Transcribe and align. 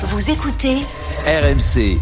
Vous 0.00 0.30
écoutez 0.30 0.76
RMC. 1.26 1.98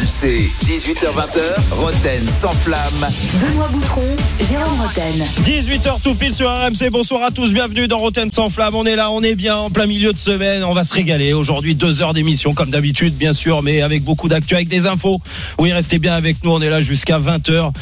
RMC, 0.00 0.50
18h20h, 0.66 1.40
Roten 1.70 2.22
sans 2.28 2.50
flamme. 2.50 3.08
Benoît 3.40 3.68
Boutron, 3.72 4.02
Jérôme 4.46 4.78
Roten. 4.78 5.24
18h 5.42 6.02
tout 6.02 6.14
pile 6.14 6.34
sur 6.34 6.50
RMC. 6.50 6.90
Bonsoir 6.90 7.22
à 7.22 7.30
tous. 7.30 7.54
Bienvenue 7.54 7.88
dans 7.88 7.96
Roten 7.96 8.30
sans 8.30 8.50
flamme. 8.50 8.74
On 8.74 8.84
est 8.84 8.94
là, 8.96 9.10
on 9.10 9.22
est 9.22 9.34
bien 9.34 9.56
en 9.56 9.70
plein 9.70 9.86
milieu 9.86 10.12
de 10.12 10.18
semaine. 10.18 10.64
On 10.64 10.74
va 10.74 10.84
se 10.84 10.92
régaler. 10.92 11.32
Aujourd'hui, 11.32 11.74
deux 11.74 12.02
heures 12.02 12.12
d'émission 12.12 12.52
comme 12.52 12.68
d'habitude, 12.68 13.14
bien 13.14 13.32
sûr, 13.32 13.62
mais 13.62 13.80
avec 13.80 14.04
beaucoup 14.04 14.28
d'actu, 14.28 14.54
avec 14.54 14.68
des 14.68 14.86
infos. 14.86 15.18
Oui, 15.58 15.72
restez 15.72 15.98
bien 15.98 16.12
avec 16.14 16.44
nous. 16.44 16.50
On 16.50 16.60
est 16.60 16.68
là 16.68 16.80
jusqu'à 16.82 17.18
20h. 17.18 17.72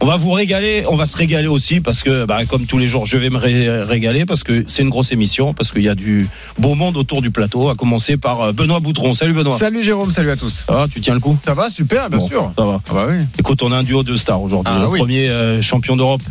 On 0.00 0.06
va 0.06 0.16
vous 0.16 0.30
régaler. 0.30 0.84
On 0.88 0.94
va 0.94 1.06
se 1.06 1.16
régaler 1.16 1.48
aussi 1.48 1.80
parce 1.80 2.04
que, 2.04 2.24
bah, 2.24 2.44
comme 2.44 2.66
tous 2.66 2.78
les 2.78 2.86
jours, 2.86 3.04
je 3.06 3.18
vais 3.18 3.30
me 3.30 3.38
ré- 3.38 3.80
régaler 3.80 4.26
parce 4.26 4.44
que 4.44 4.64
c'est 4.68 4.82
une 4.82 4.90
grosse 4.90 5.10
émission, 5.10 5.54
parce 5.54 5.72
qu'il 5.72 5.82
y 5.82 5.88
a 5.88 5.96
du 5.96 6.28
beau 6.56 6.76
monde 6.76 6.96
autour 6.96 7.20
du 7.20 7.32
plateau, 7.32 7.68
à 7.68 7.74
commencer 7.74 8.16
par 8.16 8.40
euh, 8.42 8.52
Benoît 8.52 8.78
Boutron. 8.78 9.14
Salut 9.14 9.32
Benoît. 9.32 9.58
Salut 9.58 9.82
Jérôme, 9.82 10.12
salut 10.12 10.30
à 10.30 10.36
tous. 10.36 10.62
Ça 10.68 10.72
va, 10.72 10.86
tu 10.88 11.00
tiens 11.00 11.14
le 11.14 11.20
coup? 11.20 11.36
Ça 11.44 11.54
va, 11.54 11.63
super, 11.70 12.08
bien 12.10 12.18
Bon, 12.18 12.26
sûr. 12.28 12.52
Ça 12.58 12.64
va. 12.66 12.80
Ah 12.88 12.92
bah 12.94 13.06
oui. 13.10 13.24
Écoute, 13.38 13.62
on 13.62 13.72
a 13.72 13.76
un 13.76 13.82
duo 13.82 14.02
de 14.02 14.16
stars 14.16 14.42
aujourd'hui. 14.42 14.72
Ah 14.76 14.80
le 14.82 14.88
oui. 14.88 14.98
premier 14.98 15.28
euh, 15.28 15.60
champion 15.62 15.96
d'Europe. 15.96 16.22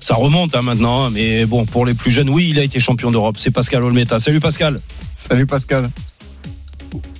Ça 0.00 0.14
remonte 0.14 0.54
hein, 0.54 0.60
maintenant, 0.62 1.06
hein, 1.06 1.10
mais 1.12 1.46
bon, 1.46 1.64
pour 1.64 1.86
les 1.86 1.94
plus 1.94 2.10
jeunes, 2.10 2.28
oui, 2.28 2.48
il 2.50 2.58
a 2.58 2.62
été 2.62 2.78
champion 2.78 3.10
d'Europe. 3.10 3.36
C'est 3.38 3.50
Pascal 3.50 3.82
Olmeta. 3.82 4.20
Salut 4.20 4.40
Pascal. 4.40 4.80
Salut 5.14 5.46
Pascal. 5.46 5.90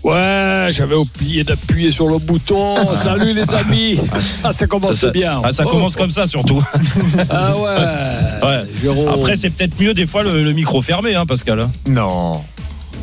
Ouais, 0.04 0.68
j'avais 0.70 0.94
oublié 0.94 1.42
d'appuyer 1.44 1.90
sur 1.90 2.06
le 2.08 2.18
bouton. 2.18 2.76
Salut 2.94 3.32
les 3.32 3.54
amis. 3.54 3.98
Ah, 4.44 4.52
ça 4.52 4.66
commence 4.66 4.96
Ça- 4.96 5.06
ça- 5.06 5.10
bien. 5.10 5.40
Ah, 5.42 5.50
ça 5.50 5.64
Oh, 5.66 5.70
commence 5.70 5.96
comme 5.96 6.10
ça 6.10 6.26
surtout. 6.26 6.62
Ah 7.30 7.56
ouais. 7.56 8.58
Après, 9.14 9.36
c'est 9.36 9.50
peut-être 9.50 9.80
mieux 9.80 9.94
des 9.94 10.06
fois 10.06 10.22
le, 10.22 10.44
le 10.44 10.52
micro 10.52 10.82
fermé, 10.82 11.14
hein, 11.14 11.24
Pascal. 11.26 11.58
hein. 11.60 11.70
Non. 11.88 12.44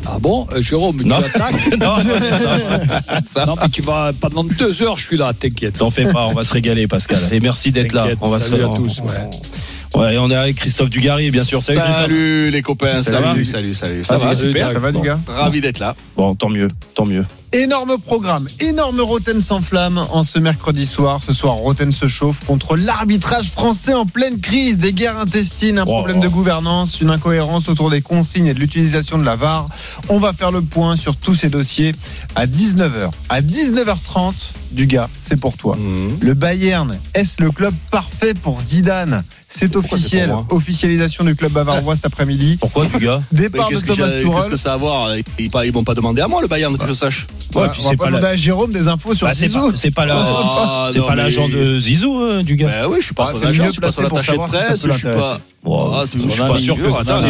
Ah 0.06 0.18
bon, 0.20 0.46
euh, 0.52 0.60
Jérôme, 0.62 0.98
tu 0.98 1.06
Non. 1.06 1.16
attaques 1.16 1.76
non, 1.80 1.96
ça, 1.98 3.22
ça- 3.24 3.46
Non, 3.46 3.54
mais 3.60 3.68
tu 3.68 3.82
vas 3.82 4.12
pendant 4.18 4.44
deux 4.44 4.82
heures, 4.82 4.96
je 4.96 5.06
suis 5.06 5.16
là, 5.16 5.32
t'inquiète. 5.32 5.78
T'en 5.78 5.90
fais 5.90 6.04
pas, 6.06 6.26
on 6.26 6.32
va 6.34 6.42
se 6.42 6.52
régaler, 6.52 6.86
Pascal. 6.86 7.20
Et 7.30 7.40
merci 7.40 7.72
d'être 7.72 7.92
là. 7.92 8.08
On 8.20 8.28
va 8.28 8.40
salut 8.40 8.60
se 8.62 8.66
à 8.66 8.74
tous, 8.74 9.00
ouais. 9.00 10.00
Ouais, 10.00 10.16
on 10.18 10.30
est 10.30 10.34
avec 10.34 10.56
Christophe 10.56 10.88
Dugarry, 10.88 11.30
bien 11.30 11.44
sûr. 11.44 11.60
Salut. 11.62 11.78
Salut 11.80 12.50
les 12.50 12.62
copains, 12.62 13.02
Ça 13.02 13.20
va 13.20 13.30
salut, 13.32 13.44
salut, 13.44 13.74
salut. 13.74 14.04
Ça 14.04 14.14
Salut, 14.14 14.24
va, 14.24 14.34
salut, 14.34 14.48
super. 14.52 14.72
Ça 14.72 14.78
va 14.78 14.92
Bon. 14.92 15.00
du 15.00 15.06
gars 15.06 15.18
Ravi 15.28 15.60
d'être 15.60 15.78
là. 15.80 15.94
Bon, 16.16 16.34
tant 16.34 16.48
mieux, 16.48 16.68
tant 16.94 17.04
mieux. 17.04 17.24
Énorme 17.54 17.98
programme, 17.98 18.46
énorme 18.60 19.00
Roten 19.02 19.42
sans 19.42 19.60
flamme 19.60 19.98
en 20.10 20.24
ce 20.24 20.38
mercredi 20.38 20.86
soir. 20.86 21.20
Ce 21.26 21.34
soir, 21.34 21.54
Roten 21.56 21.92
se 21.92 22.08
chauffe 22.08 22.38
contre 22.46 22.76
l'arbitrage 22.76 23.50
français 23.50 23.92
en 23.92 24.06
pleine 24.06 24.40
crise, 24.40 24.78
des 24.78 24.94
guerres 24.94 25.18
intestines, 25.18 25.78
un 25.78 25.82
Oh. 25.82 25.86
problème 25.92 26.20
de 26.20 26.28
gouvernance, 26.28 27.02
une 27.02 27.10
incohérence 27.10 27.68
autour 27.68 27.90
des 27.90 28.00
consignes 28.00 28.46
et 28.46 28.54
de 28.54 28.58
l'utilisation 28.58 29.18
de 29.18 29.24
la 29.24 29.36
VAR. 29.36 29.68
On 30.08 30.18
va 30.18 30.32
faire 30.32 30.50
le 30.50 30.62
point 30.62 30.96
sur 30.96 31.14
tous 31.16 31.34
ces 31.34 31.50
dossiers 31.50 31.92
à 32.34 32.46
19h. 32.46 33.10
À 33.28 33.42
19h30, 33.42 34.32
du 34.70 34.86
gars, 34.86 35.10
c'est 35.20 35.36
pour 35.38 35.58
toi. 35.58 35.76
Le 36.20 36.32
Bayern, 36.32 36.98
est-ce 37.12 37.42
le 37.42 37.50
club 37.50 37.74
parfait 37.90 38.32
pour 38.32 38.62
Zidane? 38.62 39.24
C'est 39.54 39.76
officiel, 39.76 40.32
officialisation 40.48 41.24
du 41.24 41.36
club 41.36 41.52
bavarois 41.52 41.96
cet 41.96 42.06
après-midi. 42.06 42.56
Pourquoi, 42.58 42.86
du 42.86 42.98
gars 42.98 43.20
Départ 43.30 43.68
de 43.68 43.76
Thomas 43.76 44.08
qu'est-ce 44.08 44.48
que 44.48 44.56
ça 44.56 44.70
a 44.70 44.74
à 44.74 44.76
voir? 44.78 45.14
Ils 45.38 45.72
m'ont 45.74 45.84
pas 45.84 45.94
demandé 45.94 46.22
à 46.22 46.28
moi 46.28 46.40
le 46.40 46.48
Bayern 46.48 46.78
que 46.78 46.86
je 46.86 46.94
sache. 46.94 47.26
Ouais, 47.54 47.62
Ouais, 47.62 47.68
puis 47.70 47.80
on 47.80 47.84
va 47.84 47.90
c'est 47.90 47.96
pas 47.96 48.04
pas 48.04 48.10
demander 48.10 48.22
la- 48.24 48.30
à 48.30 48.36
Jérôme 48.36 48.72
des 48.72 48.88
infos 48.88 49.14
sur 49.14 49.26
Bah, 49.26 49.34
c'est 49.34 49.46
Zizou. 49.48 49.70
pas, 49.72 49.76
c'est 49.76 49.90
pas 49.90 50.06
la, 50.06 50.14
c'est 50.92 50.98
non, 50.98 51.06
pas 51.06 51.10
mais- 51.16 51.22
l'agent 51.22 51.48
de 51.48 51.78
Zizou, 51.80 52.20
euh, 52.20 52.42
du 52.42 52.56
gars. 52.56 52.66
Ben 52.68 52.86
oui, 52.88 52.96
je 53.00 53.04
suis 53.06 53.14
pas 53.14 53.24
Ah, 53.28 53.32
son 53.32 53.40
c'est 53.40 53.46
agent, 53.48 53.62
mieux 53.64 53.68
je 53.68 53.72
suis 53.72 53.80
pas 53.80 53.86
placé 53.88 54.02
son 54.02 54.08
pour 54.08 54.18
attaché 54.18 54.32
de 54.32 54.36
presse, 54.38 54.82
peut 54.82 54.88
je 54.92 54.96
suis 54.98 55.08
pas. 55.08 55.40
Wow. 55.64 55.92
Ah, 55.94 56.04
je 56.12 56.18
suis 56.18 56.42
pas 56.42 56.58
sûr 56.58 56.76
que. 56.76 57.00
Attends, 57.00 57.20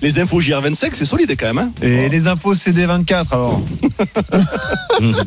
les, 0.00 0.18
infos 0.18 0.40
JR25, 0.40 0.90
c'est 0.94 1.04
solide 1.04 1.36
quand 1.38 1.52
même. 1.52 1.58
Hein 1.58 1.70
Et 1.82 2.08
les 2.08 2.26
infos 2.26 2.54
CD24 2.54 3.26
alors. 3.32 3.60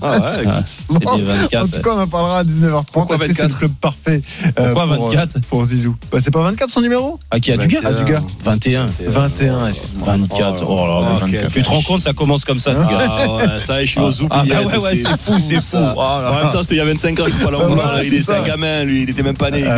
ah 0.02 0.20
ouais. 0.20 0.46
Bon, 0.90 1.18
24, 1.24 1.64
en 1.64 1.68
tout 1.68 1.82
cas, 1.82 1.90
on 1.96 2.00
en 2.00 2.08
parlera 2.08 2.40
à 2.40 2.44
19h30. 2.44 2.86
Pourquoi 2.92 3.16
Est-ce 3.18 3.26
que 3.28 3.34
c'est 3.34 3.44
le 3.44 3.50
24? 3.50 3.60
club 3.60 3.72
parfait 3.80 4.22
Pourquoi 4.56 4.88
pour, 4.88 5.10
24? 5.10 5.42
pour 5.42 5.66
Zizou 5.66 5.96
bah, 6.12 6.18
C'est 6.20 6.32
pas 6.32 6.42
24 6.42 6.70
son 6.72 6.82
numéro? 6.82 7.20
Ah, 7.30 7.40
qui 7.40 7.52
a 7.52 7.58
du 7.58 7.68
gars 7.68 7.80
Ah, 7.84 7.94
du 7.94 8.12
gars. 8.12 8.22
21. 8.44 8.88
21, 9.06 9.68
excuse-moi. 9.68 10.08
24. 10.18 10.64
Oh 10.68 10.88
là 10.88 11.00
là. 11.02 11.08
Ah, 11.12 11.16
ok. 11.26 11.30
24. 11.30 11.54
Tu 11.54 11.62
te 11.62 11.70
rends 11.70 11.82
compte, 11.84 12.02
ça 12.02 12.14
commence 12.14 12.44
comme 12.44 12.60
ça, 12.60 12.74
du 12.74 12.80
gars. 12.80 13.06
Ah 13.08 13.36
ouais, 13.36 13.60
ça, 13.60 13.86
je 13.86 13.90
suis 13.92 14.00
aux 14.00 14.10
Ah, 14.32 14.40
oubliettes. 14.42 14.64
bah 14.64 14.78
ouais, 14.78 14.84
ouais, 14.84 14.96
c'est 14.96 15.18
fou, 15.20 15.40
c'est 15.40 15.62
fou. 15.62 15.78
En 15.78 16.36
même 16.42 16.52
temps, 16.52 16.64
c'était 16.64 16.76
il 16.76 16.80
y 16.80 16.82
a 16.82 16.86
25 16.86 17.20
ans, 17.20 17.26
je 17.28 17.46
pas 17.46 17.52
Ah, 17.86 18.04
Il 18.04 18.16
est 18.16 18.30
un 18.32 18.42
gamin, 18.42 18.84
lui, 18.84 19.04
il 19.04 19.10
était 19.12 19.22
même 19.24 19.38
pas 19.38 19.52
né. 19.52 19.64
Ah. 19.64 19.78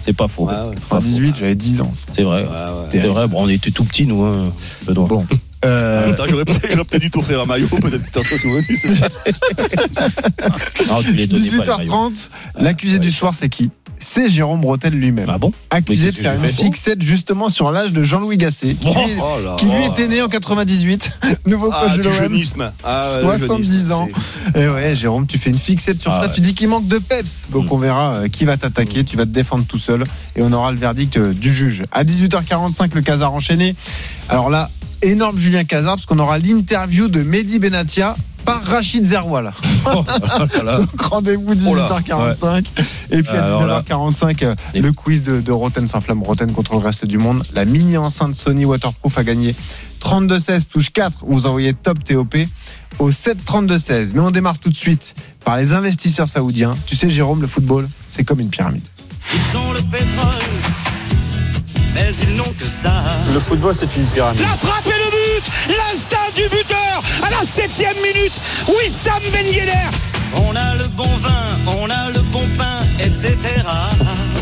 C'est 0.00 0.14
pas 0.16 0.28
faux. 0.28 0.48
Ah 0.50 0.68
ouais. 0.68 0.76
98, 0.76 1.36
j'avais 1.40 1.54
10 1.54 1.73
ans. 1.80 1.92
C'est 2.12 2.22
vrai. 2.22 2.42
Ouais, 2.42 2.48
ouais. 2.48 2.88
C'est 2.90 2.98
vrai. 2.98 3.26
Bon, 3.28 3.44
on 3.44 3.48
était 3.48 3.70
tout 3.70 3.84
petits, 3.84 4.06
nous, 4.06 4.22
hein, 4.22 4.52
Benoît. 4.86 5.06
Bon. 5.06 5.26
Euh, 5.64 6.12
j'aurais 6.28 6.44
peut-être 6.44 6.98
dû 6.98 7.10
t'offrir 7.10 7.40
un 7.40 7.46
maillot, 7.46 7.66
peut-être 7.68 8.04
que 8.04 8.10
t'en 8.10 8.22
serais 8.22 8.36
souvenu, 8.36 8.76
c'est 8.76 8.94
ça. 8.96 9.08
Non, 10.88 11.00
tu 11.00 11.12
les 11.12 11.26
donnais 11.26 11.48
pas, 11.50 11.64
le 11.64 11.76
maillot. 11.78 11.92
18h30, 11.92 12.28
l'accusé 12.58 12.98
du 12.98 13.10
soir, 13.10 13.34
c'est 13.34 13.48
qui? 13.48 13.70
C'est 14.06 14.28
Jérôme 14.28 14.60
Bretel 14.60 14.92
lui-même. 14.92 15.28
Ah 15.30 15.38
bon 15.38 15.50
Accusé 15.70 16.12
de 16.12 16.16
faire 16.18 16.34
une 16.34 16.50
fixette 16.50 17.00
justement 17.00 17.48
sur 17.48 17.72
l'âge 17.72 17.90
de 17.92 18.04
Jean-Louis 18.04 18.36
Gasset, 18.36 18.74
qui, 18.74 18.84
lui- 18.86 18.92
Oh 19.18 19.42
là 19.42 19.56
qui 19.58 19.64
lui 19.64 19.72
là. 19.80 19.86
était 19.86 20.08
né 20.08 20.20
en 20.20 20.28
98, 20.28 21.10
nouveau 21.46 21.70
Ah, 21.72 21.84
coach 21.86 21.96
de 21.96 22.02
du 22.02 22.08
l'OM. 22.08 22.16
jeunisme. 22.18 22.70
Ah, 22.84 23.12
ouais, 23.22 23.38
du 23.38 23.46
70 23.46 23.66
jeunisme, 23.72 23.92
ans. 23.92 24.08
Et 24.54 24.68
ouais, 24.68 24.94
Jérôme, 24.94 25.26
tu 25.26 25.38
fais 25.38 25.48
une 25.48 25.58
fixette 25.58 25.98
sur 26.00 26.12
Ah 26.12 26.20
ça. 26.20 26.26
ouais. 26.28 26.34
Tu 26.34 26.42
dis 26.42 26.52
qu'il 26.54 26.68
manque 26.68 26.86
de 26.86 26.98
peps. 26.98 27.46
Donc 27.50 27.64
Mm. 27.70 27.72
on 27.72 27.78
verra 27.78 28.14
euh, 28.16 28.28
qui 28.28 28.44
va 28.44 28.58
t'attaquer. 28.58 29.04
Tu 29.04 29.16
vas 29.16 29.24
te 29.24 29.30
défendre 29.30 29.64
tout 29.66 29.78
seul. 29.78 30.04
Et 30.36 30.42
on 30.42 30.52
aura 30.52 30.70
le 30.70 30.78
verdict 30.78 31.16
euh, 31.16 31.32
du 31.32 31.54
juge. 31.54 31.82
À 31.90 32.04
18h45, 32.04 32.94
le 32.94 33.00
Casar 33.00 33.32
enchaîné. 33.32 33.74
Alors 34.28 34.50
là, 34.50 34.68
énorme 35.10 35.38
Julien 35.38 35.64
Casar, 35.64 35.96
parce 35.96 36.06
qu'on 36.06 36.18
aura 36.18 36.38
l'interview 36.38 37.08
de 37.08 37.22
Mehdi 37.22 37.58
Benatia 37.58 38.16
par 38.44 38.62
Rachid 38.62 39.04
Zerwal. 39.04 39.52
Oh 39.86 40.04
là. 40.64 40.76
Donc 40.78 41.00
rendez-vous 41.00 41.54
Oh 41.66 41.74
là, 41.74 41.88
18h45. 41.88 42.66
Et 43.10 43.22
puis 43.22 43.36
à 43.36 43.44
Alors 43.44 43.66
là. 43.66 43.82
19h45, 43.82 44.44
euh, 44.44 44.54
le 44.74 44.92
quiz 44.92 45.22
de, 45.22 45.40
de 45.40 45.52
Roten 45.52 45.86
sans 45.86 46.00
flamme. 46.00 46.22
Roten 46.22 46.52
contre 46.52 46.72
le 46.72 46.78
reste 46.78 47.06
du 47.06 47.18
monde. 47.18 47.42
La 47.54 47.64
mini 47.64 47.96
enceinte 47.96 48.34
Sony 48.34 48.64
Waterproof 48.64 49.16
a 49.16 49.24
gagné 49.24 49.54
32-16, 50.02 50.64
touche 50.64 50.92
4. 50.92 51.24
Vous 51.26 51.46
envoyez 51.46 51.72
top 51.72 52.04
TOP 52.04 52.36
au 52.98 53.10
7-32-16. 53.10 54.12
Mais 54.14 54.20
on 54.20 54.30
démarre 54.30 54.58
tout 54.58 54.70
de 54.70 54.76
suite 54.76 55.14
par 55.44 55.56
les 55.56 55.72
investisseurs 55.72 56.28
saoudiens. 56.28 56.74
Tu 56.86 56.96
sais, 56.96 57.10
Jérôme, 57.10 57.40
le 57.40 57.48
football, 57.48 57.88
c'est 58.10 58.24
comme 58.24 58.40
une 58.40 58.50
pyramide. 58.50 58.84
Ils 59.32 59.56
ont 59.56 59.72
le 59.72 59.80
pétrole, 59.80 60.42
mais 61.94 62.10
ils 62.22 62.34
n'ont 62.34 62.52
que 62.58 62.66
ça. 62.66 62.92
Le 63.32 63.38
football, 63.40 63.74
c'est 63.76 63.96
une 63.96 64.04
pyramide. 64.06 64.40
La 64.42 64.56
frappe 64.56 64.86
et 64.86 64.90
le 64.90 65.10
but 65.10 65.50
L'instinct 65.68 66.30
du 66.34 66.48
buteur 66.48 67.02
à 67.22 67.30
la 67.30 67.46
septième 67.46 67.96
minute 68.02 68.34
Wissam 68.68 69.22
Ben 69.32 69.46
Yedder 69.46 69.88
On 70.34 70.54
a 70.56 70.74
le 70.76 70.86
bon 70.88 71.08
vin, 71.22 71.76
on 71.78 71.88
a 71.90 72.10
le 72.10 72.20
bon 72.32 72.44
pain, 72.58 72.80
etc. 73.00 73.36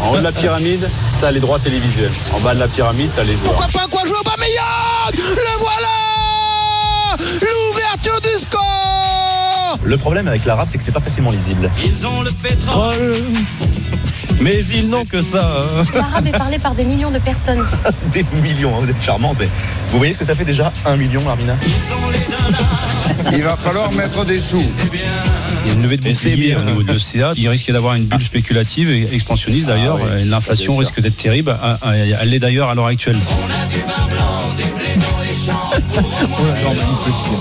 En 0.00 0.12
haut 0.14 0.18
de 0.18 0.22
la 0.22 0.32
pyramide, 0.32 0.88
t'as 1.20 1.30
les 1.30 1.40
droits 1.40 1.58
télévisuels. 1.58 2.10
En 2.32 2.40
bas 2.40 2.54
de 2.54 2.60
la 2.60 2.68
pyramide, 2.68 3.10
t'as 3.14 3.22
les 3.22 3.34
joueurs. 3.36 3.52
Pourquoi 3.54 3.68
pas 3.68 3.86
quoi 3.88 4.04
jouer 4.06 4.16
au 4.20 4.24
Bameyang? 4.24 5.36
Le 5.36 5.58
voilà 5.58 5.88
L'ouverture 7.40 8.20
du 8.20 8.40
score 8.40 9.78
Le 9.84 9.96
problème 9.96 10.26
avec 10.28 10.44
l'arabe, 10.44 10.68
c'est 10.70 10.78
que 10.78 10.84
c'est 10.84 10.92
pas 10.92 11.00
facilement 11.00 11.30
lisible. 11.30 11.70
Ils 11.84 12.06
ont 12.06 12.22
le 12.22 12.32
pétrole, 12.32 13.14
Mais 14.40 14.64
ils 14.64 14.88
n'ont 14.90 15.04
que 15.04 15.22
ça. 15.22 15.48
hein. 15.48 15.84
L'arabe 15.94 16.26
est 16.26 16.32
parlé 16.38 16.58
par 16.58 16.74
des 16.74 16.84
millions 16.84 17.10
de 17.10 17.18
personnes. 17.18 17.64
Des 18.12 18.24
millions, 18.42 18.74
hein, 18.76 18.80
vous 18.82 18.90
êtes 18.90 19.02
charmante. 19.02 19.36
Mais 19.38 19.48
vous 19.88 19.98
voyez 19.98 20.12
ce 20.12 20.18
que 20.18 20.24
ça 20.24 20.34
fait 20.34 20.44
déjà 20.44 20.72
Un 20.84 20.96
million, 20.96 21.22
Armina 21.28 21.56
Il 23.32 23.42
va 23.42 23.56
falloir 23.56 23.92
mettre 23.92 24.24
des 24.24 24.40
sous. 24.40 24.62
Il 25.64 25.68
y 25.68 25.70
a 25.70 25.74
une 25.74 25.82
levée 25.82 25.96
de 25.96 26.08
bouclier 26.08 26.56
au 26.56 26.62
niveau 26.62 26.82
de 26.82 26.92
l'OCA. 26.92 27.32
Il 27.36 27.48
risque 27.48 27.70
d'avoir 27.70 27.94
une 27.94 28.04
bulle 28.04 28.22
spéculative 28.22 28.90
et 28.90 29.14
expansionniste 29.14 29.66
d'ailleurs. 29.66 29.98
Ah 30.02 30.14
oui, 30.16 30.24
L'inflation 30.24 30.76
risque 30.76 31.00
d'être 31.00 31.16
terrible. 31.16 31.56
Ah, 31.62 31.78
ah, 31.82 31.96
Elle 31.96 32.30
l'est 32.30 32.40
d'ailleurs 32.40 32.68
à 32.70 32.74
l'heure 32.74 32.86
actuelle. 32.86 33.16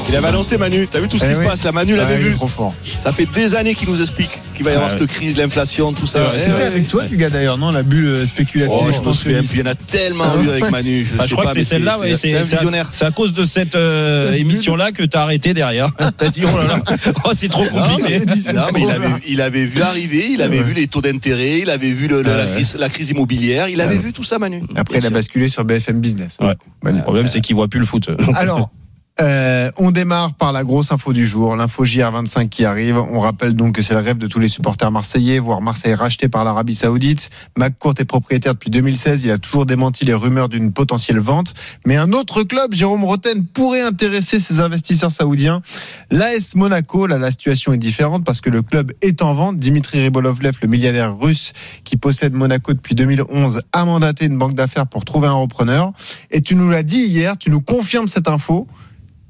Il 0.10 0.16
avait 0.16 0.28
annoncé 0.28 0.58
Manu. 0.58 0.88
T'as 0.88 1.00
vu 1.00 1.08
tout 1.08 1.18
ce 1.18 1.24
qui 1.26 1.32
Eh 1.32 1.36
se 1.36 1.40
oui. 1.40 1.46
passe 1.46 1.64
là 1.64 1.72
Manu 1.72 1.96
l'avait 1.96 2.16
est 2.16 2.20
vu. 2.20 2.32
trop 2.34 2.48
fort. 2.48 2.74
Ça 3.00 3.12
fait 3.12 3.26
des 3.34 3.56
années 3.56 3.76
qu'il 3.76 3.90
nous 3.90 4.02
explique 4.02 4.32
qu'il 4.54 4.66
va 4.66 4.72
y 4.72 4.76
avoir 4.76 4.92
Ouais. 4.92 4.98
cette 5.00 5.08
crise, 5.08 5.38
l'inflation, 5.38 5.94
tout 5.94 6.08
ça. 6.08 6.20
Eh 6.36 6.40
c'est 6.40 6.46
C'était 6.46 6.58
ouais. 6.58 6.64
avec 6.64 6.88
toi, 6.90 7.04
du 7.04 7.18
gars 7.18 7.30
d'ailleurs, 7.30 7.58
non 7.58 7.72
La 7.72 7.84
bulle 7.84 8.06
euh, 8.08 8.28
spéculative. 8.28 8.74
Oh, 8.76 8.84
je 8.92 9.00
me 9.08 9.14
souviens 9.14 9.40
expansionniste. 9.40 9.52
plus. 9.52 9.60
Il 9.60 9.66
y 9.66 9.68
en 9.68 9.72
a 9.72 9.76
tellement 9.76 10.26
Ah 10.38 10.44
eu 10.44 10.50
avec 10.50 10.70
Manu. 10.72 11.08
Bah, 11.16 11.24
je 11.24 11.30
sais 11.30 11.34
crois 11.36 11.46
pas, 11.46 11.54
que 11.54 11.60
c'est 11.62 11.66
celle-là, 11.66 11.98
c'est 12.16 12.38
un 12.38 12.44
c'est 12.44 12.56
visionnaire. 12.56 12.88
C'est 12.92 13.06
à 13.06 13.12
cause 13.12 13.34
de 13.34 13.44
cette 13.44 13.76
euh, 13.76 14.34
émission-là 14.36 14.92
que 14.92 15.04
t'as 15.04 15.22
arrêté 15.24 15.54
derrière. 15.54 15.90
T'as 16.18 16.30
dit, 16.30 16.44
oh 16.46 16.58
là 16.58 16.68
là, 16.68 16.82
oh, 17.26 17.32
c'est 17.34 17.50
trop 17.50 17.66
compliqué. 17.66 18.20
mais, 18.26 18.54
non, 18.54 18.62
mais 18.74 18.82
il, 18.82 18.90
avait, 18.92 19.08
il 19.28 19.42
avait 19.42 19.66
vu 19.66 19.82
arriver, 19.82 20.26
il 20.34 20.42
avait 20.42 20.62
vu 20.64 20.74
les 20.74 20.88
taux 20.88 21.02
d'intérêt, 21.02 21.60
il 21.60 21.70
avait 21.70 21.92
vu 21.94 22.08
le- 22.08 22.22
le- 22.22 22.36
la, 22.36 22.46
crise, 22.46 22.76
la 22.80 22.90
crise 22.90 23.10
immobilière, 23.12 23.70
il 23.70 23.80
avait 23.82 23.98
vu 23.98 24.12
tout 24.14 24.24
ça, 24.24 24.38
Manu. 24.40 24.62
Après, 24.76 25.00
il 25.00 25.06
a 25.06 25.10
basculé 25.10 25.50
sur 25.50 25.64
BFM 25.66 26.00
Business. 26.02 26.34
Ouais. 26.42 26.54
Le 26.84 27.02
problème, 27.02 27.28
c'est 27.28 27.42
qu'il 27.42 27.56
voit 27.56 27.68
plus 27.68 27.80
le 27.80 27.86
Alors, 28.36 28.72
Euh, 29.20 29.70
on 29.78 29.92
démarre 29.92 30.34
par 30.34 30.52
la 30.52 30.64
grosse 30.64 30.92
info 30.92 31.12
du 31.14 31.28
jour, 31.28 31.56
l'info 31.56 31.86
JR25 31.86 32.50
qui 32.50 32.66
arrive. 32.66 32.98
On 32.98 33.20
rappelle 33.20 33.54
donc 33.54 33.76
que 33.76 33.82
c'est 33.82 33.94
le 33.94 34.00
rêve 34.00 34.18
de 34.18 34.26
tous 34.26 34.40
les 34.40 34.48
supporters 34.48 34.90
marseillais, 34.90 35.38
voir 35.38 35.62
Marseille 35.62 35.94
racheté 35.94 36.30
par 36.30 36.44
l'Arabie 36.44 36.74
Saoudite. 36.74 37.30
McCourt 37.58 37.94
est 38.00 38.06
propriétaire 38.06 38.54
depuis 38.54 38.72
2016. 38.72 39.26
Il 39.26 39.32
a 39.32 39.38
toujours 39.38 39.66
démenti 39.66 40.06
les 40.06 40.14
rumeurs 40.14 40.50
d'une 40.50 40.72
potentielle 40.72 41.20
vente. 41.20 41.54
Mais 41.86 41.98
un 41.98 42.14
autre 42.14 42.44
club, 42.44 42.74
Jérôme 42.74 43.04
Roten, 43.04 43.46
pourrait 43.46 43.82
intéresser 43.82 44.40
ses 44.40 44.62
investisseurs 44.62 45.12
saoudiens. 45.12 45.62
L'AS 46.10 46.56
Monaco, 46.56 47.06
là, 47.06 47.18
la 47.18 47.32
situation 47.32 47.74
est 47.74 47.78
différente 47.78 48.24
parce 48.26 48.42
que 48.42 48.50
le 48.50 48.62
club 48.62 48.92
est 49.02 49.22
en 49.22 49.34
vente. 49.34 49.58
Dimitri 49.60 50.02
Ribolovlev, 50.02 50.58
le 50.62 50.68
milliardaire 50.68 51.18
russe 51.20 51.54
qui 51.84 51.98
possède 51.98 52.34
Monaco 52.34 52.74
depuis 52.74 52.96
2011, 52.96 53.62
a 53.74 53.86
mandaté 53.86 54.26
une 54.26 54.38
banque 54.38 54.56
d'affaires 54.56 54.88
pour 54.88 55.06
trouver 55.06 55.28
un 55.28 55.34
repreneur. 55.34 55.92
Et 56.32 56.42
tu 56.42 56.56
nous 56.56 56.70
l'as 56.70 56.84
dit 56.84 57.02
hier, 57.02 57.38
tu 57.38 57.52
nous 57.52 57.62
confirmes 57.62 58.08
cette 58.08 58.28
info. 58.28 58.68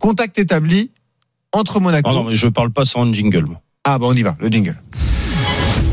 Contact 0.01 0.39
établi 0.39 0.89
entre 1.51 1.79
Monaco. 1.79 2.09
Ah 2.09 2.13
non, 2.13 2.23
mais 2.23 2.35
je 2.35 2.47
parle 2.47 2.71
pas 2.71 2.85
sans 2.85 3.05
un 3.05 3.13
jingle. 3.13 3.45
Ah 3.83 3.99
bon, 3.99 4.09
on 4.09 4.13
y 4.13 4.23
va, 4.23 4.35
le 4.39 4.49
jingle. 4.49 4.75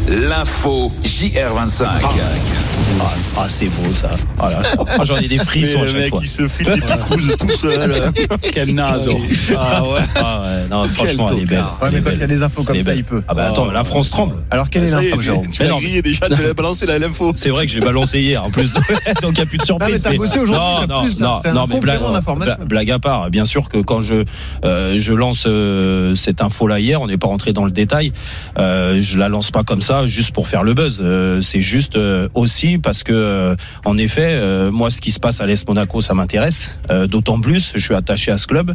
L'info 0.08 0.90
JR25. 1.04 1.84
Ah, 1.84 3.04
ah, 3.36 3.46
c'est 3.46 3.66
beau 3.66 3.92
ça. 3.92 4.08
Ah, 4.38 4.48
ah, 4.78 5.04
J'en 5.04 5.16
ai 5.16 5.28
des 5.28 5.36
frissons 5.36 5.82
le 5.82 5.92
mec, 5.92 6.08
fois. 6.08 6.20
il 6.22 6.28
se 6.28 6.48
file 6.48 6.66
des 6.66 6.80
picouses 6.80 7.36
tout 7.38 7.50
seul. 7.50 7.92
Quel 8.52 8.74
naze. 8.74 9.10
Ah 9.54 9.84
ouais. 9.84 10.00
Ah 10.16 10.42
ouais. 10.42 10.68
Non, 10.70 10.84
franchement, 10.84 11.28
elle 11.32 11.42
est 11.42 11.44
belle. 11.44 11.64
Ouais, 11.82 11.90
mais 11.92 12.00
quand 12.00 12.10
il 12.12 12.20
y 12.20 12.22
a 12.22 12.26
des 12.26 12.42
infos 12.42 12.62
comme 12.62 12.76
est 12.76 12.82
ça, 12.82 12.94
il 12.94 13.04
peut. 13.04 13.22
Ah 13.28 13.34
bah 13.34 13.48
attends, 13.48 13.70
la 13.70 13.84
France 13.84 14.08
tremble. 14.08 14.36
Alors, 14.50 14.70
quelle 14.70 14.84
est 14.84 14.92
l'info, 14.92 15.20
Jérôme 15.20 15.46
tu 15.52 15.62
l'as 15.62 15.68
grillé 15.68 16.00
déjà, 16.00 16.26
tu 16.28 16.42
l'as 16.42 16.54
balancé 16.54 16.86
la 16.86 16.98
l'info. 16.98 17.34
C'est 17.36 17.50
vrai 17.50 17.66
que 17.66 17.72
j'ai 17.72 17.80
balancé 17.80 18.20
hier 18.20 18.42
en 18.42 18.50
plus, 18.50 18.72
donc 19.22 19.32
il 19.32 19.34
n'y 19.34 19.40
a 19.40 19.46
plus 19.46 19.58
de 19.58 19.64
surprise. 19.64 20.04
Non, 20.04 20.10
mais 20.10 20.16
t'as 20.16 20.16
bossé 20.16 20.38
aujourd'hui, 20.38 20.86
non, 20.88 21.02
non, 21.02 21.02
plus, 21.02 21.52
non, 21.52 21.66
mais 21.66 21.80
blague, 21.80 22.64
blague 22.66 22.90
à 22.90 22.98
part. 22.98 23.28
Bien 23.30 23.44
sûr 23.44 23.68
que 23.68 23.78
quand 23.78 24.00
je 24.00 24.24
euh, 24.64 24.94
je 24.96 25.12
lance 25.12 25.44
euh, 25.46 26.14
cette 26.14 26.40
info 26.40 26.66
là 26.66 26.80
hier, 26.80 27.02
on 27.02 27.06
n'est 27.08 27.18
pas 27.18 27.28
rentré 27.28 27.52
dans 27.52 27.64
le 27.64 27.70
détail. 27.70 28.12
Euh, 28.58 28.98
je 29.00 29.18
la 29.18 29.28
lance 29.28 29.50
pas 29.50 29.64
comme 29.64 29.82
ça 29.82 29.97
juste 30.06 30.32
pour 30.32 30.48
faire 30.48 30.62
le 30.62 30.74
buzz. 30.74 31.00
Euh, 31.02 31.40
c'est 31.40 31.60
juste 31.60 31.96
euh, 31.96 32.28
aussi 32.34 32.78
parce 32.78 33.02
que 33.02 33.12
euh, 33.12 33.56
en 33.84 33.96
effet, 33.98 34.40
moi 34.70 34.90
ce 34.90 35.00
qui 35.00 35.10
se 35.10 35.20
passe 35.20 35.40
à 35.40 35.46
l'Est 35.46 35.66
Monaco, 35.66 36.00
ça 36.00 36.14
m'intéresse. 36.14 36.76
D'autant 37.08 37.40
plus, 37.40 37.72
je 37.74 37.80
suis 37.80 37.94
attaché 37.94 38.30
à 38.30 38.38
ce 38.38 38.46
club. 38.46 38.74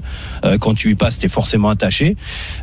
Quand 0.59 0.73
tu 0.73 0.91
y 0.91 0.95
passes, 0.95 1.19
t'es 1.19 1.27
forcément 1.27 1.69
attaché. 1.69 2.15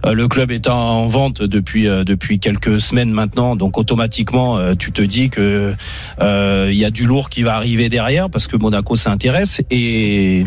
Le 0.05 0.29
club 0.29 0.51
est 0.51 0.69
en 0.69 1.07
vente 1.07 1.43
depuis 1.43 1.85
depuis 1.85 2.39
quelques 2.39 2.81
semaines 2.81 3.11
maintenant, 3.11 3.57
donc 3.57 3.79
automatiquement 3.79 4.75
tu 4.75 4.93
te 4.93 5.03
dis 5.03 5.31
que 5.31 5.75
il 6.21 6.75
y 6.77 6.85
a 6.85 6.91
du 6.91 7.05
lourd 7.05 7.31
qui 7.31 7.43
va 7.43 7.55
arriver 7.55 7.89
derrière 7.89 8.31
parce 8.31 8.47
que 8.47 8.57
Monaco 8.57 8.97
s'intéresse 8.97 9.63
et 9.71 10.47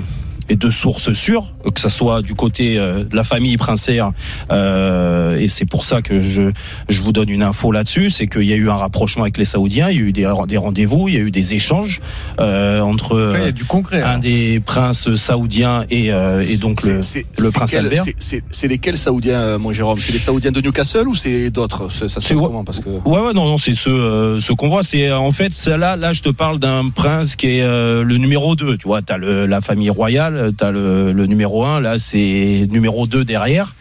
et 0.49 0.55
de 0.55 0.69
sources 0.69 1.13
sûres, 1.13 1.53
que 1.73 1.79
ça 1.79 1.89
soit 1.89 2.21
du 2.21 2.35
côté 2.35 2.77
euh, 2.77 3.03
de 3.03 3.15
la 3.15 3.23
famille 3.23 3.57
princière, 3.57 4.11
euh, 4.51 5.37
et 5.37 5.47
c'est 5.47 5.65
pour 5.65 5.85
ça 5.85 6.01
que 6.01 6.21
je, 6.21 6.51
je 6.89 7.01
vous 7.01 7.11
donne 7.11 7.29
une 7.29 7.43
info 7.43 7.71
là-dessus, 7.71 8.09
c'est 8.09 8.27
qu'il 8.27 8.43
y 8.43 8.53
a 8.53 8.55
eu 8.55 8.69
un 8.69 8.75
rapprochement 8.75 9.23
avec 9.23 9.37
les 9.37 9.45
Saoudiens, 9.45 9.89
il 9.89 9.95
y 9.97 9.99
a 9.99 10.03
eu 10.03 10.11
des, 10.11 10.31
des 10.47 10.57
rendez-vous, 10.57 11.07
il 11.07 11.15
y 11.15 11.17
a 11.17 11.21
eu 11.21 11.31
des 11.31 11.53
échanges 11.55 12.01
euh, 12.39 12.81
entre 12.81 13.15
euh, 13.15 13.51
du 13.51 13.65
concret. 13.65 14.01
un 14.01 14.05
alors. 14.09 14.19
des 14.19 14.59
princes 14.59 15.13
saoudiens 15.15 15.85
et, 15.89 16.11
euh, 16.11 16.45
et 16.47 16.57
donc 16.57 16.83
le, 16.83 16.99
le 17.39 17.51
prince 17.51 17.71
quel- 17.71 17.85
Albert. 17.85 18.03
c'est- 18.17 18.67
lesquels 18.67 18.97
Saoudiens, 18.97 19.57
mon 19.57 19.71
Jérôme? 19.73 19.99
C'est 19.99 20.13
les 20.13 20.19
Saoudiens 20.19 20.51
de 20.51 20.61
Newcastle 20.61 21.07
ou 21.07 21.15
c'est 21.15 21.49
d'autres? 21.49 21.91
Ça 21.91 22.07
se 22.07 22.15
passe 22.15 22.39
comment? 22.39 22.63
Parce 22.63 22.79
que 22.79 22.89
Ouais, 22.89 23.19
ouais, 23.19 23.33
non, 23.33 23.45
non, 23.45 23.57
c'est 23.57 23.73
ce, 23.73 23.89
euh, 23.89 24.39
ce 24.39 24.53
qu'on 24.53 24.69
voit. 24.69 24.83
C'est 24.83 25.11
en 25.11 25.31
fait, 25.31 25.51
là, 25.67 25.95
là, 25.95 26.13
je 26.13 26.21
te 26.21 26.29
parle 26.29 26.59
d'un 26.59 26.89
prince 26.89 27.35
qui 27.35 27.47
est 27.59 27.65
le 27.67 28.17
numéro 28.17 28.55
2 28.55 28.77
Tu 28.77 28.87
vois, 28.87 29.01
t'as 29.01 29.17
le, 29.17 29.45
la 29.45 29.61
famille 29.61 29.89
royale, 29.89 30.32
t'as 30.57 30.71
le, 30.71 31.11
le 31.11 31.25
numéro 31.25 31.63
1 31.65 31.81
Là, 31.81 31.99
c'est 31.99 32.67
numéro 32.69 33.07
2 33.07 33.25
derrière. 33.25 33.73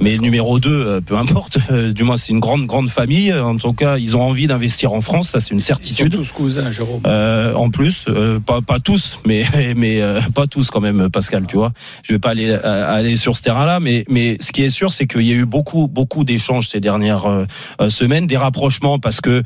Mais 0.00 0.18
numéro 0.18 0.58
2 0.58 1.00
peu 1.06 1.16
importe. 1.16 1.58
Euh, 1.70 1.92
du 1.92 2.02
moins, 2.02 2.16
c'est 2.16 2.32
une 2.32 2.40
grande, 2.40 2.66
grande 2.66 2.88
famille. 2.88 3.32
En 3.32 3.56
tout 3.56 3.72
cas, 3.72 3.96
ils 3.98 4.16
ont 4.16 4.22
envie 4.22 4.46
d'investir 4.46 4.92
en 4.92 5.00
France. 5.00 5.30
Ça, 5.30 5.40
c'est 5.40 5.50
une 5.50 5.58
Ils 5.58 5.60
sont 5.60 5.66
certitude. 5.66 6.12
tous 6.12 6.32
cousins, 6.32 6.70
Jérôme. 6.70 7.02
Euh, 7.06 7.54
en 7.54 7.70
plus, 7.70 8.04
euh, 8.08 8.38
pas, 8.40 8.60
pas 8.60 8.80
tous, 8.80 9.18
mais 9.26 9.44
mais 9.76 10.00
euh, 10.02 10.20
pas 10.34 10.46
tous 10.46 10.70
quand 10.70 10.80
même, 10.80 11.08
Pascal. 11.10 11.46
Tu 11.46 11.56
vois, 11.56 11.72
je 12.02 12.12
vais 12.12 12.18
pas 12.18 12.30
aller 12.30 12.48
euh, 12.50 12.96
aller 12.96 13.16
sur 13.16 13.36
ce 13.36 13.42
terrain-là, 13.42 13.80
mais 13.80 14.04
mais 14.08 14.36
ce 14.40 14.52
qui 14.52 14.62
est 14.62 14.70
sûr, 14.70 14.92
c'est 14.92 15.06
qu'il 15.06 15.22
y 15.22 15.32
a 15.32 15.34
eu 15.34 15.46
beaucoup 15.46 15.88
beaucoup 15.88 16.24
d'échanges 16.24 16.68
ces 16.68 16.80
dernières 16.80 17.26
euh, 17.26 17.44
euh, 17.80 17.90
semaines, 17.90 18.26
des 18.26 18.36
rapprochements 18.36 18.98
parce 18.98 19.20
que 19.20 19.42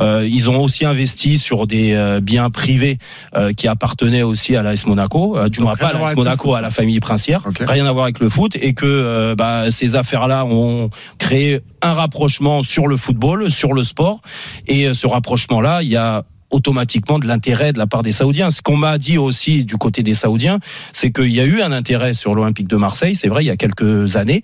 euh, 0.00 0.26
ils 0.30 0.50
ont 0.50 0.60
aussi 0.60 0.84
investi 0.84 1.38
sur 1.38 1.66
des 1.66 1.92
euh, 1.94 2.20
biens 2.20 2.50
privés 2.50 2.98
euh, 3.36 3.52
qui 3.52 3.68
appartenaient 3.68 4.22
aussi 4.22 4.56
à 4.56 4.62
l'AS 4.62 4.86
Monaco, 4.86 5.36
euh, 5.36 5.48
du 5.48 5.60
moins 5.60 5.74
rien 5.74 5.88
pas 5.88 5.96
à 5.96 5.98
l'AS 5.98 6.16
Monaco, 6.16 6.54
à 6.54 6.60
la 6.60 6.70
famille 6.70 7.00
princière, 7.00 7.42
rien 7.60 7.86
à 7.86 7.92
voir 7.92 8.04
avec 8.04 8.20
le 8.20 8.28
foot, 8.28 8.56
et 8.60 8.74
que 8.74 8.86
euh, 8.86 9.34
bah, 9.34 9.70
ces 9.70 9.91
affaires-là 9.96 10.44
ont 10.44 10.90
créé 11.18 11.60
un 11.82 11.92
rapprochement 11.92 12.62
sur 12.62 12.86
le 12.86 12.96
football, 12.96 13.50
sur 13.50 13.72
le 13.74 13.82
sport, 13.84 14.20
et 14.66 14.86
euh, 14.88 14.94
ce 14.94 15.06
rapprochement-là, 15.06 15.82
il 15.82 15.88
y 15.90 15.96
a 15.96 16.24
automatiquement 16.50 17.18
de 17.18 17.26
l'intérêt 17.26 17.72
de 17.72 17.78
la 17.78 17.86
part 17.86 18.02
des 18.02 18.12
Saoudiens. 18.12 18.50
Ce 18.50 18.60
qu'on 18.60 18.76
m'a 18.76 18.98
dit 18.98 19.16
aussi 19.16 19.64
du 19.64 19.78
côté 19.78 20.02
des 20.02 20.12
Saoudiens, 20.12 20.58
c'est 20.92 21.10
qu'il 21.10 21.32
y 21.32 21.40
a 21.40 21.44
eu 21.44 21.62
un 21.62 21.72
intérêt 21.72 22.12
sur 22.12 22.34
l'Olympique 22.34 22.68
de 22.68 22.76
Marseille, 22.76 23.14
c'est 23.14 23.28
vrai, 23.28 23.42
il 23.42 23.46
y 23.46 23.50
a 23.50 23.56
quelques 23.56 24.16
années, 24.16 24.42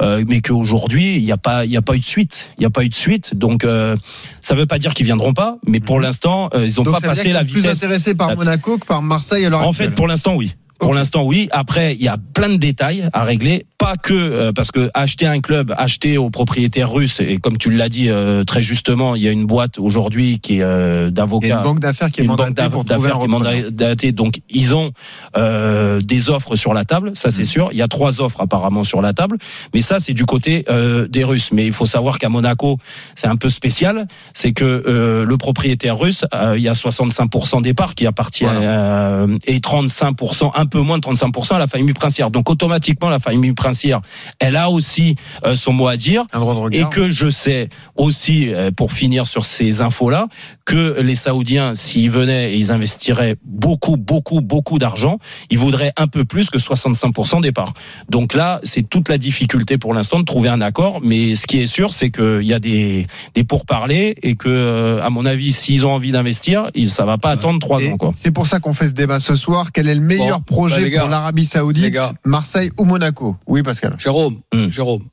euh, 0.00 0.24
mais 0.26 0.40
qu'aujourd'hui, 0.40 1.16
il 1.16 1.22
n'y 1.22 1.32
a 1.32 1.36
pas, 1.36 1.66
il 1.66 1.70
y 1.70 1.76
a 1.76 1.82
pas 1.82 1.96
eu 1.96 1.98
de 1.98 2.04
suite. 2.06 2.50
Il 2.56 2.60
n'y 2.60 2.66
a 2.66 2.70
pas 2.70 2.82
eu 2.82 2.88
de 2.88 2.94
suite. 2.94 3.34
Donc, 3.34 3.64
euh, 3.64 3.94
ça 4.40 4.54
ne 4.54 4.60
veut 4.60 4.64
pas 4.66 4.78
dire 4.78 4.94
qu'ils 4.94 5.04
viendront 5.04 5.34
pas, 5.34 5.58
mais 5.66 5.80
pour 5.80 6.00
l'instant, 6.00 6.48
euh, 6.54 6.66
ils 6.66 6.74
n'ont 6.76 6.84
Mhm. 6.84 6.92
Pas 6.92 7.00
ça 7.00 7.08
veut 7.08 7.14
dire 7.14 7.22
passé 7.24 7.32
la 7.34 7.40
sont 7.40 7.46
plus 7.52 7.60
vitesse. 7.60 7.76
intéressés 7.84 8.14
par 8.14 8.34
Monaco 8.36 8.78
que 8.78 8.86
par 8.86 9.02
Marseille 9.02 9.46
En 9.46 9.52
actuelle. 9.52 9.74
fait, 9.90 9.94
pour 9.94 10.08
l'instant, 10.08 10.34
oui. 10.36 10.54
Pour 10.80 10.94
l'instant, 10.94 11.24
oui. 11.24 11.48
Après, 11.52 11.94
il 11.94 12.02
y 12.02 12.08
a 12.08 12.16
plein 12.34 12.48
de 12.48 12.56
détails 12.56 13.08
à 13.12 13.22
régler. 13.22 13.66
Pas 13.78 13.96
que 13.96 14.12
euh, 14.12 14.52
parce 14.52 14.70
que 14.72 14.90
acheter 14.92 15.26
un 15.26 15.40
club, 15.40 15.74
acheter 15.76 16.18
aux 16.18 16.30
propriétaires 16.30 16.90
russes, 16.92 17.20
et 17.20 17.38
comme 17.38 17.56
tu 17.56 17.70
l'as 17.70 17.88
dit 17.88 18.10
euh, 18.10 18.44
très 18.44 18.60
justement, 18.60 19.14
il 19.14 19.22
y 19.22 19.28
a 19.28 19.30
une 19.30 19.46
boîte 19.46 19.78
aujourd'hui 19.78 20.38
qui 20.38 20.58
est 20.58 20.62
euh, 20.62 21.10
d'avocats 21.10 21.58
une 21.58 21.62
banque 21.62 21.80
d'affaires 21.80 22.10
qui 22.10 22.20
est 22.20 22.24
mandatée 22.24 22.68
pour 22.68 22.84
trouver 22.84 23.10
un 23.10 23.26
mandatée. 23.26 24.12
Donc, 24.12 24.40
ils 24.50 24.74
ont 24.74 24.92
euh, 25.36 26.00
des 26.02 26.28
offres 26.28 26.56
sur 26.56 26.74
la 26.74 26.84
table, 26.84 27.12
ça 27.14 27.30
Mm. 27.30 27.32
c'est 27.32 27.44
sûr. 27.44 27.68
Il 27.72 27.78
y 27.78 27.82
a 27.82 27.88
trois 27.88 28.20
offres 28.20 28.40
apparemment 28.40 28.84
sur 28.84 29.00
la 29.00 29.12
table, 29.12 29.38
mais 29.72 29.80
ça 29.80 29.98
c'est 29.98 30.12
du 30.12 30.26
côté 30.26 30.64
euh, 30.68 31.06
des 31.08 31.24
Russes. 31.24 31.52
Mais 31.52 31.66
il 31.66 31.72
faut 31.72 31.86
savoir 31.86 32.18
qu'à 32.18 32.28
Monaco, 32.28 32.78
c'est 33.14 33.28
un 33.28 33.36
peu 33.36 33.48
spécial, 33.48 34.06
c'est 34.34 34.52
que 34.52 34.64
euh, 34.64 35.24
le 35.24 35.36
propriétaire 35.36 35.98
russe, 35.98 36.24
euh, 36.34 36.54
il 36.56 36.62
y 36.62 36.68
a 36.68 36.72
65% 36.72 37.62
des 37.62 37.74
parts 37.74 37.94
qui 37.94 38.06
appartient 38.06 38.46
euh, 38.46 39.38
et 39.46 39.58
35%, 39.58 40.50
un 40.54 40.66
peu 40.70 40.80
moins 40.80 40.98
de 40.98 41.02
35% 41.02 41.54
à 41.54 41.58
la 41.58 41.66
famille 41.66 41.92
princière. 41.92 42.30
Donc 42.30 42.48
automatiquement, 42.48 43.10
la 43.10 43.18
famille 43.18 43.52
princière, 43.52 44.00
elle 44.38 44.56
a 44.56 44.70
aussi 44.70 45.16
euh, 45.44 45.54
son 45.54 45.72
mot 45.72 45.88
à 45.88 45.96
dire. 45.96 46.24
Un 46.32 46.40
droit 46.40 46.54
de 46.54 46.60
Et 46.74 46.78
regard. 46.78 46.90
que 46.90 47.10
je 47.10 47.28
sais 47.28 47.68
aussi, 47.96 48.52
euh, 48.54 48.70
pour 48.70 48.92
finir 48.92 49.26
sur 49.26 49.44
ces 49.44 49.82
infos-là, 49.82 50.28
que 50.64 51.00
les 51.00 51.14
Saoudiens, 51.16 51.74
s'ils 51.74 52.10
venaient 52.10 52.52
et 52.52 52.56
ils 52.56 52.72
investiraient 52.72 53.36
beaucoup, 53.44 53.96
beaucoup, 53.96 54.40
beaucoup 54.40 54.78
d'argent, 54.78 55.18
ils 55.50 55.58
voudraient 55.58 55.92
un 55.96 56.06
peu 56.06 56.24
plus 56.24 56.48
que 56.50 56.58
65% 56.58 57.42
des 57.42 57.52
parts. 57.52 57.74
Donc 58.08 58.34
là, 58.34 58.60
c'est 58.62 58.88
toute 58.88 59.08
la 59.08 59.18
difficulté 59.18 59.76
pour 59.78 59.92
l'instant 59.94 60.20
de 60.20 60.24
trouver 60.24 60.48
un 60.48 60.60
accord. 60.60 61.00
Mais 61.02 61.34
ce 61.34 61.46
qui 61.46 61.58
est 61.58 61.66
sûr, 61.66 61.92
c'est 61.92 62.10
qu'il 62.10 62.46
y 62.46 62.54
a 62.54 62.58
des, 62.60 63.06
des 63.34 63.44
pourparlers 63.44 64.14
et 64.22 64.36
que, 64.36 64.48
euh, 64.48 65.02
à 65.02 65.10
mon 65.10 65.24
avis, 65.24 65.52
s'ils 65.52 65.84
ont 65.84 65.92
envie 65.92 66.12
d'investir, 66.12 66.70
ça 66.86 67.04
va 67.04 67.18
pas 67.18 67.30
attendre 67.30 67.58
trois 67.58 67.80
Et 67.82 67.92
ans. 67.92 68.12
C'est 68.14 68.30
pour 68.30 68.46
ça 68.46 68.60
qu'on 68.60 68.72
fait 68.72 68.88
ce 68.88 68.92
débat 68.92 69.18
ce 69.20 69.36
soir. 69.36 69.72
Quel 69.72 69.88
est 69.88 69.94
le 69.94 70.00
meilleur 70.00 70.38
Bon, 70.38 70.44
projet 70.44 70.59
bah, 70.68 70.78
les 70.80 70.90
gars, 70.90 71.00
pour 71.00 71.08
l'Arabie 71.08 71.44
Saoudite. 71.44 71.96
Marseille 72.24 72.70
ou 72.78 72.84
Monaco 72.84 73.36
Oui, 73.46 73.62
Pascal. 73.62 73.94
Jérôme, 73.98 74.40
Hmm. 74.52 74.68
Jérôme. 74.70 75.08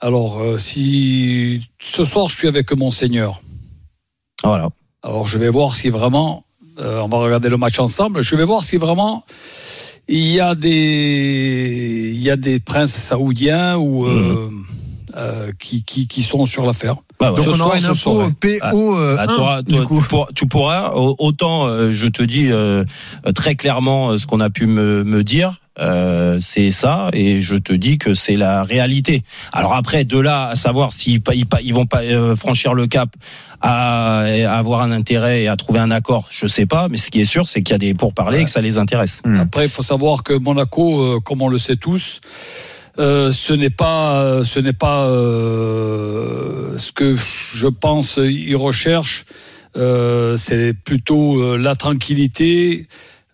Alors, 0.00 0.40
euh, 0.40 0.58
si 0.58 1.62
ce 1.80 2.04
soir 2.04 2.28
je 2.28 2.36
suis 2.36 2.48
avec 2.48 2.72
Monseigneur, 2.72 3.40
Voilà. 4.42 4.68
alors 5.02 5.26
je 5.26 5.38
vais 5.38 5.48
voir 5.48 5.74
si 5.74 5.88
vraiment, 5.88 6.44
euh, 6.80 7.00
on 7.00 7.08
va 7.08 7.18
regarder 7.18 7.48
le 7.48 7.56
match 7.56 7.78
ensemble, 7.78 8.22
je 8.22 8.36
vais 8.36 8.44
voir 8.44 8.62
si 8.62 8.76
vraiment 8.76 9.24
il 10.08 10.26
y 10.26 10.40
a 10.40 10.54
des, 10.54 12.12
il 12.14 12.20
y 12.20 12.28
a 12.30 12.36
des 12.36 12.60
princes 12.60 12.94
saoudiens 12.94 13.76
ou 13.78 14.04
euh, 14.06 14.50
euh, 15.16 15.52
qui, 15.58 15.82
qui, 15.84 16.06
qui 16.08 16.22
sont 16.22 16.44
sur 16.46 16.66
l'affaire. 16.66 16.96
Bah 17.20 17.30
ouais. 17.30 17.36
Donc 17.36 17.44
Ce 17.46 17.50
on 17.50 17.56
soir, 17.56 17.68
aura 17.68 17.78
une 17.78 17.84
info. 17.84 18.22
PO 18.40 18.96
euh, 18.98 19.16
Ah, 19.18 19.22
1, 19.24 19.26
t'auras- 19.36 19.62
du 19.62 19.74
toi, 19.76 19.84
coup. 19.86 20.00
tu, 20.02 20.08
pourras, 20.08 20.26
tu 20.34 20.46
pourras, 20.46 20.90
au- 20.94 21.14
autant 21.18 21.66
euh, 21.68 21.92
je 21.92 22.06
te 22.08 22.22
dis 22.22 22.48
euh, 22.50 22.84
très 23.34 23.54
clairement 23.54 24.10
euh, 24.10 24.18
ce 24.18 24.26
qu'on 24.26 24.40
a 24.40 24.50
pu 24.50 24.66
me, 24.66 25.04
me 25.04 25.22
dire, 25.22 25.60
euh, 25.80 26.38
c'est 26.40 26.70
ça, 26.72 27.10
et 27.12 27.40
je 27.40 27.54
te 27.56 27.72
dis 27.72 27.98
que 27.98 28.14
c'est 28.14 28.36
la 28.36 28.62
réalité. 28.64 29.22
Alors 29.52 29.74
après, 29.74 30.04
de 30.04 30.18
là 30.18 30.48
à 30.48 30.54
savoir 30.56 30.92
s'ils 30.92 31.20
ils, 31.62 31.74
vont 31.74 31.86
pas 31.86 32.02
euh, 32.02 32.34
franchir 32.36 32.74
le 32.74 32.86
cap 32.88 33.10
à, 33.60 34.18
à 34.20 34.56
avoir 34.58 34.82
un 34.82 34.90
intérêt 34.90 35.44
et 35.44 35.48
à 35.48 35.56
trouver 35.56 35.78
un 35.80 35.90
accord, 35.92 36.28
je 36.30 36.46
sais 36.48 36.66
pas, 36.66 36.88
mais 36.90 36.98
ce 36.98 37.10
qui 37.10 37.20
est 37.20 37.24
sûr, 37.24 37.48
c'est 37.48 37.62
qu'il 37.62 37.72
y 37.72 37.76
a 37.76 37.78
des 37.78 37.94
pourparlers 37.94 38.40
et 38.40 38.44
que 38.44 38.50
ça 38.50 38.60
les 38.60 38.76
intéresse. 38.78 39.22
Après, 39.38 39.64
il 39.66 39.70
faut 39.70 39.82
savoir 39.82 40.22
que 40.24 40.32
Monaco, 40.34 41.00
euh, 41.00 41.20
comme 41.20 41.42
on 41.42 41.48
le 41.48 41.58
sait 41.58 41.76
tous, 41.76 42.20
euh, 42.98 43.32
ce 43.32 43.52
n'est 43.52 43.70
pas, 43.70 44.20
euh, 44.22 44.44
ce 44.44 44.60
n'est 44.60 44.72
pas 44.72 45.06
euh, 45.06 46.78
ce 46.78 46.92
que 46.92 47.16
je 47.16 47.66
pense 47.66 48.18
ils 48.22 48.56
recherchent. 48.56 49.24
C'est 50.36 50.72
plutôt 50.84 51.56
la 51.56 51.74
tranquillité, 51.74 52.86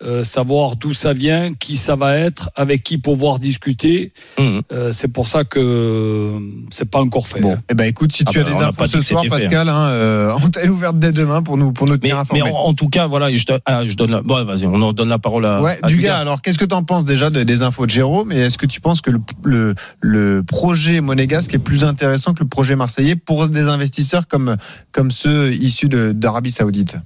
euh, 0.02 0.24
savoir 0.24 0.76
d'où 0.76 0.92
ça 0.94 1.12
vient, 1.12 1.52
qui 1.52 1.76
ça 1.76 1.94
va 1.96 2.16
être, 2.16 2.50
avec 2.56 2.82
qui 2.82 2.96
pouvoir 2.98 3.38
discuter. 3.38 4.12
Mhm. 4.38 4.62
Euh, 4.72 4.92
c'est 4.92 5.12
pour 5.12 5.28
ça 5.28 5.44
que 5.44 5.58
euh, 5.60 6.38
c'est 6.70 6.90
pas 6.90 7.00
encore 7.00 7.26
fait. 7.26 7.40
Bon, 7.40 7.52
hein. 7.54 7.58
eh 7.70 7.74
ben 7.74 7.84
écoute, 7.84 8.12
si 8.12 8.24
Ah 8.26 8.30
tu 8.30 8.40
as 8.40 8.44
des 8.44 8.52
on 8.52 8.60
n'a 8.60 8.68
infos 8.68 8.86
ce 8.86 9.02
soir, 9.02 9.22
Pascal, 9.28 9.68
hein, 9.68 9.88
euh, 9.88 10.32
antenne 10.42 10.70
ouverte 10.70 10.98
dès 10.98 11.12
demain 11.12 11.42
pour 11.42 11.56
nous 11.56 11.72
pour 11.72 11.86
nous 11.86 11.92
Mais, 11.94 11.98
tenir 11.98 12.14
mais 12.16 12.20
informés. 12.40 12.42
en, 12.42 12.68
en 12.68 12.74
tout 12.74 12.88
cas, 12.88 13.06
voilà, 13.06 13.30
je, 13.32 13.44
te- 13.44 13.58
ah, 13.66 13.84
je 13.86 13.94
donne 13.94 14.10
la, 14.12 14.22
bon, 14.22 14.42
vas-y, 14.44 14.66
on 14.66 14.80
en 14.80 14.92
donne 14.92 15.08
la 15.08 15.18
parole 15.18 15.44
à, 15.46 15.60
Ouais, 15.60 15.78
à 15.82 15.88
du 15.88 15.96
Dugas. 15.96 16.08
gars. 16.08 16.18
Alors, 16.18 16.40
qu'est-ce 16.42 16.58
que 16.58 16.64
tu 16.64 16.74
en 16.74 16.82
penses 16.82 17.04
déjà 17.04 17.28
de- 17.30 17.42
des 17.42 17.62
infos 17.62 17.84
de 17.86 17.90
Jérôme 17.90 18.32
Et 18.32 18.36
est-ce 18.38 18.56
que 18.58 18.66
tu 18.66 18.80
penses 18.80 19.00
que 19.02 19.10
le, 19.10 19.20
le, 19.44 19.74
le 20.00 20.42
projet 20.42 21.00
monégasque 21.00 21.54
est 21.54 21.58
plus 21.58 21.84
intéressant 21.84 22.32
que 22.34 22.42
le 22.42 22.48
projet 22.48 22.74
marseillais 22.76 23.16
pour 23.16 23.48
des 23.48 23.62
investisseurs 23.68 24.28
comme, 24.28 24.56
comme 24.92 25.10
ceux 25.10 25.52
issus 25.52 25.88
d'Arabie 25.88 26.52
Saoudite? 26.52 26.96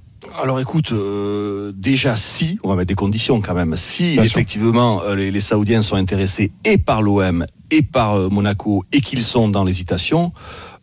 Alors 0.41 0.59
écoute, 0.59 0.91
euh, 0.91 1.71
déjà 1.75 2.15
si, 2.15 2.59
on 2.63 2.69
va 2.69 2.75
mettre 2.75 2.89
des 2.89 2.95
conditions 2.95 3.39
quand 3.41 3.53
même, 3.53 3.75
si 3.75 4.13
Bien 4.13 4.23
effectivement 4.23 5.01
euh, 5.03 5.15
les, 5.15 5.31
les 5.31 5.39
Saoudiens 5.39 5.81
sont 5.81 5.95
intéressés 5.95 6.51
et 6.65 6.77
par 6.77 7.01
l'OM 7.01 7.45
et 7.71 7.81
par 7.81 8.15
euh, 8.15 8.29
Monaco 8.29 8.83
et 8.91 8.99
qu'ils 8.99 9.21
sont 9.21 9.47
dans 9.47 9.63
l'hésitation, 9.63 10.33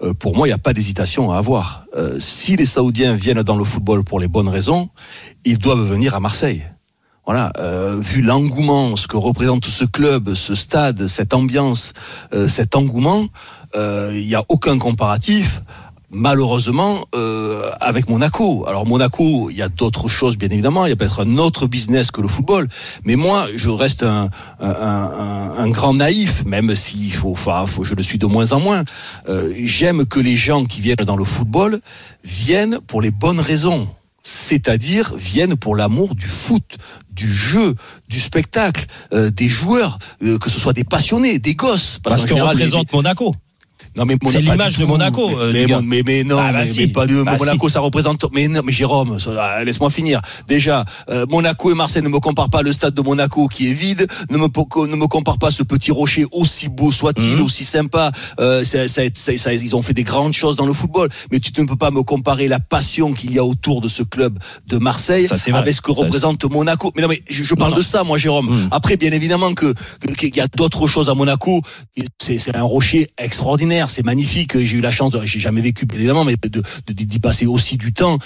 euh, 0.02 0.14
pour 0.14 0.36
moi 0.36 0.46
il 0.46 0.50
n'y 0.50 0.54
a 0.54 0.58
pas 0.58 0.72
d'hésitation 0.72 1.32
à 1.32 1.38
avoir. 1.38 1.84
Euh, 1.96 2.16
si 2.18 2.56
les 2.56 2.64
Saoudiens 2.64 3.14
viennent 3.14 3.42
dans 3.42 3.56
le 3.56 3.64
football 3.64 4.04
pour 4.04 4.20
les 4.20 4.28
bonnes 4.28 4.48
raisons, 4.48 4.88
ils 5.44 5.58
doivent 5.58 5.86
venir 5.86 6.14
à 6.14 6.20
Marseille. 6.20 6.62
Voilà, 7.24 7.52
euh, 7.58 7.98
vu 8.00 8.20
l'engouement, 8.20 8.96
ce 8.96 9.06
que 9.06 9.16
représente 9.16 9.66
ce 9.66 9.84
club, 9.84 10.34
ce 10.34 10.56
stade, 10.56 11.06
cette 11.06 11.34
ambiance, 11.34 11.92
euh, 12.34 12.48
cet 12.48 12.74
engouement, 12.74 13.26
euh, 13.76 14.10
il 14.14 14.26
n'y 14.26 14.34
a 14.34 14.42
aucun 14.48 14.76
comparatif 14.78 15.62
malheureusement 16.12 17.00
euh, 17.14 17.70
avec 17.80 18.08
Monaco. 18.08 18.64
Alors 18.68 18.86
Monaco, 18.86 19.48
il 19.50 19.56
y 19.56 19.62
a 19.62 19.68
d'autres 19.68 20.08
choses 20.08 20.36
bien 20.36 20.48
évidemment, 20.50 20.86
il 20.86 20.90
y 20.90 20.92
a 20.92 20.96
peut-être 20.96 21.22
un 21.24 21.38
autre 21.38 21.66
business 21.66 22.10
que 22.10 22.20
le 22.20 22.28
football, 22.28 22.68
mais 23.04 23.16
moi 23.16 23.46
je 23.56 23.70
reste 23.70 24.02
un, 24.02 24.28
un, 24.60 24.68
un- 24.70 25.54
un 25.56 25.70
grand 25.70 25.94
naïf, 25.94 26.44
même 26.44 26.74
s'il 26.76 27.12
faut, 27.12 27.32
enfin, 27.32 27.66
faut, 27.66 27.82
je 27.84 27.94
le 27.94 28.02
suis 28.02 28.18
de 28.18 28.26
moins 28.26 28.52
en 28.52 28.60
moins. 28.60 28.84
Euh, 29.28 29.52
J'aime 29.58 30.04
que 30.04 30.20
les 30.20 30.36
gens 30.36 30.64
qui 30.66 30.80
viennent 30.80 30.96
dans 31.06 31.16
le 31.16 31.24
football 31.24 31.80
viennent 32.24 32.78
pour 32.86 33.00
les 33.02 33.10
bonnes 33.10 33.40
raisons. 33.40 33.88
C'est-à-dire 34.24 35.14
viennent 35.16 35.56
pour 35.56 35.74
l'amour 35.74 36.14
du 36.14 36.28
foot, 36.28 36.62
du 37.10 37.32
jeu, 37.32 37.74
du 38.08 38.20
spectacle, 38.20 38.86
euh, 39.12 39.30
des 39.30 39.48
joueurs, 39.48 39.98
euh, 40.22 40.38
que 40.38 40.48
ce 40.48 40.60
soit 40.60 40.72
des 40.72 40.84
passionnés, 40.84 41.38
des 41.40 41.54
gosses. 41.56 41.98
Parce 42.02 42.22
qu'on 42.28 42.36
les- 42.36 42.40
représente 42.66 42.92
Monaco. 42.92 43.32
Non 43.96 44.04
mais 44.06 44.16
C'est 44.30 44.40
l'image 44.40 44.78
de. 44.78 44.84
Monaco, 44.84 45.28
Mais, 45.28 45.34
euh, 45.34 45.80
mais, 45.82 45.82
mais- 45.82 46.02
mais 46.04 46.24
non, 46.24 46.36
Ah, 46.38 46.52
bah 46.52 46.58
mais, 46.60 46.66
si. 46.66 46.80
mais 46.80 46.86
pas 46.88 47.06
de 47.06 47.22
Bah 47.22 47.36
Monaco, 47.38 47.68
ça 47.68 47.80
représente. 47.80 48.24
Mais 48.32 48.48
non, 48.48 48.60
mais 48.64 48.72
Jérôme, 48.72 49.18
ah, 49.38 49.64
laisse-moi 49.64 49.90
finir. 49.90 50.20
Déjà, 50.48 50.84
euh, 51.08 51.24
Monaco 51.30 51.70
et 51.70 51.74
Marseille 51.74 52.02
ne 52.02 52.08
me 52.08 52.20
comparent 52.20 52.50
pas 52.50 52.62
le 52.62 52.72
stade 52.72 52.94
de 52.94 53.02
Monaco 53.02 53.48
qui 53.48 53.70
est 53.70 53.74
vide. 53.74 54.06
Ne 54.30 54.38
me 54.38 54.44
ne 54.46 54.96
me 54.96 55.06
compare 55.06 55.38
pas 55.38 55.50
ce 55.50 55.62
petit 55.62 55.90
rocher 55.90 56.24
aussi 56.32 56.68
beau 56.68 56.90
soit-il, 56.92 57.36
Mhm. 57.36 57.42
aussi 57.42 57.64
sympa. 57.64 58.12
Euh, 58.40 58.64
ça- 58.64 58.88
ça- 58.88 59.02
ça- 59.14 59.52
ils 59.52 59.76
ont 59.76 59.82
fait 59.82 59.94
des 59.94 60.04
grandes 60.04 60.32
choses 60.34 60.56
dans 60.56 60.66
le 60.66 60.72
football, 60.72 61.08
mais 61.30 61.38
tu 61.40 61.52
ne 61.60 61.66
peux 61.66 61.76
pas 61.76 61.90
me 61.90 62.02
comparer 62.02 62.48
la 62.48 62.60
passion 62.60 63.12
qu'il 63.12 63.32
y 63.32 63.38
a 63.38 63.44
autour 63.44 63.80
de 63.80 63.88
ce 63.88 64.02
club 64.02 64.38
de 64.66 64.78
Marseille 64.78 65.28
Ça, 65.28 65.38
c'est 65.38 65.50
vrai. 65.50 65.60
avec 65.60 65.74
ce 65.74 65.80
que 65.80 65.90
représente 65.92 66.44
Monaco. 66.50 66.92
Mais 66.96 67.02
non, 67.02 67.08
mais 67.08 67.22
je, 67.30 67.42
je 67.44 67.54
parle 67.54 67.72
non. 67.72 67.76
de 67.78 67.82
ça, 67.82 68.04
moi, 68.04 68.18
Jérôme. 68.18 68.46
Mhm. 68.50 68.68
Après, 68.70 68.96
bien 68.96 69.10
évidemment 69.12 69.52
que 69.54 69.74
qu'il 70.18 70.34
y 70.36 70.40
a 70.40 70.46
d'autres 70.48 70.86
choses 70.86 71.08
à 71.08 71.14
Monaco. 71.14 71.60
C'est 72.20 72.54
un 72.56 72.62
rocher 72.62 73.08
extraordinaire, 73.18 73.81
c'est 73.90 74.04
magnifique. 74.04 74.58
J'ai 74.58 74.76
eu 74.76 74.80
la 74.80 74.90
chance, 74.90 75.14
j'ai 75.24 75.40
jamais 75.40 75.60
vécu 75.60 75.86
évidemment, 75.94 76.24
mais 76.24 76.36
d'y 76.88 77.18
passer 77.18 77.46
aussi 77.46 77.76
du 77.76 77.92
temps. 77.92 78.18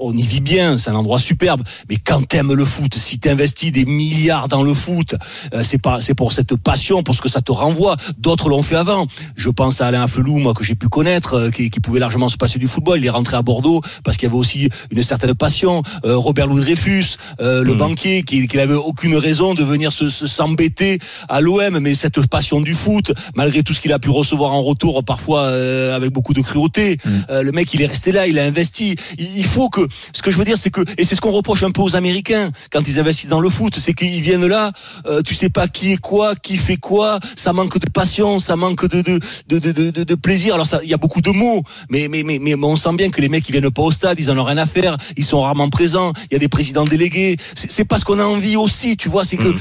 On 0.00 0.16
y 0.16 0.22
vit 0.22 0.40
bien, 0.40 0.78
c'est 0.78 0.90
un 0.90 0.94
endroit 0.94 1.18
superbe. 1.18 1.62
Mais 1.88 1.96
quand 1.96 2.26
t'aimes 2.26 2.52
le 2.52 2.64
foot, 2.64 2.94
si 2.94 3.18
t'investis 3.18 3.72
des 3.72 3.84
milliards 3.84 4.48
dans 4.48 4.62
le 4.62 4.74
foot, 4.74 5.14
euh, 5.54 5.62
c'est 5.64 5.80
pas, 5.80 6.00
c'est 6.00 6.14
pour 6.14 6.32
cette 6.32 6.54
passion, 6.56 7.02
pour 7.02 7.14
ce 7.14 7.20
que 7.20 7.28
ça 7.28 7.40
te 7.40 7.52
renvoie. 7.52 7.96
D'autres 8.18 8.48
l'ont 8.48 8.62
fait 8.62 8.76
avant. 8.76 9.06
Je 9.36 9.48
pense 9.50 9.80
à 9.80 9.86
Alain 9.88 10.06
Felou, 10.08 10.38
moi 10.38 10.54
que 10.54 10.64
j'ai 10.64 10.74
pu 10.74 10.88
connaître, 10.88 11.34
euh, 11.34 11.50
qui, 11.50 11.70
qui 11.70 11.80
pouvait 11.80 12.00
largement 12.00 12.28
se 12.28 12.36
passer 12.36 12.58
du 12.58 12.68
football. 12.68 12.98
Il 12.98 13.06
est 13.06 13.10
rentré 13.10 13.36
à 13.36 13.42
Bordeaux 13.42 13.80
parce 14.04 14.16
qu'il 14.16 14.26
y 14.28 14.30
avait 14.30 14.38
aussi 14.38 14.68
une 14.90 15.02
certaine 15.02 15.34
passion. 15.34 15.82
Euh, 16.04 16.16
Robert 16.16 16.46
Louis 16.46 16.62
Dreyfus, 16.62 17.16
euh, 17.40 17.62
le 17.64 17.72
Mhm. 17.72 17.78
banquier, 17.78 18.22
qui, 18.22 18.46
qui 18.48 18.56
n'avait 18.56 18.74
aucune 18.74 19.16
raison 19.16 19.54
de 19.54 19.64
venir 19.64 19.92
se 19.92 20.08
se- 20.08 20.26
s'embêter 20.26 20.98
à 21.28 21.40
l'OM, 21.40 21.78
mais 21.78 21.94
cette 21.94 22.24
passion 22.28 22.60
du 22.60 22.74
foot, 22.74 23.12
malgré 23.34 23.62
tout 23.62 23.72
ce 23.74 23.80
qu'il 23.80 23.92
a 23.92 23.98
pu 23.98 24.10
recevoir 24.10 24.52
en 24.52 24.62
retour, 24.62 25.02
parfois 25.04 25.40
euh, 25.44 25.96
avec 25.96 26.10
beaucoup 26.12 26.34
de 26.34 26.40
cruauté, 26.40 26.98
euh, 27.30 27.42
le 27.42 27.52
mec 27.52 27.72
il 27.74 27.82
est 27.82 27.86
resté 27.86 28.12
là, 28.12 28.26
il 28.26 28.38
a 28.38 28.44
investi. 28.44 28.96
Il, 29.18 29.38
il 29.38 29.44
faut 29.44 29.68
que, 29.72 29.80
ce 30.12 30.22
que 30.22 30.30
je 30.30 30.36
veux 30.36 30.44
dire, 30.44 30.56
c'est 30.58 30.70
que, 30.70 30.82
et 30.98 31.04
c'est 31.04 31.16
ce 31.16 31.20
qu'on 31.20 31.32
reproche 31.32 31.62
un 31.64 31.70
peu 31.72 31.82
aux 31.82 31.96
Américains 31.96 32.50
quand 32.70 32.86
ils 32.86 33.00
investissent 33.00 33.30
dans 33.30 33.40
le 33.40 33.50
foot, 33.50 33.74
c'est 33.78 33.94
qu'ils 33.94 34.20
viennent 34.22 34.46
là, 34.46 34.70
euh, 35.06 35.20
tu 35.22 35.34
sais 35.34 35.48
pas 35.50 35.66
qui 35.66 35.92
est 35.94 35.96
quoi, 35.96 36.34
qui 36.36 36.56
fait 36.56 36.76
quoi, 36.76 37.18
ça 37.34 37.52
manque 37.52 37.78
de 37.78 37.90
passion, 37.90 38.38
ça 38.38 38.54
manque 38.56 38.86
de 38.86 39.00
de 39.02 39.18
de 39.48 39.58
de, 39.72 40.04
de, 40.04 40.14
plaisir. 40.14 40.54
Alors 40.54 40.66
ça, 40.66 40.80
il 40.84 40.90
y 40.90 40.94
a 40.94 40.98
beaucoup 40.98 41.20
de 41.20 41.30
mots, 41.30 41.62
mais 41.90 42.06
mais 42.08 42.22
mais 42.22 42.38
mais 42.38 42.54
on 42.62 42.76
sent 42.76 42.92
bien 42.94 43.10
que 43.10 43.20
les 43.20 43.28
mecs 43.28 43.48
ils 43.48 43.52
viennent 43.52 43.70
pas 43.70 43.82
au 43.82 43.90
stade, 43.90 44.20
ils 44.20 44.30
en 44.30 44.38
ont 44.38 44.44
rien 44.44 44.58
à 44.58 44.66
faire, 44.66 44.96
ils 45.16 45.24
sont 45.24 45.40
rarement 45.40 45.68
présents. 45.68 46.12
Il 46.30 46.34
y 46.34 46.36
a 46.36 46.38
des 46.38 46.48
présidents 46.48 46.84
délégués. 46.84 47.36
C'est 47.54 47.84
pas 47.86 47.98
ce 47.98 48.04
qu'on 48.04 48.18
a 48.18 48.24
envie 48.24 48.56
aussi, 48.56 48.96
tu 48.96 49.08
vois. 49.08 49.24
C'est 49.24 49.36
que, 49.38 49.48
Mhm. 49.48 49.58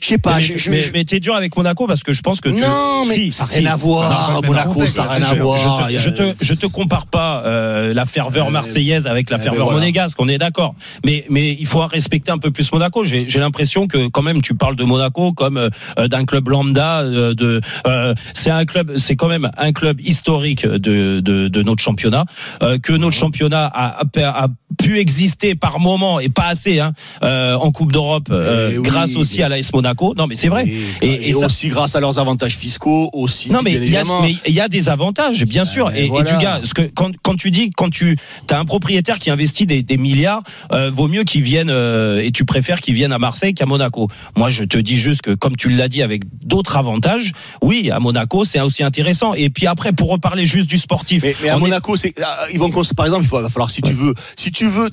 je 0.00 0.06
sais 0.06 0.18
pas. 0.18 0.36
mais, 0.36 0.42
je- 0.42 0.70
mais, 0.70 0.80
je- 0.82 0.92
mais 0.92 1.04
t'es 1.04 1.20
dur 1.20 1.34
avec 1.34 1.56
Monaco 1.56 1.86
parce 1.86 2.02
que 2.02 2.12
je 2.12 2.20
pense 2.22 2.40
que 2.40 2.48
tu... 2.50 2.60
non, 2.60 3.06
mais 3.08 3.14
Si, 3.14 3.32
ça 3.32 3.44
n'a 3.44 3.50
si. 3.50 3.58
rien 3.60 3.72
à 3.72 3.76
voir. 3.76 4.42
Monaco, 4.42 4.84
ça 4.86 5.04
n'a 5.04 5.08
rien 5.14 5.26
à 5.26 5.34
voir. 5.34 5.88
Je 5.90 6.10
te, 6.10 6.34
je 6.40 6.54
te, 6.54 6.66
compare 6.66 7.06
pas 7.06 7.42
euh, 7.44 7.94
la 7.94 8.04
ferveur 8.06 8.48
Euh, 8.48 8.50
marseillaise 8.50 9.06
avec 9.06 9.30
la 9.30 9.38
eh 9.38 9.42
voilà. 9.62 9.78
monégasque, 9.80 10.20
on 10.20 10.28
est 10.28 10.38
d'accord. 10.38 10.74
Mais, 11.04 11.24
mais 11.30 11.52
il 11.58 11.66
faut 11.66 11.80
respecter 11.86 12.30
un 12.30 12.38
peu 12.38 12.50
plus 12.50 12.72
Monaco. 12.72 13.04
J'ai 13.04 13.26
l'impression 13.38 13.86
que 13.86 14.08
quand 14.08 14.22
même 14.22 14.42
tu 14.42 14.54
parles 14.54 14.76
de 14.76 14.84
Monaco 14.84 15.32
comme 15.32 15.56
euh, 15.58 16.08
d'un 16.08 16.24
club 16.24 16.48
lambda. 16.48 17.00
euh, 17.02 17.34
de, 17.34 17.60
euh, 17.86 18.14
c'est 18.32 18.50
un 18.50 18.64
club, 18.64 18.96
c'est 18.96 19.16
quand 19.16 19.28
même 19.28 19.50
un 19.56 19.72
club 19.72 20.00
historique 20.00 20.66
de, 20.66 21.20
de, 21.20 21.48
de 21.48 21.62
notre 21.62 21.82
championnat. 21.82 22.24
euh, 22.62 22.78
que 22.78 22.92
notre 22.92 23.16
championnat 23.16 23.66
a, 23.66 24.00
a, 24.02 24.44
a 24.44 24.48
pu 24.82 24.98
exister 24.98 25.54
par 25.54 25.78
moment 25.78 26.18
et 26.20 26.28
pas 26.28 26.46
assez 26.46 26.80
hein, 26.80 26.92
euh, 27.22 27.54
en 27.54 27.70
Coupe 27.70 27.92
d'Europe 27.92 28.28
euh, 28.30 28.70
Eh 28.72 28.78
oui, 28.78 28.82
grâce 28.84 29.14
aussi 29.16 29.42
à 29.42 29.48
l'AS 29.48 29.72
Monaco. 29.72 30.14
Non, 30.16 30.26
mais 30.26 30.34
c'est 30.34 30.48
vrai. 30.48 30.66
Et, 30.66 30.76
Et- 31.06 31.12
et 31.12 31.28
et 31.28 31.32
ça- 31.32 31.46
aussi 31.46 31.68
grâce 31.68 31.94
à 31.96 32.00
leurs 32.00 32.18
avantages 32.18 32.56
fiscaux, 32.56 33.10
aussi. 33.12 33.50
Non, 33.50 33.60
mais 33.62 33.72
il 33.74 33.84
y, 33.84 34.52
y 34.52 34.60
a 34.60 34.68
des 34.68 34.88
avantages, 34.90 35.44
bien 35.44 35.64
sûr. 35.64 35.86
ben 35.90 35.96
et, 35.96 36.04
et 36.06 36.08
voilà. 36.08 36.30
du 36.32 36.42
gars, 36.42 36.60
ce 36.64 36.74
que, 36.74 36.82
quand, 36.82 37.12
quand 37.22 37.36
tu 37.36 37.50
dis, 37.50 37.70
quand 37.70 37.90
tu 37.90 38.16
as 38.50 38.58
un 38.58 38.64
propriétaire 38.64 39.18
qui 39.18 39.30
investit 39.30 39.43
des, 39.66 39.82
des 39.82 39.96
milliards, 39.96 40.42
euh, 40.72 40.90
vaut 40.90 41.08
mieux 41.08 41.24
qu'il 41.24 41.42
vienne 41.42 41.70
euh, 41.70 42.20
et 42.22 42.30
tu 42.32 42.44
préfères 42.44 42.80
qu'il 42.80 42.94
vienne 42.94 43.12
à 43.12 43.18
Marseille 43.18 43.54
qu'à 43.54 43.66
Monaco. 43.66 44.08
Moi, 44.36 44.50
je 44.50 44.64
te 44.64 44.78
dis 44.78 44.96
juste 44.96 45.22
que, 45.22 45.34
comme 45.34 45.56
tu 45.56 45.68
l'as 45.68 45.88
dit, 45.88 46.02
avec 46.02 46.22
d'autres 46.46 46.76
avantages, 46.76 47.32
oui, 47.62 47.90
à 47.90 48.00
Monaco, 48.00 48.44
c'est 48.44 48.60
aussi 48.60 48.82
intéressant. 48.82 49.34
Et 49.34 49.50
puis 49.50 49.66
après, 49.66 49.92
pour 49.92 50.10
reparler 50.10 50.46
juste 50.46 50.68
du 50.68 50.78
sportif, 50.78 51.22
Mais, 51.22 51.36
mais 51.42 51.48
à 51.48 51.56
est- 51.56 51.60
Monaco, 51.60 51.96
c'est, 51.96 52.14
ah, 52.22 52.46
ils 52.52 52.58
vont, 52.58 52.70
par 52.96 53.06
exemple, 53.06 53.24
il 53.24 53.30
va 53.30 53.48
falloir, 53.48 53.70
si 53.70 53.82
tu 53.82 53.92
veux, 53.92 54.14
si 54.36 54.50
tu 54.52 54.66
veux, 54.66 54.88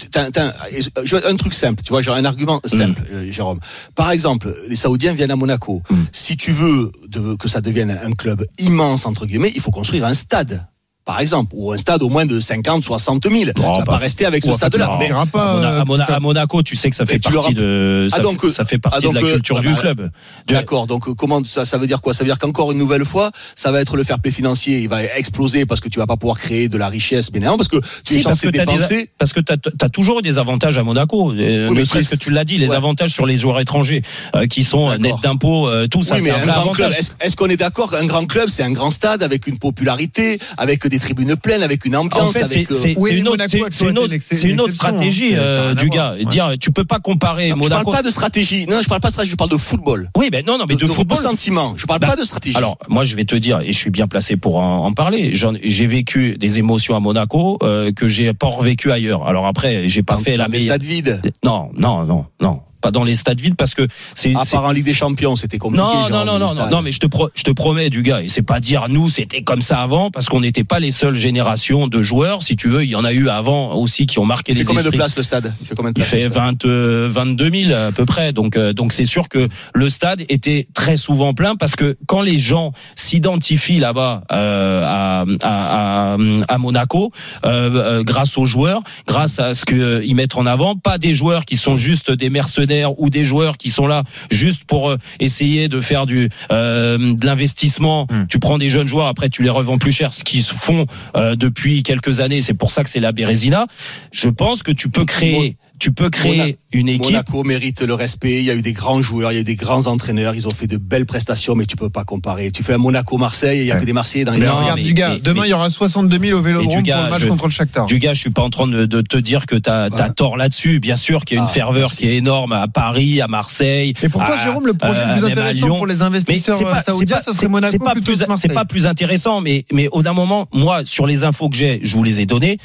un 1.25 1.35
truc 1.35 1.53
simple, 1.53 1.83
tu 1.83 1.89
vois, 1.89 2.01
j'ai 2.01 2.11
un 2.11 2.25
argument 2.25 2.59
simple, 2.65 3.01
Mm. 3.01 3.05
euh, 3.15 3.31
Jérôme. 3.31 3.59
Par 3.95 4.11
exemple, 4.11 4.53
les 4.67 4.75
Saoudiens 4.75 5.13
viennent 5.13 5.31
à 5.31 5.35
Monaco. 5.35 5.81
Si 6.11 6.37
tu 6.37 6.51
veux 6.51 6.91
de- 7.07 7.35
que 7.35 7.47
ça 7.47 7.61
devienne 7.61 7.97
un 8.03 8.11
club 8.11 8.45
immense, 8.59 9.05
entre 9.05 9.25
guillemets, 9.25 9.51
il 9.55 9.61
faut 9.61 9.71
construire 9.71 10.05
un 10.05 10.13
stade. 10.13 10.65
Par 11.03 11.19
exemple, 11.19 11.51
ou 11.55 11.71
un 11.71 11.77
stade 11.77 12.03
au 12.03 12.09
moins 12.09 12.27
de 12.27 12.39
50, 12.39 12.83
60 12.83 13.23
000. 13.27 13.35
tu 13.55 13.61
vas 13.61 13.77
bah, 13.79 13.83
pas 13.85 13.97
rester 13.97 14.25
avec 14.25 14.43
ce 14.43 14.51
stade-là. 14.53 14.97
tu 15.01 15.11
Mais- 15.11 15.25
pas, 15.31 15.51
à, 15.51 15.55
Mona- 15.55 15.67
euh, 15.71 15.81
à 15.81 15.85
Mona- 15.85 16.03
à 16.05 16.19
Monaco, 16.19 16.61
tu 16.61 16.75
sais 16.75 16.91
que 16.91 16.95
ça 16.95 17.05
fait 17.07 17.13
Mais 17.13 17.19
tu 17.19 17.31
partie 17.33 17.53
de, 17.55 18.07
ça, 18.09 18.17
Ah, 18.19 18.21
donc, 18.21 18.45
ça 18.45 18.65
fait 18.65 18.77
partie 18.77 18.99
ah, 18.99 19.01
donc, 19.01 19.15
de 19.15 19.19
la 19.19 19.25
euh, 19.25 19.33
culture 19.33 19.55
ouais, 19.55 19.61
du 19.61 19.69
bah, 19.73 19.79
club. 19.79 20.11
D'accord. 20.47 20.85
Donc 20.85 21.07
euh, 21.07 21.13
comment 21.15 21.41
ça, 21.43 21.65
ça 21.65 21.79
veut 21.79 21.87
dire 21.87 22.01
quoi? 22.01 22.13
Ça 22.13 22.23
veut 22.23 22.29
dire 22.29 22.37
qu'encore 22.37 22.71
une 22.71 22.77
nouvelle 22.77 23.03
fois, 23.05 23.31
ça 23.55 23.71
va 23.71 23.81
être 23.81 23.97
le 23.97 24.03
fair 24.03 24.19
play 24.19 24.31
financier. 24.31 24.79
Il 24.81 24.89
va 24.89 25.03
exploser 25.03 25.65
parce 25.65 25.81
que 25.81 25.89
tu 25.89 25.97
vas 25.97 26.05
pas 26.05 26.17
pouvoir 26.17 26.37
créer 26.37 26.69
de 26.69 26.77
la 26.77 26.87
richesse, 26.87 27.31
bien 27.31 27.39
évidemment, 27.41 27.57
parce 27.57 27.69
que 27.69 27.77
tu 28.05 28.13
es 28.13 28.17
Si, 28.19 28.23
parce 28.23 28.37
censé 28.39 28.47
que 28.51 28.57
dépenser. 28.57 28.95
des, 29.03 29.09
parce 29.17 29.33
que 29.33 29.39
t'as, 29.39 29.57
t'as 29.57 29.89
toujours 29.89 30.19
eu 30.19 30.21
des 30.21 30.37
avantages 30.37 30.77
à 30.77 30.83
Monaco. 30.83 31.31
Euh, 31.33 31.67
Oui, 31.69 31.75
mais 31.77 31.85
c'est- 31.85 32.07
que 32.11 32.15
tu 32.15 32.29
l'as 32.31 32.45
dit, 32.45 32.57
les 32.59 32.69
ouais. 32.69 32.75
avantages 32.75 33.11
sur 33.11 33.25
les 33.25 33.37
joueurs 33.37 33.59
étrangers 33.59 34.03
euh, 34.35 34.45
qui 34.45 34.63
sont 34.63 34.95
nets 34.99 35.15
d'impôts, 35.23 35.67
euh, 35.67 35.87
tout 35.87 36.03
ça, 36.03 36.15
oui, 36.15 36.21
mais 36.23 36.29
c'est 36.29 36.35
un 36.35 36.37
un 36.37 36.45
vrai 36.45 36.51
grand 36.53 36.71
club. 36.73 36.85
avantage. 36.87 36.99
Est-ce, 36.99 37.11
est-ce 37.25 37.35
qu'on 37.35 37.47
est 37.47 37.57
d'accord 37.57 37.89
qu'un 37.91 38.05
grand 38.05 38.25
club, 38.27 38.49
c'est 38.49 38.63
un 38.63 38.71
grand 38.71 38.91
stade 38.91 39.23
avec 39.23 39.47
une 39.47 39.57
popularité, 39.57 40.39
avec 40.57 40.85
des 40.91 40.99
tribunes 40.99 41.35
pleines, 41.35 41.63
avec 41.63 41.85
une 41.85 41.95
ambiance, 41.95 42.21
En 42.21 42.31
fait, 42.31 42.45
c'est, 42.45 42.55
avec. 42.57 42.71
euh, 42.71 42.75
c'est, 42.75 42.95
Oui, 42.97 43.11
une 43.17 43.27
autre, 43.27 43.43
une 43.55 43.63
autre, 43.63 44.45
une 44.45 44.61
autre 44.61 44.73
stratégie 44.73 45.33
hein. 45.33 45.39
Euh, 45.39 45.73
du 45.73 45.89
gars. 45.89 46.15
Dire, 46.29 46.53
tu 46.59 46.71
peux 46.71 46.85
pas 46.85 46.99
comparer 46.99 47.49
je 47.49 47.53
Monaco. 47.55 47.83
parle 47.91 47.95
pas 47.97 48.03
de 48.03 48.09
stratégie. 48.11 48.67
Non, 48.67 48.79
je 48.81 48.87
parle 48.87 49.01
pas 49.01 49.07
de 49.07 49.13
stratégie. 49.13 49.31
Je 49.31 49.35
parle 49.37 49.49
de 49.49 49.57
football. 49.57 50.09
Oui, 50.15 50.29
ben 50.31 50.45
non, 50.45 50.57
non, 50.59 50.65
mais 50.69 50.75
de, 50.75 50.85
football. 50.87 51.17
sentiment. 51.17 51.73
Je 51.77 51.85
parle 51.87 51.99
Bah, 51.99 52.07
pas 52.07 52.15
de 52.15 52.23
stratégie. 52.23 52.55
Alors, 52.57 52.77
moi, 52.89 53.03
je 53.03 53.15
vais 53.15 53.25
te 53.25 53.35
dire, 53.35 53.61
et 53.61 53.71
je 53.71 53.77
suis 53.77 53.89
bien 53.89 54.07
placé 54.07 54.35
pour 54.37 54.57
en, 54.59 54.85
en 54.85 54.93
parler. 54.93 55.31
J'ai 55.33 55.85
vécu 55.87 56.37
des 56.37 56.59
émotions 56.59 56.95
à 56.95 56.99
Monaco 56.99 57.57
euh, 57.63 57.91
que 57.91 58.07
j'ai 58.07 58.33
pas 58.33 58.47
revécu 58.47 58.91
ailleurs. 58.91 59.25
Alors 59.27 59.47
après, 59.47 59.87
j'ai 59.87 60.01
pas 60.03 60.15
Dans- 60.15 60.19
fait 60.21 60.37
la 60.37 60.47
meilleure. 60.47 60.75
stades 60.75 60.83
vides. 60.83 61.21
Non, 61.43 61.69
non, 61.77 62.05
non, 62.05 62.25
non. 62.41 62.59
Pas 62.81 62.91
dans 62.91 63.03
les 63.03 63.15
stades 63.15 63.39
vides 63.39 63.55
parce 63.55 63.73
que 63.75 63.87
c'est. 64.15 64.35
À 64.35 64.43
part 64.51 64.65
en 64.65 64.71
Ligue 64.71 64.85
des 64.85 64.93
Champions, 64.93 65.35
c'était 65.35 65.57
compliqué. 65.57 65.85
non, 65.85 66.09
non, 66.09 66.25
non, 66.25 66.39
non, 66.53 66.69
non, 66.69 66.81
mais 66.81 66.91
je 66.91 66.99
te, 66.99 67.07
pro- 67.07 67.29
je 67.35 67.43
te 67.43 67.51
promets, 67.51 67.89
du 67.89 68.01
gars, 68.03 68.21
et 68.21 68.27
c'est 68.29 68.41
pas 68.41 68.59
dire 68.59 68.87
nous, 68.89 69.09
c'était 69.09 69.41
comme 69.43 69.61
ça 69.61 69.81
avant, 69.81 70.11
parce 70.11 70.27
qu'on 70.27 70.41
n'était 70.41 70.63
pas 70.63 70.79
les 70.79 70.91
seules 70.91 71.15
générations 71.15 71.87
de 71.87 72.01
joueurs, 72.01 72.43
si 72.43 72.55
tu 72.55 72.67
veux, 72.69 72.83
il 72.83 72.89
y 72.89 72.95
en 72.95 73.05
a 73.05 73.13
eu 73.13 73.29
avant 73.29 73.73
aussi 73.75 74.05
qui 74.05 74.19
ont 74.19 74.25
marqué 74.25 74.51
Il 74.51 74.57
les 74.57 74.63
fait 74.63 74.67
combien 74.67 74.83
de 74.83 74.89
places 74.89 75.15
le 75.15 75.23
stade? 75.23 75.53
Il 75.61 75.67
fait 75.67 75.75
combien 75.75 75.91
de 75.91 75.99
Il 75.99 76.03
places 76.03 76.11
le 76.13 76.21
fait 76.21 76.29
stade? 76.29 76.55
20, 76.63 76.65
euh, 76.65 77.07
22 77.09 77.51
000 77.67 77.71
à 77.73 77.91
peu 77.91 78.05
près. 78.05 78.33
Donc, 78.33 78.55
euh, 78.57 78.73
donc 78.73 78.91
c'est 78.93 79.05
sûr 79.05 79.29
que 79.29 79.47
le 79.73 79.89
stade 79.89 80.23
était 80.29 80.67
très 80.73 80.97
souvent 80.97 81.33
plein 81.33 81.55
parce 81.55 81.75
que 81.75 81.97
quand 82.07 82.21
les 82.21 82.37
gens 82.37 82.71
s'identifient 82.95 83.79
là-bas 83.79 84.23
euh, 84.31 84.83
à, 84.85 85.25
à, 85.41 86.13
à, 86.13 86.17
à 86.47 86.57
Monaco, 86.57 87.11
euh, 87.45 88.03
grâce 88.03 88.37
aux 88.37 88.45
joueurs, 88.45 88.81
grâce 89.07 89.39
à 89.39 89.53
ce 89.53 89.65
qu'ils 89.65 90.15
mettent 90.15 90.35
en 90.37 90.45
avant, 90.45 90.75
pas 90.75 90.97
des 90.97 91.13
joueurs 91.13 91.45
qui 91.45 91.57
sont 91.57 91.77
juste 91.77 92.11
des 92.11 92.29
mercenaires 92.29 92.70
ou 92.97 93.09
des 93.09 93.23
joueurs 93.23 93.57
qui 93.57 93.69
sont 93.69 93.87
là 93.87 94.03
juste 94.29 94.63
pour 94.65 94.89
euh, 94.89 94.97
essayer 95.19 95.67
de 95.67 95.81
faire 95.81 96.05
du 96.05 96.29
euh, 96.51 97.13
de 97.13 97.25
l'investissement. 97.25 98.07
Hmm. 98.09 98.25
Tu 98.27 98.39
prends 98.39 98.57
des 98.57 98.69
jeunes 98.69 98.87
joueurs, 98.87 99.07
après 99.07 99.29
tu 99.29 99.43
les 99.43 99.49
revends 99.49 99.77
plus 99.77 99.91
cher, 99.91 100.13
ce 100.13 100.23
qu'ils 100.23 100.43
font 100.43 100.85
euh, 101.15 101.35
depuis 101.35 101.83
quelques 101.83 102.19
années. 102.19 102.41
C'est 102.41 102.53
pour 102.53 102.71
ça 102.71 102.83
que 102.83 102.89
c'est 102.89 102.99
la 102.99 103.11
Bérésina. 103.11 103.67
Je 104.11 104.29
pense 104.29 104.63
que 104.63 104.71
tu 104.71 104.89
peux 104.89 105.05
créer, 105.05 105.57
tu 105.81 105.91
peux 105.91 106.11
créer 106.11 106.37
Mona- 106.37 106.53
une 106.73 106.87
équipe. 106.89 107.05
Monaco 107.05 107.43
mérite 107.43 107.81
le 107.81 107.95
respect. 107.95 108.37
Il 108.37 108.43
y 108.45 108.51
a 108.51 108.53
eu 108.55 108.61
des 108.61 108.71
grands 108.73 109.01
joueurs, 109.01 109.31
il 109.31 109.35
y 109.35 109.37
a 109.39 109.41
eu 109.41 109.43
des 109.43 109.55
grands 109.55 109.87
entraîneurs. 109.87 110.35
Ils 110.35 110.47
ont 110.47 110.51
fait 110.53 110.67
de 110.67 110.77
belles 110.77 111.07
prestations, 111.07 111.55
mais 111.55 111.65
tu 111.65 111.75
peux 111.75 111.89
pas 111.89 112.03
comparer. 112.03 112.51
Tu 112.51 112.61
fais 112.61 112.73
un 112.73 112.77
Monaco-Marseille, 112.77 113.61
il 113.61 113.65
y 113.65 113.71
a 113.71 113.73
Ouais. 113.75 113.81
que 113.81 113.85
des 113.87 113.93
Marseillais 113.93 114.23
dans 114.23 114.31
les 114.31 114.37
Mais 114.39 114.45
Non, 114.45 114.57
regarde, 114.57 114.77
mais- 114.77 114.83
du 114.85 114.93
gars, 114.93 115.09
mais- 115.09 115.19
demain 115.21 115.45
il 115.45 115.49
y 115.49 115.53
aura 115.53 115.71
62 115.71 116.19
000 116.19 116.37
au 116.37 116.41
Vélodrome 116.43 116.83
du 116.83 116.91
pour 116.91 117.01
le 117.03 117.09
match 117.09 117.21
je- 117.23 117.27
contre 117.27 117.45
le 117.45 117.51
Shakhtar. 117.51 117.87
Du 117.87 117.97
gars, 117.97 118.13
je 118.13 118.19
suis 118.19 118.29
pas 118.29 118.43
en 118.43 118.51
train 118.51 118.67
de, 118.67 118.85
de 118.85 119.01
te 119.01 119.17
dire 119.17 119.47
que 119.47 119.55
t'as 119.55 119.85
as 119.85 120.09
tort 120.11 120.37
là-dessus. 120.37 120.79
Bien 120.79 120.95
sûr 120.97 121.25
qu'il 121.25 121.37
y 121.37 121.39
a 121.39 121.41
une 121.43 121.49
Ah, 121.49 121.53
ferveur 121.53 121.81
merci. 121.89 121.97
qui 121.97 122.07
est 122.09 122.15
énorme 122.17 122.51
à 122.51 122.67
Paris, 122.67 123.19
à 123.19 123.27
Marseille. 123.27 123.93
Et 124.03 124.09
pourquoi, 124.09 124.35
à- 124.35 124.45
Jérôme, 124.45 124.67
le 124.67 124.75
projet 124.75 124.99
euh, 124.99 125.15
le 125.15 125.19
plus 125.19 125.31
intéressant 125.31 125.67
pour 125.67 125.87
les 125.87 126.03
investisseurs 126.03 126.57
c'est 126.59 126.63
pas- 126.63 126.77
euh, 126.77 126.81
saoudiens, 126.85 127.17
pas- 127.25 127.33
serait 127.33 127.47
Monaco 127.47 127.79
pas 127.79 127.93
plutôt 127.93 128.11
plus, 128.11 128.21
que 128.21 128.27
Marseille 128.27 128.49
c'est 128.51 128.53
pas 128.55 128.65
plus 128.65 128.85
intéressant, 128.85 129.41
mais, 129.41 129.65
mais 129.73 129.87
au 129.91 130.03
d'un 130.03 130.13
moment, 130.13 130.47
moi, 130.53 130.81
sur 130.85 131.07
les 131.07 131.23
infos 131.23 131.49
que 131.49 131.55
j'ai, 131.57 131.79
je 131.81 131.95
vous 131.97 132.03
les 132.03 132.19
ai 132.19 132.27
données, 132.27 132.59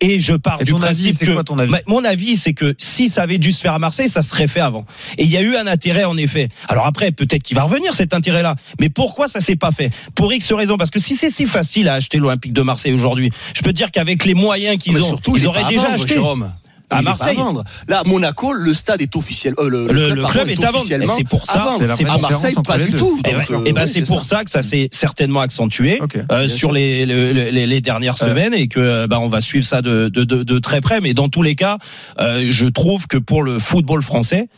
et 0.00 0.20
je 0.20 0.32
pars 0.34 0.58
du 0.64 0.72
principe 0.72 1.16
c'est 1.18 1.26
que, 1.26 1.32
quoi 1.32 1.44
ton 1.44 1.58
avis 1.58 1.70
Ma- 1.70 1.78
mon 1.86 2.02
avis, 2.04 2.36
c'est 2.36 2.54
que 2.54 2.61
si 2.78 3.08
ça 3.08 3.22
avait 3.22 3.38
dû 3.38 3.52
se 3.52 3.60
faire 3.60 3.74
à 3.74 3.78
Marseille, 3.78 4.08
ça 4.08 4.22
serait 4.22 4.48
fait 4.48 4.60
avant. 4.60 4.84
Et 5.18 5.24
il 5.24 5.30
y 5.30 5.36
a 5.36 5.40
eu 5.40 5.56
un 5.56 5.66
intérêt, 5.66 6.04
en 6.04 6.16
effet. 6.16 6.48
Alors 6.68 6.86
après, 6.86 7.12
peut-être 7.12 7.42
qu'il 7.42 7.56
va 7.56 7.62
revenir 7.62 7.94
cet 7.94 8.14
intérêt-là. 8.14 8.56
Mais 8.80 8.88
pourquoi 8.88 9.28
ça 9.28 9.40
s'est 9.40 9.56
pas 9.56 9.72
fait 9.72 9.90
Pour 10.14 10.32
X 10.32 10.52
raisons. 10.52 10.76
Parce 10.76 10.90
que 10.90 10.98
si 10.98 11.16
c'est 11.16 11.30
si 11.30 11.46
facile 11.46 11.88
à 11.88 11.94
acheter 11.94 12.18
l'Olympique 12.18 12.52
de 12.52 12.62
Marseille 12.62 12.92
aujourd'hui, 12.92 13.30
je 13.54 13.62
peux 13.62 13.70
te 13.70 13.76
dire 13.76 13.90
qu'avec 13.90 14.24
les 14.24 14.34
moyens 14.34 14.78
qu'ils 14.78 15.00
ont, 15.00 15.06
surtout, 15.06 15.36
ils 15.36 15.46
auraient 15.46 15.64
déjà 15.64 15.92
acheté. 15.92 16.14
Jérôme. 16.14 16.52
À 16.98 17.02
Marseille. 17.02 17.36
vendre. 17.36 17.64
Là, 17.88 18.02
Monaco, 18.06 18.52
le 18.52 18.74
stade 18.74 19.00
est 19.02 19.14
officiel. 19.16 19.54
euh, 19.58 19.68
le, 19.68 19.86
Le- 19.86 19.86
club, 20.04 20.16
le 20.16 20.22
pardon, 20.22 20.38
club 20.38 20.48
est 20.50 20.64
à 20.64 20.70
vendre. 20.70 21.14
c'est 21.16 21.24
pour 21.28 21.46
ça- 21.46 21.52
à 21.62 21.74
à 22.14 22.18
Marseille, 22.18 22.54
pas 22.66 22.78
du 22.78 22.92
tout. 22.92 23.18
Et 23.26 23.34
euh, 23.34 23.38
oui, 23.64 23.72
c'est 23.86 24.06
pour 24.06 24.24
ça. 24.24 24.38
ça 24.38 24.44
que 24.44 24.50
ça 24.50 24.62
s'est 24.62 24.88
certainement 24.92 25.40
accentué 25.40 26.00
euh, 26.30 26.48
sur 26.48 26.72
les, 26.72 27.06
le- 27.06 27.32
le- 27.32 27.50
les, 27.50 27.66
les 27.66 27.80
dernières 27.80 28.16
semaines 28.18 28.54
et 28.54 28.68
que 28.68 28.80
euh, 28.80 29.06
bah, 29.06 29.20
on 29.20 29.28
va 29.28 29.40
suivre 29.40 29.66
ça 29.66 29.82
de, 29.82 30.08
de, 30.08 30.24
de, 30.24 30.42
de 30.42 30.58
très 30.58 30.80
près. 30.80 31.00
Mais 31.00 31.14
dans 31.14 31.28
tous 31.28 31.42
les 31.42 31.54
cas, 31.54 31.78
euh, 32.20 32.46
je 32.48 32.66
trouve 32.66 33.06
que 33.06 33.16
pour 33.18 33.42
le 33.42 33.58
football 33.58 34.02
français 34.02 34.48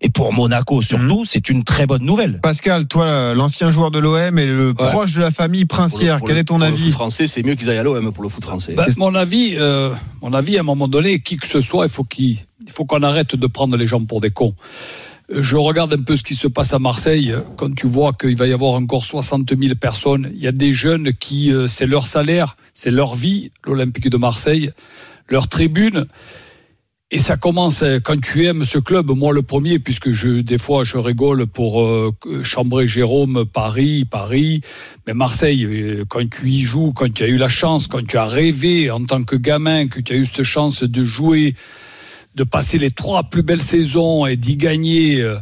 et 0.00 0.08
pour 0.08 0.32
Monaco 0.32 0.80
surtout, 0.82 1.24
c'est 1.26 1.48
une 1.50 1.62
très 1.64 1.86
bonne 1.86 2.02
nouvelle. 2.04 2.40
Pascal, 2.40 2.86
toi, 2.86 3.34
l'ancien 3.34 3.70
joueur 3.70 3.90
de 3.90 3.98
l'OM 3.98 4.38
et 4.38 4.46
le 4.46 4.72
proche 4.74 5.12
de 5.14 5.20
la 5.20 5.30
famille 5.30 5.66
Pour 5.66 5.76
le- 5.78 5.88
princière, 5.88 6.18
pour 6.18 6.26
quel 6.26 6.36
le- 6.36 6.40
est 6.40 6.44
ton 6.44 6.54
pour 6.56 6.66
Le 6.66 6.72
avis 6.72 6.84
foot 6.84 6.92
français, 6.92 7.26
c'est 7.26 7.42
mieux 7.42 7.54
qu'ils 7.54 7.68
aillent 7.70 7.78
à 7.78 7.82
l'OM 7.82 8.12
pour 8.12 8.22
le 8.22 8.28
foot 8.30 8.42
français. 8.44 8.74
Ben, 8.74 8.86
mon 8.96 9.14
avis, 9.14 9.54
euh, 9.56 9.92
mon 10.22 10.32
avis, 10.32 10.56
à 10.56 10.60
un 10.60 10.64
moment 10.64 10.88
donné, 10.88 11.20
qui 11.20 11.36
que 11.36 11.46
ce 11.46 11.60
soit, 11.60 11.86
il 11.86 11.90
faut 11.92 12.04
qu'il, 12.04 12.38
il 12.66 12.70
faut 12.72 12.84
qu'on 12.84 13.02
arrête 13.02 13.36
de 13.36 13.46
prendre 13.46 13.76
les 13.76 13.86
gens 13.86 14.02
pour 14.04 14.20
des 14.20 14.30
cons. 14.30 14.54
Je 15.32 15.54
regarde 15.56 15.92
un 15.92 16.02
peu 16.02 16.16
ce 16.16 16.24
qui 16.24 16.34
se 16.34 16.48
passe 16.48 16.72
à 16.74 16.80
Marseille. 16.80 17.32
Quand 17.56 17.72
tu 17.72 17.86
vois 17.86 18.12
qu'il 18.12 18.36
va 18.36 18.48
y 18.48 18.52
avoir 18.52 18.72
encore 18.72 19.04
60 19.04 19.48
000 19.56 19.74
personnes, 19.76 20.28
il 20.34 20.40
y 20.40 20.48
a 20.48 20.52
des 20.52 20.72
jeunes 20.72 21.12
qui, 21.12 21.52
euh, 21.52 21.68
c'est 21.68 21.86
leur 21.86 22.06
salaire, 22.08 22.56
c'est 22.74 22.90
leur 22.90 23.14
vie, 23.14 23.52
l'Olympique 23.64 24.08
de 24.08 24.16
Marseille, 24.16 24.72
leur 25.28 25.46
tribune. 25.46 26.06
Et 27.12 27.18
ça 27.18 27.36
commence 27.36 27.82
euh, 27.82 27.98
quand 27.98 28.20
tu 28.20 28.44
aimes 28.46 28.62
ce 28.62 28.78
club, 28.78 29.10
moi 29.10 29.32
le 29.32 29.42
premier, 29.42 29.80
puisque 29.80 30.12
je 30.12 30.42
des 30.42 30.58
fois 30.58 30.84
je 30.84 30.96
rigole 30.96 31.46
pour 31.46 31.82
euh, 31.82 32.14
chambrer 32.44 32.86
Jérôme, 32.86 33.44
Paris, 33.52 34.04
Paris, 34.04 34.60
mais 35.06 35.14
Marseille, 35.14 35.64
euh, 35.64 36.04
quand 36.08 36.28
tu 36.30 36.48
y 36.48 36.60
joues, 36.60 36.92
quand 36.92 37.12
tu 37.12 37.24
as 37.24 37.26
eu 37.26 37.36
la 37.36 37.48
chance, 37.48 37.88
quand 37.88 38.06
tu 38.06 38.16
as 38.16 38.26
rêvé 38.26 38.92
en 38.92 39.04
tant 39.04 39.24
que 39.24 39.34
gamin, 39.34 39.88
que 39.88 40.00
tu 40.00 40.12
as 40.12 40.16
eu 40.16 40.24
cette 40.24 40.44
chance 40.44 40.84
de 40.84 41.02
jouer, 41.02 41.56
de 42.36 42.44
passer 42.44 42.78
les 42.78 42.92
trois 42.92 43.24
plus 43.24 43.42
belles 43.42 43.60
saisons 43.60 44.24
et 44.24 44.36
d'y 44.36 44.56
gagner. 44.56 45.20
euh, 45.20 45.40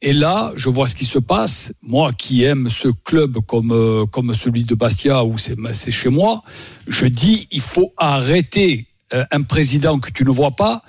Et 0.00 0.14
là, 0.14 0.52
je 0.56 0.70
vois 0.70 0.86
ce 0.86 0.94
qui 0.94 1.04
se 1.04 1.18
passe. 1.18 1.74
Moi 1.82 2.12
qui 2.14 2.42
aime 2.42 2.70
ce 2.70 2.88
club 2.88 3.38
comme, 3.46 4.06
comme 4.10 4.34
celui 4.34 4.64
de 4.64 4.74
Bastia, 4.74 5.24
où 5.26 5.36
c'est 5.36 5.90
chez 5.90 6.08
moi, 6.08 6.42
je 6.88 7.04
dis 7.04 7.48
il 7.50 7.60
faut 7.60 7.92
arrêter 7.98 8.86
un 9.30 9.42
président 9.42 9.98
que 9.98 10.10
tu 10.10 10.24
ne 10.24 10.30
vois 10.30 10.52
pas, 10.52 10.82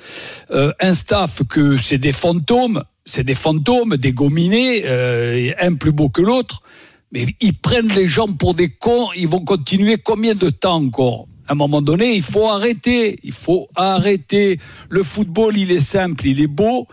euh, 0.52 0.72
un 0.80 0.94
staff 0.94 1.42
que 1.48 1.78
c'est 1.78 1.98
des 1.98 2.12
fantômes, 2.12 2.84
c'est 3.06 3.24
des 3.24 3.34
fantômes, 3.34 3.98
des 3.98 4.12
gominés, 4.12 4.84
euh, 4.86 5.52
un 5.60 5.74
plus 5.74 5.92
beau 5.92 6.10
que 6.10 6.22
l'autre, 6.22 6.62
mais 7.12 7.28
ils 7.42 7.54
prennent 7.54 7.94
les 7.94 8.08
gens 8.08 8.28
pour 8.28 8.54
des 8.54 8.70
cons, 8.70 9.10
ils 9.16 9.28
vont 9.28 9.44
continuer 9.44 9.98
combien 9.98 10.36
de 10.36 10.50
temps 10.50 10.82
encore? 10.82 11.28
À 11.48 11.52
un 11.52 11.56
moment 11.56 11.82
donné, 11.82 12.16
il 12.16 12.22
faut 12.22 12.48
arrêter, 12.48 13.20
il 13.24 13.34
faut 13.34 13.68
arrêter. 13.76 14.60
Le 14.90 15.04
football, 15.04 15.58
il 15.58 15.72
est 15.72 15.80
simple, 15.80 16.26
il 16.26 16.40
est 16.40 16.48
beau, 16.48 16.88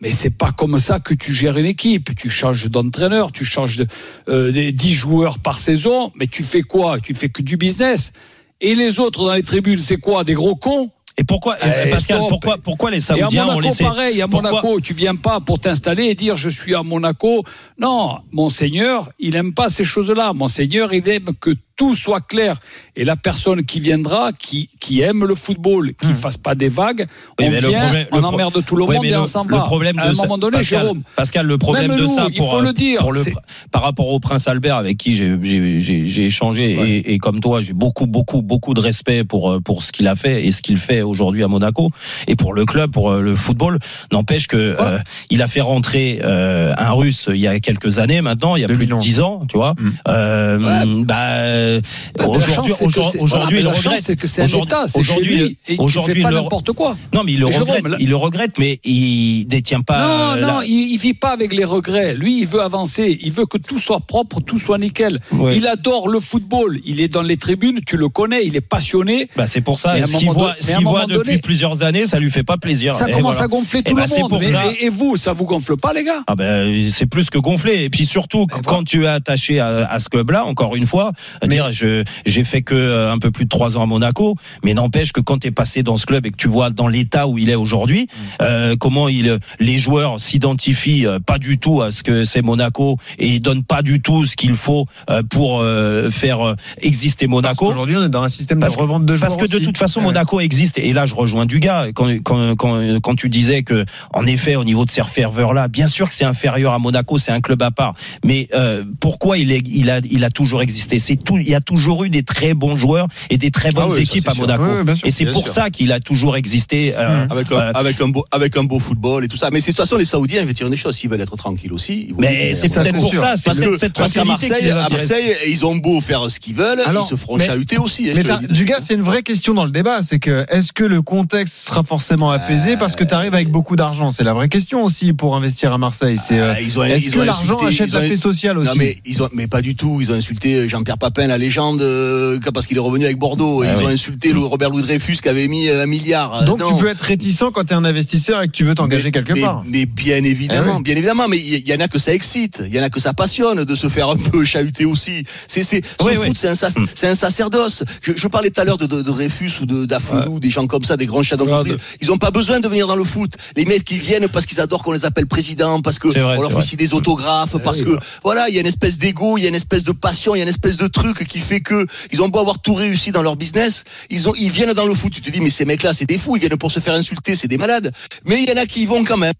mais 0.00 0.10
c'est 0.10 0.38
pas 0.38 0.52
comme 0.52 0.78
ça 0.78 1.00
que 1.00 1.12
tu 1.12 1.32
gères 1.34 1.58
une 1.58 1.66
équipe. 1.66 2.14
Tu 2.16 2.30
changes 2.30 2.70
d'entraîneur, 2.70 3.32
tu 3.32 3.44
changes 3.44 3.76
de, 3.78 3.86
euh, 4.28 4.52
des 4.52 4.70
10 4.72 4.94
joueurs 4.94 5.40
par 5.40 5.58
saison, 5.58 6.12
mais 6.14 6.28
tu 6.28 6.44
fais 6.44 6.62
quoi? 6.62 7.00
Tu 7.00 7.14
fais 7.14 7.28
que 7.28 7.42
du 7.42 7.56
business. 7.56 8.12
Et 8.60 8.74
les 8.74 9.00
autres 9.00 9.24
dans 9.26 9.32
les 9.34 9.42
tribunes, 9.42 9.78
c'est 9.78 9.96
quoi 9.96 10.24
Des 10.24 10.34
gros 10.34 10.56
cons? 10.56 10.90
Et 11.18 11.24
pourquoi, 11.24 11.56
Eh, 11.62 11.90
Pascal, 11.90 12.16
stop. 12.18 12.28
pourquoi, 12.30 12.56
pourquoi 12.58 12.90
les 12.90 12.96
et 12.96 13.00
Saoudiens 13.00 13.42
à 13.42 13.46
ont 13.48 13.52
Monaco, 13.54 13.60
laissé 13.68 13.84
pareil, 13.84 14.22
à 14.22 14.28
pourquoi- 14.28 14.50
Monaco, 14.50 14.80
tu 14.80 14.94
viens 14.94 15.16
pas 15.16 15.40
pour 15.40 15.58
t'installer 15.60 16.04
et 16.04 16.14
dire 16.14 16.36
je 16.36 16.48
suis 16.48 16.74
à 16.74 16.82
Monaco. 16.82 17.44
Non, 17.78 18.18
Monseigneur, 18.32 19.10
il 19.18 19.36
aime 19.36 19.52
pas 19.52 19.68
ces 19.68 19.84
choses-là. 19.84 20.32
Monseigneur, 20.32 20.94
il 20.94 21.06
aime 21.08 21.26
que 21.38 21.50
tout 21.80 21.94
soit 21.94 22.20
clair. 22.20 22.56
Et 22.94 23.04
la 23.04 23.16
personne 23.16 23.64
qui 23.64 23.80
viendra, 23.80 24.32
qui, 24.38 24.68
qui 24.80 25.00
aime 25.00 25.24
le 25.24 25.34
football, 25.34 25.94
qui 25.94 26.12
fasse 26.12 26.36
pas 26.36 26.54
des 26.54 26.68
vagues, 26.68 27.06
Oui, 27.38 27.46
on 27.46 27.50
vient, 27.50 27.60
problème- 27.80 28.06
on 28.12 28.22
emmerde 28.22 28.62
tout 28.66 28.76
le 28.76 28.84
Oui, 28.84 28.96
monde 28.96 29.04
et 29.06 29.10
le- 29.12 29.20
on 29.20 29.24
s'en 29.24 29.44
le 29.44 29.56
va. 29.56 29.60
problème 29.62 29.98
à 29.98 30.08
un 30.08 30.12
moment 30.12 30.36
donné, 30.36 30.58
Pascal, 30.58 30.80
Jérôme. 30.80 31.02
Pascal, 31.16 31.46
le 31.46 31.56
problème 31.56 31.88
Même 31.88 31.96
de 31.98 32.02
nous, 32.04 32.14
ça, 32.14 32.26
il 32.30 32.36
pour, 32.36 32.50
faut 32.50 32.58
euh, 32.58 32.62
le 32.64 32.72
dire, 32.74 33.00
pour 33.00 33.14
le- 33.14 33.22
c'est- 33.22 33.32
par 33.70 33.80
rapport 33.82 34.08
au 34.08 34.20
prince 34.20 34.46
Albert 34.46 34.76
avec 34.76 34.98
qui 34.98 35.14
j'ai- 35.14 35.38
j'ai 35.42 35.80
j'ai- 35.80 36.06
j'ai 36.06 36.26
échangé 36.26 36.72
et, 36.72 37.14
et 37.14 37.18
comme 37.18 37.40
toi, 37.40 37.62
j'ai 37.62 37.72
beaucoup, 37.72 38.06
beaucoup, 38.06 38.42
beaucoup 38.42 38.74
de 38.74 38.80
respect 38.80 39.24
pour 39.24 39.50
euh, 39.50 39.60
pour 39.60 39.82
ce 39.82 39.90
qu'il 39.92 40.06
a 40.06 40.16
fait 40.16 40.44
et 40.46 40.52
ce 40.52 40.60
qu'il 40.60 40.76
fait 40.76 41.00
aujourd'hui 41.00 41.42
à 41.44 41.48
Monaco 41.48 41.90
et 42.28 42.36
pour 42.36 42.52
le 42.52 42.66
club, 42.66 42.90
pour 42.90 43.10
euh, 43.10 43.22
le 43.22 43.34
football. 43.34 43.78
N'empêche 44.12 44.46
que 44.48 44.56
euh, 44.78 44.98
il 45.30 45.40
a 45.40 45.46
fait 45.46 45.62
rentrer 45.62 46.20
euh, 46.22 46.74
un 46.76 46.90
Russe 46.90 47.26
il 47.30 47.40
y 47.40 47.46
a 47.46 47.58
quelques 47.60 47.98
années 47.98 48.20
maintenant, 48.20 48.56
il 48.56 48.60
y 48.60 48.64
a 48.64 48.68
plus 48.68 48.76
de 48.76 48.90
2011. 48.90 49.02
10 49.04 49.20
ans, 49.22 49.42
tu 49.48 49.56
vois. 49.56 49.74
Euh, 50.08 50.58
bah, 51.04 51.69
euh, 51.78 51.80
Bah, 52.18 52.24
mais 52.28 52.36
aujourd'hui, 52.36 52.72
aujourd'hui, 52.80 53.28
voilà, 53.28 53.46
mais 53.50 53.58
il 53.58 53.62
le 53.62 53.68
regrette. 53.68 54.00
c'est 54.00 54.16
que 54.16 54.26
c'est 54.26 54.42
un 54.42 54.44
Aujourd'hui- 54.46 54.96
aujourd'hui, 54.96 55.58
aujourd'hui, 55.78 56.22
pas 56.22 56.30
n'importe 56.30 56.72
quoi. 56.72 56.96
Non, 57.14 57.22
mais 57.24 57.32
il 57.32 57.40
le 57.40 57.48
Et 57.50 57.56
regrette. 57.56 57.84
Il 57.98 58.08
le 58.08 58.16
regrette, 58.16 58.58
mais 58.58 58.80
il 58.84 59.44
détient 59.46 59.80
pas. 59.82 59.98
Non, 59.98 60.42
euh, 60.42 60.46
non, 60.46 60.60
il, 60.62 60.92
il 60.92 60.98
vit 60.98 61.14
pas 61.14 61.30
avec 61.30 61.52
les 61.52 61.64
regrets. 61.64 62.14
Lui, 62.14 62.40
il 62.40 62.46
veut 62.46 62.62
avancer. 62.62 63.18
Il 63.22 63.32
veut 63.32 63.46
que 63.46 63.58
tout 63.58 63.78
soit 63.78 64.00
propre, 64.00 64.40
tout 64.40 64.58
soit 64.58 64.78
nickel. 64.78 65.20
Il 65.54 65.66
adore 65.66 66.08
le 66.08 66.20
football. 66.20 66.80
Il 66.84 67.00
est 67.00 67.08
dans 67.08 67.22
les 67.22 67.36
tribunes, 67.36 67.80
tu 67.86 67.96
le 67.96 68.08
connais, 68.08 68.44
il 68.46 68.56
est 68.56 68.60
passionné. 68.60 69.28
Bah, 69.36 69.46
c'est 69.46 69.60
pour 69.60 69.78
ça. 69.78 69.94
Mais 69.94 70.06
Ce 70.06 70.16
qu'il 70.16 70.30
voit, 70.30 70.54
ce 70.60 70.68
mais 70.68 70.76
qu'il 70.78 70.86
voit 70.86 71.06
depuis 71.06 71.16
donné- 71.32 71.38
plusieurs 71.38 71.82
années, 71.82 72.06
ça 72.06 72.18
lui 72.18 72.30
fait 72.30 72.42
pas 72.42 72.56
plaisir. 72.56 72.94
Ça 72.94 73.08
Et 73.08 73.12
commence 73.12 73.34
voilà. 73.36 73.44
à 73.44 73.48
gonfler 73.48 73.80
Eh 73.84 73.88
tout 73.90 73.94
ben, 73.96 74.04
le 74.10 74.20
monde. 74.22 74.38
Mais- 74.40 74.76
et, 74.80 74.88
vous, 74.88 75.16
ça 75.16 75.32
vous 75.32 75.44
gonfle 75.44 75.76
pas, 75.76 75.92
les 75.92 76.04
gars? 76.04 76.22
Ah 76.26 76.34
ben, 76.34 76.90
c'est 76.90 77.06
plus 77.06 77.30
que 77.30 77.38
gonflé. 77.38 77.84
Et 77.84 77.90
puis 77.90 78.06
surtout, 78.06 78.46
quand 78.66 78.84
tu 78.84 79.04
es 79.04 79.08
attaché 79.08 79.60
à, 79.60 79.98
ce 79.98 80.08
club-là, 80.08 80.44
encore 80.44 80.76
une 80.76 80.86
fois, 80.86 81.12
à 81.40 81.46
dire 81.62 81.72
je 81.72 82.04
j'ai 82.26 82.44
fait 82.44 82.62
que 82.62 82.74
euh, 82.74 83.12
un 83.12 83.18
peu 83.18 83.30
plus 83.30 83.44
de 83.44 83.48
trois 83.48 83.76
ans 83.76 83.82
à 83.82 83.86
Monaco, 83.86 84.36
mais 84.64 84.74
n'empêche 84.74 85.12
que 85.12 85.20
quand 85.20 85.38
tu 85.38 85.48
es 85.48 85.50
passé 85.50 85.82
dans 85.82 85.96
ce 85.96 86.06
club 86.06 86.26
et 86.26 86.30
que 86.30 86.36
tu 86.36 86.48
vois 86.48 86.70
dans 86.70 86.88
l'état 86.88 87.26
où 87.26 87.38
il 87.38 87.50
est 87.50 87.54
aujourd'hui, 87.54 88.08
euh, 88.42 88.76
comment 88.78 89.08
il 89.08 89.38
les 89.58 89.78
joueurs 89.78 90.20
s'identifient 90.20 91.06
euh, 91.06 91.18
pas 91.18 91.38
du 91.38 91.58
tout 91.58 91.82
à 91.82 91.90
ce 91.90 92.02
que 92.02 92.24
c'est 92.24 92.42
Monaco 92.42 92.96
et 93.18 93.28
ils 93.28 93.40
donnent 93.40 93.64
pas 93.64 93.82
du 93.82 94.00
tout 94.00 94.26
ce 94.26 94.36
qu'il 94.36 94.54
faut 94.54 94.86
euh, 95.08 95.22
pour 95.22 95.62
faire 96.10 96.56
exister 96.80 97.26
Monaco. 97.26 97.66
Aujourd'hui, 97.66 97.96
on 97.96 98.04
est 98.04 98.08
dans 98.08 98.22
un 98.22 98.28
système 98.28 98.60
Parce 98.60 98.74
de 98.76 98.80
revente 98.80 99.04
de 99.04 99.16
joueurs. 99.16 99.36
Parce 99.36 99.40
que 99.40 99.50
de 99.50 99.62
toute 99.64 99.78
façon. 99.78 100.00
Monaco 100.00 100.40
existe. 100.40 100.78
Et 100.78 100.92
là, 100.92 101.06
je 101.06 101.14
rejoins 101.14 101.46
du 101.46 101.60
gars. 101.60 101.88
Quand, 101.94 102.08
quand, 102.22 102.56
quand, 102.56 103.00
quand 103.00 103.14
tu 103.14 103.28
disais 103.28 103.62
que, 103.62 103.84
en 104.12 104.26
effet, 104.26 104.56
au 104.56 104.64
niveau 104.64 104.84
de 104.84 104.90
ces 104.90 105.02
ferveurs-là, 105.02 105.68
bien 105.68 105.88
sûr 105.88 106.08
que 106.08 106.14
c'est 106.14 106.24
inférieur 106.24 106.72
à 106.72 106.78
Monaco, 106.78 107.18
c'est 107.18 107.32
un 107.32 107.40
club 107.40 107.62
à 107.62 107.70
part. 107.70 107.94
Mais 108.24 108.48
euh, 108.54 108.84
pourquoi 109.00 109.38
il, 109.38 109.52
est, 109.52 109.62
il, 109.68 109.90
a, 109.90 110.00
il 110.10 110.24
a 110.24 110.30
toujours 110.30 110.62
existé? 110.62 110.98
C'est 110.98 111.16
tout. 111.16 111.38
Il 111.50 111.52
y 111.52 111.56
a 111.56 111.60
toujours 111.60 112.04
eu 112.04 112.10
des 112.10 112.22
très 112.22 112.54
bons 112.54 112.76
joueurs 112.78 113.08
et 113.28 113.36
des 113.36 113.50
très 113.50 113.72
bonnes 113.72 113.86
Ah 113.88 113.90
oui, 113.90 113.96
ça, 113.96 114.02
équipes 114.02 114.28
à. 114.28 114.34
Monaco. 114.34 114.62
Oui, 114.86 114.96
sûr, 114.96 115.08
et 115.08 115.10
c'est 115.10 115.24
pour 115.26 115.42
sûr. 115.42 115.52
ça 115.52 115.68
qu'il 115.70 115.90
a 115.90 115.98
toujours 115.98 116.36
existé. 116.36 116.94
euh, 116.96 117.26
Avec 117.28 117.50
un, 117.50 117.56
euh, 117.56 117.72
avec, 117.74 118.00
un 118.00 118.06
beau, 118.06 118.24
avec 118.30 118.56
un 118.56 118.62
beau 118.62 118.78
football 118.78 119.24
et 119.24 119.28
tout 119.28 119.36
ça. 119.36 119.50
Mais 119.52 119.60
c'est- 119.60 119.72
de 119.72 119.76
toute 119.76 119.84
façon, 119.84 119.96
les 119.96 120.04
Saoudiens, 120.04 120.42
ils 120.42 120.46
veulent 120.46 120.54
tirer 120.54 120.70
des 120.70 120.76
choses. 120.76 120.94
S'ils 120.96 121.10
veulent 121.10 121.20
être 121.20 121.36
tranquilles 121.36 121.72
aussi. 121.72 122.06
ils 122.10 122.14
mais 122.18 122.54
c'est 122.54 122.72
peut-être 122.72 122.94
pour 123.00 123.10
sûr. 123.10 123.20
ça, 123.20 123.36
c'est 123.36 123.44
Parce 123.46 123.58
peut-être 123.58 123.72
que 123.72 123.78
cette 123.78 123.92
parce 123.94 124.12
qu'à 124.12 124.24
Marseille, 124.24 124.70
à. 124.70 124.88
Marseille, 124.88 125.34
ils 125.48 125.66
ont 125.66 125.74
beau 125.74 126.00
faire 126.00 126.30
ce 126.30 126.38
qu'ils 126.38 126.54
veulent, 126.54 126.78
Alors, 126.86 127.04
ils 127.04 127.10
se 127.10 127.16
feront 127.16 127.36
mais- 127.36 127.46
chahuter 127.46 127.78
aussi. 127.78 128.08
hein, 128.10 128.12
Mais. 128.14 128.46
Dugas, 128.54 128.80
c'est 128.82 128.94
une 128.94 129.02
vraie 129.02 129.22
question 129.22 129.52
dans 129.52 129.64
le 129.64 129.72
débat. 129.72 130.04
C'est 130.04 130.20
que 130.20 130.46
est-ce 130.50 130.72
que 130.72 130.84
le 130.84 131.02
contexte 131.02 131.66
sera 131.66 131.82
forcément 131.82 132.30
apaisé 132.30 132.76
parce 132.76 132.94
que 132.94 133.02
tu 133.02 133.12
arrives 133.12 133.34
avec 133.34 133.48
beaucoup 133.50 133.74
d'argent? 133.74 134.12
C'est 134.12 134.22
la 134.24 134.34
vraie 134.34 134.48
question 134.48 134.84
aussi 134.84 135.12
pour 135.12 135.34
investir 135.36 135.72
à 135.72 135.78
Marseille. 135.78 136.16
C'est 136.24 136.38
euh, 136.38 136.52
Ah, 136.54 136.60
ils 136.60 136.78
ont- 136.78 136.84
est-ce 136.84 137.10
que 137.10 137.18
l'argent 137.20 137.56
achète 137.56 137.92
la 137.92 138.00
paix 138.02 138.16
sociale 138.16 138.56
aussi? 138.58 138.68
Non 138.68 138.74
mais 138.76 138.94
ils 139.04 139.20
ont 139.20 139.28
mais 139.32 139.48
pas 139.48 139.62
du 139.62 139.74
tout. 139.74 139.98
Ils 140.00 140.12
ont 140.12 140.14
insulté 140.14 140.68
Jean-Pierre 140.68 140.98
Papin, 140.98 141.26
la 141.30 141.38
légende, 141.38 141.80
euh, 141.82 142.38
parce 142.52 142.66
qu'il 142.66 142.76
est 142.76 142.80
revenu 142.80 143.04
avec 143.04 143.18
Bordeaux. 143.18 143.62
Ah 143.62 143.66
ils 143.72 143.78
oui. 143.78 143.84
ont 143.84 143.88
insulté 143.88 144.32
le 144.32 144.40
Robert 144.40 144.70
Louis 144.70 144.82
Dreyfus 144.82 145.16
qui 145.22 145.28
avait 145.28 145.48
mis 145.48 145.68
euh, 145.68 145.82
un 145.82 145.86
milliard. 145.86 146.44
Donc 146.44 146.60
Non. 146.60 146.76
tu 146.76 146.82
peux 146.84 146.88
être 146.90 147.00
réticent 147.00 147.44
quand 147.54 147.64
tu 147.64 147.72
es 147.72 147.76
un 147.76 147.84
investisseur 147.84 148.42
et 148.42 148.46
que 148.46 148.52
tu 148.52 148.64
veux 148.64 148.74
t'engager 148.74 149.10
quelque 149.10 149.32
mais, 149.32 149.40
part. 149.40 149.62
Mais 149.66 149.86
bien 149.86 150.22
évidemment, 150.22 150.72
Eh 150.74 150.76
oui. 150.76 150.82
bien 150.82 150.96
évidemment. 150.96 151.28
Mais 151.28 151.38
il 151.38 151.66
y, 151.66 151.70
y 151.70 151.74
en 151.74 151.80
a 151.80 151.88
que 151.88 151.98
ça 151.98 152.12
excite, 152.12 152.62
il 152.66 152.74
y 152.74 152.78
en 152.80 152.82
a 152.82 152.90
que 152.90 153.00
ça 153.00 153.14
passionne 153.14 153.64
de 153.64 153.74
se 153.74 153.88
faire 153.88 154.08
un 154.10 154.16
peu 154.16 154.44
chahuter 154.44 154.84
aussi. 154.84 155.24
C'est 155.48 155.62
c'est 155.62 155.82
Oui, 156.02 156.14
foot, 156.14 156.24
oui. 156.28 156.32
c'est 156.34 156.48
un 156.48 156.54
sac- 156.54 156.74
c'est 156.94 157.08
un 157.08 157.14
sacerdoce. 157.14 157.84
Je, 158.02 158.12
je 158.16 158.28
parlais 158.28 158.50
tout 158.50 158.60
à 158.60 158.64
l'heure 158.64 158.78
de, 158.78 158.86
de, 158.86 158.96
de 158.96 159.02
Dreyfus 159.02 159.52
ou 159.62 159.66
de 159.66 159.84
d'Afoulou, 159.86 160.40
des 160.40 160.50
gens 160.50 160.66
comme 160.66 160.82
ça, 160.84 160.96
des 160.96 161.06
grands 161.06 161.22
chefs 161.22 161.38
d'entreprise. 161.38 161.76
Ils 162.00 162.10
ont 162.12 162.18
pas 162.18 162.30
besoin 162.30 162.60
de 162.60 162.68
venir 162.68 162.86
dans 162.86 162.96
le 162.96 163.04
foot. 163.04 163.32
Les 163.56 163.64
mecs 163.64 163.84
qui 163.84 163.98
viennent 163.98 164.28
parce 164.28 164.46
qu'ils 164.46 164.60
adorent 164.60 164.82
qu'on 164.82 164.92
les 164.92 165.04
appelle 165.04 165.26
président, 165.26 165.80
parce 165.80 165.98
que 165.98 166.08
vrai, 166.08 166.20
on 166.38 166.42
leur 166.42 166.50
fait 166.50 166.56
aussi 166.58 166.76
des 166.76 166.94
autographes, 166.94 167.56
parce 167.62 167.78
oui, 167.78 167.84
que 167.84 167.88
voilà. 167.90 168.04
voilà, 168.24 168.48
il 168.48 168.54
y 168.54 168.58
a 168.58 168.60
une 168.60 168.66
espèce 168.66 168.98
d'ego, 168.98 169.38
il 169.38 169.42
y 169.42 169.46
a 169.46 169.48
une 169.48 169.54
espèce 169.54 169.84
de 169.84 169.92
passion, 169.92 170.34
il 170.34 170.38
y 170.38 170.40
a 170.40 170.44
une 170.44 170.48
espèce 170.48 170.76
de 170.76 170.86
truc 170.86 171.19
qui 171.24 171.38
fait 171.40 171.60
que 171.60 171.86
ils 172.12 172.22
ont 172.22 172.28
beau 172.28 172.38
avoir 172.40 172.60
tout 172.60 172.74
réussi 172.74 173.10
dans 173.12 173.22
leur 173.22 173.36
business, 173.36 173.84
ils 174.10 174.28
ont, 174.28 174.32
ils 174.38 174.50
viennent 174.50 174.72
dans 174.72 174.86
le 174.86 174.94
foot. 174.94 175.12
Tu 175.12 175.20
te 175.20 175.30
dis, 175.30 175.40
mais 175.40 175.50
ces 175.50 175.64
mecs-là, 175.64 175.92
c'est 175.92 176.06
des 176.06 176.18
fous, 176.18 176.36
ils 176.36 176.40
viennent 176.40 176.56
pour 176.58 176.70
se 176.72 176.80
faire 176.80 176.94
insulter, 176.94 177.34
c'est 177.34 177.48
des 177.48 177.58
malades. 177.58 177.92
Mais 178.26 178.42
il 178.42 178.48
y 178.48 178.52
en 178.52 178.56
a 178.56 178.66
qui 178.66 178.82
y 178.82 178.86
vont 178.86 179.04
quand 179.04 179.16
même. 179.16 179.32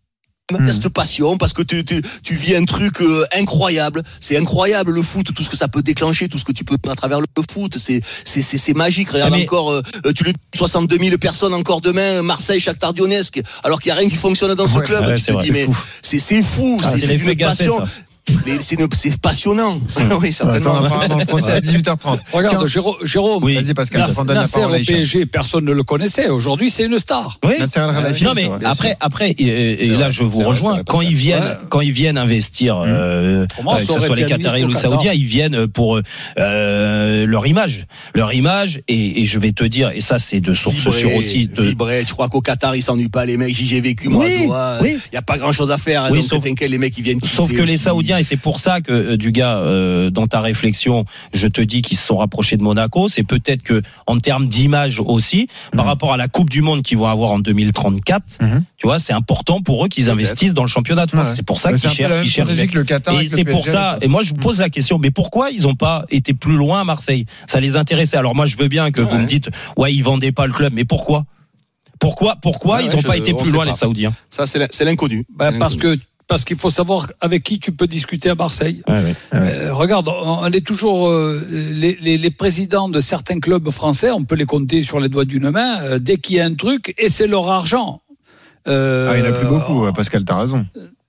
A 0.53 0.73
cette 0.73 0.88
passion 0.88 1.38
parce 1.38 1.53
que 1.53 1.62
tu, 1.62 1.85
tu, 1.85 2.03
tu 2.25 2.35
vis 2.35 2.57
un 2.57 2.64
truc 2.64 3.01
euh, 3.03 3.25
incroyable. 3.38 4.03
C'est 4.19 4.37
incroyable 4.37 4.90
le 4.90 5.01
foot, 5.01 5.33
tout 5.33 5.45
ce 5.45 5.49
que 5.49 5.57
ça 5.57 5.69
peut 5.69 5.81
déclencher, 5.81 6.27
tout 6.29 6.38
ce 6.38 6.45
que 6.45 6.51
tu 6.51 6.64
peux 6.64 6.77
faire 6.83 6.90
à 6.93 6.97
travers 6.97 7.21
le 7.21 7.27
foot. 7.49 7.79
C'est 7.79 8.01
c'est 8.25 8.43
c'est 8.43 8.75
magique. 8.75 9.11
Regarde 9.11 9.31
Ah, 9.33 9.37
mais- 9.37 9.45
encore, 9.45 9.71
euh, 9.71 9.81
euh, 10.07 10.12
tu 10.12 10.25
le 10.25 10.33
62 10.57 10.99
000 10.99 11.19
personnes 11.19 11.55
encore 11.55 11.81
demain, 11.81 12.23
Marseille, 12.23 12.61
Donetsk, 12.97 13.40
alors 13.62 13.79
qu'il 13.81 13.90
y 13.90 13.93
a 13.93 13.95
rien 13.95 14.09
qui 14.09 14.16
fonctionne 14.16 14.53
dans 14.57 14.66
ce 14.66 14.79
Ouais, 14.79 14.85
club. 14.85 15.07
ouais, 15.07 15.14
tu 15.14 15.21
c'est 15.21 15.27
te 15.29 15.33
vrai, 15.35 15.45
dis 15.45 15.53
mais 15.53 15.64
fou. 15.66 15.77
c'est 16.03 16.43
fou, 16.43 16.81
Ah, 16.83 16.95
c'est 16.99 17.14
une 17.14 17.37
passion. 17.38 17.79
ça. 17.79 17.90
C'est 18.93 19.21
passionnant. 19.21 19.81
oui, 20.21 20.33
Ça, 20.33 20.45
on 20.47 20.53
certainement. 20.53 20.79
en 20.79 20.83
parlera 20.89 21.09
dans 21.09 21.19
le 21.19 21.25
procès 21.25 21.53
à 21.53 21.61
18h30. 21.61 22.19
Regarde, 22.33 22.57
Tiens, 22.59 22.67
Jérôme, 22.67 22.95
Jérôme 23.05 23.45
Oui. 23.45 23.55
Vas-y 23.55 23.75
Pascal, 23.75 24.03
Nas- 24.03 24.15
on 24.19 24.25
Nasser 24.25 24.61
au. 24.65 24.69
PSG, 24.69 25.27
personne 25.27 25.65
ne 25.65 25.73
le 25.73 25.83
connaissait. 25.83 26.29
Aujourd'hui, 26.29 26.71
c'est 26.71 26.85
une 26.85 26.99
star. 26.99 27.39
Oui. 27.45 27.55
Nasser 27.59 27.81
Non 28.23 28.33
mais 28.35 28.51
après, 28.65 28.97
après, 29.01 29.31
et, 29.31 29.85
et 29.87 29.89
là 29.89 29.97
vrai, 30.05 30.11
je 30.13 30.23
vous 30.25 30.41
rejoins. 30.41 30.75
vrai, 30.75 30.83
quand 30.87 31.01
ils 31.01 31.15
viennent, 31.15 31.43
Ouais. 31.43 31.57
quand 31.69 31.81
ils 31.81 31.93
viennent 31.93 32.19
investir, 32.19 32.81
euh, 32.85 33.45
Autrement, 33.45 33.75
euh, 33.75 33.79
que 33.79 33.83
ce 33.93 34.01
soit 34.01 34.17
les 34.17 34.27
Qataris 34.27 34.65
ou 34.65 34.69
les. 34.69 34.75
Saoudiens, 34.75 35.13
ils 35.13 35.25
viennent 35.25 35.67
pour 35.67 36.01
euh, 36.39 37.27
leur 37.27 37.47
image, 37.47 37.87
leur 38.15 38.33
image. 38.33 38.81
Et, 38.89 39.21
et 39.23 39.25
je 39.25 39.39
vais 39.39 39.53
te 39.53 39.65
dire, 39.65 39.91
et 39.95 40.01
ça 40.01 40.19
c'est 40.19 40.41
de 40.41 40.55
source 40.55 40.91
sûre 40.91 41.15
aussi. 41.17 41.47
De... 41.49 41.63
vibrer. 41.63 42.05
Tu 42.07 42.13
crois 42.15 42.29
qu'au 42.29 42.41
Qatar, 42.41 42.77
ils 42.77 42.83
s'ennuient 42.83 43.09
pas, 43.09 43.25
les 43.27 43.37
mecs 43.37 43.55
J'y 43.55 43.77
ai 43.77 43.81
vécu, 43.81 44.09
moi. 44.09 44.25
Il 44.29 44.99
y 45.13 45.17
a 45.17 45.23
pas 45.23 45.39
grand 45.39 45.53
chose 45.53 45.71
à 45.71 45.79
faire. 45.79 46.09
Oui, 46.11 46.19
donc, 46.21 46.27
sauf- 46.29 46.45
t'inquiète, 46.45 46.71
les 46.71 46.79
mecs, 46.79 46.97
ils 46.97 47.05
viennent. 47.05 47.21
Sauf 47.23 47.51
que 47.51 47.63
les 47.63 47.75
aussi. 47.75 47.83
Et 48.18 48.25
c'est 48.25 48.37
pour 48.37 48.59
ça 48.59 48.81
que 48.81 48.92
euh, 48.92 49.16
du 49.16 49.31
gars, 49.33 49.57
euh, 49.59 50.11
dans 50.11 50.27
ta 50.27 50.40
réflexion, 50.40 51.05
je 51.33 51.46
te 51.46 51.61
dis 51.61 51.83
qu'ils 51.83 51.96
se 51.99 52.07
sont 52.07 52.16
rapprochés 52.16 52.57
de 52.57 52.62
Monaco. 52.62 53.09
C'est 53.09 53.23
peut-être 53.23 53.62
que 53.62 53.83
en 54.07 54.18
termes 54.18 54.49
d'image 54.49 55.01
aussi, 55.05 55.49
par 55.73 55.85
Mhm. 55.85 55.88
rapport 55.90 56.12
à 56.12 56.16
la 56.16 56.29
Coupe 56.29 56.51
du 56.51 56.62
Monde 56.62 56.83
qu'ils 56.83 56.99
vont 56.99 57.07
avoir 57.07 57.33
en 57.33 57.38
2034, 57.38 58.23
Mhm. 58.40 58.64
tu 58.77 58.87
vois, 58.87 58.99
c'est 58.99 59.12
important 59.12 59.61
pour 59.62 59.85
eux 59.85 59.88
qu'ils 59.88 60.11
investissent 60.11 60.55
dans 60.55 60.62
le 60.64 60.68
championnat 60.68 61.07
de 61.07 61.11
France. 61.12 61.29
Ouais. 61.29 61.35
C'est 61.37 61.46
pour 61.46 61.59
ça 61.61 61.70
Mais 61.70 61.79
qu'ils 61.79 61.90
cherchent, 61.90 62.27
cherchent. 62.29 62.49
le 62.75 62.85
Qatar 62.85 63.20
Et 63.20 63.29
c'est 63.29 63.44
pour 63.44 63.66
ça. 63.66 63.99
Et 64.01 64.09
moi, 64.09 64.23
je 64.23 64.31
vous 64.31 64.40
pose 64.40 64.59
la 64.61 64.70
question. 64.70 64.99
Mais 64.99 65.11
pourquoi 65.11 65.51
ils 65.51 65.62
n'ont 65.62 65.75
pas 65.77 66.05
été 66.11 66.35
plus 66.35 66.55
loin 66.57 66.81
à 66.81 66.85
Marseille? 66.85 67.27
Ça 67.46 67.61
les 67.61 67.77
intéressait. 67.77 68.16
Alors 68.16 68.35
moi, 68.35 68.46
je 68.46 68.57
veux 68.57 68.68
bien 68.68 68.90
que 68.90 69.01
vous 69.03 69.16
me 69.18 69.27
dites, 69.27 69.51
ouais, 69.77 69.92
ils 69.92 70.03
vendaient 70.03 70.33
pas 70.33 70.46
le 70.46 70.53
club. 70.53 70.73
Mais 70.75 70.85
pourquoi? 70.85 71.25
Pourquoi 71.99 72.37
Pourquoi 72.40 72.77
Ouais, 72.79 72.87
ils 72.87 72.92
n'ont 72.94 73.01
je- 73.03 73.07
pas 73.07 73.16
été 73.16 73.35
plus 73.35 73.51
loin 73.53 73.64
pas. 73.64 73.70
les 73.73 73.77
Saoudiens? 73.77 74.12
Ça, 74.31 74.46
c'est 74.46 74.59
l'in- 74.59 74.68
c'est 74.70 74.85
l'inconnu. 74.87 75.27
C'est 75.38 75.59
parce 75.59 75.77
que 75.77 75.99
parce 76.31 76.45
qu'il 76.45 76.57
faut 76.57 76.71
savoir 76.71 77.09
avec 77.21 77.43
qui 77.43 77.59
tu 77.59 77.73
peux 77.73 77.88
discuter 77.88 78.31
à 78.31 78.37
Marseille. 78.37 78.83
Ouais, 78.88 79.03
ouais. 79.03 79.14
Euh, 79.35 79.75
regarde, 79.75 80.09
on 80.09 80.38
on 80.47 80.51
est 80.53 80.64
toujours 80.64 81.09
euh, 81.09 81.45
les, 81.51 81.99
les, 82.01 82.16
les 82.19 82.31
présidents 82.31 82.88
de 82.88 83.01
certains 83.01 83.40
clubs 83.40 83.69
français, 83.71 84.11
on 84.12 84.23
peut 84.25 84.37
les 84.37 84.47
compter 84.47 84.85
sur 84.85 85.01
les 85.01 85.09
doigts 85.09 85.25
d'une 85.27 85.51
main. 85.51 85.81
euh, 85.83 85.99
dès 85.99 86.19
qu'il 86.19 86.37
y 86.37 86.40
a 86.40 86.45
un 86.47 86.55
truc, 86.55 86.95
et 86.99 87.09
c'est 87.09 87.27
leur 87.27 87.51
argent. 87.51 88.01
Ah, 88.66 89.12
il 89.16 89.23
n'y 89.23 89.29
en 89.29 89.33
a 89.33 89.37
plus 89.40 89.49
beaucoup, 89.49 89.85
euh, 89.87 89.93
Pascal, 89.93 90.25
t'as 90.25 90.38
raison. 90.38 90.64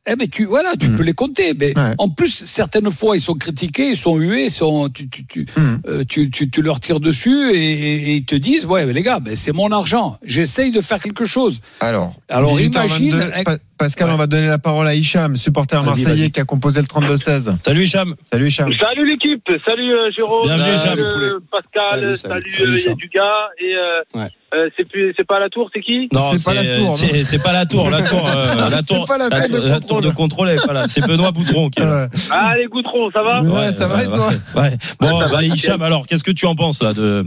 Eh 0.07 0.15
ben 0.15 0.27
tu 0.27 0.45
voilà, 0.45 0.71
tu 0.79 0.89
Mm. 0.89 0.95
peux 0.95 1.03
les 1.03 1.13
compter. 1.13 1.53
Mais 1.53 1.77
Ouais. 1.77 1.93
en 1.99 2.10
plus, 2.10 2.34
certaines 2.45 2.89
fois, 2.89 3.15
ils 3.15 3.21
sont 3.21 3.36
critiqués, 3.36 3.89
ils 3.91 3.95
sont 3.95 4.17
hués, 4.17 4.45
ils 4.45 4.51
sont, 4.51 4.89
tu, 4.89 5.07
tu, 5.07 5.27
tu, 5.27 5.45
Mm. 5.55 5.62
euh, 5.88 6.03
tu, 6.10 6.31
tu, 6.31 6.49
tu 6.49 6.62
leur 6.63 6.79
tires 6.79 6.99
dessus 6.99 7.51
et, 7.53 8.10
et 8.10 8.15
ils 8.15 8.25
te 8.25 8.34
disent, 8.36 8.65
ouais, 8.65 8.84
mais 8.88 8.93
les 8.93 9.03
gars, 9.03 9.19
ben, 9.19 9.36
c'est 9.36 9.51
mon 9.51 9.69
argent. 9.71 10.17
J'essaye 10.23 10.71
de 10.71 10.81
faire 10.81 10.99
quelque 10.99 11.23
chose. 11.25 11.62
Alors, 11.81 12.15
Alors, 12.29 12.57
18h22, 12.57 12.69
imagine 12.71 13.31
un- 13.45 13.57
Pascal, 13.81 14.07
Ouais. 14.09 14.13
on 14.13 14.17
va 14.17 14.27
donner 14.27 14.47
la 14.47 14.59
parole 14.59 14.87
à 14.87 14.93
Hicham, 14.95 15.35
supporter 15.35 15.83
marseillais 15.83 16.29
qui 16.29 16.39
a 16.39 16.45
composé 16.45 16.81
le 16.81 16.87
32-16. 16.87 17.49
Salut 17.65 17.83
Hicham. 17.83 18.15
Salut 18.31 18.47
Hicham. 18.47 18.71
Salut 18.79 19.07
l'équipe, 19.09 19.43
salut 19.65 19.91
euh, 19.93 20.11
Jérôme, 20.11 20.45
Bienvenue, 20.47 20.77
salut 20.77 21.01
euh, 21.01 21.39
Pascal, 21.51 22.15
Salut, 22.15 22.15
salut, 22.15 22.49
salut, 22.49 22.71
euh. 22.75 22.89
Yaduga 22.89 23.29
et 23.59 23.75
euh, 23.75 24.19
Ouais. 24.21 24.29
euh, 24.53 24.69
c'est 24.77 24.87
plus 24.87 25.13
c'est 25.17 25.25
pas 25.27 25.39
la 25.39 25.49
tour, 25.49 25.69
c'est 25.73 25.81
qui? 25.81 26.07
Non, 26.13 26.21
C'est 26.31 26.43
pas 26.43 26.53
la 26.53 26.63
tour, 26.75 26.85
non 26.89 26.95
C'est 26.95 27.23
c'est 27.23 27.41
pas 27.41 27.53
la 27.53 27.65
tour. 27.65 27.89
La 27.89 28.01
tour, 28.03 28.27
euh, 28.29 28.55
la 28.69 28.83
tour, 28.83 29.05
pas 29.05 29.17
la 29.17 29.29
tour 29.29 29.49
de 29.61 29.67
la 29.67 29.79
tour 29.79 30.01
de 30.01 30.09
contrôle. 30.11 30.49
elle 30.49 30.59
est 30.59 30.65
pas 30.65 30.73
là. 30.73 30.87
C'est 30.87 31.01
Benoît 31.05 31.31
Boutron 31.31 31.69
qui 31.69 31.81
est 31.81 31.85
là. 31.85 32.07
Ah 32.29 32.53
les 32.57 32.65
Goutron, 32.67 33.09
ça 33.11 33.21
va? 33.23 33.41
Ouais, 33.41 33.71
ça 33.71 33.87
va 33.87 34.03
et 34.03 34.05
toi? 34.05 34.29
ouais. 34.55 34.77
Bon, 34.99 35.19
bah, 35.19 35.43
Hicham, 35.43 35.81
alors, 35.81 36.05
qu'est-ce 36.05 36.23
que 36.23 36.31
tu 36.31 36.45
en 36.45 36.55
penses 36.55 36.81
là 36.83 36.93
de 36.93 37.25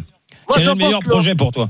Quel 0.53 0.63
est 0.63 0.67
le 0.67 0.75
meilleur 0.75 1.01
projet 1.01 1.35
pour 1.35 1.51
toi? 1.53 1.69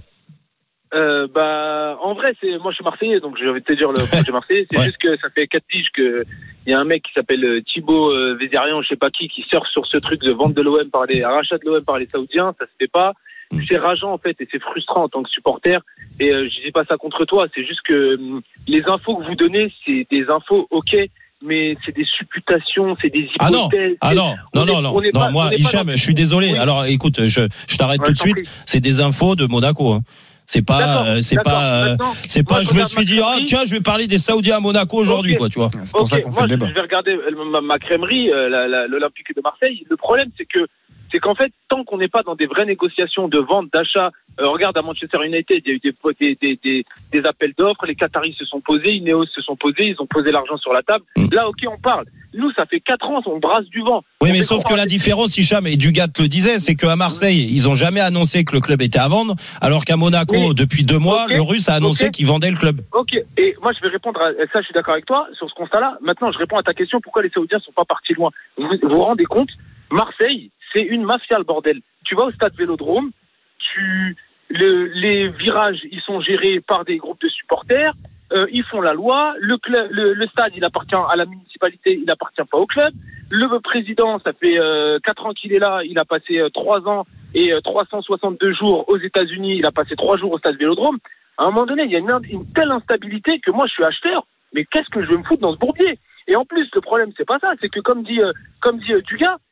Euh, 0.95 1.27
bah, 1.35 1.99
en 2.03 2.15
vrai, 2.15 2.35
c'est 2.41 2.57
moi 2.59 2.71
je 2.71 2.77
suis 2.77 2.85
marseillais, 2.85 3.19
donc 3.21 3.37
je 3.39 3.49
vais 3.49 3.61
te 3.61 3.73
dire 3.73 3.89
le 3.89 3.95
projet 4.11 4.31
marseillais. 4.33 4.67
C'est 4.71 4.79
Ouais. 4.79 4.85
juste 4.87 4.99
que 4.99 5.17
ça 5.19 5.29
fait 5.35 5.47
quatre 5.49 5.67
piges 5.67 5.89
que 5.93 6.25
il 6.67 6.71
y 6.71 6.73
a 6.75 6.79
un 6.79 6.85
mec 6.85 7.03
qui 7.03 7.13
s'appelle 7.13 7.45
euh, 7.45 7.61
Thibaut 7.63 8.11
euh, 8.11 8.37
Vézérian, 8.41 8.81
je 8.83 8.89
sais 8.89 8.97
pas 8.97 9.11
qui, 9.11 9.29
qui 9.29 9.43
surfe 9.43 9.69
sur 9.69 9.87
ce 9.87 9.97
truc 9.99 10.21
de 10.23 10.31
vente 10.33 10.55
de 10.55 10.63
l'OM 10.63 10.89
par 10.91 11.07
les 11.07 11.25
rachat 11.25 11.59
de 11.59 11.65
l'OM 11.67 11.85
par 11.85 11.99
les 11.99 12.07
Saoudiens. 12.07 12.55
Ça 12.59 12.67
se 12.67 12.71
fait 12.79 12.91
pas. 12.91 13.13
Mm. 13.53 13.61
C'est 13.69 13.77
rageant 13.77 14.13
en 14.13 14.19
fait 14.19 14.37
et 14.41 14.49
c'est 14.51 14.61
frustrant 14.63 15.03
en 15.05 15.09
tant 15.09 15.23
que 15.23 15.31
supporter. 15.31 15.79
Et 16.21 16.31
euh, 16.31 16.49
je 16.49 16.65
dis 16.65 16.71
pas 16.73 16.85
ça 16.85 16.97
contre 16.97 17.25
toi, 17.25 17.47
c'est 17.55 17.65
juste 17.67 17.83
que 17.85 18.15
hum, 18.17 18.41
les 18.69 18.83
infos 18.87 19.17
que 19.17 19.25
vous 19.27 19.35
donnez, 19.35 19.73
c'est 19.85 20.07
des 20.11 20.27
infos 20.31 20.67
ok, 20.71 20.97
mais 21.43 21.77
c'est 21.85 21.95
des 21.95 22.05
supputations, 22.05 22.95
c'est 22.95 23.11
des 23.11 23.29
Ah 23.41 23.51
non, 23.51 23.67
hypothèses. 23.67 23.97
ah 24.01 24.15
non, 24.15 24.35
on 24.55 24.61
non, 24.61 24.67
non, 24.67 24.81
non, 24.81 25.01
non, 25.03 25.11
pas- 25.13 25.27
on 25.29 25.33
moi, 25.33 25.51
Hicham, 25.55 25.91
je 25.91 25.97
suis 25.97 26.15
désolé. 26.15 26.57
Alors, 26.57 26.87
écoute, 26.87 27.27
je, 27.27 27.43
je 27.69 27.77
t'arrête 27.77 28.01
tout 28.05 28.13
de 28.13 28.19
suite. 28.19 28.49
C'est 28.65 28.81
des 28.81 29.01
infos 29.01 29.35
de 29.37 29.47
Monaco. 29.47 29.93
Hein. 29.93 30.01
C'est 30.47 30.65
pas, 30.65 30.79
D'accord, 30.79 31.07
euh, 31.07 31.21
c'est 31.23 31.43
pas, 31.43 31.87
euh, 31.87 31.97
c'est 32.29 32.47
pas. 32.47 32.61
Je 32.63 32.75
me 32.75 32.85
suis 32.85 33.05
dit, 33.07 33.21
ah 33.25 33.37
tiens, 33.43 33.65
je 33.65 33.71
vais 33.71 33.81
parler 33.81 34.07
des 34.07 34.19
Saoudiens 34.19 34.59
à 34.59 34.61
Monaco 34.61 34.99
aujourd'hui, 34.99 35.37
quoi, 35.37 35.49
tu 35.49 35.59
vois. 35.59 35.71
C'est 35.85 35.93
pour 35.93 36.07
ça 36.07 36.21
qu'on 36.21 36.33
fait 36.33 36.39
moi 36.39 36.43
le 36.43 36.49
je, 36.49 36.55
débat. 36.55 36.67
je 36.69 36.75
vais 36.75 36.81
regarder 36.83 37.13
euh, 37.13 37.45
ma, 37.51 37.61
ma 37.63 37.79
crèmerie, 37.79 38.31
euh, 38.31 38.87
l'Olympique 38.89 39.35
de 39.35 39.41
Marseille. 39.43 39.87
Le 39.89 39.97
problème, 39.97 40.29
c'est 40.37 40.45
que 40.45 40.67
c'est 41.15 41.21
qu'en 41.21 41.37
fait, 41.37 41.53
tant 41.69 41.85
qu'on 41.85 41.99
n'est 41.99 42.09
pas 42.09 42.25
dans 42.25 42.35
des 42.35 42.47
vraies 42.47 42.67
négociations 42.67 43.29
de 43.29 43.39
vente, 43.39 43.69
d'achat, 43.73 44.11
euh, 44.41 44.49
regarde 44.49 44.77
à 44.77 44.83
Manchester 44.83 45.19
United, 45.25 45.63
il 45.65 45.69
y 45.69 45.71
a 45.71 45.75
eu 45.75 45.79
des, 45.79 45.95
des, 46.19 46.35
des, 46.43 46.59
des, 46.65 46.85
des 47.13 47.25
appels 47.25 47.53
d'offres, 47.57 47.87
les 47.87 47.95
Qataris 47.95 48.35
se 48.37 48.45
sont 48.45 48.61
posés, 48.61 48.95
Ineos 48.97 49.27
se 49.27 49.41
sont 49.41 49.55
posés, 49.55 49.87
ils 49.87 49.97
ont 50.01 50.07
posé 50.07 50.33
l'argent 50.33 50.57
sur 50.57 50.73
la 50.73 50.83
table. 50.83 51.05
Mm. 51.17 51.29
Là, 51.31 51.49
ok, 51.49 51.59
on 51.71 51.79
parle. 51.79 52.07
Nous, 52.35 52.51
ça 52.55 52.67
fait 52.67 52.81
quatre 52.81 53.07
ans, 53.07 53.23
on 53.27 53.39
brasse 53.39 53.67
du 53.67 53.81
vent. 53.83 54.03
Oui, 54.21 54.31
On 54.31 54.33
mais 54.33 54.43
sauf 54.43 54.65
que 54.65 54.75
la 54.75 54.87
différence, 54.87 55.39
Hicham 55.39 55.69
et 55.69 55.77
Dugat 55.77 56.09
le 56.19 56.27
disait, 56.27 56.59
c'est 56.59 56.75
qu'à 56.75 56.97
Marseille, 56.97 57.47
ils 57.49 57.69
ont 57.69 57.75
jamais 57.75 58.01
annoncé 58.01 58.43
que 58.43 58.57
le 58.57 58.61
club 58.61 58.83
était 58.83 58.99
à 58.99 59.07
vendre, 59.07 59.37
alors 59.61 59.85
qu'à 59.85 59.97
Monaco, 59.97 60.35
Oui. 60.35 60.55
depuis 60.57 60.83
deux 60.83 60.99
mois, 60.99 61.27
le 61.29 61.41
Russe 61.41 61.69
a 61.69 61.75
annoncé 61.75 62.11
qu'il 62.11 62.27
vendait 62.27 62.51
le 62.51 62.57
club. 62.57 62.81
Ok, 62.93 63.15
et 63.37 63.55
moi 63.63 63.71
je 63.73 63.81
vais 63.83 63.93
répondre 63.93 64.21
à 64.21 64.33
ça, 64.53 64.61
je 64.63 64.65
suis 64.65 64.75
d'accord 64.75 64.95
avec 64.95 65.07
toi 65.07 65.29
sur 65.39 65.49
ce 65.49 65.55
constat-là. 65.55 65.99
Maintenant, 66.03 66.33
je 66.33 66.39
réponds 66.39 66.59
à 66.59 66.65
ta 66.65 66.75
question 66.75 67.01
pourquoi 67.01 67.23
les 67.23 67.31
Saoudiens 67.31 67.61
sont 67.61 67.71
pas 67.71 67.85
partis 67.85 68.15
loin? 68.15 68.31
Vous 68.59 68.67
vous, 68.67 68.89
vous 68.89 69.01
rendez 69.01 69.27
compte? 69.27 69.51
Marseille, 69.93 70.51
c'est 70.75 70.83
une 70.83 71.05
mafia 71.05 71.39
le 71.39 71.45
bordel. 71.45 71.81
Tu 72.05 72.15
vas 72.15 72.25
au 72.25 72.33
stade 72.33 72.55
Vélodrome, 72.57 73.11
tu 73.59 74.17
le, 74.51 74.87
les 74.87 75.29
virages, 75.29 75.81
ils 75.91 76.01
sont 76.03 76.21
gérés 76.21 76.61
par 76.61 76.85
des 76.85 76.99
groupes 76.99 77.21
de 77.23 77.29
supporters. 77.29 77.95
euh, 78.33 78.47
ils 78.51 78.65
font 78.65 78.81
la 78.81 78.93
loi. 78.93 79.35
Le, 79.39 79.57
club, 79.57 79.89
le, 79.91 80.27
stade, 80.27 80.53
il 80.57 80.65
appartient 80.65 80.95
à 80.95 81.17
la 81.17 81.25
municipalité, 81.25 81.99
il 82.03 82.11
appartient 82.11 82.43
pas 82.51 82.59
au 82.59 82.67
club. 82.67 82.93
Le 83.31 83.59
président, 83.61 84.19
ça 84.19 84.33
fait 84.33 84.59
euh, 84.59 84.99
quatre 85.03 85.25
ans 85.27 85.33
qu'il 85.33 85.53
est 85.53 85.59
là. 85.59 85.81
Il 85.85 85.99
a 85.99 86.05
passé 86.05 86.39
euh, 86.39 86.51
trois 86.51 86.87
ans 86.87 87.07
et 87.35 87.53
euh, 87.53 87.61
362 87.61 88.53
jours 88.53 88.89
aux 88.89 88.99
États-Unis. 88.99 89.57
Il 89.59 89.67
a 89.67 89.73
passé 89.73 89.97
trois 89.97 90.17
jours 90.17 90.33
au 90.33 90.39
stade 90.39 90.57
Vélodrome. 90.57 90.99
À 91.39 91.45
un 91.45 91.47
moment 91.47 91.67
donné, 91.67 91.85
il 91.85 91.91
y 91.91 91.97
a 91.97 91.99
une, 91.99 92.13
une 92.31 92.53
telle 92.53 92.71
instabilité 92.71 93.41
que 93.41 93.51
moi, 93.51 93.67
je 93.67 93.73
suis 93.73 93.85
acheteur. 93.85 94.27
Mais 94.53 94.65
qu'est-ce 94.67 94.89
que 94.91 95.03
je 95.03 95.11
vais 95.11 95.17
me 95.17 95.25
foutre 95.25 95.41
dans 95.41 95.53
ce 95.53 95.59
bourbier? 95.59 95.99
Et 96.27 96.37
en 96.37 96.45
plus, 96.45 96.69
le 96.75 96.81
problème, 96.81 97.11
c'est 97.17 97.27
pas 97.27 97.39
ça, 97.39 97.53
c'est 97.61 97.69
que 97.69 97.81
comme 97.81 98.03
dit, 98.03 98.21
euh, 98.21 98.33
comme 98.61 98.79
dit 98.79 98.93
euh, 98.93 99.01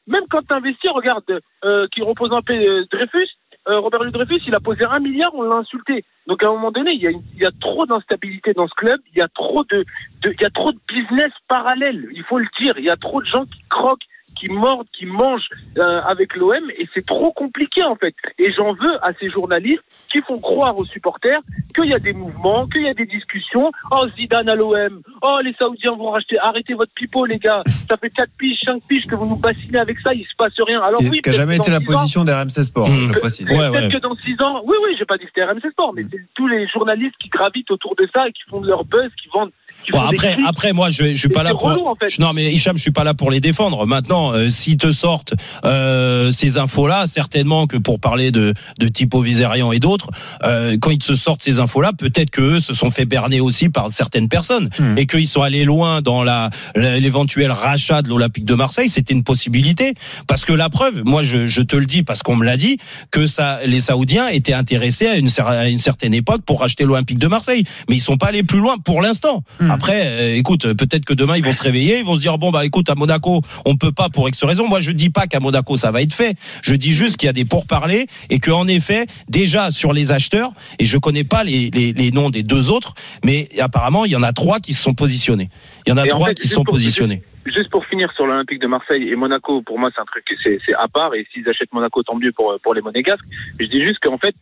même 0.06 0.24
quand 0.30 0.42
tu 0.46 0.52
investis, 0.54 0.90
regarde, 0.90 1.24
euh, 1.64 1.87
qui 1.92 2.02
repose 2.02 2.32
un 2.32 2.42
peu 2.42 2.54
euh, 2.54 2.85
Dreyfus, 2.90 3.28
euh, 3.68 3.78
Robert 3.78 4.02
Louis 4.02 4.12
Dreyfus, 4.12 4.40
il 4.46 4.54
a 4.54 4.61
posé 4.61 4.85
un 4.85 4.98
milliard, 4.98 5.32
on 5.35 5.42
l'a 5.42 5.56
insulté. 5.56 6.04
Donc 6.26 6.42
à 6.42 6.48
un 6.48 6.52
moment 6.52 6.72
donné, 6.72 6.92
il 6.92 7.00
y 7.00 7.06
a, 7.06 7.11
une- 7.11 7.22
il 7.35 7.40
y 7.42 7.46
a 7.46 7.50
trop 7.61 7.87
d'instabilité 7.87 8.52
dans 8.54 8.66
ce 8.66 8.74
club, 8.74 9.00
il 9.12 9.18
y 9.18 9.22
a 9.22 9.28
trop 9.28 9.64
de, 9.64 9.85
de- 10.22 10.32
il 10.32 10.40
y 10.40 10.44
a 10.44 10.50
trop 10.50 10.72
de 10.72 10.78
business 10.88 11.32
parallèle. 11.48 12.08
Il 12.12 12.24
faut 12.24 12.38
le 12.38 12.46
dire, 12.58 12.76
il 12.78 12.85
y 12.85 12.90
a 12.90 12.96
trop 12.96 13.20
de 13.22 13.26
gens 13.26 13.44
qui 13.44 13.62
croquent, 13.70 14.06
qui 14.38 14.48
mordent, 14.48 14.86
qui 14.92 15.06
mangent 15.06 15.48
euh, 15.78 16.00
avec 16.02 16.34
l'OM, 16.36 16.70
et 16.78 16.88
c'est 16.94 17.06
trop 17.06 17.32
compliqué 17.32 17.82
en 17.84 17.96
fait. 17.96 18.14
Et 18.38 18.52
j'en 18.52 18.72
veux 18.74 18.96
à 19.04 19.12
ces 19.20 19.30
journalistes 19.30 19.82
qui 20.10 20.20
font 20.22 20.38
croire 20.40 20.76
aux 20.76 20.84
supporters 20.84 21.40
qu'il 21.74 21.86
y 21.86 21.94
a 21.94 21.98
des 21.98 22.12
mouvements, 22.12 22.66
qu'il 22.66 22.82
y 22.82 22.88
a 22.88 22.94
des 22.94 23.06
discussions. 23.06 23.70
Oh 23.90 24.06
Zidane 24.16 24.48
à 24.48 24.54
l'OM, 24.54 25.00
oh 25.22 25.38
les 25.44 25.54
Saoudiens 25.54 25.94
vont 25.96 26.10
racheter. 26.10 26.38
Arrêtez 26.38 26.74
votre 26.74 26.92
pipeau 26.94 27.24
les 27.26 27.38
gars. 27.38 27.62
Ça 27.88 27.96
fait 27.96 28.10
4 28.10 28.30
piges, 28.38 28.58
5 28.64 28.80
piges 28.88 29.06
que 29.06 29.14
vous 29.14 29.26
nous 29.26 29.36
bassinez 29.36 29.78
avec 29.78 29.98
ça, 30.00 30.12
il 30.14 30.24
se 30.24 30.34
passe 30.36 30.52
rien. 30.58 30.80
Alors 30.82 31.00
Ce 31.00 31.04
oui, 31.08 31.10
qui 31.10 31.16
n'a 31.16 31.22
peut-être 31.22 31.34
jamais 31.36 31.56
que 31.58 31.62
été 31.62 31.70
dans 31.70 31.74
la 31.74 31.80
10 31.80 31.88
ans, 31.94 31.98
position 31.98 32.24
d'RMC 32.24 32.64
Sport, 32.64 32.88
Mmh. 32.88 33.12
je. 33.14 33.52
Ouais, 33.52 33.70
Peut-être 33.70 33.72
ouais. 33.84 33.88
que 33.90 33.98
dans 33.98 34.16
6 34.16 34.40
ans, 34.42 34.60
oui, 34.64 34.76
oui, 34.84 34.94
j'ai 34.98 35.04
pas 35.04 35.16
dit 35.18 35.24
que 35.24 35.30
c'était 35.34 35.44
RMC 35.44 35.70
Sport, 35.72 35.92
mais 35.94 36.02
c'est 36.10 36.20
tous 36.34 36.46
les 36.48 36.66
journalistes 36.68 37.14
qui 37.20 37.28
gravitent 37.28 37.70
autour 37.70 37.94
de 37.96 38.08
ça 38.12 38.28
et 38.28 38.32
qui 38.32 38.42
font 38.50 38.60
de 38.60 38.68
leur 38.68 38.84
buzz, 38.84 39.10
qui 39.20 39.28
vendent. 39.32 39.50
Qui 39.84 39.92
Bon, 39.92 40.00
font 40.00 40.08
des 40.10 40.16
après, 40.16 40.36
après, 40.46 40.72
moi, 40.72 40.90
je, 40.90 41.06
je 41.08 41.14
suis 41.18 41.28
pas 41.28 41.42
là 41.42 41.50
pour. 41.54 41.70
relou, 41.70 41.86
en 41.86 41.94
fait. 41.94 42.18
Non, 42.18 42.32
mais 42.32 42.44
Hicham, 42.52 42.76
je 42.76 42.82
suis 42.82 42.90
pas 42.92 43.04
là 43.04 43.14
pour 43.14 43.30
les 43.30 43.40
défendre. 43.40 43.86
Maintenant, 43.86 44.21
euh, 44.30 44.48
s'ils 44.48 44.76
te 44.76 44.92
sortent 44.92 45.35
euh, 45.64 46.30
ces 46.30 46.58
infos-là, 46.58 47.06
certainement 47.06 47.66
que 47.66 47.76
pour 47.76 47.98
parler 47.98 48.30
de 48.30 48.54
de 48.78 48.88
Tipo 48.88 49.20
Vizerian 49.20 49.72
et 49.72 49.80
d'autres, 49.80 50.11
euh, 50.44 50.76
quand 50.80 50.90
ils 50.90 50.98
te 50.98 51.14
sortent 51.14 51.42
ces 51.42 51.58
infos-là, 51.58 51.92
peut-être 51.96 52.30
que 52.30 52.40
eux 52.42 52.61
se 52.61 52.72
sont 52.74 52.90
fait 52.90 53.04
berner 53.06 53.40
aussi 53.40 53.68
par 53.68 53.90
certaines 53.90 54.28
personnes 54.28 54.68
Hmm. 54.78 54.96
et 54.98 55.06
qu'ils 55.06 55.26
sont 55.26 55.42
allés 55.42 55.64
loin 55.64 56.02
dans 56.02 56.22
la 56.22 56.50
l'éventuel 56.76 57.50
rachat 57.50 58.02
de 58.02 58.08
l'Olympique 58.08 58.44
de 58.44 58.54
Marseille. 58.54 58.88
C'était 58.88 59.12
une 59.14 59.24
possibilité 59.24 59.94
parce 60.26 60.44
que 60.44 60.52
la 60.52 60.68
preuve, 60.68 61.02
moi, 61.04 61.22
je, 61.22 61.46
je 61.46 61.62
te 61.62 61.76
le 61.76 61.87
dis 61.87 62.02
parce 62.02 62.22
qu'on 62.22 62.37
me 62.37 62.44
l'a 62.44 62.56
dit 62.56 62.78
que 63.11 63.26
ça, 63.26 63.61
les 63.66 63.80
Saoudiens 63.80 64.28
étaient 64.28 64.52
intéressés 64.52 65.06
à 65.06 65.16
une, 65.16 65.28
cer- 65.28 65.46
à 65.46 65.68
une 65.68 65.78
certaine 65.78 66.14
époque 66.14 66.42
pour 66.44 66.61
racheter 66.61 66.85
l'Olympique 66.85 67.18
de 67.18 67.26
Marseille, 67.28 67.64
mais 67.88 67.96
ils 67.96 68.00
sont 68.00 68.16
pas 68.16 68.26
allés 68.28 68.42
plus 68.42 68.58
loin 68.58 68.76
pour 68.78 69.00
l'instant. 69.02 69.42
Hmm. 69.61 69.70
Après, 69.70 70.37
écoute, 70.37 70.72
peut-être 70.74 71.04
que 71.04 71.14
demain 71.14 71.37
ils 71.37 71.44
vont 71.44 71.52
se 71.52 71.62
réveiller, 71.62 71.98
ils 71.98 72.04
vont 72.04 72.16
se 72.16 72.20
dire 72.20 72.38
bon 72.38 72.50
bah 72.50 72.64
écoute 72.64 72.88
à 72.90 72.94
Monaco 72.94 73.40
on 73.64 73.76
peut 73.76 73.92
pas 73.92 74.08
pour 74.12 74.29
X 74.29 74.44
raison. 74.44 74.68
Moi 74.68 74.81
je 74.81 74.92
dis 74.92 75.11
pas 75.11 75.27
qu'à 75.27 75.40
Monaco 75.40 75.77
ça 75.77 75.90
va 75.90 76.03
être 76.03 76.12
fait. 76.14 76.37
Je 76.62 76.75
dis 76.75 76.92
juste 76.92 77.16
qu'il 77.16 77.27
y 77.27 77.31
a 77.31 77.33
des 77.33 77.44
pourparlers 77.44 78.07
et 78.31 78.38
que 78.38 78.51
en 78.51 78.68
effet 78.68 79.07
déjà 79.29 79.70
sur 79.70 79.92
les 79.92 80.12
acheteurs 80.12 80.53
et 80.79 80.85
je 80.85 80.98
connais 80.98 81.25
pas 81.25 81.44
les, 81.44 81.70
les, 81.70 81.92
les 81.92 82.11
noms 82.11 82.31
des 82.31 82.42
deux 82.42 82.70
autres, 82.70 82.94
mais 83.25 83.48
apparemment 83.61 84.05
il 84.05 84.12
y 84.12 84.16
en 84.16 84.22
a 84.22 84.33
trois 84.33 84.61
qui 84.61 84.72
se 84.72 84.83
sont 84.83 84.94
positionnés. 84.94 85.48
Il 85.87 85.90
y 85.90 85.92
en 85.92 85.96
a 85.96 86.07
Et 86.07 86.12
en 86.12 86.16
trois 86.16 86.29
fait, 86.29 86.35
qui 86.35 86.42
juste 86.42 86.55
sont 86.55 86.64
pour- 86.64 86.75
positionnés. 86.75 87.22
Juste 87.44 87.70
pour 87.70 87.85
finir 87.87 88.12
sur 88.14 88.25
l'Olympique 88.25 88.61
de 88.61 88.68
Marseille 88.68 89.09
et 89.09 89.16
Monaco, 89.16 89.62
pour 89.62 89.77
moi, 89.77 89.90
c'est 89.92 90.01
un 90.01 90.05
truc, 90.05 90.25
c'est, 90.44 90.61
c'est 90.64 90.75
à 90.75 90.87
part. 90.87 91.12
Et 91.16 91.27
s'ils 91.33 91.48
achètent 91.48 91.72
Monaco, 91.72 92.05
tant 92.05 92.14
mieux 92.16 92.31
pour, 92.31 92.55
pour 92.62 92.72
les 92.72 92.81
Monégasques. 92.83 93.25
Je 93.59 93.66
dis 93.66 93.83
juste 93.83 93.98
qu'en 94.01 94.16
fait, 94.16 94.37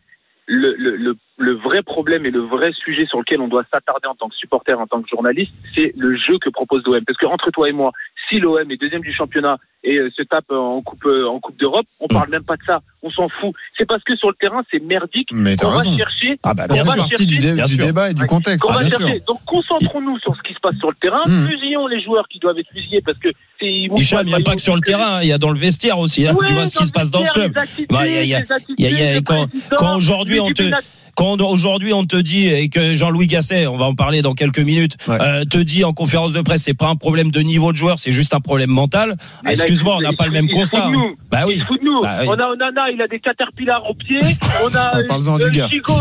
le, 0.45 0.75
le, 0.77 0.97
le, 0.97 1.17
le 1.37 1.53
vrai 1.55 1.81
problème 1.81 2.27
et 2.27 2.31
le 2.31 2.41
vrai 2.41 2.71
sujet 2.73 3.05
sur 3.07 3.17
lequel 3.19 3.41
on 3.41 3.47
doit 3.47 3.63
s'attarder 3.71 4.07
en 4.07 4.13
tant 4.13 4.29
que 4.29 4.35
supporter, 4.35 4.79
en 4.79 4.85
tant 4.85 5.01
que 5.01 5.07
journaliste, 5.09 5.51
c'est 5.73 5.93
le 5.97 6.15
jeu 6.15 6.37
que 6.39 6.49
propose 6.51 6.83
l'OM. 6.85 7.03
Parce 7.03 7.17
que 7.17 7.25
entre 7.25 7.49
toi 7.49 7.69
et 7.69 7.71
moi, 7.71 7.91
si 8.31 8.39
l'OM 8.39 8.71
est 8.71 8.77
deuxième 8.77 9.01
du 9.01 9.13
championnat 9.13 9.57
et 9.83 9.97
euh, 9.97 10.09
se 10.15 10.21
tape 10.23 10.49
en 10.51 10.81
coupe 10.81 11.05
euh, 11.05 11.27
en 11.27 11.39
coupe 11.39 11.57
d'Europe, 11.59 11.85
on 11.99 12.07
parle 12.07 12.29
même 12.29 12.43
pas 12.43 12.55
de 12.55 12.61
ça. 12.65 12.79
On 13.03 13.09
s'en 13.09 13.27
fout. 13.29 13.51
C'est 13.77 13.85
parce 13.87 14.03
que 14.03 14.15
sur 14.15 14.29
le 14.29 14.35
terrain, 14.39 14.61
c'est 14.71 14.79
merdique. 14.81 15.29
Mais 15.33 15.55
va 15.55 15.77
raison. 15.77 15.97
chercher. 15.97 16.39
Ah 16.43 16.53
bah 16.53 16.65
on 16.69 16.73
bien 16.73 16.83
va 16.83 16.93
du, 16.93 16.99
chercher- 17.09 17.25
dé- 17.25 17.53
Bien 17.53 17.65
du 17.65 17.77
débat 17.77 18.11
et 18.11 18.13
du 18.13 18.25
contexte. 18.25 18.61
qu'on 18.61 18.73
va 18.73 18.79
bien 18.81 18.89
chercher. 18.89 19.15
sûr. 19.17 19.25
Donc 19.27 19.39
concentrons-nous 19.45 20.19
sur 20.19 20.35
ce 20.35 20.41
qui 20.47 20.53
se 20.53 20.59
passe 20.59 20.75
sur 20.77 20.89
le 20.89 20.95
terrain, 21.01 21.21
Mm. 21.25 21.47
fusillons 21.47 21.87
les 21.87 22.01
joueurs 22.03 22.27
qui 22.27 22.39
doivent 22.39 22.59
être 22.59 22.69
fusillés 22.73 23.01
parce 23.01 23.17
que 23.17 23.29
c'est 23.59 23.65
ils 23.71 23.89
Hicham, 23.97 24.21
il 24.27 24.29
n'y 24.29 24.35
a 24.35 24.39
pas 24.43 24.55
que 24.55 24.61
sur 24.61 24.75
le 24.75 24.81
terrain, 24.81 25.21
il 25.23 25.27
y 25.29 25.33
a 25.33 25.37
dans 25.39 25.51
le 25.51 25.57
vestiaire 25.57 25.99
aussi. 25.99 26.27
hein. 26.27 26.35
Tu 26.45 26.53
vois 26.53 26.67
ce 26.67 26.75
qui 26.77 26.85
se 26.85 26.91
passe 26.91 27.09
dans 27.09 27.25
ce 27.25 27.31
club. 27.33 27.53
Bah, 27.89 28.07
y 28.07 28.17
a- 28.17 28.23
y 28.23 28.33
a- 28.35 28.39
y 28.77 29.17
a- 29.17 29.21
quand- 29.21 29.95
aujourd'hui 29.97 30.39
on 30.39 30.51
te- 30.51 30.69
Quand 31.15 31.39
aujourd'hui 31.41 31.93
on 31.93 32.05
te 32.05 32.15
dit 32.15 32.47
et 32.47 32.69
que 32.69 32.95
Jean-Louis 32.95 33.27
Gasset, 33.27 33.67
on 33.67 33.77
va 33.77 33.85
en 33.85 33.95
parler 33.95 34.21
dans 34.21 34.33
quelques 34.33 34.59
minutes, 34.59 34.97
Ouais. 35.07 35.17
euh, 35.21 35.43
te 35.45 35.57
dit 35.57 35.83
en 35.83 35.93
conférence 35.93 36.33
de 36.33 36.41
presse, 36.41 36.63
c'est 36.63 36.73
pas 36.73 36.87
un 36.87 36.95
problème 36.95 37.31
de 37.31 37.39
niveau 37.41 37.71
de 37.71 37.77
joueur, 37.77 37.99
c'est 37.99 38.11
juste 38.11 38.33
un 38.33 38.39
problème 38.39 38.69
mental. 38.69 39.15
Ah, 39.45 39.51
Excuse-moi, 39.51 39.95
on 39.97 39.99
il- 39.99 40.03
n'a 40.03 40.09
il 40.11 40.15
pas 40.17 40.25
le 40.25 40.31
même 40.31 40.47
il 40.49 40.53
constat. 40.55 40.81
fout 40.83 40.91
de 40.91 40.97
hein. 40.97 40.99
nous. 41.09 41.15
Bah 41.29 41.39
Il 41.41 41.47
oui. 41.47 41.59
se 41.59 41.65
fout 41.65 41.79
de 41.79 41.85
nous. 41.85 42.01
Bah 42.01 42.17
oui. 42.21 42.27
On 42.29 42.33
a 42.33 42.47
Onana, 42.49 42.89
il 42.93 43.01
a 43.01 43.07
des 43.07 43.19
caterpillars 43.19 43.89
aux 43.89 43.93
pieds. 43.93 44.19
On 44.63 44.75
a 44.75 44.91
Ah, 44.93 44.99
parle-en 45.07 45.35
à 45.37 45.41
euh, 45.41 45.49
Dugas. 45.49 45.67
Chico, 45.69 45.93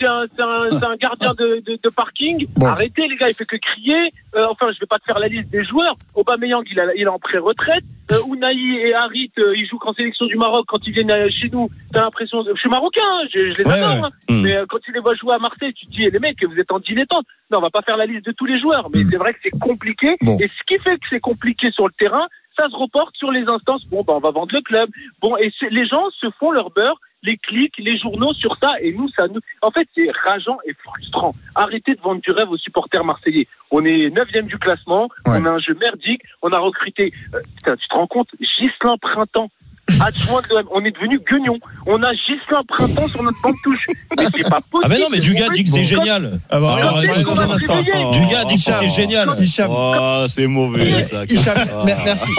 c'est 0.36 0.84
un, 0.84 0.96
gardien 0.96 1.32
de, 1.38 1.62
de, 1.66 1.78
de 1.82 1.88
parking. 1.90 2.46
Bon. 2.56 2.66
Arrêtez 2.66 3.06
les 3.08 3.16
gars, 3.16 3.28
il 3.28 3.34
fait 3.34 3.44
que 3.44 3.56
crier. 3.56 4.10
Euh, 4.34 4.46
enfin, 4.50 4.70
je 4.72 4.80
vais 4.80 4.86
pas 4.86 4.98
te 4.98 5.04
faire 5.04 5.18
la 5.18 5.28
liste 5.28 5.50
des 5.50 5.64
joueurs. 5.64 5.94
Aubameyang, 6.14 6.64
il, 6.70 6.80
a, 6.80 6.94
il 6.94 7.02
est 7.02 7.06
en 7.08 7.18
pré-retraite. 7.18 7.84
Euh, 8.12 8.16
Ounaï 8.28 8.76
et 8.78 8.94
Harit, 8.94 9.30
euh, 9.38 9.54
ils 9.56 9.66
jouent 9.68 9.78
qu'en 9.78 9.92
sélection 9.92 10.26
du 10.26 10.36
Maroc. 10.36 10.64
Quand 10.68 10.78
ils 10.86 10.92
viennent 10.92 11.10
euh, 11.10 11.28
chez 11.30 11.48
nous, 11.50 11.68
t'as 11.92 12.00
l'impression... 12.00 12.42
Je 12.44 12.58
suis 12.60 12.70
marocain, 12.70 13.00
hein, 13.04 13.26
je, 13.32 13.38
je 13.52 13.58
les 13.58 13.64
Ouais, 13.64 13.72
adore. 13.72 14.02
ouais. 14.04 14.08
hein. 14.28 14.34
Mm. 14.34 14.42
Mais 14.42 14.56
quand 14.68 14.78
tu 14.80 14.92
les 14.92 15.00
vois 15.00 15.14
jouer 15.14 15.34
à 15.34 15.38
Marseille, 15.38 15.72
tu 15.74 15.86
te 15.86 15.90
dis, 15.92 16.04
eh, 16.04 16.10
les 16.10 16.18
mecs, 16.18 16.42
vous 16.44 16.58
êtes 16.58 16.72
en 16.72 16.78
dilettante. 16.80 17.26
Non, 17.50 17.58
on 17.58 17.62
va 17.62 17.70
pas 17.70 17.82
faire 17.82 17.96
la 17.96 18.06
liste 18.06 18.26
de 18.26 18.32
tous 18.32 18.46
les 18.46 18.58
joueurs. 18.60 18.88
Mais 18.92 19.04
c'est 19.10 19.16
vrai 19.16 19.32
que 19.34 19.38
c'est 19.44 19.58
compliqué. 19.58 20.16
Bon. 20.22 20.38
Et 20.40 20.48
ce 20.48 20.62
qui 20.66 20.80
fait 20.82 20.96
que 20.96 21.06
c'est 21.10 21.20
compliqué 21.20 21.70
sur 21.72 21.86
le 21.86 21.92
terrain, 21.98 22.26
ça 22.60 22.68
se 22.68 22.76
reporte 22.76 23.16
sur 23.16 23.30
les 23.30 23.44
instances. 23.46 23.84
Bon, 23.86 24.02
ben, 24.02 24.14
on 24.14 24.20
va 24.20 24.30
vendre 24.30 24.52
le 24.52 24.60
club. 24.60 24.90
Bon, 25.20 25.36
et 25.38 25.50
les 25.70 25.86
gens 25.86 26.10
se 26.10 26.26
font 26.38 26.50
leur 26.50 26.70
beurre, 26.70 27.00
les 27.22 27.38
clics, 27.38 27.74
les 27.78 27.98
journaux 27.98 28.34
sur 28.34 28.56
ça. 28.58 28.72
Et 28.82 28.92
nous, 28.92 29.08
ça 29.10 29.28
nous. 29.28 29.40
En 29.62 29.70
fait, 29.70 29.88
c'est 29.94 30.10
rageant 30.24 30.58
et 30.66 30.74
frustrant. 30.74 31.34
Arrêtez 31.54 31.94
de 31.94 32.00
vendre 32.00 32.20
du 32.20 32.30
rêve 32.30 32.50
aux 32.50 32.58
supporters 32.58 33.04
marseillais. 33.04 33.46
On 33.70 33.84
est 33.84 34.10
neuvième 34.10 34.46
du 34.46 34.58
classement. 34.58 35.04
Ouais. 35.26 35.38
On 35.40 35.44
a 35.46 35.50
un 35.50 35.58
jeu 35.58 35.74
merdique. 35.74 36.22
On 36.42 36.52
a 36.52 36.58
recruté. 36.58 37.12
euh, 37.34 37.40
putain, 37.56 37.76
tu 37.76 37.88
te 37.88 37.94
rends 37.94 38.06
compte? 38.06 38.28
Gislain 38.40 38.96
Printemps. 39.00 39.50
Adjoint 40.00 40.40
de 40.42 40.54
l'OM. 40.54 40.64
On 40.72 40.84
est 40.84 40.92
devenu 40.92 41.20
guignon. 41.28 41.58
On 41.86 42.00
a 42.02 42.12
Gislain 42.14 42.62
Printemps 42.68 43.08
sur 43.08 43.22
notre 43.22 43.40
banc 43.42 43.50
de 43.50 43.56
touche. 43.64 43.86
Mais 44.16 44.24
c'est 44.34 44.42
pas 44.48 44.60
possible. 44.70 44.82
Ah 44.84 44.88
mais 44.88 44.98
non, 44.98 45.06
mais 45.10 45.18
Dugas 45.18 45.48
dit 45.52 45.64
que 45.64 45.70
c'est 45.70 45.84
génial. 45.84 46.38
Ah 46.48 46.60
bah, 46.60 46.76
Alors, 46.78 46.92
on 46.92 46.94
va 46.94 46.98
en 47.00 47.02
écoute, 47.02 47.24
parler 47.24 47.24
dans 47.24 47.40
un 47.40 47.54
instant. 47.56 47.76
Oh. 47.96 48.10
Dugas 48.12 48.44
dit 48.44 48.54
que 48.56 48.60
c'était 48.62 48.88
génial. 48.88 49.28
Oh, 49.68 50.24
c'est 50.28 50.46
mauvais 50.46 51.02
ça. 51.02 51.24
Hicham, 51.24 51.54
mer- 51.84 51.98
merci. 52.04 52.30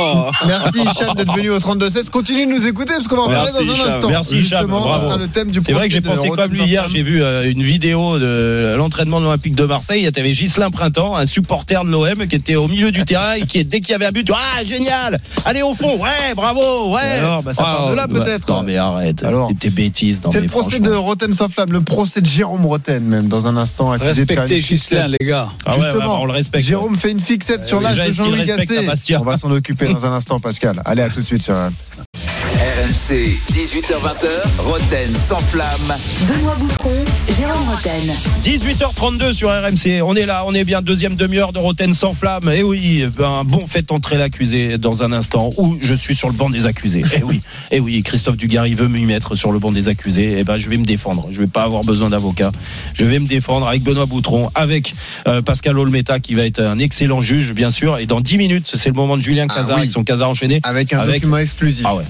Merci 0.48 0.80
Hicham 0.82 1.16
d'être 1.16 1.34
venu 1.36 1.50
au 1.52 1.60
32-16. 1.60 2.10
Continue 2.10 2.46
de 2.46 2.52
nous 2.52 2.68
écouter 2.68 2.94
parce 2.94 3.08
qu'on 3.08 3.18
va 3.18 3.22
en 3.24 3.28
parler 3.28 3.52
Merci, 3.54 3.68
dans 3.68 3.74
un 3.86 3.88
instant. 3.96 4.10
Merci, 4.10 4.34
Hicham. 4.40 4.60
Justement, 4.60 4.82
ça 4.84 4.88
Bravo. 4.88 5.06
sera 5.08 5.18
le 5.18 5.28
thème 5.28 5.52
du 5.52 5.62
C'est 5.66 5.74
vrai 5.74 5.88
que 5.88 5.94
j'ai 5.94 6.02
pensé 6.02 6.30
comme 6.30 6.52
lui 6.54 6.64
hier. 6.64 6.88
J'ai 6.88 7.04
vu 7.04 7.22
euh, 7.22 7.52
une 7.52 7.64
vidéo 7.64 8.18
de 8.18 8.76
l'entraînement 8.78 9.20
de 9.20 9.26
l'Olympique 9.26 9.56
de 9.56 9.66
Marseille. 9.66 10.10
Tu 10.12 10.20
avais 10.20 10.34
Gislain 10.34 10.72
Printemps, 10.72 11.16
un 11.18 11.26
supporter 11.26 11.84
de 11.84 11.90
l'OM 11.90 12.28
qui 12.28 12.36
était 12.36 12.56
au 12.56 12.68
milieu 12.70 12.92
du 12.92 13.04
terrain 13.04 13.34
et 13.34 13.42
qui, 13.42 13.64
dès 13.66 13.82
qu'il 13.82 13.92
y 13.92 13.96
avait 13.96 14.06
un 14.06 14.12
but, 14.12 14.30
ah 14.34 14.64
génial, 14.66 15.20
allez 15.46 15.62
au 15.62 15.74
fond, 15.74 15.98
ouais, 15.98 16.34
bravo, 16.36 16.94
ouais. 16.94 17.00
Alors, 17.32 17.44
bah, 17.44 17.54
ça 17.54 17.64
part 17.64 17.90
de 17.90 17.96
là, 17.96 18.08
bah, 18.08 18.22
peut-être. 18.22 18.48
Non 18.50 18.64
mais 18.64 18.78
arrête, 18.78 19.24
Alors, 19.24 19.52
tes 19.60 19.70
bêtises. 19.70 20.22
C'est 20.32 20.42
le 20.42 20.48
procès 20.48 20.80
de 20.80 20.92
Roten 20.92 21.34
sans 21.34 21.50
flamme, 21.50 21.72
le 21.72 21.82
procès 21.82 22.22
de 22.22 22.26
Jérôme 22.26 22.66
Roten 22.66 23.04
même 23.04 23.28
dans 23.28 23.48
un 23.48 23.58
instant. 23.58 23.92
accusé 23.92 24.26
de 24.26 24.34
faire 24.34 24.42
Respectez 24.44 24.62
Gislain, 24.62 25.08
les 25.08 25.26
gars. 25.26 25.48
Ah 25.66 25.72
ouais, 25.72 25.80
ouais, 25.80 25.86
Justement, 25.86 26.16
bah, 26.16 26.20
on 26.22 26.26
le 26.26 26.34
respecte. 26.34 26.66
Jérôme 26.66 26.98
fait 26.98 27.12
une 27.12 27.20
fixette 27.20 27.68
sur 27.68 27.82
l'âge 27.82 27.96
déjà, 27.96 28.08
de 28.08 28.12
Jean-Louis 28.12 28.46
Gasset. 28.46 29.18
On 29.18 29.24
va 29.24 29.38
s'en 29.38 29.52
occuper 29.52 29.88
dans 29.88 30.06
un 30.06 30.14
instant, 30.14 30.40
Pascal. 30.40 30.82
Allez, 30.86 31.02
à 31.02 31.10
tout 31.10 31.22
de 31.22 31.26
suite 31.26 31.42
sur 31.42 31.56
RMC. 32.62 32.92
RMC, 32.92 33.40
18h20h, 33.54 34.28
Roten 34.60 35.12
sans 35.28 35.40
flamme. 35.40 35.96
Benoît 36.28 36.56
Boutron, 36.60 37.04
Jérôme 37.36 37.68
Roten. 37.68 38.14
18h32 38.44 39.34
sur 39.34 39.50
RMC. 39.50 40.04
On 40.04 40.16
est 40.16 40.28
là, 40.28 40.44
on 40.46 40.54
est 40.54 40.64
bien 40.64 40.84
deuxième 40.84 41.16
demi-heure 41.16 41.54
de 41.54 41.60
Roten 41.60 41.92
sans 41.94 42.14
flamme. 42.14 42.50
Et 42.54 42.62
oui, 42.62 43.06
ben 43.18 43.44
bon, 43.46 43.66
faites 43.68 43.92
entrer 43.92 44.18
l'accusé 44.18 44.78
dans 44.78 45.02
un 45.02 45.12
instant 45.12 45.50
où 45.58 45.76
je 45.82 45.94
suis 45.96 46.14
sur 46.14 46.28
le 46.30 46.36
banc 46.36 46.52
des 46.52 46.68
accusés. 46.68 47.04
Et 47.18 47.24
oui, 47.24 47.42
et 47.72 47.80
oui, 47.80 48.04
Christophe 48.04 48.38
Dugarry 48.38 48.76
veut 48.76 48.88
m'y 48.88 49.06
mettre 49.06 49.36
sur 49.36 49.52
le 49.52 49.58
banc 49.58 49.72
des 49.72 49.90
accusés. 49.90 50.38
Et 50.40 50.44
ben 50.44 50.60
je 50.60 50.70
vais 50.70 50.78
me 50.78 50.86
défendre. 50.86 51.28
Je 51.32 51.40
vais 51.40 51.48
pas 51.48 51.64
avoir 51.64 51.84
besoin 51.84 52.10
d'avocat. 52.12 52.52
Je 52.94 53.06
vais 53.06 53.18
me 53.18 53.28
défendre 53.28 53.68
avec 53.68 53.82
Benoît 53.82 54.06
Boutron, 54.06 54.52
avec 54.54 54.94
euh, 55.28 55.42
Pascal 55.42 55.80
Olmeta 55.80 56.20
qui 56.20 56.36
va 56.36 56.44
être 56.46 56.60
un 56.62 56.78
excellent 56.78 57.22
juge, 57.22 57.54
bien 57.54 57.72
sûr. 57.72 57.98
Et 57.98 58.06
dans 58.06 58.22
10 58.22 58.38
minutes, 58.38 58.72
c'est 58.76 58.90
le 58.90 58.96
moment 58.96 59.18
de 59.18 59.24
Julien 59.24 59.48
Ah 59.50 59.56
Cazard 59.56 59.78
oui. 59.78 59.82
avec 59.84 59.92
son 59.92 60.04
Cazard 60.04 60.30
enchaîné. 60.30 60.60
Avec 60.64 60.94
un 60.94 61.00
Avec- 61.00 61.16
document 61.22 61.38
exclusif. 61.38 61.86
Ah 61.88 61.96
ouais. 61.96 62.04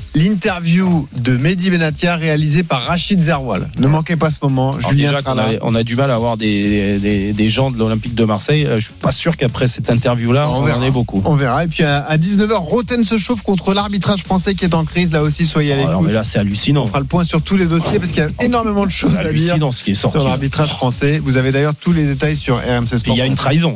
L'interview 0.43 1.08
de 1.15 1.38
Mehdi 1.38 1.69
Benatia 1.69 2.15
réalisée 2.15 2.63
par 2.63 2.82
Rachid 2.82 3.21
Zerwal. 3.21 3.69
Ne 3.77 3.86
manquez 3.86 4.15
pas 4.15 4.32
ce 4.32 4.38
moment. 4.41 4.71
Alors 4.73 4.89
Julien 4.89 5.12
déjà 5.12 5.60
on 5.62 5.75
a 5.75 5.84
du 5.84 5.95
mal 5.95 6.10
à 6.10 6.15
avoir 6.15 6.36
des, 6.36 6.97
des, 6.97 7.32
des 7.32 7.49
gens 7.49 7.69
de 7.69 7.77
l'Olympique 7.77 8.15
de 8.15 8.23
Marseille. 8.23 8.65
Euh, 8.65 8.80
Je 8.80 8.86
suis 8.86 8.93
pas 8.99 9.12
sûr 9.12 9.38
qu'après 9.38 9.67
cette 9.67 9.91
interview-là, 9.91 10.49
On 10.49 10.62
on, 10.62 10.63
verra. 10.63 10.80
en 10.80 10.82
ait 10.82 10.89
beaucoup. 10.89 11.21
On 11.25 11.36
verra. 11.36 11.63
Et 11.65 11.67
puis 11.67 11.84
à, 11.84 11.99
à 11.99 12.17
19h, 12.17 12.54
Roten 12.56 13.06
se 13.06 13.19
chauffe 13.19 13.43
contre 13.43 13.75
l'arbitrage 13.75 14.23
français 14.23 14.56
qui 14.56 14.65
est 14.65 14.73
en 14.73 14.84
crise. 14.84 15.12
Là 15.12 15.21
aussi, 15.21 15.45
soyez 15.45 15.73
à 15.73 15.75
Oh, 15.75 15.80
alors, 15.82 15.89
l'écoute. 15.91 16.08
mais 16.08 16.13
là, 16.13 16.23
c'est 16.23 16.39
hallucinant. 16.39 16.86
On 16.86 16.88
fera 16.88 16.99
le 17.01 17.06
point 17.06 17.23
sur 17.23 17.43
tous 17.43 17.56
les 17.56 17.67
dossiers 17.67 17.99
parce 17.99 18.12
qu'il 18.12 18.23
y 18.23 18.25
a 18.25 18.43
énormément 18.43 18.88
de 18.88 18.91
choses 18.91 19.12
à 19.17 19.19
dire 19.21 19.27
hallucinant 19.30 19.71
ce 19.71 19.84
qui 19.84 19.91
est 19.91 19.95
sorti. 19.95 20.17
sur 20.17 20.27
l'arbitrage 20.27 20.69
français. 20.69 21.21
Vous 21.23 21.38
avez 21.38 21.51
d'ailleurs 21.51 21.75
tous 21.80 21.91
les 21.93 22.08
détails 22.08 22.36
sur 22.36 22.58
RMC 22.58 22.97
Sport. 22.97 23.13
il 23.13 23.19
y 23.19 23.21
a 23.21 23.27
une 23.27 23.36
trahison. 23.36 23.75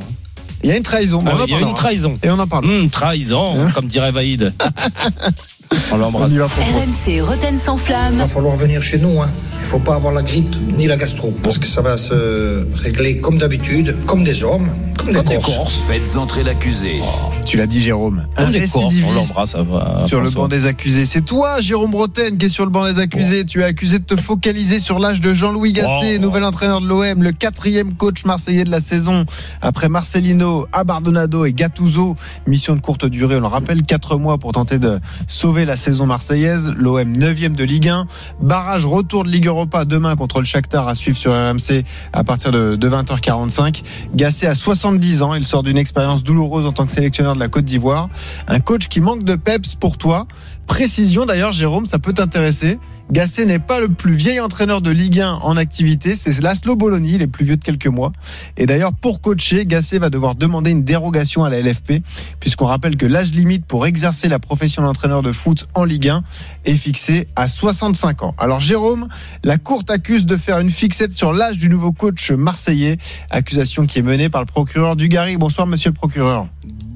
Il 0.63 0.69
y 0.69 0.73
a 0.73 0.77
une 0.77 0.83
trahison. 0.83 1.23
Ah, 1.27 1.33
il 1.45 1.51
y 1.53 1.55
a 1.57 1.59
une 1.59 1.75
trahison. 1.75 2.15
Et 2.23 2.29
on 2.31 2.39
en 2.39 2.47
parle. 2.47 2.65
Hum, 2.65 2.89
trahison, 2.89 3.53
comme 3.75 3.85
dirait 3.85 4.11
Vaïd. 4.11 4.51
On 5.91 5.97
l'embrasse. 5.97 6.31
RMC 6.31 7.21
Roten 7.21 7.57
sans 7.57 7.77
flamme. 7.77 8.13
Il 8.13 8.19
va 8.19 8.27
falloir 8.27 8.55
venir 8.55 8.81
chez 8.81 8.97
nous. 8.97 9.21
Hein. 9.21 9.27
Il 9.61 9.65
faut 9.65 9.79
pas 9.79 9.95
avoir 9.95 10.13
la 10.13 10.21
grippe 10.21 10.55
ni 10.77 10.87
la 10.87 10.95
gastro. 10.97 11.31
Parce 11.43 11.57
que 11.57 11.67
ça 11.67 11.81
va 11.81 11.97
se 11.97 12.65
régler 12.83 13.19
comme 13.19 13.37
d'habitude, 13.37 13.95
comme 14.05 14.23
des 14.23 14.43
hommes, 14.43 14.67
comme 14.97 15.11
des 15.13 15.21
Corses. 15.41 15.79
Faites 15.87 16.17
entrer 16.17 16.43
l'accusé. 16.43 16.99
Tu 17.45 17.57
l'as 17.57 17.67
dit, 17.67 17.81
Jérôme. 17.81 18.25
Un 18.37 18.43
Comme 18.45 18.51
des 18.53 18.67
corps, 18.67 18.91
on 19.07 19.11
l'embrasse. 19.13 19.51
ça 19.51 19.61
va, 19.63 20.05
sur 20.07 20.19
le 20.21 20.29
banc 20.31 20.47
des 20.47 20.65
accusés. 20.65 21.05
C'est 21.05 21.21
toi, 21.21 21.61
Jérôme 21.61 21.91
Bretagne, 21.91 22.37
qui 22.37 22.47
est 22.47 22.49
sur 22.49 22.65
le 22.65 22.71
banc 22.71 22.91
des 22.91 22.99
accusés. 22.99 23.45
Tu 23.45 23.61
es 23.61 23.65
accusé 23.65 23.99
de 23.99 24.03
te 24.03 24.19
focaliser 24.19 24.79
sur 24.79 24.97
l'âge 24.99 25.21
de 25.21 25.33
Jean-Louis 25.33 25.73
Gasset, 25.73 26.17
Oh. 26.17 26.21
nouvel 26.21 26.43
entraîneur 26.43 26.81
de 26.81 26.87
l'OM, 26.87 27.21
le 27.23 27.31
quatrième 27.31 27.93
coach 27.93 28.25
marseillais 28.25 28.63
de 28.63 28.71
la 28.71 28.79
saison. 28.79 29.25
Après 29.61 29.89
Marcelino, 29.89 30.67
Abardonado 30.73 31.45
et 31.45 31.53
Gattuso. 31.53 32.15
Mission 32.47 32.75
de 32.75 32.81
courte 32.81 33.05
durée, 33.05 33.35
on 33.35 33.41
le 33.41 33.47
rappelle, 33.47 33.83
quatre 33.83 34.17
mois 34.17 34.37
pour 34.39 34.51
tenter 34.53 34.79
de 34.79 34.99
sauver 35.27 35.54
la 35.63 35.77
saison 35.77 36.05
marseillaise. 36.05 36.73
L'OM 36.75 37.13
9e 37.13 37.55
de 37.55 37.63
Ligue 37.63 37.87
1. 37.87 38.07
Barrage 38.41 38.85
retour 38.85 39.23
de 39.23 39.29
Ligue 39.29 39.47
Europa 39.47 39.85
demain 39.85 40.17
contre 40.17 40.39
le 40.39 40.45
Shakhtar 40.45 40.87
à 40.87 40.95
suivre 40.95 41.17
sur 41.17 41.31
RMC 41.31 41.85
à 42.11 42.23
partir 42.25 42.51
de, 42.51 42.75
de 42.75 42.89
20h45. 42.89 43.83
Gasset 44.13 44.47
a 44.47 44.55
70 44.55 45.21
ans. 45.21 45.33
Il 45.35 45.45
sort 45.45 45.63
d'une 45.63 45.77
expérience 45.77 46.23
douloureuse 46.23 46.65
en 46.65 46.73
tant 46.73 46.85
que 46.85 46.91
sélectionneur 46.91 47.35
de 47.35 47.39
la 47.39 47.47
Côte 47.47 47.65
d'Ivoire. 47.65 48.09
Un 48.47 48.59
coach 48.59 48.89
qui 48.89 48.99
manque 48.99 49.23
de 49.23 49.35
peps 49.35 49.75
pour 49.75 49.97
toi. 49.97 50.27
Précision 50.67 51.25
d'ailleurs, 51.25 51.53
Jérôme, 51.53 51.85
ça 51.85 51.99
peut 51.99 52.13
t'intéresser. 52.13 52.79
Gasset 53.11 53.45
n'est 53.45 53.59
pas 53.59 53.79
le 53.79 53.87
plus 53.87 54.15
vieil 54.15 54.39
entraîneur 54.39 54.81
de 54.81 54.89
Ligue 54.89 55.21
1 55.21 55.33
en 55.33 55.57
activité, 55.57 56.15
c'est 56.15 56.41
Laszlo 56.41 56.75
Bologna, 56.75 57.07
il 57.07 57.21
est 57.21 57.27
plus 57.27 57.45
vieux 57.45 57.55
de 57.55 57.63
quelques 57.63 57.87
mois. 57.87 58.11
Et 58.57 58.65
d'ailleurs, 58.65 58.93
pour 58.93 59.21
coacher, 59.21 59.65
Gasset 59.67 59.99
va 59.99 60.09
devoir 60.09 60.33
demander 60.33 60.71
une 60.71 60.83
dérogation 60.83 61.43
à 61.43 61.49
la 61.49 61.61
LFP, 61.61 62.01
puisqu'on 62.39 62.65
rappelle 62.65 62.97
que 62.97 63.05
l'âge 63.05 63.31
limite 63.31 63.65
pour 63.65 63.85
exercer 63.85 64.27
la 64.27 64.39
profession 64.39 64.81
d'entraîneur 64.81 65.21
de 65.21 65.31
foot 65.31 65.67
en 65.75 65.83
Ligue 65.83 66.09
1 66.09 66.23
est 66.65 66.75
fixé 66.75 67.27
à 67.35 67.47
65 67.47 68.23
ans. 68.23 68.35
Alors 68.39 68.59
Jérôme, 68.59 69.07
la 69.43 69.59
Cour 69.59 69.85
t'accuse 69.85 70.25
de 70.25 70.35
faire 70.35 70.59
une 70.59 70.71
fixette 70.71 71.13
sur 71.13 71.31
l'âge 71.31 71.59
du 71.59 71.69
nouveau 71.69 71.91
coach 71.91 72.31
marseillais, 72.31 72.97
accusation 73.29 73.85
qui 73.85 73.99
est 73.99 74.03
menée 74.03 74.29
par 74.29 74.41
le 74.41 74.47
procureur 74.47 74.95
Dugarry. 74.95 75.37
Bonsoir 75.37 75.67
monsieur 75.67 75.91
le 75.91 75.95
procureur. 75.95 76.47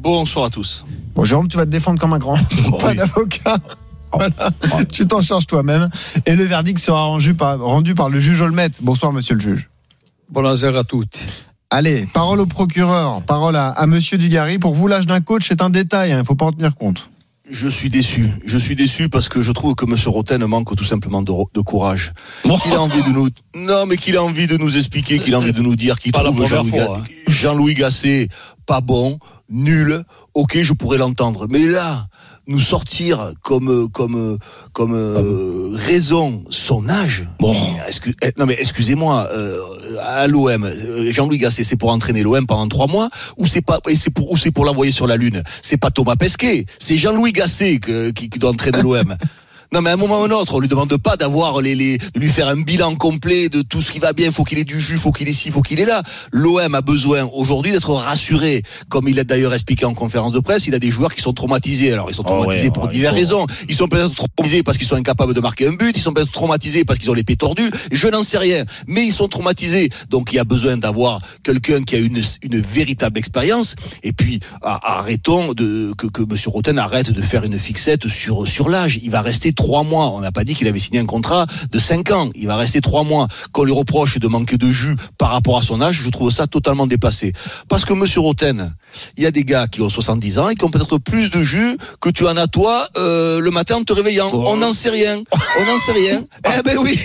Bonsoir 0.01 0.45
à 0.45 0.49
tous. 0.49 0.85
Bon, 1.13 1.23
Jérôme, 1.23 1.47
tu 1.47 1.57
vas 1.57 1.65
te 1.65 1.71
défendre 1.71 1.99
comme 1.99 2.13
un 2.13 2.19
grand. 2.19 2.37
Pas 2.79 2.95
d'avocat. 2.95 3.57
Voilà. 4.11 4.85
Tu 4.91 5.07
t'en 5.07 5.21
charges 5.21 5.45
toi-même. 5.47 5.89
Et 6.25 6.35
le 6.35 6.43
verdict 6.45 6.79
sera 6.79 7.03
rendu 7.03 7.33
par, 7.33 7.59
rendu 7.59 7.93
par 7.95 8.09
le 8.09 8.19
juge 8.19 8.41
Olmet. 8.41 8.69
Bonsoir, 8.81 9.13
monsieur 9.13 9.35
le 9.35 9.41
juge. 9.41 9.69
Bonjour 10.29 10.77
à 10.77 10.83
toutes. 10.83 11.19
Allez, 11.71 12.07
parole 12.13 12.39
au 12.39 12.45
procureur, 12.47 13.21
parole 13.23 13.55
à, 13.55 13.69
à 13.69 13.85
monsieur 13.85 14.17
Dugarry. 14.17 14.57
Pour 14.57 14.73
vous, 14.73 14.87
l'âge 14.87 15.05
d'un 15.05 15.21
coach, 15.21 15.45
c'est 15.47 15.61
un 15.61 15.69
détail, 15.69 16.09
il 16.11 16.17
ne 16.17 16.23
faut 16.23 16.33
pas 16.35 16.45
en 16.45 16.51
tenir 16.51 16.75
compte. 16.75 17.09
Je 17.51 17.67
suis 17.67 17.89
déçu. 17.89 18.29
Je 18.45 18.57
suis 18.59 18.75
déçu 18.75 19.09
parce 19.09 19.27
que 19.29 19.41
je 19.41 19.51
trouve 19.51 19.73
que 19.75 19.85
M. 19.85 19.95
Roten 20.07 20.43
manque 20.45 20.75
tout 20.75 20.83
simplement 20.83 21.21
de, 21.23 21.31
de 21.53 21.61
courage. 21.61 22.13
Qu'il 22.43 22.73
a 22.73 22.81
envie 22.81 23.01
de 23.03 23.09
nous, 23.09 23.27
non, 23.55 23.85
mais 23.87 23.97
qu'il 23.97 24.17
a 24.17 24.23
envie 24.23 24.45
de 24.45 24.57
nous 24.57 24.77
expliquer, 24.77 25.17
qu'il 25.19 25.33
a 25.33 25.39
envie 25.39 25.51
de 25.53 25.61
nous 25.61 25.75
dire 25.75 25.97
qu'il 25.99 26.11
trouve 26.11 26.47
Ga- 26.47 26.61
hein. 26.95 27.03
Jean-Louis 27.27 27.73
Gasset 27.73 28.29
pas 28.67 28.81
bon, 28.81 29.17
nul. 29.49 30.03
Ok, 30.35 30.57
je 30.61 30.73
pourrais 30.73 30.99
l'entendre. 30.99 31.47
Mais 31.49 31.65
là, 31.65 32.07
nous 32.49 32.59
sortir 32.59 33.31
comme 33.43 33.87
comme 33.89 34.37
comme 34.73 34.93
euh, 34.95 35.69
raison 35.73 36.43
son 36.49 36.89
âge. 36.89 37.27
Bon. 37.39 37.55
Eh, 38.23 38.31
non 38.37 38.45
mais 38.45 38.57
excusez-moi, 38.59 39.29
euh, 39.31 39.59
à 40.01 40.27
l'OM, 40.27 40.63
euh, 40.63 41.11
Jean-Louis 41.11 41.37
Gasset, 41.37 41.63
c'est 41.63 41.75
pour 41.77 41.89
entraîner 41.91 42.23
l'OM 42.23 42.45
pendant 42.47 42.67
trois 42.67 42.87
mois 42.87 43.09
ou 43.37 43.45
c'est 43.45 43.61
pas 43.61 43.79
et 43.87 43.95
c'est 43.95 44.09
pour 44.09 44.31
ou 44.31 44.37
c'est 44.37 44.51
pour 44.51 44.65
l'envoyer 44.65 44.91
sur 44.91 45.07
la 45.07 45.15
lune? 45.15 45.43
C'est 45.61 45.77
pas 45.77 45.91
Thomas 45.91 46.15
Pesquet, 46.15 46.65
c'est 46.79 46.97
Jean-Louis 46.97 47.31
Gasset 47.31 47.77
que- 47.79 48.09
qui, 48.09 48.29
qui 48.29 48.39
doit 48.39 48.49
entraîner 48.51 48.81
l'OM. 48.81 49.15
Non 49.71 49.81
mais 49.81 49.91
à 49.91 49.93
un 49.93 49.97
moment 49.97 50.21
ou 50.21 50.23
un 50.23 50.31
autre, 50.31 50.55
on 50.55 50.59
lui 50.59 50.67
demande 50.67 50.97
pas 50.97 51.15
d'avoir 51.15 51.61
les, 51.61 51.75
les 51.75 51.97
de 51.99 52.19
lui 52.19 52.29
faire 52.29 52.47
un 52.47 52.59
bilan 52.59 52.95
complet 52.95 53.49
de 53.49 53.61
tout 53.61 53.83
ce 53.83 53.91
qui 53.91 53.99
va 53.99 54.13
bien. 54.13 54.31
Faut 54.31 54.43
qu'il 54.43 54.57
ait 54.57 54.63
du 54.63 54.81
jus, 54.81 54.97
faut 54.97 55.11
qu'il 55.11 55.29
ait 55.29 55.33
ci, 55.33 55.51
faut 55.51 55.61
qu'il 55.61 55.79
ait 55.79 55.85
là. 55.85 56.01
L'OM 56.31 56.73
a 56.73 56.81
besoin 56.81 57.29
aujourd'hui 57.33 57.71
d'être 57.71 57.93
rassuré, 57.93 58.63
comme 58.89 59.07
il 59.07 59.15
l'a 59.15 59.23
d'ailleurs 59.23 59.53
expliqué 59.53 59.85
en 59.85 59.93
conférence 59.93 60.31
de 60.31 60.39
presse. 60.39 60.65
Il 60.65 60.73
a 60.73 60.79
des 60.79 60.89
joueurs 60.89 61.13
qui 61.13 61.21
sont 61.21 61.33
traumatisés. 61.33 61.93
Alors 61.93 62.09
ils 62.09 62.15
sont 62.15 62.23
ouais, 62.23 62.29
traumatisés 62.31 62.71
pour 62.71 62.85
ouais, 62.85 62.91
diverses 62.91 63.15
il 63.19 63.25
faut- 63.27 63.37
raisons. 63.41 63.47
Ils 63.69 63.75
sont 63.75 63.87
peut-être 63.87 64.15
traumatisés 64.15 64.63
parce 64.63 64.79
qu'ils 64.79 64.87
sont 64.87 64.95
incapables 64.95 65.35
de 65.35 65.39
marquer 65.41 65.67
un 65.67 65.73
but. 65.73 65.95
Ils 65.95 66.01
sont 66.01 66.13
peut-être 66.13 66.31
traumatisés 66.31 66.83
parce 66.83 66.97
qu'ils 66.97 67.11
ont 67.11 67.13
l'épée 67.13 67.35
tordue. 67.35 67.69
Je 67.91 68.07
n'en 68.07 68.23
sais 68.23 68.39
rien, 68.39 68.65
mais 68.87 69.05
ils 69.05 69.13
sont 69.13 69.27
traumatisés. 69.27 69.89
Donc 70.09 70.33
il 70.33 70.37
y 70.37 70.39
a 70.39 70.45
besoin 70.45 70.77
d'avoir 70.77 71.19
quelqu'un 71.43 71.83
qui 71.83 71.95
a 71.95 71.99
une 71.99 72.21
une 72.41 72.59
véritable 72.59 73.19
expérience. 73.19 73.75
Et 74.01 74.13
puis 74.13 74.39
arrêtons 74.63 75.53
de 75.53 75.93
que 75.97 76.07
que 76.07 76.23
Monsieur 76.23 76.49
Roten 76.49 76.79
arrête 76.79 77.11
de 77.11 77.21
faire 77.21 77.43
une 77.43 77.59
fixette 77.59 78.07
sur 78.07 78.47
sur 78.47 78.69
l'âge. 78.69 78.99
Il 79.03 79.11
va 79.11 79.21
rester 79.21 79.53
trois 79.59 79.83
mois. 79.83 80.07
On 80.15 80.21
n'a 80.21 80.31
pas 80.31 80.43
dit 80.45 80.55
qu'il 80.55 80.67
avait 80.67 80.79
signé 80.79 80.99
un 80.99 81.05
contrat 81.05 81.45
de 81.71 81.79
cinq 81.79 82.11
ans. 82.11 82.29
Il 82.33 82.47
va 82.47 82.55
rester 82.55 82.79
trois 82.79 83.03
mois. 83.03 83.27
Qu'on 83.51 83.63
lui 83.65 83.73
reproche 83.73 84.17
de 84.19 84.27
manquer 84.27 84.57
de 84.57 84.69
jus 84.69 84.95
par 85.17 85.29
rapport 85.31 85.57
à 85.57 85.61
son 85.61 85.81
âge, 85.81 86.01
je 86.03 86.09
trouve 86.09 86.31
ça 86.31 86.47
totalement 86.47 86.87
dépassé. 86.87 87.33
Parce 87.67 87.83
que 87.83 87.91
Monsieur 87.93 88.21
Roten, 88.21 88.73
il 89.17 89.23
y 89.23 89.27
a 89.27 89.31
des 89.31 89.43
gars 89.43 89.67
qui 89.67 89.81
ont 89.81 89.89
70 89.89 90.39
ans 90.39 90.47
et 90.49 90.55
qui 90.55 90.63
ont 90.63 90.69
peut-être 90.71 90.97
plus 90.97 91.29
de 91.29 91.41
jus 91.43 91.77
que 91.99 92.09
tu 92.09 92.25
en 92.25 92.37
as 92.37 92.47
toi 92.47 92.87
euh, 92.97 93.39
le 93.41 93.51
matin 93.51 93.75
en 93.75 93.83
te 93.83 93.91
réveillant. 93.93 94.31
On 94.33 94.55
n'en 94.57 94.71
sait 94.71 94.89
rien. 94.89 95.21
On 95.59 95.65
n'en 95.65 95.77
sait 95.77 95.91
rien. 95.91 96.23
eh 96.57 96.61
ben 96.63 96.77
oui. 96.79 96.97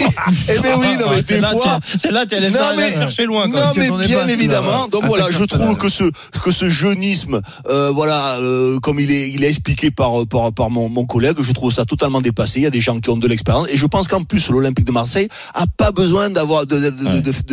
Eh 0.48 0.58
ben 0.60 0.74
oui. 0.78 0.86
Non 1.00 1.06
mais 1.10 1.22
des 1.22 1.34
Celle-là, 1.34 1.50
fois. 1.50 1.80
tu- 1.90 1.98
Celle-là, 1.98 2.26
tu 2.26 2.34
allais 2.36 2.50
Non, 2.50 2.58
mais- 2.76 2.92
chercher 2.92 3.26
loin. 3.26 3.48
Non 3.48 3.72
mais 3.76 3.90
bien 4.06 4.26
évidemment. 4.28 4.86
Donc 4.88 5.02
Ah, 5.04 5.08
voilà, 5.08 5.26
je 5.30 5.42
trouve 5.44 5.76
que 5.76 5.88
ce 5.88 6.04
que 6.44 6.52
ce 6.52 6.70
jeunisme, 6.70 7.40
euh, 7.68 7.90
voilà, 7.90 8.36
euh, 8.38 8.78
comme 8.80 9.00
il 9.00 9.10
est 9.10 9.30
il 9.30 9.42
est 9.44 9.48
expliqué 9.48 9.90
par 9.90 10.26
par 10.28 10.52
par 10.52 10.70
mon, 10.70 10.88
mon 10.88 11.04
collègue, 11.06 11.36
je 11.40 11.52
trouve 11.52 11.72
ça 11.72 11.84
totalement 11.84 12.20
Il 12.56 12.62
y 12.62 12.66
a 12.66 12.70
des 12.70 12.80
gens 12.80 13.00
qui 13.00 13.10
ont 13.10 13.16
de 13.16 13.26
l'expérience 13.28 13.68
et 13.70 13.76
je 13.78 13.86
pense 13.86 14.08
qu'en 14.08 14.22
plus 14.22 14.48
l'Olympique 14.50 14.84
de 14.84 14.92
Marseille 14.92 15.28
a 15.54 15.64
pas 15.66 15.90
besoin 15.92 16.30
d'avoir 16.30 16.66
de 16.66 16.76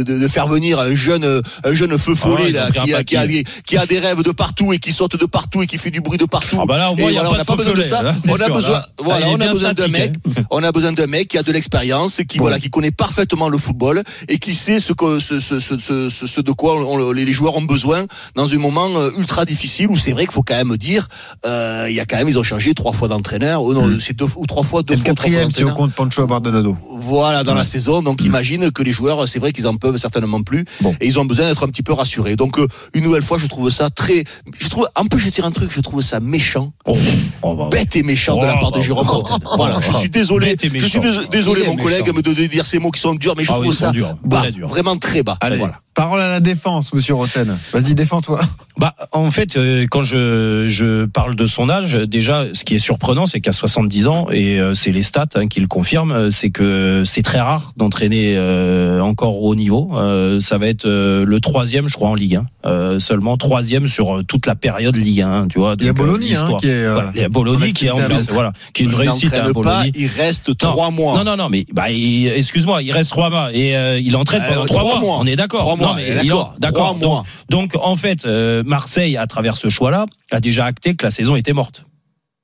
de, 0.04 0.27
faire 0.27 0.47
venir 0.47 0.80
un 0.80 0.95
jeune 0.95 1.25
un 1.63 1.71
jeune 1.73 1.97
feu 1.97 2.13
Ah 2.15 2.19
follet 2.19 2.51
qui 2.84 2.93
a, 2.93 3.04
qui, 3.04 3.15
a 3.17 3.27
des, 3.27 3.43
qui 3.65 3.77
a 3.77 3.86
des 3.86 3.99
rêves 3.99 4.23
de 4.23 4.32
partout 4.32 4.73
et 4.73 4.80
qui 4.80 4.91
saute 4.91 5.15
de 5.19 5.25
partout 5.25 5.62
et 5.62 5.67
qui 5.67 5.77
fait 5.77 5.91
du 5.91 6.01
bruit 6.01 6.17
de 6.17 6.25
partout. 6.25 6.58
Ah 6.62 6.65
bah 6.65 6.77
là, 6.77 6.91
au 6.91 6.95
moins, 6.95 7.10
Et 7.10 7.13
voilà, 7.13 7.32
on 7.32 7.38
n'a 7.38 7.45
pas 7.45 7.56
besoin 7.56 7.73
de 7.73 7.82
ça. 7.82 8.04
là, 8.04 8.15
c'est 8.21 8.30
On 8.30 8.36
a 8.36 8.45
sûr, 8.45 8.54
besoin, 8.56 8.71
là. 8.73 8.86
voilà, 8.99 9.25
Ah, 9.25 9.30
il 9.30 9.41
est 9.41 9.45
on 9.45 9.49
a 9.49 9.54
besoin 9.54 9.73
d'un 9.73 9.88
mec 9.88 10.13
hein. 10.38 10.43
on 10.51 10.63
a 10.63 10.71
besoin 10.71 10.93
d'un 10.93 11.08
mec 11.08 11.27
qui 11.30 11.38
a 11.38 11.43
de 11.43 11.51
l'expérience, 11.51 12.21
qui 12.27 12.38
voilà, 12.39 12.60
qui 12.60 12.69
connaît 12.69 12.91
parfaitement 12.91 13.49
le 13.49 13.58
football 13.58 14.04
et 14.27 14.38
qui 14.38 14.54
sait 14.54 14.80
ce 14.80 14.93
que 14.93 15.19
ce, 15.19 15.39
ce, 15.39 16.41
de 16.41 16.51
quoi 16.51 16.75
on- 16.75 17.12
les 17.12 17.27
joueurs 17.34 17.56
ont 17.56 17.62
besoin 17.62 18.06
dans 18.36 18.54
un 18.54 18.58
moment 18.58 18.89
euh, 18.95 19.10
ultra 19.17 19.45
difficile 19.45 19.88
où 19.89 19.97
c'est 19.97 20.12
vrai 20.12 20.23
qu'il 20.25 20.34
faut 20.34 20.43
quand 20.43 20.56
même 20.56 20.75
dire, 20.77 21.08
euh, 21.45 21.88
il 21.89 21.95
y 21.95 21.99
a 21.99 22.06
quand 22.06 22.17
même 22.17 22.27
ils 22.30 22.39
ont 22.39 22.43
changé 22.43 22.73
trois 22.73 22.93
fois 22.93 23.08
d'entraîneur, 23.08 23.63
ou 23.63 23.73
non, 23.73 23.97
c'est 23.99 24.15
deux 24.15 24.25
ou 24.36 24.45
trois 24.45 24.63
fois 24.63 24.81
C'est 24.88 24.96
le 24.98 25.04
quatrième 25.04 25.52
si 25.52 25.63
on 25.63 25.74
compte 25.74 25.94
Pancho 25.94 26.24
Abardonado. 26.24 26.78
Voilà, 26.91 27.44
dans 27.44 27.54
la 27.54 27.63
saison. 27.63 28.02
Donc, 28.02 28.24
imagine 28.24 28.72
que 28.72 28.84
les 28.84 28.91
joueurs, 28.91 29.28
c'est 29.28 29.39
vrai 29.39 29.52
qu'ils 29.52 29.67
en 29.67 29.76
peuvent 29.76 29.98
certainement 29.98 30.41
plus. 30.41 30.65
Bon. 30.82 30.96
Et 31.00 31.08
ils 31.08 31.20
ont 31.20 31.26
besoin 31.26 31.48
d'être 31.48 31.63
un 31.63 31.67
petit 31.67 31.84
peu 31.84 31.94
rassurés. 31.94 32.36
Donc, 32.36 32.60
euh, 32.60 32.67
une 32.94 33.04
nouvelle 33.04 33.24
fois, 33.24 33.38
je 33.38 33.48
trouve 33.48 33.70
ça 33.70 33.89
très, 33.89 34.24
je 34.58 34.67
trouve, 34.70 34.88
en 34.96 35.06
plus, 35.06 35.20
je 35.20 35.26
vais 35.26 35.32
dire 35.32 35.46
un 35.46 35.52
truc, 35.52 35.72
je 35.72 35.82
trouve 35.82 36.02
ça 36.02 36.20
méchant. 36.20 36.74
Oh, 36.86 36.98
oh, 37.41 37.56
bah, 37.56 37.70
Bête 37.72 37.96
et 37.96 38.04
méchant 38.04 38.39
de 38.39 38.46
la 38.46 38.58
part 38.58 38.72
de 38.72 38.82
Jérôme 38.82 39.08
oh, 39.10 39.24
oh, 39.30 39.56
Voilà, 39.56 39.80
je 39.82 39.94
suis 39.94 40.10
désolé. 40.10 40.56
Je 40.62 40.86
suis 40.86 41.00
désolé, 41.32 41.65
mon 41.65 41.76
collègue, 41.76 42.12
de, 42.12 42.48
dire 42.48 42.65
ces 42.65 42.80
mots 42.80 42.91
qui 42.91 43.02
sont 43.02 43.15
durs, 43.15 43.34
mais 43.38 43.44
je 43.44 43.52
Ah 43.52 43.56
trouve 43.56 43.74
ça 43.74 43.91
bas, 44.24 44.44
vraiment 44.63 44.98
très 44.98 45.24
bas. 45.24 45.38
Voilà. 45.41 45.82
Parole 45.93 46.21
à 46.21 46.27
la 46.30 46.39
défense, 46.39 46.93
monsieur 46.93 47.15
Roten. 47.15 47.58
Vas-y, 47.73 47.95
défends-toi. 47.95 48.39
Bah, 48.77 48.95
en 49.12 49.30
fait, 49.30 49.58
euh, 49.58 49.86
quand 49.89 50.01
je, 50.01 50.65
je 50.67 51.06
parle 51.06 51.36
de 51.36 51.45
son 51.45 51.69
âge, 51.69 51.93
déjà, 51.93 52.45
ce 52.54 52.63
qui 52.63 52.75
est 52.75 52.80
surprenant, 52.80 53.25
c'est 53.25 53.41
qu'à 53.41 53.51
70 53.51 54.08
ans, 54.08 54.27
et 54.32 54.60
euh, 54.60 54.73
c'est 54.73 54.91
les 54.91 55.04
stats 55.04 55.25
hein, 55.36 55.47
qui 55.47 55.60
le 55.60 55.67
confirment, 55.67 56.12
euh, 56.13 56.30
c'est 56.32 56.49
que 56.49 57.04
c'est 57.06 57.21
très 57.21 57.39
rare 57.41 57.73
d'entraîner 57.77 58.36
euh, 58.38 59.01
encore 59.01 59.41
au 59.43 59.49
haut 59.49 59.56
niveau. 59.56 59.91
Euh, 59.95 60.39
ça 60.39 60.58
va 60.58 60.67
être 60.67 60.86
euh, 60.86 61.25
le 61.25 61.39
troisième, 61.39 61.88
je 61.88 61.95
crois, 61.95 62.10
en 62.10 62.15
Ligue 62.15 62.38
1. 62.38 62.45
Euh, 62.65 62.99
seulement 62.99 63.38
troisième 63.38 63.88
sur 63.88 64.21
toute 64.27 64.45
la 64.45 64.56
période 64.56 64.95
Ligue 64.95 65.21
1. 65.21 65.47
Tu 65.49 65.60
vois, 65.60 65.75
Il 65.80 65.86
y 65.86 65.89
a 65.89 65.93
donc, 65.93 65.97
Bologna, 65.97 66.41
hein, 66.45 66.58
qui 66.60 66.67
est. 66.67 66.84
euh, 66.84 66.93
Voilà, 66.93 67.12
il 67.15 67.21
y 67.21 67.23
a 67.25 67.30
Bologna 67.30 67.65
en 67.67 67.71
qui 67.71 67.86
est 67.88 67.91
en 67.91 67.99
Lens. 67.99 68.27
voilà, 68.32 68.54
qui 68.73 68.84
est 68.84 68.86
une 68.86 68.91
Il 68.93 68.97
réussite 68.97 69.34
à 69.34 69.51
Bologna. 69.51 69.84
il 69.93 70.08
reste 70.08 70.58
trois 70.58 70.89
mois. 70.91 71.17
Non, 71.17 71.23
non, 71.25 71.38
non, 71.38 71.49
mais 71.49 71.65
bah, 71.73 71.91
excuse-moi, 71.91 72.82
il 72.82 72.91
reste 72.91 73.10
trois 73.12 73.30
mois 73.30 73.49
et 73.54 73.75
euh, 73.75 73.99
il 73.99 74.15
entraîne 74.15 74.41
pendant 74.47 74.65
trois, 74.65 74.80
trois 74.82 74.91
mois. 74.95 74.99
mois. 75.01 75.17
On 75.19 75.25
est 75.25 75.36
d'accord. 75.36 75.67
Non, 75.82 76.50
d'accord. 76.60 76.96
Donc, 76.96 77.26
donc, 77.50 77.72
en 77.82 77.96
fait, 77.96 78.26
euh, 78.26 78.63
Marseille, 78.65 79.17
à 79.17 79.28
travers 79.28 79.58
ce 79.58 79.70
choix-là, 79.70 80.06
a 80.32 80.39
déjà 80.39 80.65
acté 80.65 80.96
que 80.96 81.06
la 81.06 81.12
saison 81.12 81.36
était 81.36 81.54
morte. 81.54 81.86